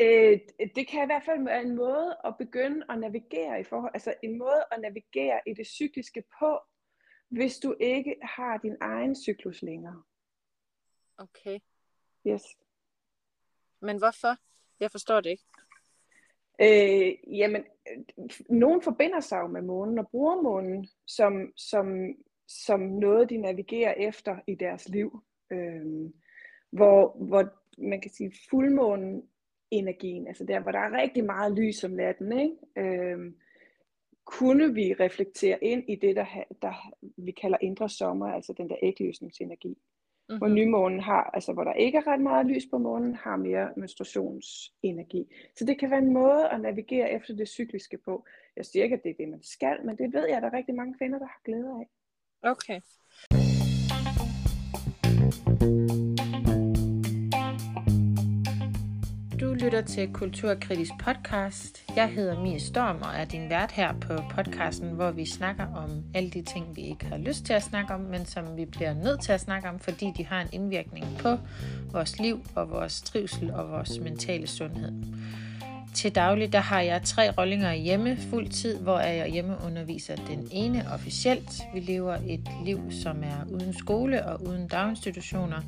Øh, 0.00 0.40
det 0.74 0.88
kan 0.88 1.02
i 1.02 1.06
hvert 1.06 1.24
fald 1.24 1.44
være 1.44 1.62
en 1.62 1.76
måde 1.76 2.16
at 2.24 2.34
begynde 2.38 2.86
at 2.88 2.98
navigere 2.98 3.60
i 3.60 3.64
forhold, 3.64 3.90
altså 3.94 4.14
en 4.22 4.38
måde 4.38 4.64
at 4.72 4.80
navigere 4.80 5.40
i 5.46 5.54
det 5.54 5.66
cykliske 5.66 6.24
på, 6.38 6.58
hvis 7.28 7.58
du 7.58 7.76
ikke 7.80 8.16
har 8.22 8.56
din 8.56 8.76
egen 8.80 9.16
cyklus 9.16 9.62
længere. 9.62 10.02
Okay. 11.18 11.58
Yes. 12.26 12.42
Men 13.80 13.98
hvorfor? 13.98 14.36
Jeg 14.80 14.90
forstår 14.90 15.20
det 15.20 15.30
ikke. 15.30 15.44
Øh, 16.62 17.38
jamen, 17.38 17.64
øh, 17.90 18.28
nogen 18.50 18.82
forbinder 18.82 19.20
sig 19.20 19.40
jo 19.40 19.46
med 19.46 19.62
månen 19.62 19.98
og 19.98 20.08
bruger 20.08 20.42
månen 20.42 20.88
som, 21.06 21.52
som, 21.56 22.14
som 22.48 22.80
noget, 22.80 23.30
de 23.30 23.36
navigerer 23.36 23.94
efter 23.94 24.36
i 24.46 24.54
deres 24.54 24.88
liv. 24.88 25.22
Øh, 25.52 26.10
hvor, 26.70 27.16
hvor 27.28 27.52
man 27.78 28.00
kan 28.00 28.10
sige, 28.10 28.32
fuldmånen 28.50 29.22
energien, 29.70 30.26
altså 30.26 30.44
der, 30.44 30.60
hvor 30.60 30.72
der 30.72 30.78
er 30.78 31.02
rigtig 31.02 31.24
meget 31.24 31.52
lys 31.52 31.84
om 31.84 31.90
natten, 31.90 32.38
ikke? 32.38 32.56
Øh, 32.76 33.32
kunne 34.24 34.74
vi 34.74 34.94
reflektere 35.00 35.64
ind 35.64 35.84
i 35.88 35.94
det, 35.94 36.16
der, 36.16 36.26
der 36.62 36.92
vi 37.16 37.30
kalder 37.30 37.58
indre 37.60 37.88
sommer, 37.88 38.26
altså 38.26 38.52
den 38.52 38.68
der 38.68 38.76
ægløsningsenergi. 38.82 39.78
Mm-hmm. 40.30 40.38
Hvor 40.38 40.48
nymånen 40.48 41.00
har, 41.00 41.30
altså 41.34 41.52
hvor 41.52 41.64
der 41.64 41.72
ikke 41.72 41.98
er 41.98 42.06
ret 42.06 42.20
meget 42.20 42.46
lys 42.46 42.66
på 42.70 42.78
månen, 42.78 43.14
har 43.14 43.36
mere 43.36 43.68
menstruationsenergi. 43.76 45.26
Så 45.56 45.64
det 45.64 45.78
kan 45.78 45.90
være 45.90 45.98
en 45.98 46.12
måde 46.12 46.48
at 46.48 46.60
navigere 46.60 47.10
efter 47.10 47.34
det 47.34 47.48
cykliske 47.48 47.98
på. 47.98 48.24
Jeg 48.56 48.66
siger 48.66 48.82
ikke, 48.84 48.96
at 48.96 49.02
det 49.02 49.10
er 49.10 49.14
det, 49.18 49.28
man 49.28 49.42
skal, 49.42 49.76
men 49.84 49.98
det 49.98 50.12
ved 50.12 50.26
jeg, 50.28 50.36
at 50.36 50.42
der 50.42 50.50
er 50.50 50.56
rigtig 50.56 50.74
mange 50.74 50.94
kvinder, 50.98 51.18
der 51.18 51.26
har 51.26 51.40
glæde 51.44 51.68
af. 51.68 51.88
Okay. 52.50 52.80
Lytter 59.70 59.94
til 59.94 60.12
Kulturkritisk 60.12 60.90
podcast. 60.98 61.84
Jeg 61.96 62.08
hedder 62.08 62.40
Mie 62.40 62.60
Storm 62.60 62.96
og 63.02 63.08
er 63.16 63.24
din 63.24 63.50
vært 63.50 63.72
her 63.72 63.92
på 64.00 64.14
podcasten, 64.30 64.88
hvor 64.88 65.10
vi 65.10 65.26
snakker 65.26 65.66
om 65.74 65.90
alle 66.14 66.30
de 66.30 66.42
ting, 66.42 66.76
vi 66.76 66.80
ikke 66.80 67.06
har 67.06 67.16
lyst 67.16 67.44
til 67.44 67.52
at 67.52 67.62
snakke 67.62 67.94
om, 67.94 68.00
men 68.00 68.26
som 68.26 68.56
vi 68.56 68.64
bliver 68.64 68.94
nødt 68.94 69.22
til 69.22 69.32
at 69.32 69.40
snakke 69.40 69.68
om, 69.68 69.78
fordi 69.78 70.12
de 70.16 70.26
har 70.26 70.40
en 70.40 70.48
indvirkning 70.52 71.06
på 71.18 71.36
vores 71.92 72.18
liv 72.18 72.44
og 72.54 72.70
vores 72.70 73.02
trivsel 73.02 73.52
og 73.52 73.70
vores 73.70 74.00
mentale 74.00 74.46
sundhed. 74.46 74.92
Til 75.94 76.14
daglig 76.14 76.52
der 76.52 76.60
har 76.60 76.80
jeg 76.80 77.02
tre 77.02 77.30
rollinger 77.30 77.72
hjemme 77.72 78.16
fuld 78.30 78.48
tid, 78.48 78.78
hvor 78.78 78.98
jeg 78.98 79.28
hjemme 79.28 79.56
underviser 79.66 80.16
den 80.16 80.48
ene 80.50 80.84
officielt. 80.92 81.62
Vi 81.74 81.80
lever 81.80 82.16
et 82.26 82.48
liv, 82.64 82.80
som 82.90 83.22
er 83.22 83.52
uden 83.52 83.74
skole 83.74 84.26
og 84.26 84.42
uden 84.46 84.68
daginstitutioner, 84.68 85.60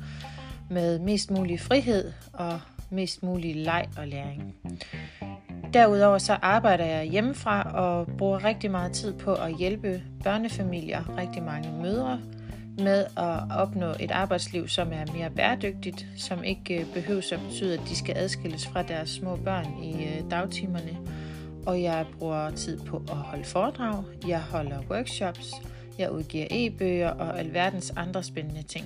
med 0.73 0.99
mest 0.99 1.31
mulig 1.31 1.59
frihed 1.59 2.11
og 2.33 2.59
mest 2.89 3.23
mulig 3.23 3.55
leg 3.55 3.87
og 3.97 4.07
læring. 4.07 4.55
Derudover 5.73 6.17
så 6.17 6.37
arbejder 6.41 6.85
jeg 6.85 7.05
hjemmefra 7.05 7.61
og 7.61 8.07
bruger 8.17 8.43
rigtig 8.43 8.71
meget 8.71 8.91
tid 8.91 9.13
på 9.13 9.33
at 9.33 9.57
hjælpe 9.57 10.03
børnefamilier, 10.23 11.17
rigtig 11.17 11.43
mange 11.43 11.71
mødre, 11.81 12.19
med 12.77 13.05
at 13.17 13.57
opnå 13.57 13.87
et 13.99 14.11
arbejdsliv, 14.11 14.67
som 14.67 14.93
er 14.93 15.13
mere 15.13 15.29
bæredygtigt, 15.29 16.07
som 16.17 16.43
ikke 16.43 16.79
øh, 16.79 16.93
behøver 16.93 17.33
at 17.33 17.39
betyde, 17.49 17.73
at 17.73 17.81
de 17.89 17.95
skal 17.95 18.17
adskilles 18.17 18.67
fra 18.67 18.83
deres 18.83 19.09
små 19.09 19.35
børn 19.35 19.83
i 19.83 20.03
øh, 20.03 20.31
dagtimerne. 20.31 20.97
Og 21.65 21.81
jeg 21.81 22.05
bruger 22.19 22.49
tid 22.49 22.79
på 22.79 22.97
at 23.11 23.17
holde 23.17 23.43
foredrag, 23.43 24.03
jeg 24.27 24.41
holder 24.41 24.79
workshops, 24.89 25.53
jeg 25.99 26.11
udgiver 26.11 26.47
e-bøger 26.51 27.09
og 27.09 27.39
alverdens 27.39 27.93
andre 27.95 28.23
spændende 28.23 28.63
ting. 28.63 28.85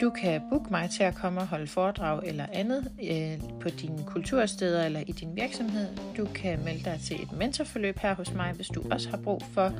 Du 0.00 0.10
kan 0.10 0.42
booke 0.50 0.70
mig 0.70 0.90
til 0.90 1.02
at 1.02 1.14
komme 1.14 1.40
og 1.40 1.46
holde 1.46 1.66
foredrag 1.66 2.20
eller 2.24 2.46
andet 2.52 2.92
øh, 3.10 3.60
på 3.60 3.68
dine 3.68 4.04
kultursteder 4.06 4.84
eller 4.84 5.00
i 5.00 5.12
din 5.12 5.36
virksomhed. 5.36 5.88
Du 6.16 6.24
kan 6.34 6.64
melde 6.64 6.84
dig 6.84 7.00
til 7.04 7.22
et 7.22 7.32
mentorforløb 7.32 7.98
her 7.98 8.14
hos 8.14 8.34
mig, 8.34 8.52
hvis 8.52 8.68
du 8.68 8.82
også 8.90 9.10
har 9.10 9.16
brug 9.16 9.42
for 9.42 9.72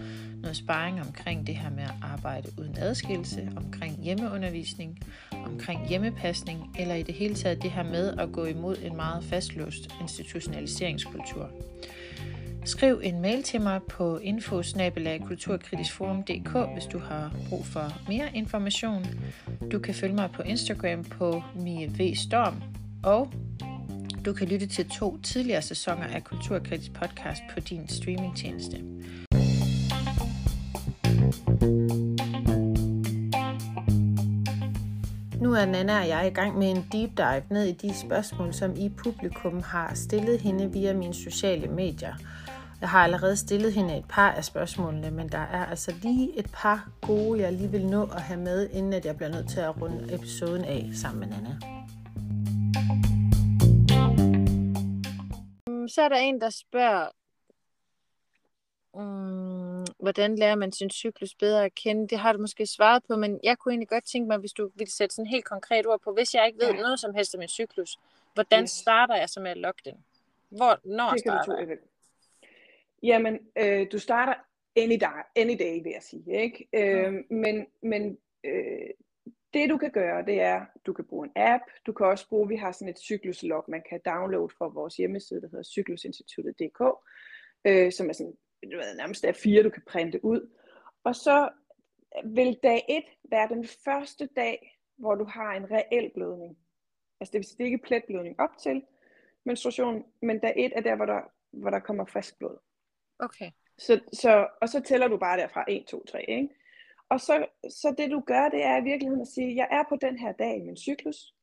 noget 0.43 0.57
sparring 0.57 1.01
omkring 1.01 1.47
det 1.47 1.57
her 1.57 1.71
med 1.71 1.83
at 1.83 1.95
arbejde 2.03 2.49
uden 2.59 2.77
adskillelse, 2.79 3.49
omkring 3.57 4.03
hjemmeundervisning, 4.03 4.99
omkring 5.33 5.89
hjemmepasning, 5.89 6.77
eller 6.79 6.95
i 6.95 7.03
det 7.03 7.15
hele 7.15 7.35
taget 7.35 7.63
det 7.63 7.71
her 7.71 7.83
med 7.83 8.15
at 8.19 8.33
gå 8.33 8.45
imod 8.45 8.77
en 8.85 8.97
meget 8.97 9.25
fastlåst 9.25 9.95
institutionaliseringskultur. 10.01 11.51
Skriv 12.67 13.01
en 13.03 13.21
mail 13.21 13.43
til 13.43 13.61
mig 13.61 13.83
på 13.83 14.19
infosnabelagkulturkritisforum.dk, 14.19 16.73
hvis 16.75 16.85
du 16.85 16.99
har 16.99 17.33
brug 17.49 17.67
for 17.67 17.93
mere 18.09 18.29
information. 18.35 19.07
Du 19.73 19.79
kan 19.79 19.95
følge 19.95 20.15
mig 20.15 20.31
på 20.35 20.43
Instagram 20.43 21.05
på 21.05 21.43
Storm, 22.15 22.63
og 23.03 23.33
du 24.25 24.33
kan 24.33 24.49
lytte 24.49 24.67
til 24.67 24.89
to 24.89 25.19
tidligere 25.19 25.63
sæsoner 25.63 26.07
af 26.07 26.25
Kulturkritisk 26.25 26.93
podcast 26.93 27.43
på 27.55 27.61
din 27.61 27.89
streamingtjeneste. 27.89 28.83
Nu 35.41 35.53
er 35.53 35.67
Nana 35.67 36.01
og 36.01 36.09
jeg 36.09 36.27
i 36.27 36.35
gang 36.35 36.59
med 36.59 36.71
en 36.71 36.87
deep 36.93 37.11
dive 37.17 37.43
ned 37.51 37.65
i 37.65 37.73
de 37.73 37.95
spørgsmål, 37.95 38.55
som 38.55 38.77
I 38.77 38.89
publikum 38.89 39.63
har 39.63 39.95
stillet 39.95 40.41
hende 40.41 40.73
via 40.73 40.93
mine 40.93 41.15
sociale 41.15 41.69
medier– 41.69 42.15
jeg 42.81 42.89
har 42.89 43.05
allerede 43.05 43.37
stillet 43.37 43.73
hende 43.73 43.99
et 43.99 44.05
par 44.09 44.31
af 44.31 44.45
spørgsmålene, 44.45 45.11
men 45.11 45.29
der 45.29 45.39
er 45.39 45.67
altså 45.67 45.95
lige 46.03 46.39
et 46.39 46.51
par 46.53 46.91
gode, 47.03 47.41
jeg 47.41 47.53
lige 47.53 47.71
vil 47.71 47.87
nå 47.87 48.03
at 48.03 48.23
have 48.23 48.41
med, 48.41 48.71
inden 48.71 48.93
at 48.93 49.07
jeg 49.07 49.17
bliver 49.17 49.31
nødt 49.31 49.49
til 49.49 49.61
at 49.61 49.83
runde 49.83 50.15
episoden 50.15 50.65
af 50.65 50.91
sammen 50.95 51.21
med 51.21 51.29
Nana. 51.29 51.59
Mm, 55.67 55.89
så 55.89 56.03
er 56.03 56.09
der 56.09 56.17
en, 56.17 56.41
der 56.41 56.51
spørger, 56.51 57.09
um, 58.93 59.85
hvordan 59.99 60.37
lærer 60.37 60.55
man 60.55 60.73
sin 60.73 60.91
cyklus 60.91 61.35
bedre 61.35 61.65
at 61.65 61.75
kende? 61.75 62.09
Det 62.09 62.19
har 62.19 62.33
du 62.33 62.39
måske 62.39 62.67
svaret 62.67 63.03
på, 63.09 63.17
men 63.17 63.41
jeg 63.43 63.59
kunne 63.59 63.73
egentlig 63.73 63.89
godt 63.89 64.05
tænke 64.05 64.29
mig, 64.29 64.39
hvis 64.39 64.53
du 64.53 64.71
ville 64.75 64.93
sætte 64.93 65.15
sådan 65.15 65.27
helt 65.27 65.45
konkret 65.45 65.87
ord 65.87 66.01
på, 66.01 66.13
hvis 66.13 66.35
jeg 66.35 66.47
ikke 66.47 66.59
ved 66.59 66.71
ja. 66.75 66.81
noget 66.81 67.01
som 67.01 67.15
helst 67.15 67.35
om 67.35 67.39
min 67.39 67.49
cyklus, 67.49 67.99
hvordan 68.35 68.63
yes. 68.63 68.71
starter 68.71 69.17
jeg 69.17 69.29
så 69.29 69.41
med 69.41 69.51
at 69.51 69.57
logge 69.57 69.81
den? 69.85 70.05
Hvor, 70.49 70.81
når 70.85 71.11
det 71.11 71.21
starter 71.21 71.59
jeg? 71.59 71.79
Jamen, 73.03 73.39
øh, 73.59 73.87
du 73.93 73.99
starter 73.99 74.35
any 74.77 74.97
day, 75.01 75.23
any 75.37 75.59
day, 75.59 75.83
vil 75.83 75.93
jeg 75.93 76.03
sige. 76.03 76.43
Ikke? 76.43 76.69
Øh, 76.75 77.13
mm. 77.13 77.25
Men, 77.31 77.67
men 77.83 78.19
øh, 78.45 78.91
det 79.55 79.71
du 79.71 79.77
kan 79.77 79.91
gøre, 79.91 80.25
det 80.25 80.41
er, 80.41 80.67
du 80.87 80.93
kan 80.93 81.05
bruge 81.05 81.27
en 81.27 81.33
app, 81.37 81.63
du 81.87 81.93
kan 81.93 82.07
også 82.07 82.29
bruge, 82.29 82.49
vi 82.49 82.57
har 82.57 82.73
sådan 82.73 82.89
et 82.89 82.99
cykluslog, 82.99 83.65
man 83.69 83.83
kan 83.89 84.01
downloade 84.07 84.49
fra 84.59 84.67
vores 84.69 84.97
hjemmeside, 84.97 85.41
der 85.41 85.49
hedder 85.49 85.63
cyklusinstituttet.dk, 85.63 86.81
øh, 87.65 87.93
som 87.93 88.09
er 88.09 88.13
sådan, 88.13 88.37
du 88.73 88.77
ved, 88.77 88.97
nærmest 88.97 89.25
er 89.25 89.33
fire, 89.33 89.63
du 89.63 89.71
kan 89.71 89.83
printe 89.87 90.25
ud. 90.25 90.51
Og 91.05 91.15
så 91.15 91.49
vil 92.25 92.59
dag 92.63 92.85
1 92.89 93.05
være 93.31 93.49
den 93.49 93.67
første 93.85 94.29
dag, 94.37 94.79
hvor 94.99 95.15
du 95.15 95.25
har 95.25 95.53
en 95.53 95.71
reel 95.71 96.11
blødning. 96.15 96.59
Altså 97.21 97.33
det 97.33 97.39
vil 97.39 97.45
sige, 97.45 97.59
det 97.59 97.63
er 97.65 97.73
ikke 97.73 97.87
pletblødning 97.87 98.41
op 98.41 98.59
til 98.63 98.83
menstruation, 99.45 100.05
men 100.23 100.39
dag 100.39 100.55
1 100.57 100.73
er 100.77 100.81
der, 100.81 100.97
hvor 100.97 101.07
der, 101.07 101.21
hvor 101.53 101.71
der 101.71 101.79
kommer 101.79 102.05
frisk 102.05 102.39
blod. 102.39 102.59
Okay. 103.19 103.51
Så, 103.79 104.01
så, 104.13 104.49
og 104.61 104.69
så 104.69 104.81
tæller 104.81 105.09
du 105.09 105.17
bare 105.17 105.39
derfra 105.39 105.65
1, 105.69 105.87
2, 105.87 106.05
3, 106.05 106.25
ikke? 106.31 106.49
Og 107.09 107.21
så, 107.21 107.47
så 107.69 107.95
det 107.99 108.11
du 108.11 108.21
gør, 108.21 108.49
det 108.49 108.65
er 108.65 108.77
i 108.77 108.85
virkeligheden 108.85 109.21
at 109.23 109.29
sige, 109.29 109.57
jeg 109.57 109.69
er 109.71 109.83
på 109.89 109.97
den 110.01 110.19
her 110.19 110.33
dag 110.33 110.57
i 110.57 110.63
min 110.63 110.77
cyklus. 110.77 111.35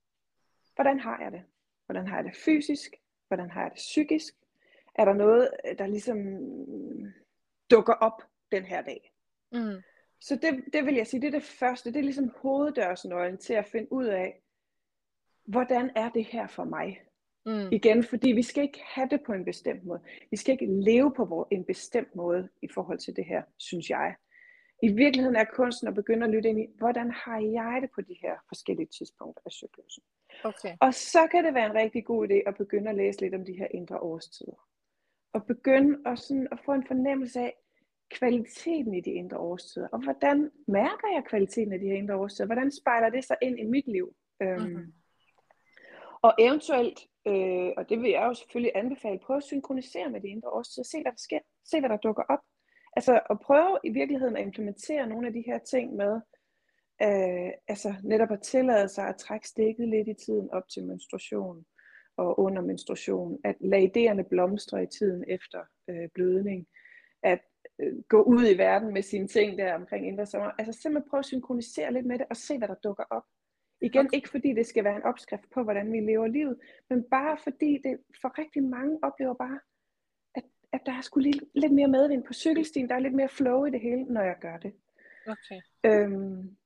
Hvordan 0.75 0.99
har 0.99 1.21
jeg 1.21 1.31
det? 1.31 1.43
Hvordan 1.85 2.07
har 2.07 2.15
jeg 2.15 2.25
det 2.25 2.35
fysisk? 2.35 2.91
Hvordan 3.27 3.49
har 3.49 3.61
jeg 3.61 3.71
det 3.71 3.77
psykisk? 3.77 4.33
Er 4.95 5.05
der 5.05 5.13
noget, 5.13 5.51
der 5.77 5.87
ligesom 5.87 6.17
dukker 7.71 7.93
op 7.93 8.23
den 8.51 8.65
her 8.65 8.81
dag? 8.81 9.13
Mm. 9.51 9.81
Så 10.19 10.35
det, 10.35 10.63
det 10.73 10.85
vil 10.85 10.95
jeg 10.95 11.07
sige, 11.07 11.21
det 11.21 11.27
er 11.27 11.39
det 11.39 11.43
første. 11.43 11.93
Det 11.93 11.99
er 11.99 12.03
ligesom 12.03 12.31
hoveddørsnøglen 12.37 13.37
til 13.37 13.53
at 13.53 13.65
finde 13.65 13.91
ud 13.91 14.05
af, 14.05 14.41
hvordan 15.45 15.91
er 15.95 16.09
det 16.09 16.25
her 16.25 16.47
for 16.47 16.63
mig? 16.63 17.01
Mm. 17.45 17.67
Igen, 17.71 18.03
fordi 18.03 18.31
vi 18.31 18.41
skal 18.41 18.63
ikke 18.63 18.81
have 18.85 19.07
det 19.09 19.21
på 19.25 19.33
en 19.33 19.45
bestemt 19.45 19.85
måde. 19.85 19.99
Vi 20.31 20.37
skal 20.37 20.51
ikke 20.51 20.65
leve 20.65 21.13
på 21.13 21.47
en 21.51 21.65
bestemt 21.65 22.15
måde 22.15 22.49
i 22.61 22.67
forhold 22.73 22.99
til 22.99 23.15
det 23.15 23.25
her, 23.25 23.41
synes 23.57 23.89
jeg. 23.89 24.15
I 24.83 24.93
virkeligheden 24.93 25.35
er 25.35 25.43
kunsten 25.43 25.87
at 25.87 25.93
begynde 25.93 26.25
at 26.25 26.31
lytte 26.31 26.49
ind 26.49 26.59
i, 26.59 26.67
hvordan 26.77 27.11
har 27.11 27.39
jeg 27.39 27.79
det 27.81 27.89
på 27.95 28.01
de 28.01 28.15
her 28.21 28.35
forskellige 28.47 28.87
tidspunkter 28.97 29.41
af 29.45 29.51
cyklusen. 29.51 30.03
Okay. 30.43 30.75
Og 30.79 30.93
så 30.93 31.27
kan 31.31 31.45
det 31.45 31.53
være 31.53 31.65
en 31.65 31.75
rigtig 31.75 32.05
god 32.05 32.27
idé 32.27 32.49
at 32.49 32.55
begynde 32.57 32.89
at 32.89 32.95
læse 32.95 33.21
lidt 33.21 33.35
om 33.35 33.45
de 33.45 33.57
her 33.57 33.67
indre 33.73 33.99
årstider. 33.99 34.67
Og 35.33 35.45
begynde 35.45 35.99
at, 36.05 36.19
sådan, 36.19 36.47
at 36.51 36.59
få 36.65 36.71
en 36.73 36.87
fornemmelse 36.87 37.39
af, 37.39 37.53
kvaliteten 38.13 38.93
i 38.93 39.01
de 39.01 39.11
indre 39.11 39.37
årstider, 39.37 39.87
og 39.87 40.03
hvordan 40.03 40.51
mærker 40.67 41.07
jeg 41.13 41.23
kvaliteten 41.25 41.73
af 41.73 41.79
de 41.79 41.85
her 41.85 41.95
indre 41.95 42.15
årstider? 42.15 42.45
Hvordan 42.45 42.71
spejler 42.71 43.09
det 43.09 43.23
sig 43.23 43.37
ind 43.41 43.59
i 43.59 43.63
mit 43.63 43.87
liv? 43.87 44.15
Mm-hmm. 44.39 44.75
Øhm, 44.75 44.93
og 46.21 46.33
eventuelt, 46.39 46.99
øh, 47.27 47.71
og 47.77 47.89
det 47.89 48.01
vil 48.01 48.11
jeg 48.11 48.25
jo 48.25 48.33
selvfølgelig 48.33 48.71
anbefale, 48.75 49.19
prøve 49.19 49.37
at 49.37 49.43
synkronisere 49.43 50.09
med 50.09 50.21
de 50.21 50.27
indre 50.27 50.49
årstider, 50.49 50.85
se 50.85 51.01
hvad 51.01 51.11
der 51.11 51.17
sker, 51.17 51.39
se 51.65 51.79
hvad 51.79 51.89
der 51.89 51.97
dukker 51.97 52.23
op. 52.29 52.39
Altså 52.95 53.19
at 53.29 53.39
prøve 53.39 53.79
i 53.83 53.89
virkeligheden 53.89 54.37
at 54.37 54.45
implementere 54.45 55.07
nogle 55.07 55.27
af 55.27 55.33
de 55.33 55.43
her 55.45 55.59
ting 55.59 55.95
med, 55.95 56.13
øh, 57.01 57.51
altså 57.67 57.95
netop 58.03 58.31
at 58.31 58.41
tillade 58.41 58.87
sig 58.87 59.07
at 59.07 59.17
trække 59.17 59.47
stikket 59.47 59.87
lidt 59.89 60.07
i 60.07 60.25
tiden 60.25 60.49
op 60.51 60.69
til 60.69 60.85
menstruation 60.85 61.65
og 62.17 62.39
under 62.39 62.61
menstruation, 62.61 63.39
at 63.43 63.55
lade 63.59 63.91
idéerne 63.91 64.27
blomstre 64.29 64.83
i 64.83 64.87
tiden 64.87 65.23
efter 65.27 65.59
øh, 65.89 66.09
blødning, 66.13 66.67
at 67.23 67.41
øh, 67.81 68.01
gå 68.09 68.21
ud 68.21 68.47
i 68.47 68.57
verden 68.57 68.93
med 68.93 69.01
sine 69.01 69.27
ting 69.27 69.57
der 69.57 69.73
omkring 69.73 70.07
indre 70.07 70.25
sommer, 70.25 70.51
altså 70.57 70.81
simpelthen 70.81 71.09
prøve 71.09 71.19
at 71.19 71.25
synkronisere 71.25 71.93
lidt 71.93 72.05
med 72.05 72.19
det 72.19 72.25
og 72.29 72.37
se 72.37 72.57
hvad 72.57 72.67
der 72.67 72.75
dukker 72.83 73.03
op. 73.09 73.23
Igen 73.83 74.05
okay. 74.05 74.15
ikke 74.17 74.29
fordi 74.29 74.53
det 74.53 74.67
skal 74.67 74.83
være 74.83 74.95
en 74.95 75.03
opskrift 75.03 75.49
på 75.49 75.63
hvordan 75.63 75.91
vi 75.91 75.99
lever 75.99 76.27
livet, 76.27 76.59
men 76.89 77.03
bare 77.03 77.37
fordi 77.37 77.79
det 77.83 77.99
for 78.21 78.39
rigtig 78.39 78.63
mange 78.63 78.99
oplever 79.03 79.33
bare, 79.33 79.59
at, 80.35 80.43
at 80.71 80.81
der 80.85 80.93
er 80.93 81.01
sgu 81.01 81.19
lidt, 81.19 81.43
lidt 81.55 81.73
mere 81.73 81.87
medvind 81.87 82.23
på 82.23 82.33
cykelstien, 82.33 82.89
der 82.89 82.95
er 82.95 82.99
lidt 82.99 83.13
mere 83.13 83.29
flow 83.29 83.65
i 83.65 83.71
det 83.71 83.79
hele, 83.79 84.03
når 84.03 84.21
jeg 84.21 84.35
gør 84.41 84.57
det. 84.57 84.73
Okay. 85.27 85.61
Øhm, 85.85 86.57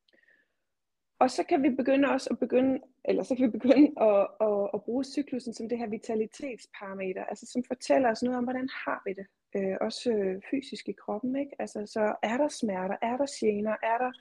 og 1.20 1.32
så 1.32 1.44
kan 1.44 1.64
vi 1.64 1.70
begynde 1.70 2.10
også 2.10 2.30
at 2.32 2.40
begynde, 2.40 2.80
eller 3.06 3.24
så 3.24 3.36
kan 3.36 3.46
vi 3.46 3.60
begynde 3.60 3.92
at, 4.02 4.28
at, 4.42 4.70
at 4.74 4.84
bruge 4.84 5.04
cyklusen 5.04 5.54
som 5.54 5.70
det 5.70 5.78
her 5.78 5.88
vitalitetsparameter, 5.88 7.24
altså 7.26 7.46
som 7.46 7.64
fortæller 7.68 8.12
os 8.12 8.24
noget 8.24 8.38
om, 8.38 8.44
hvordan 8.44 8.70
har 8.86 9.02
vi 9.06 9.14
det, 9.14 9.28
øh, 9.56 9.78
også 9.82 10.12
øh, 10.12 10.42
fysisk 10.52 10.90
i 10.90 10.92
kroppen, 10.92 11.36
ikke? 11.36 11.52
Altså 11.60 11.86
så 11.86 12.16
er 12.24 12.38
der 12.38 12.48
smerter, 12.48 12.96
er 13.02 13.18
der 13.18 13.28
gener, 13.40 13.76
er 13.84 13.98
der 13.98 14.12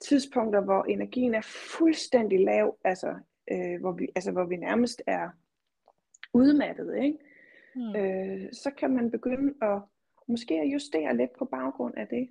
tidspunkter, 0.00 0.60
hvor 0.60 0.84
energien 0.84 1.34
er 1.34 1.40
fuldstændig 1.78 2.40
lav, 2.40 2.76
altså, 2.84 3.14
øh, 3.50 3.80
hvor, 3.80 3.92
vi, 3.92 4.08
altså 4.14 4.32
hvor 4.32 4.44
vi 4.44 4.56
nærmest 4.56 5.02
er 5.06 5.30
udmattet, 6.34 6.96
ikke? 7.02 7.18
Mm. 7.74 7.96
Øh, 7.96 8.52
så 8.52 8.70
kan 8.70 8.90
man 8.90 9.10
begynde 9.10 9.54
at 9.62 9.82
måske 10.28 10.54
at 10.54 10.72
justere 10.72 11.16
lidt 11.16 11.30
på 11.38 11.44
baggrund 11.44 11.94
af 11.96 12.06
det. 12.08 12.28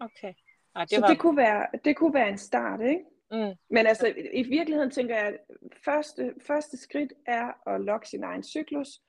Okay. 0.00 0.34
Ej, 0.76 0.84
det 0.84 0.90
så 0.90 1.00
var... 1.00 1.08
det, 1.08 1.18
kunne 1.18 1.36
være, 1.36 1.66
det 1.84 1.96
kunne 1.96 2.14
være 2.14 2.28
en 2.28 2.38
start, 2.38 2.80
ikke? 2.80 3.04
Mm. 3.30 3.54
Men 3.70 3.86
altså, 3.86 4.14
i 4.32 4.42
virkeligheden 4.42 4.90
tænker 4.90 5.14
jeg, 5.14 5.26
at 5.26 5.38
første, 5.84 6.34
første 6.46 6.76
skridt 6.76 7.12
er 7.26 7.68
at 7.68 7.80
logge 7.80 8.06
sin 8.06 8.22
egen 8.24 8.42
cyklus, 8.42 9.00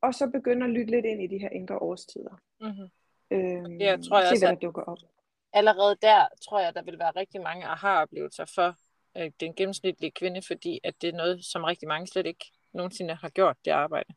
og 0.00 0.14
så 0.14 0.30
begynde 0.30 0.66
at 0.66 0.72
lytte 0.72 0.90
lidt 0.90 1.06
ind 1.06 1.22
i 1.22 1.26
de 1.26 1.38
her 1.38 1.48
indre 1.50 1.78
årstider. 1.78 2.40
Mm-hmm. 2.60 2.88
Øhm, 3.30 3.80
jeg 3.80 4.00
tror 4.02 4.18
jeg 4.18 4.28
se, 4.28 4.32
også, 4.32 4.46
hvad 4.46 4.54
der 4.54 4.60
dukker 4.60 4.82
op. 4.82 4.98
Allerede 5.58 5.96
der 6.02 6.26
tror 6.44 6.60
jeg, 6.60 6.74
der 6.74 6.82
vil 6.82 6.98
være 6.98 7.12
rigtig 7.16 7.40
mange 7.40 7.66
aha-oplevelser 7.66 8.44
for 8.54 8.74
øh, 9.16 9.30
den 9.40 9.54
gennemsnitlige 9.54 10.10
kvinde, 10.10 10.42
fordi 10.42 10.80
at 10.84 10.94
det 11.02 11.08
er 11.08 11.16
noget, 11.16 11.44
som 11.44 11.64
rigtig 11.64 11.88
mange 11.88 12.06
slet 12.06 12.26
ikke 12.26 12.46
nogensinde 12.72 13.14
har 13.14 13.28
gjort, 13.28 13.56
det 13.64 13.70
arbejde. 13.70 14.14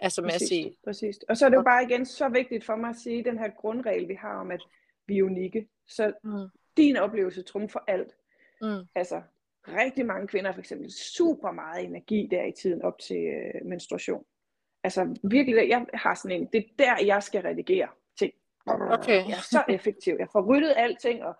Altså 0.00 0.22
med 0.22 0.30
præcis, 0.30 0.42
at 0.42 0.48
sige... 0.48 0.76
Præcis. 0.84 1.18
Og 1.28 1.36
så 1.36 1.44
er 1.44 1.50
det 1.50 1.56
jo 1.56 1.62
bare 1.62 1.84
igen 1.84 2.06
så 2.06 2.28
vigtigt 2.28 2.64
for 2.64 2.76
mig 2.76 2.90
at 2.90 2.96
sige, 2.96 3.24
den 3.24 3.38
her 3.38 3.48
grundregel, 3.48 4.08
vi 4.08 4.14
har 4.14 4.40
om, 4.40 4.50
at 4.50 4.62
vi 5.06 5.18
er 5.18 5.22
unikke. 5.22 5.68
Så 5.86 6.12
mm. 6.22 6.48
din 6.76 6.96
oplevelse 6.96 7.42
trumfer 7.42 7.80
alt. 7.86 8.12
Mm. 8.60 8.86
Altså, 8.94 9.22
rigtig 9.68 10.06
mange 10.06 10.28
kvinder 10.28 10.50
har 10.50 10.54
for 10.54 10.60
eksempel 10.60 10.92
super 10.92 11.52
meget 11.52 11.84
energi 11.84 12.28
der 12.30 12.44
i 12.44 12.52
tiden 12.52 12.82
op 12.82 12.98
til 12.98 13.16
øh, 13.16 13.66
menstruation. 13.66 14.24
Altså 14.84 15.16
virkelig, 15.22 15.68
jeg 15.68 15.86
har 15.94 16.14
sådan 16.14 16.40
en, 16.40 16.48
det 16.52 16.58
er 16.58 16.68
der, 16.78 17.04
jeg 17.06 17.22
skal 17.22 17.42
redigere. 17.42 17.88
Okay. 18.66 19.28
Jeg 19.28 19.36
er 19.36 19.48
så 19.50 19.64
effektiv. 19.68 20.16
Jeg 20.18 20.28
får 20.32 20.42
ryddet 20.42 20.74
alting, 20.76 21.24
og 21.24 21.34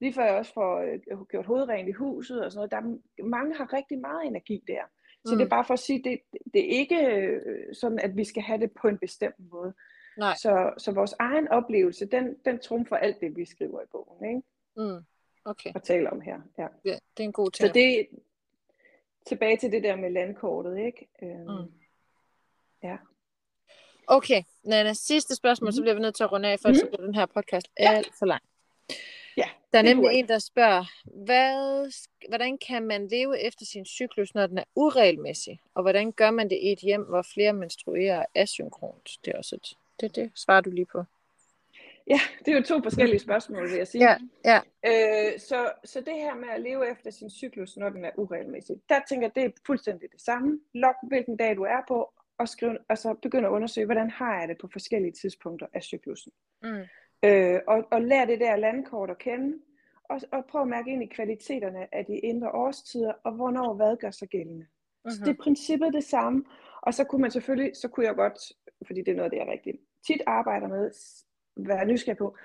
lige 0.00 0.12
før 0.12 0.24
jeg 0.24 0.34
også 0.34 0.52
får 0.52 0.80
øh, 0.80 1.20
gjort 1.20 1.46
hovedrent 1.46 1.88
i 1.88 1.92
huset 1.92 2.44
og 2.44 2.52
sådan 2.52 2.58
noget. 2.58 2.70
Der 2.70 2.76
er, 3.22 3.24
mange 3.24 3.56
har 3.56 3.72
rigtig 3.72 3.98
meget 3.98 4.26
energi 4.26 4.64
der. 4.68 4.82
Så 5.24 5.34
mm. 5.34 5.38
det 5.38 5.44
er 5.44 5.48
bare 5.48 5.64
for 5.64 5.74
at 5.74 5.80
sige, 5.80 6.02
det, 6.04 6.20
det 6.54 6.64
er 6.64 6.78
ikke 6.78 7.06
øh, 7.06 7.74
sådan, 7.74 7.98
at 7.98 8.16
vi 8.16 8.24
skal 8.24 8.42
have 8.42 8.60
det 8.60 8.72
på 8.72 8.88
en 8.88 8.98
bestemt 8.98 9.50
måde. 9.50 9.74
Nej. 10.18 10.34
Så, 10.34 10.72
så 10.78 10.92
vores 10.92 11.14
egen 11.18 11.48
oplevelse, 11.48 12.06
den, 12.06 12.36
den 12.44 12.58
trumfer 12.58 12.96
alt 12.96 13.20
det, 13.20 13.36
vi 13.36 13.44
skriver 13.44 13.82
i 13.82 13.86
bogen. 13.92 14.24
Ikke? 14.28 14.42
Mm. 14.76 15.04
Okay. 15.44 15.72
Og 15.74 15.82
taler 15.82 16.10
om 16.10 16.20
her. 16.20 16.40
Ja. 16.58 16.66
ja, 16.84 16.98
det 17.16 17.22
er 17.22 17.24
en 17.24 17.32
god 17.32 17.50
ting. 17.50 17.68
Så 17.68 17.72
det 17.74 18.08
tilbage 19.26 19.56
til 19.56 19.72
det 19.72 19.82
der 19.82 19.96
med 19.96 20.10
landkortet, 20.10 20.78
ikke? 20.78 21.08
Øhm, 21.22 21.40
mm. 21.40 21.72
Ja. 22.82 22.96
Okay, 24.12 24.42
Nana, 24.64 24.92
sidste 24.92 25.34
spørgsmål, 25.34 25.66
mm-hmm. 25.66 25.76
så 25.76 25.82
bliver 25.82 25.94
vi 25.94 26.00
nødt 26.00 26.14
til 26.14 26.24
at 26.24 26.32
runde 26.32 26.48
af, 26.48 26.60
for 26.60 26.68
mm-hmm. 26.68 26.78
så 26.78 26.86
bliver 26.86 27.06
den 27.06 27.14
her 27.14 27.26
podcast 27.26 27.66
ja. 27.80 27.92
alt 27.92 28.12
for 28.18 28.26
lang. 28.26 28.42
Ja, 29.36 29.48
der 29.72 29.78
er 29.78 29.82
nemlig 29.82 30.10
en, 30.12 30.28
der 30.28 30.38
spørger, 30.38 30.84
hvad, 31.04 31.92
hvordan 32.28 32.58
kan 32.58 32.82
man 32.82 33.08
leve 33.08 33.40
efter 33.40 33.64
sin 33.64 33.86
cyklus, 33.86 34.34
når 34.34 34.46
den 34.46 34.58
er 34.58 34.64
uregelmæssig? 34.74 35.60
Og 35.74 35.82
hvordan 35.82 36.12
gør 36.12 36.30
man 36.30 36.50
det 36.50 36.58
i 36.62 36.72
et 36.72 36.78
hjem, 36.78 37.02
hvor 37.02 37.22
flere 37.34 37.52
menstruerer 37.52 38.24
asynkront? 38.34 39.10
Det 39.24 39.34
er 39.34 39.38
også 39.38 39.56
et, 39.56 39.76
det, 40.00 40.16
det 40.16 40.32
svarer 40.34 40.60
du 40.60 40.70
lige 40.70 40.86
på. 40.92 41.04
Ja, 42.06 42.20
det 42.38 42.52
er 42.52 42.56
jo 42.56 42.62
to 42.62 42.82
forskellige 42.82 43.18
spørgsmål, 43.18 43.70
vil 43.70 43.76
jeg 43.76 43.88
sige. 43.88 44.04
Ja, 44.04 44.16
ja. 44.44 44.60
Øh, 44.86 45.40
så, 45.40 45.72
så 45.84 46.00
det 46.00 46.14
her 46.14 46.34
med 46.34 46.48
at 46.48 46.60
leve 46.60 46.90
efter 46.90 47.10
sin 47.10 47.30
cyklus, 47.30 47.76
når 47.76 47.88
den 47.88 48.04
er 48.04 48.10
uregelmæssig, 48.16 48.76
der 48.88 49.00
tænker 49.08 49.26
jeg, 49.26 49.34
det 49.34 49.44
er 49.44 49.60
fuldstændig 49.66 50.12
det 50.12 50.20
samme. 50.20 50.60
Log 50.74 50.94
hvilken 51.02 51.36
dag 51.36 51.56
du 51.56 51.62
er 51.62 51.80
på, 51.88 52.12
og 52.40 52.48
skriv, 52.48 52.76
altså 52.88 53.14
begynd 53.14 53.46
at 53.46 53.50
undersøge, 53.50 53.84
hvordan 53.84 54.10
har 54.10 54.38
jeg 54.38 54.48
det 54.48 54.58
på 54.58 54.68
forskellige 54.72 55.12
tidspunkter 55.12 55.66
af 55.72 55.82
cyklusen. 55.82 56.32
Mm. 56.62 56.82
Øh, 57.24 57.60
og, 57.68 57.88
og 57.90 58.00
lær 58.00 58.24
det 58.24 58.40
der 58.40 58.56
landkort 58.56 59.10
at 59.10 59.18
kende, 59.18 59.58
og, 60.04 60.20
og 60.32 60.44
prøv 60.44 60.62
at 60.62 60.68
mærke 60.68 60.90
ind 60.90 61.02
i 61.02 61.06
kvaliteterne 61.06 61.94
af 61.94 62.04
de 62.04 62.18
indre 62.18 62.50
årstider, 62.50 63.12
og 63.24 63.32
hvornår 63.32 63.74
hvad 63.74 63.96
gør 63.96 64.10
sig 64.10 64.28
gældende. 64.28 64.66
Mm-hmm. 64.66 65.10
Så 65.10 65.24
det 65.24 65.30
er 65.30 65.42
princippet 65.42 65.92
det 65.92 66.04
samme, 66.04 66.44
og 66.82 66.94
så 66.94 67.04
kunne 67.04 67.22
man 67.22 67.30
selvfølgelig, 67.30 67.76
så 67.76 67.88
kunne 67.88 68.06
jeg 68.06 68.14
godt, 68.14 68.38
fordi 68.86 69.00
det 69.00 69.08
er 69.12 69.16
noget, 69.16 69.32
det 69.32 69.38
jeg 69.38 69.48
rigtig 69.48 69.74
tit 70.06 70.22
arbejder 70.26 70.68
med, 70.68 70.90
være 71.56 71.86
nysgerrig 71.86 72.18
på, 72.18 72.36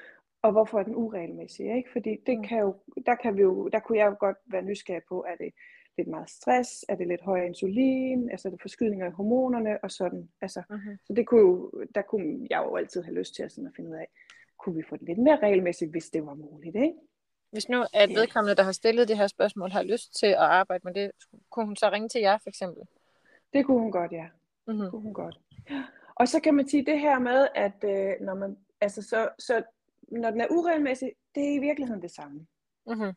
og 0.41 0.51
hvorfor 0.51 0.79
er 0.79 0.83
den 0.83 0.95
uregelmæssig, 0.95 1.75
ikke? 1.77 1.91
Fordi 1.91 2.17
det 2.25 2.37
mm. 2.37 2.43
kan 2.43 2.59
jo, 2.59 2.75
der, 3.05 3.15
kan 3.15 3.37
vi 3.37 3.41
jo, 3.41 3.67
der 3.67 3.79
kunne 3.79 3.97
jeg 3.97 4.05
jo 4.05 4.15
godt 4.19 4.37
være 4.45 4.61
nysgerrig 4.61 5.03
på, 5.09 5.25
er 5.27 5.35
det 5.35 5.53
lidt 5.97 6.07
meget 6.07 6.29
stress, 6.29 6.85
er 6.89 6.95
det 6.95 7.07
lidt 7.07 7.21
høj 7.21 7.45
insulin, 7.45 8.29
altså 8.29 8.47
er 8.47 8.49
det 8.49 8.61
forskydninger 8.61 9.07
i 9.07 9.11
hormonerne 9.11 9.83
og 9.83 9.91
sådan. 9.91 10.29
Altså, 10.41 10.63
mm-hmm. 10.69 10.97
Så 11.07 11.13
det 11.13 11.27
kunne 11.27 11.41
jo, 11.41 11.71
der 11.95 12.01
kunne 12.01 12.47
jeg 12.49 12.63
jo 12.65 12.75
altid 12.75 13.03
have 13.03 13.15
lyst 13.15 13.35
til 13.35 13.43
at, 13.43 13.51
sådan 13.51 13.67
at 13.67 13.73
finde 13.75 13.89
ud 13.89 13.95
af, 13.95 14.07
kunne 14.57 14.75
vi 14.75 14.83
få 14.89 14.97
det 14.97 15.07
lidt 15.07 15.17
mere 15.17 15.39
regelmæssigt, 15.43 15.91
hvis 15.91 16.09
det 16.09 16.25
var 16.25 16.33
muligt, 16.33 16.75
ikke? 16.75 16.93
Hvis 17.51 17.69
nu 17.69 17.83
at 17.93 18.09
vedkommende, 18.09 18.55
der 18.55 18.63
har 18.63 18.71
stillet 18.71 19.07
det 19.07 19.17
her 19.17 19.27
spørgsmål, 19.27 19.71
har 19.71 19.83
lyst 19.83 20.19
til 20.19 20.27
at 20.27 20.35
arbejde 20.35 20.81
med 20.83 20.93
det, 20.93 21.11
kunne 21.49 21.65
hun 21.65 21.75
så 21.75 21.89
ringe 21.89 22.09
til 22.09 22.21
jer 22.21 22.37
for 22.37 22.49
eksempel? 22.49 22.83
Det 23.53 23.65
kunne 23.65 23.79
hun 23.79 23.91
godt, 23.91 24.11
ja. 24.11 24.25
Mm-hmm. 24.67 24.81
Det 24.81 24.91
kunne 24.91 25.01
hun 25.01 25.13
godt. 25.13 25.39
Og 26.15 26.27
så 26.27 26.39
kan 26.39 26.53
man 26.53 26.67
sige 26.67 26.85
det 26.85 26.99
her 26.99 27.19
med, 27.19 27.47
at 27.55 27.83
øh, 27.83 28.25
når 28.25 28.35
man, 28.35 28.57
altså 28.81 29.01
så, 29.01 29.29
så 29.39 29.63
når 30.01 30.31
den 30.31 30.41
er 30.41 30.47
uregelmæssig, 30.49 31.11
det 31.35 31.43
er 31.49 31.53
i 31.53 31.59
virkeligheden 31.59 32.01
det 32.01 32.11
samme. 32.11 32.47
Mm-hmm. 32.87 33.11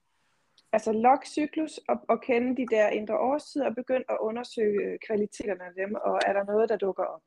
Altså 0.72 0.92
log 0.92 1.18
cyklus 1.26 1.80
og, 1.88 1.96
og 2.08 2.20
kende 2.20 2.56
de 2.56 2.66
der 2.66 2.88
indre 2.88 3.18
årstider 3.18 3.66
og 3.66 3.74
begynd 3.74 4.04
at 4.08 4.16
undersøge 4.20 4.98
kvaliteterne 5.06 5.64
af 5.64 5.72
dem, 5.76 5.94
og 5.94 6.20
er 6.26 6.32
der 6.32 6.44
noget, 6.44 6.68
der 6.68 6.76
dukker 6.76 7.04
op. 7.04 7.22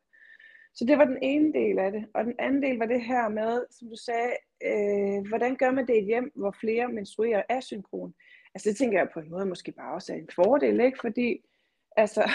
Så 0.74 0.86
det 0.86 0.98
var 0.98 1.06
den 1.06 1.18
ene 1.22 1.54
del 1.54 1.80
af 1.80 1.92
det. 1.92 2.06
Og 2.14 2.26
den 2.26 2.36
anden 2.40 2.64
del 2.64 2.78
var 2.78 2.86
det 2.86 3.02
her 3.02 3.30
med, 3.30 3.66
som 3.72 3.90
du 3.90 3.96
sagde, 3.96 4.32
øh, 4.64 5.28
hvordan 5.28 5.56
gør 5.56 5.72
man 5.72 5.88
det 5.88 5.96
i 5.96 6.00
et 6.00 6.06
hjem, 6.06 6.32
hvor 6.36 6.56
flere 6.60 6.88
menstruerer 6.88 7.44
asynkron? 7.50 8.14
Altså 8.56 8.70
det 8.70 8.78
tænker 8.78 8.98
jeg 9.00 9.10
på 9.14 9.20
en 9.20 9.30
måde 9.30 9.46
måske 9.46 9.72
bare 9.72 9.94
også 9.94 10.14
er 10.14 10.18
en 10.18 10.30
fordel, 10.36 10.80
ikke? 10.80 10.98
Fordi 11.02 11.46
altså, 11.98 12.30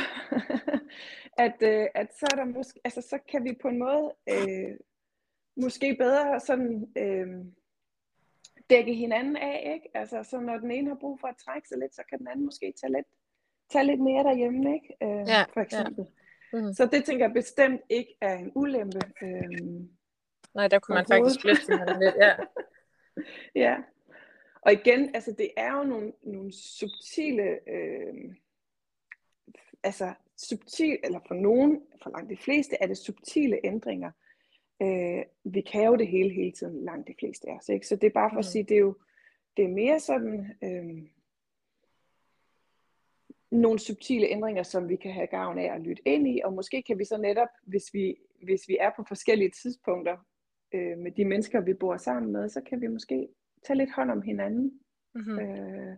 at, 1.46 1.56
øh, 1.62 1.86
at 1.94 2.14
så, 2.18 2.26
er 2.32 2.36
der 2.36 2.44
måske, 2.44 2.80
altså, 2.84 3.00
så 3.00 3.18
kan 3.30 3.44
vi 3.44 3.58
på 3.62 3.68
en 3.68 3.78
måde 3.78 4.14
øh, 4.28 4.76
måske 5.56 5.96
bedre 5.98 6.40
sådan 6.40 6.92
øh, 6.98 7.28
dække 8.70 8.94
hinanden 8.94 9.36
af, 9.36 9.72
ikke? 9.74 9.88
Altså 9.94 10.22
så 10.22 10.40
når 10.40 10.58
den 10.58 10.70
ene 10.70 10.88
har 10.88 10.96
brug 11.00 11.20
for 11.20 11.28
at 11.28 11.36
trække 11.36 11.68
sig 11.68 11.78
lidt, 11.78 11.94
så 11.94 12.02
kan 12.10 12.18
den 12.18 12.28
anden 12.28 12.44
måske 12.44 12.74
tage 12.80 12.92
lidt, 12.92 13.06
tage 13.72 13.84
lidt 13.84 14.00
mere 14.00 14.24
derhjemme, 14.24 14.74
ikke? 14.74 14.96
Øh, 15.02 15.28
ja, 15.28 15.44
for 15.52 15.60
eksempel. 15.60 16.04
Ja. 16.52 16.60
Mm. 16.60 16.72
Så 16.72 16.86
det 16.86 17.04
tænker 17.04 17.24
jeg 17.24 17.34
bestemt 17.34 17.80
ikke 17.88 18.16
er 18.20 18.34
en 18.34 18.52
ulempe. 18.54 19.00
Øhm, 19.22 19.88
Nej, 20.54 20.68
der 20.68 20.78
kunne 20.78 20.94
man 20.94 21.06
faktisk 21.06 21.44
løfte 21.44 21.70
lidt, 21.70 22.14
ja. 22.16 22.36
ja. 23.64 23.76
Og 24.60 24.72
igen, 24.72 25.14
altså 25.14 25.34
det 25.38 25.50
er 25.56 25.76
jo 25.76 25.82
nogle, 25.82 26.12
nogle 26.22 26.52
subtile, 26.52 27.70
øh, 27.70 28.14
altså 29.82 30.14
subtil, 30.36 30.98
eller 31.04 31.20
for 31.28 31.34
nogen, 31.34 31.82
for 32.02 32.10
langt 32.10 32.30
de 32.30 32.36
fleste, 32.36 32.76
er 32.80 32.86
det 32.86 32.98
subtile 32.98 33.60
ændringer. 33.64 34.10
Øh, 34.82 35.24
vi 35.44 35.60
kan 35.60 35.86
jo 35.86 35.96
det 35.96 36.08
hele 36.08 36.30
hele 36.30 36.52
tiden, 36.52 36.84
langt 36.84 37.08
de 37.08 37.14
fleste 37.18 37.48
af 37.48 37.56
os. 37.56 37.68
Ikke? 37.68 37.86
Så 37.86 37.96
det 37.96 38.06
er 38.06 38.10
bare 38.10 38.30
for 38.30 38.34
mm. 38.34 38.38
at 38.38 38.44
sige, 38.44 38.64
det 38.64 38.74
er 38.74 38.80
jo 38.80 38.96
det 39.56 39.64
er 39.64 39.68
mere 39.68 40.00
sådan, 40.00 40.56
øh, 40.62 41.08
nogle 43.50 43.78
subtile 43.78 44.26
ændringer, 44.26 44.62
som 44.62 44.88
vi 44.88 44.96
kan 44.96 45.12
have 45.12 45.26
gavn 45.26 45.58
af 45.58 45.74
at 45.74 45.80
lytte 45.80 46.02
ind 46.04 46.28
i, 46.28 46.40
og 46.44 46.52
måske 46.52 46.82
kan 46.82 46.98
vi 46.98 47.04
så 47.04 47.16
netop, 47.16 47.48
hvis 47.62 47.94
vi, 47.94 48.16
hvis 48.42 48.68
vi 48.68 48.76
er 48.80 48.90
på 48.96 49.04
forskellige 49.08 49.50
tidspunkter 49.50 50.16
øh, 50.74 50.98
med 50.98 51.12
de 51.12 51.24
mennesker, 51.24 51.60
vi 51.60 51.74
bor 51.74 51.96
sammen 51.96 52.32
med, 52.32 52.48
så 52.48 52.60
kan 52.60 52.80
vi 52.80 52.86
måske 52.86 53.28
tage 53.66 53.76
lidt 53.76 53.92
hånd 53.92 54.10
om 54.10 54.22
hinanden. 54.22 54.80
Mm-hmm. 55.14 55.38
Øh, 55.38 55.96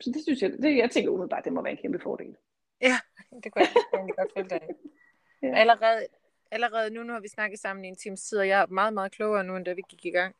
så 0.00 0.10
det 0.10 0.22
synes 0.22 0.42
jeg, 0.42 0.52
det, 0.52 0.76
jeg 0.76 0.90
tænker 0.90 1.10
umiddelbart, 1.10 1.44
det 1.44 1.52
må 1.52 1.62
være 1.62 1.72
en 1.72 1.78
kæmpe 1.78 1.98
fordel. 1.98 2.36
Ja, 2.80 2.94
det 3.42 3.52
kunne 3.52 3.62
jeg 3.62 3.84
egentlig 3.94 4.16
godt 4.16 4.32
følge 4.36 4.48
dig 4.48 4.60
ja. 5.42 5.54
Allerede, 5.54 6.06
allerede 6.50 6.90
nu, 6.90 7.02
nu 7.02 7.12
har 7.12 7.20
vi 7.20 7.28
snakket 7.28 7.58
sammen 7.58 7.84
i 7.84 7.88
en 7.88 7.96
times 7.96 8.22
tid, 8.22 8.38
og 8.38 8.48
jeg 8.48 8.60
er 8.62 8.66
meget, 8.66 8.94
meget 8.94 9.12
klogere 9.12 9.44
nu, 9.44 9.56
end 9.56 9.64
da 9.64 9.72
vi 9.72 9.82
gik 9.88 10.04
i 10.04 10.10
gang. 10.10 10.34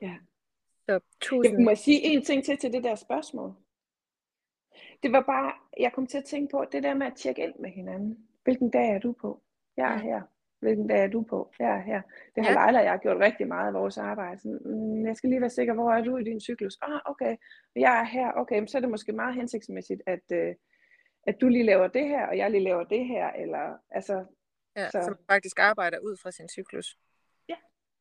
Ja. 0.00 0.14
Så 0.88 1.00
tusind. 1.20 1.58
Jeg 1.58 1.64
må 1.64 1.74
sige 1.74 2.02
en 2.02 2.24
ting 2.24 2.44
til 2.44 2.56
til 2.56 2.72
det 2.72 2.84
der 2.84 2.94
spørgsmål. 2.94 3.54
Det 5.02 5.12
var 5.12 5.20
bare, 5.20 5.52
jeg 5.80 5.92
kom 5.92 6.06
til 6.06 6.18
at 6.18 6.24
tænke 6.24 6.50
på, 6.50 6.64
det 6.72 6.82
der 6.82 6.94
med 6.94 7.06
at 7.06 7.14
tjekke 7.16 7.42
ind 7.42 7.54
med 7.58 7.70
hinanden. 7.70 8.18
Hvilken 8.44 8.70
dag 8.70 8.90
er 8.90 8.98
du 8.98 9.12
på? 9.12 9.42
Jeg 9.76 9.94
er 9.94 9.98
her. 9.98 10.22
Hvilken 10.60 10.86
dag 10.86 11.04
er 11.04 11.08
du 11.08 11.22
på? 11.22 11.52
Jeg 11.58 11.76
er 11.76 11.82
her. 11.82 12.02
Det 12.36 12.44
har 12.44 12.52
ja. 12.52 12.66
Leila 12.66 12.78
og 12.78 12.84
jeg 12.84 12.98
gjort 13.02 13.16
rigtig 13.16 13.48
meget 13.48 13.66
af 13.66 13.74
vores 13.74 13.98
arbejde. 13.98 14.40
Så, 14.40 14.58
mm, 14.64 15.06
jeg 15.06 15.16
skal 15.16 15.30
lige 15.30 15.40
være 15.40 15.50
sikker, 15.50 15.74
hvor 15.74 15.92
er 15.92 16.02
du 16.04 16.16
i 16.16 16.24
din 16.24 16.40
cyklus? 16.40 16.78
Ah, 16.82 17.00
okay. 17.04 17.36
Jeg 17.76 18.00
er 18.00 18.04
her. 18.04 18.32
Okay, 18.32 18.66
så 18.66 18.78
er 18.78 18.80
det 18.80 18.90
måske 18.90 19.12
meget 19.12 19.34
hensigtsmæssigt, 19.34 20.02
at, 20.06 20.32
øh, 20.32 20.54
at 21.26 21.40
du 21.40 21.48
lige 21.48 21.64
laver 21.64 21.86
det 21.88 22.08
her, 22.08 22.26
og 22.26 22.38
jeg 22.38 22.50
lige 22.50 22.64
laver 22.64 22.84
det 22.84 23.06
her. 23.06 23.30
Eller, 23.30 23.78
altså, 23.90 24.24
ja, 24.76 24.90
så. 24.90 25.02
som 25.04 25.16
faktisk 25.26 25.58
arbejder 25.58 25.98
ud 25.98 26.16
fra 26.16 26.30
sin 26.30 26.48
cyklus. 26.48 26.98
Ja, 27.48 27.54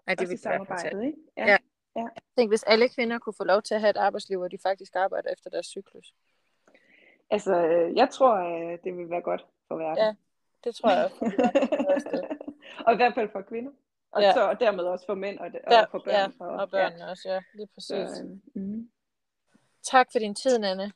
at 0.08 0.20
det 0.20 0.30
vil 0.30 0.38
samarbejde, 0.38 1.06
ikke? 1.06 1.18
Ja. 1.38 1.46
ja. 1.46 1.58
ja. 1.96 2.08
Tænk, 2.38 2.52
hvis 2.52 2.64
alle 2.64 2.90
kvinder 2.90 3.20
kunne 3.20 3.34
få 3.34 3.44
lov 3.44 3.62
til 3.62 3.74
at 3.74 3.82
have 3.82 3.90
et 3.90 3.98
arbejdsliv, 3.98 4.38
hvor 4.38 4.48
de 4.48 4.58
faktisk 4.64 4.96
arbejder 4.96 5.30
efter 5.30 5.50
deres 5.50 5.66
cyklus. 5.66 6.14
Altså, 7.30 7.56
øh, 7.56 7.96
jeg 7.96 8.10
tror, 8.10 8.36
øh, 8.36 8.78
det 8.84 8.98
vil 8.98 9.10
være 9.10 9.22
godt 9.22 9.46
for 9.68 9.76
verden. 9.76 9.98
Ja, 9.98 10.16
det 10.64 10.76
tror 10.76 10.92
jeg 10.92 11.06
også. 11.06 11.26
og 12.86 12.94
i 12.94 12.96
hvert 12.96 13.14
fald 13.14 13.30
for 13.32 13.42
kvinder. 13.42 13.72
Og 14.12 14.22
ja. 14.22 14.34
så 14.34 14.50
og 14.50 14.60
dermed 14.60 14.84
også 14.84 15.06
for 15.06 15.16
mænd 15.16 15.40
og, 15.40 15.46
og 15.46 15.72
ja, 15.72 15.84
for 15.84 16.00
børn. 16.06 16.34
Ja, 16.40 16.46
og, 16.46 16.50
og 16.50 16.70
børn 16.70 16.94
ja. 16.98 17.10
også, 17.10 17.30
ja. 17.30 17.42
Lige 17.54 17.68
præcis. 17.74 18.10
Så, 18.10 18.40
mm. 18.56 18.92
Tak 19.84 20.08
for 20.12 20.20
din 20.20 20.36
tid, 20.36 20.60
Nanne. 20.60 20.92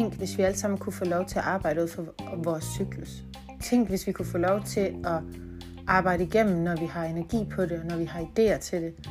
Tænk, 0.00 0.14
hvis 0.14 0.38
vi 0.38 0.42
alle 0.42 0.58
sammen 0.58 0.78
kunne 0.78 0.92
få 0.92 1.04
lov 1.04 1.26
til 1.26 1.38
at 1.38 1.44
arbejde 1.44 1.82
ud 1.82 1.88
for 1.88 2.06
vores 2.36 2.64
cyklus. 2.64 3.24
Tænk, 3.62 3.88
hvis 3.88 4.06
vi 4.06 4.12
kunne 4.12 4.26
få 4.26 4.38
lov 4.38 4.64
til 4.64 4.80
at 5.04 5.20
arbejde 5.86 6.24
igennem, 6.24 6.56
når 6.56 6.76
vi 6.76 6.86
har 6.86 7.04
energi 7.04 7.46
på 7.54 7.62
det, 7.62 7.72
og 7.80 7.86
når 7.86 7.96
vi 7.96 8.04
har 8.04 8.20
idéer 8.20 8.58
til 8.58 8.82
det 8.82 9.08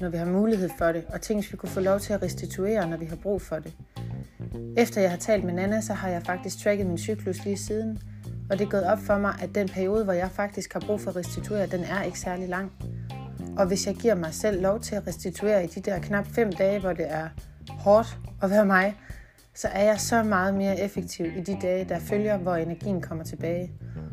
når 0.00 0.08
vi 0.08 0.16
har 0.16 0.26
mulighed 0.26 0.70
for 0.78 0.92
det, 0.92 1.04
og 1.08 1.20
tænk, 1.20 1.40
hvis 1.40 1.52
vi 1.52 1.56
kunne 1.56 1.68
få 1.68 1.80
lov 1.80 2.00
til 2.00 2.12
at 2.12 2.22
restituere, 2.22 2.90
når 2.90 2.96
vi 2.96 3.04
har 3.04 3.16
brug 3.16 3.42
for 3.42 3.56
det. 3.56 3.72
Efter 4.76 5.00
jeg 5.00 5.10
har 5.10 5.16
talt 5.16 5.44
med 5.44 5.54
Nana, 5.54 5.80
så 5.80 5.92
har 5.92 6.08
jeg 6.08 6.22
faktisk 6.22 6.58
tracket 6.58 6.86
min 6.86 6.98
cyklus 6.98 7.44
lige 7.44 7.56
siden, 7.56 7.98
og 8.50 8.58
det 8.58 8.64
er 8.64 8.70
gået 8.70 8.84
op 8.84 8.98
for 8.98 9.18
mig, 9.18 9.34
at 9.42 9.54
den 9.54 9.68
periode, 9.68 10.04
hvor 10.04 10.12
jeg 10.12 10.30
faktisk 10.30 10.72
har 10.72 10.80
brug 10.80 11.00
for 11.00 11.10
at 11.10 11.16
restituere, 11.16 11.66
den 11.66 11.80
er 11.80 12.02
ikke 12.02 12.20
særlig 12.20 12.48
lang. 12.48 12.72
Og 13.56 13.66
hvis 13.66 13.86
jeg 13.86 13.94
giver 13.94 14.14
mig 14.14 14.34
selv 14.34 14.62
lov 14.62 14.80
til 14.80 14.94
at 14.94 15.06
restituere 15.06 15.64
i 15.64 15.66
de 15.66 15.80
der 15.80 15.98
knap 15.98 16.26
5 16.26 16.52
dage, 16.52 16.80
hvor 16.80 16.92
det 16.92 17.06
er 17.12 17.28
hårdt 17.68 18.18
at 18.42 18.50
være 18.50 18.66
mig, 18.66 18.94
så 19.54 19.68
er 19.68 19.84
jeg 19.84 20.00
så 20.00 20.22
meget 20.22 20.54
mere 20.54 20.80
effektiv 20.80 21.26
i 21.26 21.40
de 21.40 21.58
dage, 21.62 21.84
der 21.84 21.98
følger, 21.98 22.36
hvor 22.36 22.54
energien 22.54 23.00
kommer 23.00 23.24
tilbage. 23.24 23.72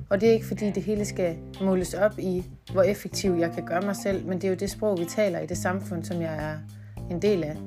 Og 0.10 0.22
det 0.22 0.30
er 0.30 0.34
ikke 0.34 0.46
fordi 0.46 0.72
det 0.72 0.84
hele 0.84 1.06
skal 1.06 1.38
måles 1.62 1.94
op 1.94 2.20
i, 2.20 2.46
hvor 2.72 2.82
effektiv 2.82 3.38
jeg 3.40 3.52
kan 3.52 3.66
gøre 3.66 3.82
mig 3.82 3.96
selv, 3.96 4.26
men 4.26 4.38
det 4.38 4.44
er 4.44 4.50
jo 4.50 4.56
det 4.56 4.70
sprog, 4.70 5.00
vi 5.00 5.06
taler 5.06 5.40
i 5.40 5.46
det 5.46 5.58
samfund, 5.58 6.04
som 6.04 6.22
jeg 6.22 6.36
er 6.36 6.58
en 7.12 7.22
del 7.22 7.44
af. 7.44 7.58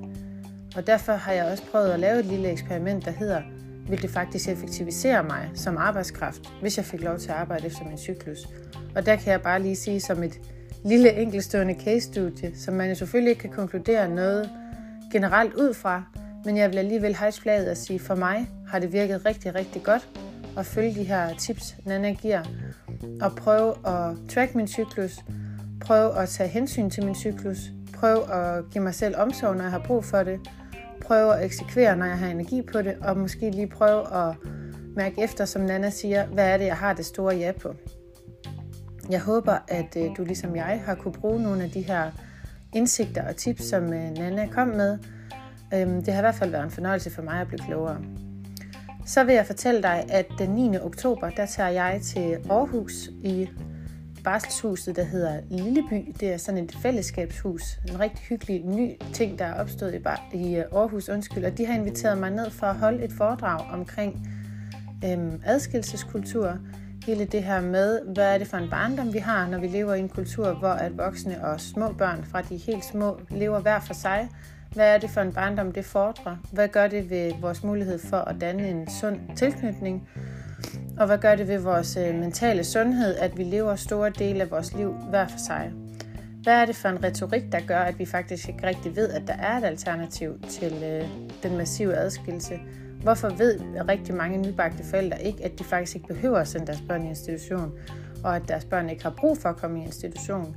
Og 0.77 0.87
derfor 0.87 1.13
har 1.13 1.33
jeg 1.33 1.45
også 1.45 1.63
prøvet 1.71 1.91
at 1.91 2.01
lave 2.01 2.19
et 2.19 2.25
lille 2.25 2.51
eksperiment, 2.51 3.05
der 3.05 3.11
hedder, 3.11 3.43
vil 3.89 4.03
det 4.03 4.11
faktisk 4.11 4.49
effektivisere 4.49 5.23
mig 5.23 5.51
som 5.55 5.77
arbejdskraft, 5.77 6.41
hvis 6.61 6.77
jeg 6.77 6.85
fik 6.85 7.03
lov 7.03 7.19
til 7.19 7.29
at 7.29 7.37
arbejde 7.37 7.67
efter 7.67 7.85
min 7.85 7.99
cyklus. 7.99 8.39
Og 8.97 9.07
der 9.07 9.17
kan 9.17 9.33
jeg 9.33 9.43
bare 9.43 9.63
lige 9.63 9.77
sige 9.77 10.01
som 10.01 10.23
et 10.23 10.41
lille 10.85 11.13
enkeltstående 11.13 11.75
case-studie, 11.85 12.57
som 12.57 12.75
man 12.75 12.89
jo 12.89 12.95
selvfølgelig 12.95 13.31
ikke 13.31 13.41
kan 13.41 13.51
konkludere 13.51 14.09
noget 14.09 14.51
generelt 15.13 15.55
ud 15.55 15.75
fra, 15.75 16.03
men 16.45 16.57
jeg 16.57 16.71
vil 16.71 16.79
alligevel 16.79 17.17
hejse 17.17 17.41
flaget 17.41 17.71
og 17.71 17.77
sige, 17.77 17.99
for 17.99 18.15
mig 18.15 18.51
har 18.69 18.79
det 18.79 18.93
virket 18.93 19.27
rigtig, 19.27 19.55
rigtig 19.55 19.83
godt 19.83 20.09
at 20.57 20.67
følge 20.67 20.95
de 20.95 21.05
her 21.05 21.35
tips, 21.35 21.77
Nana 21.85 22.13
giver, 22.13 22.43
og 23.21 23.37
prøve 23.37 23.71
at 23.87 24.17
track 24.29 24.55
min 24.55 24.69
cyklus, 24.69 25.19
prøve 25.81 26.19
at 26.19 26.29
tage 26.29 26.49
hensyn 26.49 26.91
til 26.91 27.05
min 27.05 27.15
cyklus, 27.15 27.59
prøve 27.95 28.33
at 28.33 28.65
give 28.71 28.85
mig 28.85 28.95
selv 28.95 29.17
omsorg, 29.17 29.57
når 29.57 29.63
jeg 29.63 29.71
har 29.71 29.83
brug 29.87 30.05
for 30.05 30.23
det, 30.23 30.41
prøve 31.01 31.37
at 31.37 31.45
eksekvere, 31.45 31.97
når 31.97 32.07
jeg 32.07 32.19
har 32.19 32.29
energi 32.29 32.63
på 32.73 32.83
det, 32.83 32.97
og 33.01 33.19
måske 33.19 33.51
lige 33.51 33.67
prøve 33.67 34.15
at 34.15 34.37
mærke 34.97 35.23
efter, 35.23 35.45
som 35.45 35.63
Nana 35.63 35.91
siger, 35.91 36.27
hvad 36.27 36.49
er 36.49 36.57
det, 36.57 36.65
jeg 36.65 36.77
har 36.77 36.93
det 36.93 37.07
store 37.07 37.35
ja 37.35 37.53
på. 37.63 37.75
Jeg 39.11 39.21
håber, 39.21 39.59
at 39.69 39.97
øh, 39.97 40.11
du 40.17 40.25
ligesom 40.25 40.57
jeg 40.57 40.83
har 40.87 40.95
kunne 40.95 41.15
bruge 41.15 41.43
nogle 41.43 41.63
af 41.63 41.71
de 41.71 41.83
her 41.83 42.11
indsigter 42.75 43.29
og 43.29 43.37
tips, 43.37 43.65
som 43.65 43.85
øh, 43.85 44.11
Nana 44.11 44.47
kom 44.47 44.69
med. 44.69 44.99
Øhm, 45.75 46.03
det 46.03 46.15
har 46.15 46.21
i 46.21 46.23
hvert 46.23 46.35
fald 46.35 46.51
været 46.51 46.65
en 46.65 46.71
fornøjelse 46.71 47.11
for 47.11 47.23
mig 47.23 47.41
at 47.41 47.49
blive 47.49 47.59
klogere. 47.59 48.01
Så 49.07 49.25
vil 49.25 49.35
jeg 49.35 49.47
fortælle 49.47 49.83
dig, 49.83 50.07
at 50.09 50.27
den 50.39 50.51
9. 50.51 50.79
oktober, 50.79 51.31
der 51.31 51.47
tager 51.47 51.69
jeg 51.69 52.01
til 52.03 52.37
Aarhus 52.51 53.11
i 53.23 53.49
barselshuset, 54.25 54.97
der 54.97 55.05
hedder 55.05 55.41
Lilleby. 55.51 56.15
Det 56.21 56.33
er 56.33 56.37
sådan 56.37 56.65
et 56.65 56.77
fællesskabshus. 56.83 57.63
En 57.89 58.01
rigtig 58.01 58.25
hyggelig 58.29 58.65
ny 58.65 58.91
ting, 59.13 59.39
der 59.39 59.45
er 59.45 59.61
opstået 59.61 59.95
i, 59.95 59.99
bar- 59.99 60.29
i 60.33 60.57
øh, 60.57 60.65
Aarhus, 60.73 61.09
undskyld. 61.09 61.45
Og 61.45 61.59
de 61.59 61.67
har 61.67 61.75
inviteret 61.75 62.19
mig 62.19 62.31
ned 62.31 62.51
for 62.51 62.67
at 62.67 62.77
holde 62.77 63.05
et 63.05 63.13
foredrag 63.13 63.71
omkring 63.73 64.29
øhm, 65.05 65.43
adskillelseskultur. 65.45 66.59
Hele 67.07 67.25
det 67.25 67.43
her 67.43 67.61
med, 67.61 68.01
hvad 68.15 68.35
er 68.35 68.39
det 68.39 68.47
for 68.47 68.57
en 68.57 68.71
barndom, 68.71 69.13
vi 69.13 69.19
har, 69.19 69.49
når 69.49 69.59
vi 69.59 69.67
lever 69.67 69.95
i 69.95 69.99
en 69.99 70.09
kultur, 70.09 70.53
hvor 70.53 70.69
at 70.69 70.99
voksne 70.99 71.45
og 71.45 71.61
små 71.61 71.93
børn 71.93 72.25
fra 72.25 72.43
de 72.43 72.57
helt 72.57 72.85
små 72.85 73.21
lever 73.31 73.61
hver 73.61 73.81
for 73.81 73.95
sig, 73.95 74.29
hvad 74.75 74.95
er 74.95 74.99
det 74.99 75.11
for 75.11 75.21
en 75.21 75.33
barndom, 75.33 75.73
det 75.73 75.85
fordrer? 75.85 76.37
Hvad 76.53 76.69
gør 76.69 76.87
det 76.87 77.11
ved 77.11 77.33
vores 77.41 77.63
mulighed 77.63 77.99
for 77.99 78.17
at 78.17 78.37
danne 78.41 78.69
en 78.69 78.91
sund 79.01 79.21
tilknytning? 79.37 80.09
Og 80.99 81.07
hvad 81.07 81.19
gør 81.19 81.35
det 81.35 81.49
ved 81.49 81.59
vores 81.59 81.97
øh, 81.97 82.15
mentale 82.15 82.65
sundhed, 82.65 83.15
at 83.15 83.39
vi 83.39 83.43
lever 83.43 83.77
store 83.77 84.11
dele 84.11 84.43
af 84.43 84.51
vores 84.51 84.75
liv 84.75 84.95
hver 85.11 85.27
for 85.27 85.39
sig? 85.39 85.73
Hvad 86.43 86.55
er 86.55 86.65
det 86.65 86.77
for 86.77 86.89
en 86.89 87.05
retorik, 87.05 87.53
der 87.53 87.61
gør, 87.67 87.79
at 87.79 87.99
vi 87.99 88.07
faktisk 88.07 88.49
ikke 88.49 88.67
rigtig 88.67 88.97
ved, 88.97 89.09
at 89.09 89.23
der 89.27 89.35
er 89.35 89.59
et 89.59 89.65
alternativ 89.65 90.41
til 90.49 90.73
øh, 90.85 91.09
den 91.43 91.57
massive 91.57 91.95
adskillelse? 91.95 92.59
Hvorfor 93.03 93.29
ved 93.29 93.61
rigtig 93.89 94.15
mange 94.15 94.39
nybagte 94.39 94.85
forældre 94.85 95.23
ikke, 95.23 95.45
at 95.45 95.59
de 95.59 95.65
faktisk 95.65 95.97
ikke 95.97 96.09
behøver 96.09 96.39
at 96.39 96.49
sende 96.49 96.67
deres 96.67 96.83
børn 96.89 97.05
i 97.05 97.09
institution, 97.09 97.73
og 98.25 98.37
at 98.37 98.43
deres 98.49 98.65
børn 98.65 98.91
ikke 98.91 99.03
har 99.03 99.15
brug 99.19 99.39
for 99.39 99.49
at 99.49 99.57
komme 99.57 99.81
i 99.81 99.85
institution? 99.85 100.57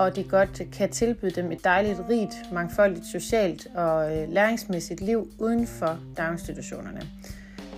Og 0.00 0.16
de 0.16 0.24
godt 0.24 0.62
kan 0.72 0.90
tilbyde 0.90 1.30
dem 1.30 1.52
et 1.52 1.64
dejligt, 1.64 2.00
rigt, 2.10 2.52
mangfoldigt 2.52 3.06
socialt 3.06 3.66
og 3.74 4.16
øh, 4.16 4.28
læringsmæssigt 4.28 5.00
liv 5.00 5.28
uden 5.38 5.66
for 5.66 5.98
daginstitutionerne. 6.16 7.00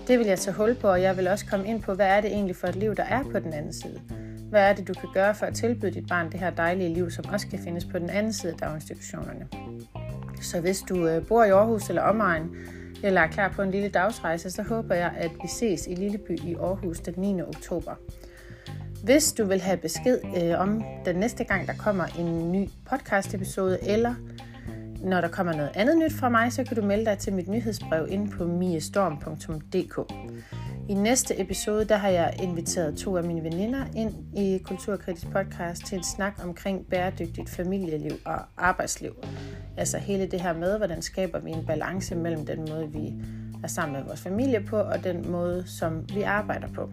Det 0.06 0.18
vil 0.18 0.26
jeg 0.26 0.38
tage 0.38 0.56
hul 0.56 0.74
på, 0.74 0.88
og 0.88 1.02
jeg 1.02 1.16
vil 1.16 1.28
også 1.28 1.46
komme 1.46 1.66
ind 1.66 1.82
på, 1.82 1.94
hvad 1.94 2.06
er 2.06 2.20
det 2.20 2.32
egentlig 2.32 2.56
for 2.56 2.66
et 2.66 2.76
liv, 2.76 2.94
der 2.94 3.02
er 3.02 3.22
på 3.32 3.38
den 3.38 3.52
anden 3.52 3.72
side. 3.72 4.00
Hvad 4.50 4.62
er 4.62 4.72
det, 4.72 4.88
du 4.88 4.92
kan 4.92 5.08
gøre 5.14 5.34
for 5.34 5.46
at 5.46 5.54
tilbyde 5.54 5.90
dit 5.90 6.08
barn 6.08 6.32
det 6.32 6.40
her 6.40 6.50
dejlige 6.50 6.94
liv, 6.94 7.10
som 7.10 7.24
også 7.32 7.48
kan 7.48 7.58
findes 7.58 7.84
på 7.84 7.98
den 7.98 8.10
anden 8.10 8.32
side 8.32 8.52
af 8.52 8.58
daginstitutionerne. 8.58 9.48
Så 10.42 10.60
hvis 10.60 10.80
du 10.80 11.08
øh, 11.08 11.26
bor 11.26 11.44
i 11.44 11.50
Aarhus 11.50 11.88
eller 11.88 12.02
omegn, 12.02 12.56
eller 13.02 13.20
er 13.20 13.26
klar 13.26 13.48
på 13.48 13.62
en 13.62 13.70
lille 13.70 13.88
dagsrejse, 13.88 14.50
så 14.50 14.62
håber 14.62 14.94
jeg, 14.94 15.12
at 15.16 15.30
vi 15.42 15.48
ses 15.48 15.86
i 15.86 15.94
Lilleby 15.94 16.38
i 16.38 16.54
Aarhus 16.54 17.00
den 17.00 17.14
9. 17.16 17.42
oktober. 17.42 17.94
Hvis 19.02 19.32
du 19.32 19.44
vil 19.44 19.60
have 19.60 19.76
besked 19.76 20.18
øh, 20.42 20.60
om 20.60 20.84
den 21.04 21.16
næste 21.16 21.44
gang, 21.44 21.66
der 21.66 21.74
kommer 21.78 22.04
en 22.04 22.52
ny 22.52 22.68
podcast 22.90 23.34
episode, 23.34 23.78
eller 23.82 24.14
når 25.02 25.20
der 25.20 25.28
kommer 25.28 25.52
noget 25.52 25.70
andet 25.74 25.98
nyt 25.98 26.12
fra 26.12 26.28
mig, 26.28 26.52
så 26.52 26.64
kan 26.64 26.76
du 26.76 26.82
melde 26.82 27.04
dig 27.04 27.18
til 27.18 27.32
mit 27.32 27.48
nyhedsbrev 27.48 28.06
inde 28.10 28.30
på 28.30 28.44
miestorm.dk. 28.44 30.12
I 30.88 30.94
næste 30.94 31.40
episode, 31.40 31.84
der 31.84 31.96
har 31.96 32.08
jeg 32.08 32.34
inviteret 32.42 32.96
to 32.96 33.16
af 33.16 33.24
mine 33.24 33.44
veninder 33.44 33.84
ind 33.96 34.36
i 34.36 34.58
Kulturkritisk 34.64 35.30
podcast 35.30 35.86
til 35.86 35.98
en 35.98 36.04
snak 36.04 36.40
omkring 36.44 36.86
bæredygtigt 36.86 37.50
familieliv 37.50 38.12
og 38.24 38.38
arbejdsliv. 38.56 39.12
Altså 39.76 39.98
hele 39.98 40.26
det 40.26 40.40
her 40.40 40.52
med, 40.52 40.76
hvordan 40.78 41.02
skaber 41.02 41.38
vi 41.38 41.50
en 41.50 41.66
balance 41.66 42.14
mellem 42.14 42.46
den 42.46 42.58
måde, 42.70 42.88
vi 42.92 43.12
er 43.62 43.68
sammen 43.68 43.96
med 43.96 44.04
vores 44.04 44.20
familie 44.20 44.60
på, 44.60 44.76
og 44.76 45.04
den 45.04 45.30
måde, 45.30 45.64
som 45.66 46.14
vi 46.14 46.22
arbejder 46.22 46.68
på. 46.68 46.90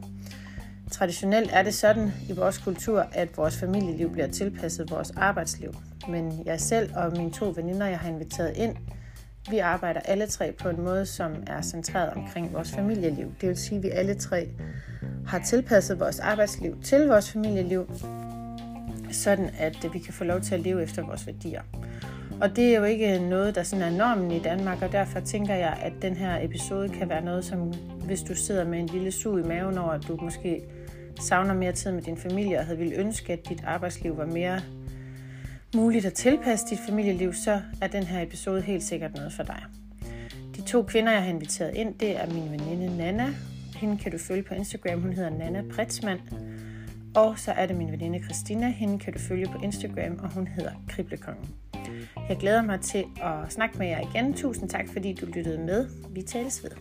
Traditionelt 0.91 1.49
er 1.53 1.63
det 1.63 1.73
sådan 1.73 2.11
i 2.29 2.33
vores 2.33 2.57
kultur, 2.57 3.05
at 3.11 3.37
vores 3.37 3.57
familieliv 3.57 4.11
bliver 4.11 4.27
tilpasset 4.27 4.91
vores 4.91 5.11
arbejdsliv. 5.11 5.73
Men 6.09 6.41
jeg 6.45 6.61
selv 6.61 6.91
og 6.95 7.11
mine 7.17 7.31
to 7.31 7.53
veninder, 7.55 7.85
jeg 7.85 7.99
har 7.99 8.09
inviteret 8.09 8.57
ind, 8.57 8.75
vi 9.49 9.57
arbejder 9.57 9.99
alle 9.99 10.27
tre 10.27 10.51
på 10.51 10.69
en 10.69 10.81
måde, 10.81 11.05
som 11.05 11.31
er 11.47 11.61
centreret 11.61 12.13
omkring 12.13 12.53
vores 12.53 12.71
familieliv. 12.71 13.33
Det 13.41 13.49
vil 13.49 13.57
sige, 13.57 13.77
at 13.77 13.83
vi 13.83 13.89
alle 13.89 14.13
tre 14.13 14.49
har 15.27 15.39
tilpasset 15.39 15.99
vores 15.99 16.19
arbejdsliv 16.19 16.81
til 16.83 17.07
vores 17.07 17.31
familieliv, 17.31 17.91
sådan 19.11 19.49
at 19.59 19.85
øh, 19.85 19.93
vi 19.93 19.99
kan 19.99 20.13
få 20.13 20.23
lov 20.23 20.41
til 20.41 20.55
at 20.55 20.61
leve 20.61 20.83
efter 20.83 21.05
vores 21.05 21.27
værdier. 21.27 21.61
Og 22.41 22.55
det 22.55 22.73
er 22.73 22.77
jo 22.77 22.83
ikke 22.83 23.19
noget, 23.19 23.55
der 23.55 23.63
sådan 23.63 23.93
er 23.93 23.97
normen 23.97 24.31
i 24.31 24.39
Danmark, 24.39 24.81
og 24.81 24.91
derfor 24.91 25.19
tænker 25.19 25.55
jeg, 25.55 25.77
at 25.81 25.93
den 26.01 26.15
her 26.15 26.45
episode 26.45 26.89
kan 26.89 27.09
være 27.09 27.25
noget, 27.25 27.45
som 27.45 27.73
hvis 28.05 28.21
du 28.21 28.35
sidder 28.35 28.65
med 28.65 28.79
en 28.79 28.85
lille 28.85 29.11
sug 29.11 29.39
i 29.39 29.43
maven 29.43 29.77
over, 29.77 29.91
at 29.91 30.07
du 30.07 30.17
måske 30.21 30.63
savner 31.19 31.53
mere 31.53 31.71
tid 31.71 31.91
med 31.91 32.01
din 32.01 32.17
familie 32.17 32.59
og 32.59 32.65
havde 32.65 32.77
ville 32.77 32.95
ønske, 32.95 33.33
at 33.33 33.49
dit 33.49 33.63
arbejdsliv 33.65 34.17
var 34.17 34.25
mere 34.25 34.59
muligt 35.75 36.05
at 36.05 36.13
tilpasse 36.13 36.65
dit 36.69 36.79
familieliv, 36.87 37.33
så 37.33 37.61
er 37.81 37.87
den 37.87 38.03
her 38.03 38.21
episode 38.21 38.61
helt 38.61 38.83
sikkert 38.83 39.15
noget 39.15 39.33
for 39.33 39.43
dig. 39.43 39.63
De 40.55 40.61
to 40.61 40.83
kvinder, 40.83 41.11
jeg 41.11 41.23
har 41.23 41.29
inviteret 41.29 41.75
ind, 41.75 41.95
det 41.99 42.21
er 42.21 42.33
min 42.33 42.51
veninde 42.51 42.97
Nana. 42.97 43.27
Hende 43.75 43.97
kan 43.97 44.11
du 44.11 44.17
følge 44.17 44.43
på 44.43 44.53
Instagram. 44.53 45.01
Hun 45.01 45.13
hedder 45.13 45.29
Nana 45.29 45.63
Pritzmann. 45.71 46.19
Og 47.15 47.39
så 47.39 47.51
er 47.51 47.65
det 47.65 47.75
min 47.75 47.91
veninde 47.91 48.23
Christina. 48.23 48.69
Hende 48.69 48.99
kan 48.99 49.13
du 49.13 49.19
følge 49.19 49.45
på 49.45 49.57
Instagram, 49.63 50.19
og 50.23 50.33
hun 50.33 50.47
hedder 50.47 50.71
Kriblekongen. 50.89 51.49
Jeg 52.29 52.37
glæder 52.37 52.61
mig 52.61 52.81
til 52.81 53.03
at 53.23 53.53
snakke 53.53 53.77
med 53.77 53.87
jer 53.87 53.99
igen. 54.09 54.33
Tusind 54.33 54.69
tak, 54.69 54.85
fordi 54.93 55.13
du 55.13 55.25
lyttede 55.25 55.57
med. 55.57 55.87
Vi 56.09 56.21
tales 56.21 56.63
ved. 56.63 56.71